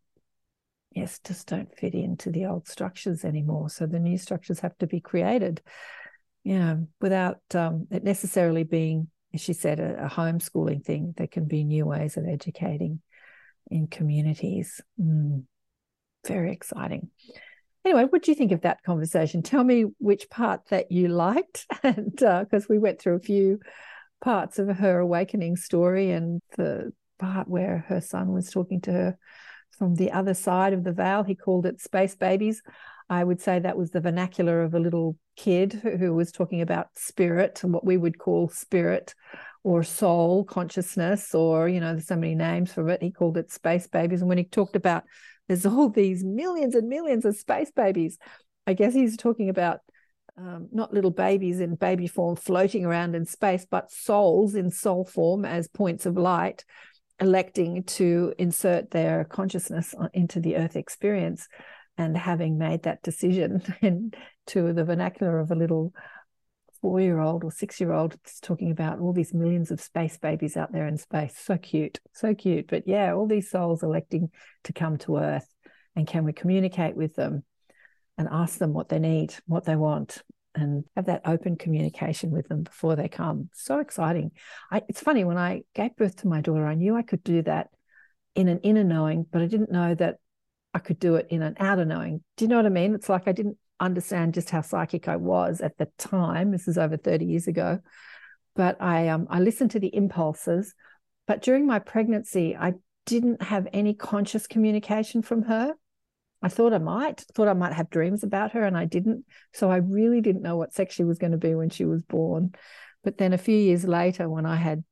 yes, 0.92 1.20
just 1.24 1.46
don't 1.48 1.76
fit 1.76 1.94
into 1.94 2.30
the 2.30 2.46
old 2.46 2.68
structures 2.68 3.24
anymore. 3.24 3.68
So 3.68 3.86
the 3.86 4.00
new 4.00 4.18
structures 4.18 4.60
have 4.60 4.76
to 4.78 4.86
be 4.86 5.00
created, 5.00 5.62
you 6.44 6.58
know, 6.58 6.86
without 7.00 7.40
um, 7.54 7.86
it 7.90 8.04
necessarily 8.04 8.64
being, 8.64 9.08
as 9.34 9.40
she 9.40 9.52
said, 9.52 9.80
a, 9.80 10.06
a 10.06 10.08
homeschooling 10.08 10.84
thing. 10.84 11.14
There 11.16 11.26
can 11.26 11.46
be 11.46 11.64
new 11.64 11.86
ways 11.86 12.16
of 12.16 12.26
educating 12.26 13.00
in 13.68 13.88
communities. 13.88 14.80
Mm, 15.00 15.44
very 16.26 16.52
exciting 16.52 17.10
anyway, 17.86 18.04
what 18.04 18.22
do 18.22 18.30
you 18.30 18.34
think 18.34 18.52
of 18.52 18.62
that 18.62 18.82
conversation? 18.82 19.42
Tell 19.42 19.64
me 19.64 19.86
which 19.98 20.28
part 20.28 20.66
that 20.70 20.90
you 20.90 21.08
liked, 21.08 21.66
and 21.82 22.10
because 22.10 22.64
uh, 22.64 22.68
we 22.68 22.78
went 22.78 23.00
through 23.00 23.16
a 23.16 23.20
few 23.20 23.60
parts 24.20 24.58
of 24.58 24.68
her 24.68 24.98
awakening 24.98 25.56
story, 25.56 26.10
and 26.10 26.42
the 26.56 26.92
part 27.18 27.48
where 27.48 27.84
her 27.88 28.00
son 28.00 28.32
was 28.32 28.50
talking 28.50 28.80
to 28.82 28.92
her 28.92 29.18
from 29.78 29.94
the 29.94 30.10
other 30.12 30.34
side 30.34 30.72
of 30.72 30.84
the 30.84 30.92
veil. 30.92 31.22
He 31.22 31.34
called 31.34 31.66
it 31.66 31.80
space 31.80 32.14
babies. 32.14 32.62
I 33.08 33.22
would 33.22 33.40
say 33.40 33.60
that 33.60 33.78
was 33.78 33.90
the 33.90 34.00
vernacular 34.00 34.62
of 34.62 34.74
a 34.74 34.80
little 34.80 35.16
kid 35.36 35.74
who 35.74 36.12
was 36.12 36.32
talking 36.32 36.60
about 36.60 36.88
spirit 36.96 37.62
and 37.62 37.72
what 37.72 37.84
we 37.84 37.96
would 37.96 38.18
call 38.18 38.48
spirit 38.48 39.14
or 39.62 39.82
soul 39.82 40.44
consciousness, 40.44 41.34
or, 41.34 41.68
you 41.68 41.80
know, 41.80 41.92
there's 41.92 42.06
so 42.06 42.16
many 42.16 42.34
names 42.34 42.72
for 42.72 42.88
it. 42.88 43.02
He 43.02 43.12
called 43.12 43.36
it 43.36 43.52
space 43.52 43.86
babies. 43.86 44.20
And 44.20 44.28
when 44.28 44.38
he 44.38 44.44
talked 44.44 44.76
about 44.76 45.04
there's 45.48 45.66
all 45.66 45.88
these 45.88 46.24
millions 46.24 46.74
and 46.74 46.88
millions 46.88 47.24
of 47.24 47.36
space 47.36 47.70
babies. 47.70 48.18
I 48.66 48.74
guess 48.74 48.94
he's 48.94 49.16
talking 49.16 49.48
about 49.48 49.80
um, 50.38 50.68
not 50.72 50.92
little 50.92 51.10
babies 51.10 51.60
in 51.60 51.76
baby 51.76 52.06
form 52.06 52.36
floating 52.36 52.84
around 52.84 53.14
in 53.14 53.24
space, 53.24 53.66
but 53.70 53.90
souls 53.90 54.54
in 54.54 54.70
soul 54.70 55.04
form 55.04 55.44
as 55.44 55.68
points 55.68 56.04
of 56.04 56.16
light, 56.16 56.64
electing 57.20 57.84
to 57.84 58.34
insert 58.38 58.90
their 58.90 59.24
consciousness 59.24 59.94
into 60.12 60.40
the 60.40 60.56
earth 60.56 60.76
experience 60.76 61.48
and 61.96 62.16
having 62.16 62.58
made 62.58 62.82
that 62.82 63.02
decision 63.02 63.62
into 63.82 64.72
the 64.72 64.84
vernacular 64.84 65.38
of 65.38 65.50
a 65.50 65.56
little 65.56 65.92
four 66.80 67.00
year 67.00 67.18
old 67.18 67.44
or 67.44 67.50
six 67.50 67.80
year 67.80 67.92
old 67.92 68.16
talking 68.42 68.70
about 68.70 69.00
all 69.00 69.12
these 69.12 69.34
millions 69.34 69.70
of 69.70 69.80
space 69.80 70.16
babies 70.18 70.56
out 70.56 70.72
there 70.72 70.86
in 70.86 70.96
space. 70.98 71.34
So 71.36 71.56
cute, 71.56 71.98
so 72.12 72.34
cute. 72.34 72.68
But 72.68 72.84
yeah, 72.86 73.12
all 73.14 73.26
these 73.26 73.50
souls 73.50 73.82
electing 73.82 74.30
to 74.64 74.72
come 74.72 74.98
to 74.98 75.16
Earth. 75.18 75.46
And 75.94 76.06
can 76.06 76.24
we 76.24 76.32
communicate 76.32 76.94
with 76.94 77.14
them 77.14 77.42
and 78.18 78.28
ask 78.30 78.58
them 78.58 78.72
what 78.72 78.88
they 78.88 78.98
need, 78.98 79.34
what 79.46 79.64
they 79.64 79.76
want, 79.76 80.22
and 80.54 80.84
have 80.94 81.06
that 81.06 81.22
open 81.24 81.56
communication 81.56 82.30
with 82.30 82.48
them 82.48 82.62
before 82.62 82.96
they 82.96 83.08
come? 83.08 83.48
So 83.54 83.78
exciting. 83.78 84.32
I, 84.70 84.82
it's 84.88 85.00
funny, 85.00 85.24
when 85.24 85.38
I 85.38 85.62
gave 85.74 85.96
birth 85.96 86.16
to 86.16 86.28
my 86.28 86.40
daughter, 86.40 86.66
I 86.66 86.74
knew 86.74 86.94
I 86.94 87.02
could 87.02 87.24
do 87.24 87.42
that 87.42 87.68
in 88.34 88.48
an 88.48 88.60
inner 88.60 88.84
knowing, 88.84 89.26
but 89.30 89.40
I 89.40 89.46
didn't 89.46 89.72
know 89.72 89.94
that 89.94 90.16
I 90.74 90.78
could 90.78 90.98
do 90.98 91.14
it 91.14 91.28
in 91.30 91.40
an 91.40 91.56
outer 91.58 91.86
knowing. 91.86 92.22
Do 92.36 92.44
you 92.44 92.48
know 92.50 92.56
what 92.56 92.66
I 92.66 92.70
mean? 92.70 92.94
It's 92.94 93.08
like 93.08 93.26
I 93.26 93.32
didn't 93.32 93.56
understand 93.80 94.34
just 94.34 94.50
how 94.50 94.62
psychic 94.62 95.08
I 95.08 95.16
was 95.16 95.60
at 95.60 95.76
the 95.78 95.88
time. 95.98 96.50
This 96.50 96.68
is 96.68 96.78
over 96.78 96.96
30 96.96 97.24
years 97.24 97.46
ago. 97.46 97.80
But 98.54 98.80
I 98.80 99.08
um, 99.08 99.26
I 99.30 99.40
listened 99.40 99.72
to 99.72 99.80
the 99.80 99.94
impulses. 99.94 100.74
But 101.26 101.42
during 101.42 101.66
my 101.66 101.78
pregnancy, 101.78 102.56
I 102.56 102.74
didn't 103.04 103.42
have 103.42 103.68
any 103.72 103.94
conscious 103.94 104.46
communication 104.46 105.22
from 105.22 105.42
her. 105.42 105.74
I 106.42 106.48
thought 106.48 106.72
I 106.72 106.78
might, 106.78 107.24
thought 107.34 107.48
I 107.48 107.54
might 107.54 107.72
have 107.72 107.90
dreams 107.90 108.22
about 108.22 108.52
her, 108.52 108.64
and 108.64 108.76
I 108.76 108.84
didn't. 108.84 109.24
So 109.52 109.70
I 109.70 109.76
really 109.76 110.20
didn't 110.20 110.42
know 110.42 110.56
what 110.56 110.72
sex 110.72 110.94
she 110.94 111.04
was 111.04 111.18
going 111.18 111.32
to 111.32 111.38
be 111.38 111.54
when 111.54 111.70
she 111.70 111.84
was 111.84 112.02
born. 112.02 112.54
But 113.02 113.18
then 113.18 113.32
a 113.32 113.38
few 113.38 113.56
years 113.56 113.84
later, 113.84 114.28
when 114.28 114.46
I 114.46 114.56
had 114.56 114.84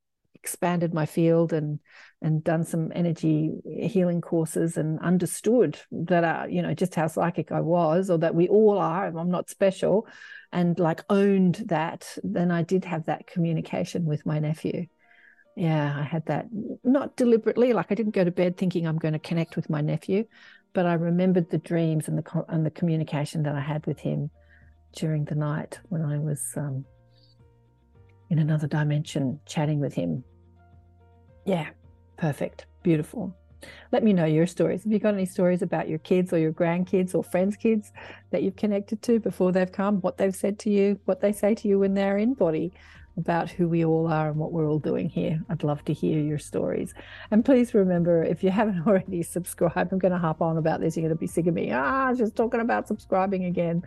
expanded 0.45 0.93
my 0.93 1.07
field 1.07 1.55
and 1.55 1.81
and 2.21 2.45
done 2.45 2.65
some 2.65 2.93
energy 2.95 3.51
healing 3.65 4.21
courses 4.21 4.77
and 4.77 5.01
understood 5.01 5.79
that 5.91 6.25
uh, 6.25 6.47
you 6.47 6.61
know 6.61 6.75
just 6.75 6.95
how 6.95 7.07
psychic 7.07 7.51
I 7.51 7.63
was 7.63 8.11
or 8.11 8.19
that 8.19 8.35
we 8.35 8.47
all 8.49 8.79
are 8.79 9.07
I'm 9.07 9.31
not 9.31 9.49
special 9.49 10.07
and 10.53 10.79
like 10.79 11.03
owned 11.09 11.57
that 11.77 12.19
then 12.23 12.51
I 12.51 12.63
did 12.63 12.85
have 12.85 13.07
that 13.07 13.27
communication 13.27 14.05
with 14.05 14.27
my 14.27 14.39
nephew. 14.39 14.87
Yeah 15.57 15.97
I 15.99 16.03
had 16.03 16.27
that 16.27 16.47
not 16.83 17.17
deliberately 17.17 17.73
like 17.73 17.91
I 17.91 17.95
didn't 17.95 18.19
go 18.19 18.25
to 18.25 18.31
bed 18.43 18.59
thinking 18.59 18.87
I'm 18.87 18.99
going 18.99 19.15
to 19.15 19.29
connect 19.31 19.57
with 19.57 19.71
my 19.71 19.81
nephew 19.81 20.27
but 20.75 20.85
I 20.85 20.95
remembered 20.95 21.49
the 21.49 21.65
dreams 21.73 22.09
and 22.09 22.19
the 22.19 22.45
and 22.49 22.67
the 22.67 22.77
communication 22.79 23.45
that 23.45 23.55
I 23.55 23.65
had 23.73 23.87
with 23.87 23.99
him 23.99 24.31
during 25.01 25.25
the 25.25 25.39
night 25.51 25.81
when 25.89 26.03
I 26.03 26.19
was 26.19 26.43
um, 26.57 26.85
in 28.31 28.39
another 28.39 28.67
dimension 28.67 29.41
chatting 29.47 29.81
with 29.81 29.95
him 29.95 30.25
yeah, 31.45 31.69
perfect. 32.17 32.67
Beautiful. 32.83 33.35
Let 33.93 34.03
me 34.03 34.13
know 34.13 34.27
your 34.27 34.47
stories. 34.47 34.85
Have 34.85 34.93
you 34.93 34.99
got 34.99 35.15
any 35.15 35.25
stories 35.25 35.63
about 35.63 35.89
your 35.89 35.99
kids 36.01 36.33
or 36.33 36.39
your 36.39 36.53
grandkids 36.53 37.15
or 37.15 37.25
friends' 37.25 37.57
kids 37.57 37.93
that 38.31 38.43
you've 38.43 38.57
connected 38.57 39.01
to 39.03 39.19
before 39.19 39.53
they've 39.53 39.71
come, 39.73 40.01
what 40.01 40.19
they've 40.19 40.35
said 40.35 40.59
to 40.61 40.71
you, 40.71 41.01
what 41.07 41.21
they 41.21 41.33
say 41.33 41.55
to 41.55 41.69
you 41.69 41.79
when 41.79 41.95
they're 41.95 42.19
in 42.19 42.35
body? 42.35 42.73
About 43.17 43.51
who 43.51 43.69
we 43.69 43.85
all 43.85 44.07
are 44.09 44.29
and 44.29 44.37
what 44.37 44.53
we're 44.53 44.69
all 44.69 44.79
doing 44.79 45.09
here. 45.09 45.41
I'd 45.49 45.63
love 45.63 45.85
to 45.85 45.93
hear 45.93 46.19
your 46.21 46.39
stories. 46.39 46.95
And 47.31 47.45
please 47.45 47.73
remember, 47.73 48.25
if 48.25 48.43
you 48.43 48.51
haven't 48.61 48.87
already 48.87 49.23
subscribed, 49.23 49.93
I'm 49.93 49.99
going 49.99 50.13
to 50.13 50.19
hop 50.19 50.43
on 50.43 50.57
about 50.57 50.81
this. 50.81 50.97
You're 50.97 51.03
going 51.03 51.17
to 51.17 51.21
be 51.21 51.27
sick 51.27 51.47
of 51.47 51.55
me. 51.55 51.71
Ah, 51.73 52.13
just 52.15 52.35
talking 52.35 52.61
about 52.61 52.89
subscribing 52.89 53.45
again. 53.45 53.83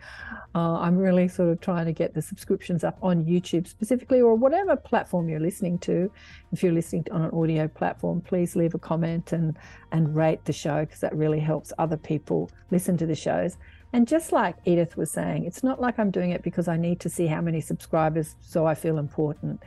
Uh, 0.56 0.80
I'm 0.80 0.98
really 0.98 1.28
sort 1.28 1.50
of 1.50 1.60
trying 1.60 1.86
to 1.86 1.94
get 1.94 2.14
the 2.14 2.22
subscriptions 2.22 2.84
up 2.84 2.98
on 3.02 3.26
YouTube 3.26 3.68
specifically 3.68 4.22
or 4.22 4.36
whatever 4.36 4.76
platform 4.76 5.28
you're 5.28 5.40
listening 5.40 5.78
to. 5.80 6.10
If 6.52 6.64
you're 6.64 6.74
listening 6.74 7.06
on 7.12 7.24
an 7.24 7.32
audio 7.32 7.68
platform, 7.68 8.22
please 8.22 8.56
leave 8.56 8.74
a 8.74 8.80
comment 8.80 9.34
and, 9.34 9.58
and 9.92 10.16
rate 10.16 10.46
the 10.46 10.54
show 10.54 10.86
because 10.86 11.02
that 11.02 11.16
really 11.16 11.40
helps 11.40 11.74
other 11.78 11.98
people 11.98 12.50
listen 12.72 12.98
to 12.98 13.06
the 13.06 13.16
shows. 13.16 13.58
And 13.94 14.08
just 14.08 14.32
like 14.32 14.56
Edith 14.66 14.98
was 14.98 15.12
saying, 15.12 15.46
it's 15.46 15.64
not 15.64 15.80
like 15.80 15.98
I'm 15.98 16.12
doing 16.12 16.32
it 16.32 16.44
because 16.44 16.68
I 16.68 16.78
need 16.78 17.00
to 17.02 17.10
see 17.10 17.28
how 17.28 17.42
many 17.42 17.62
subscribers 17.62 18.36
so 18.42 18.66
I 18.66 18.76
feel 18.76 18.98
important. 18.98 19.64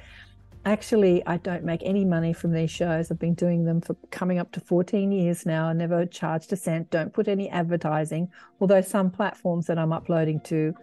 Actually, 0.66 1.26
I 1.26 1.38
don't 1.38 1.64
make 1.64 1.80
any 1.82 2.04
money 2.04 2.34
from 2.34 2.52
these 2.52 2.70
shows. 2.70 3.10
I've 3.10 3.18
been 3.18 3.34
doing 3.34 3.64
them 3.64 3.80
for 3.80 3.96
coming 4.10 4.38
up 4.38 4.52
to 4.52 4.60
14 4.60 5.10
years 5.10 5.46
now. 5.46 5.68
I 5.68 5.72
never 5.72 6.04
charged 6.04 6.52
a 6.52 6.56
cent, 6.56 6.90
don't 6.90 7.14
put 7.14 7.28
any 7.28 7.48
advertising, 7.48 8.30
although 8.60 8.82
some 8.82 9.10
platforms 9.10 9.66
that 9.68 9.78
I'm 9.78 9.92
uploading 9.92 10.40
to 10.42 10.74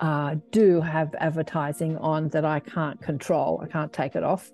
uh, 0.00 0.36
do 0.50 0.80
have 0.80 1.14
advertising 1.16 1.98
on 1.98 2.28
that 2.30 2.46
I 2.46 2.60
can't 2.60 3.00
control. 3.02 3.60
I 3.62 3.66
can't 3.66 3.92
take 3.92 4.16
it 4.16 4.24
off. 4.24 4.50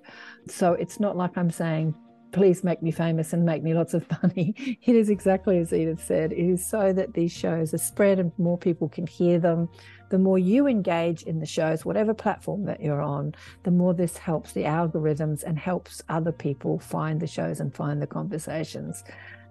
So 0.49 0.73
it's 0.73 0.99
not 0.99 1.17
like 1.17 1.39
I'm 1.39 1.51
saying, 1.51 1.95
please 2.33 2.65
make 2.65 2.83
me 2.83 2.91
famous 2.91 3.33
and 3.33 3.45
make 3.45 3.63
me 3.63 3.75
lots 3.75 3.95
of 3.95 4.05
money. 4.23 4.55
It 4.83 4.95
is 4.95 5.09
exactly 5.11 5.59
as 5.59 5.73
Edith 5.73 6.05
said. 6.05 6.33
It 6.33 6.39
is 6.39 6.65
so 6.65 6.93
that 6.93 7.15
these 7.15 7.33
shows 7.33 7.75
are 7.75 7.79
spread 7.79 8.19
and 8.19 8.33
more 8.39 8.59
people 8.59 8.89
can 8.89 9.07
hear 9.07 9.39
them. 9.39 9.69
The 10.11 10.19
more 10.19 10.39
you 10.39 10.67
engage 10.67 11.23
in 11.25 11.41
the 11.41 11.47
shows, 11.47 11.85
whatever 11.85 12.15
platform 12.15 12.65
that 12.67 12.81
you're 12.81 13.03
on, 13.03 13.35
the 13.65 13.71
more 13.71 13.95
this 13.95 14.17
helps 14.17 14.53
the 14.53 14.63
algorithms 14.63 15.43
and 15.43 15.59
helps 15.59 16.03
other 16.09 16.33
people 16.33 16.79
find 16.79 17.21
the 17.21 17.27
shows 17.27 17.61
and 17.61 17.75
find 17.75 18.01
the 18.01 18.07
conversations. 18.07 19.03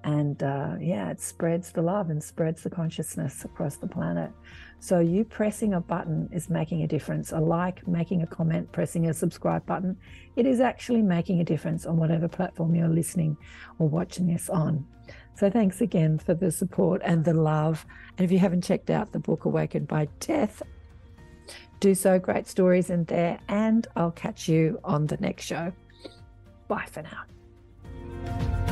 And 0.06 0.42
uh, 0.44 0.76
yeah, 0.80 1.10
it 1.10 1.20
spreads 1.20 1.72
the 1.72 1.82
love 1.82 2.10
and 2.10 2.24
spreads 2.24 2.62
the 2.62 2.70
consciousness 2.70 3.44
across 3.44 3.78
the 3.78 3.88
planet. 3.88 4.32
So 4.80 5.00
you 5.00 5.26
pressing 5.26 5.74
a 5.74 5.82
button 5.82 6.30
is 6.32 6.50
making 6.50 6.84
a 6.84 6.88
difference. 6.88 7.32
A 7.32 7.40
like, 7.40 7.88
making 7.88 8.22
a 8.22 8.28
comment, 8.28 8.72
pressing 8.72 9.08
a 9.08 9.14
subscribe 9.14 9.66
button, 9.66 9.98
it 10.36 10.46
is 10.46 10.60
actually 10.60 11.02
making 11.02 11.40
a 11.40 11.44
difference 11.44 11.86
on 11.86 11.98
whatever 11.98 12.28
platform 12.28 12.76
you're 12.76 12.88
listening 12.88 13.38
or 13.80 13.90
watching 13.90 14.28
this 14.28 14.50
on. 14.50 14.86
So 15.36 15.50
thanks 15.50 15.82
again 15.82 16.18
for 16.18 16.34
the 16.34 16.52
support 16.52 17.02
and 17.04 17.26
the 17.26 17.34
love. 17.34 17.86
And 18.18 18.26
if 18.26 18.32
you 18.32 18.40
haven't 18.40 18.64
checked 18.64 18.90
out 18.90 19.12
the 19.12 19.20
book 19.20 19.46
Awakened 19.46 19.88
by 19.88 20.08
Death, 20.20 20.62
do 21.80 21.94
so. 21.94 22.20
Great 22.20 22.48
stories 22.48 22.90
in 22.90 23.04
there. 23.06 23.40
And 23.50 23.88
I'll 23.96 24.12
catch 24.12 24.48
you 24.48 24.80
on 24.84 25.08
the 25.08 25.18
next 25.18 25.46
show. 25.46 25.74
Bye 26.68 26.88
for 26.90 27.04
now. 27.04 28.65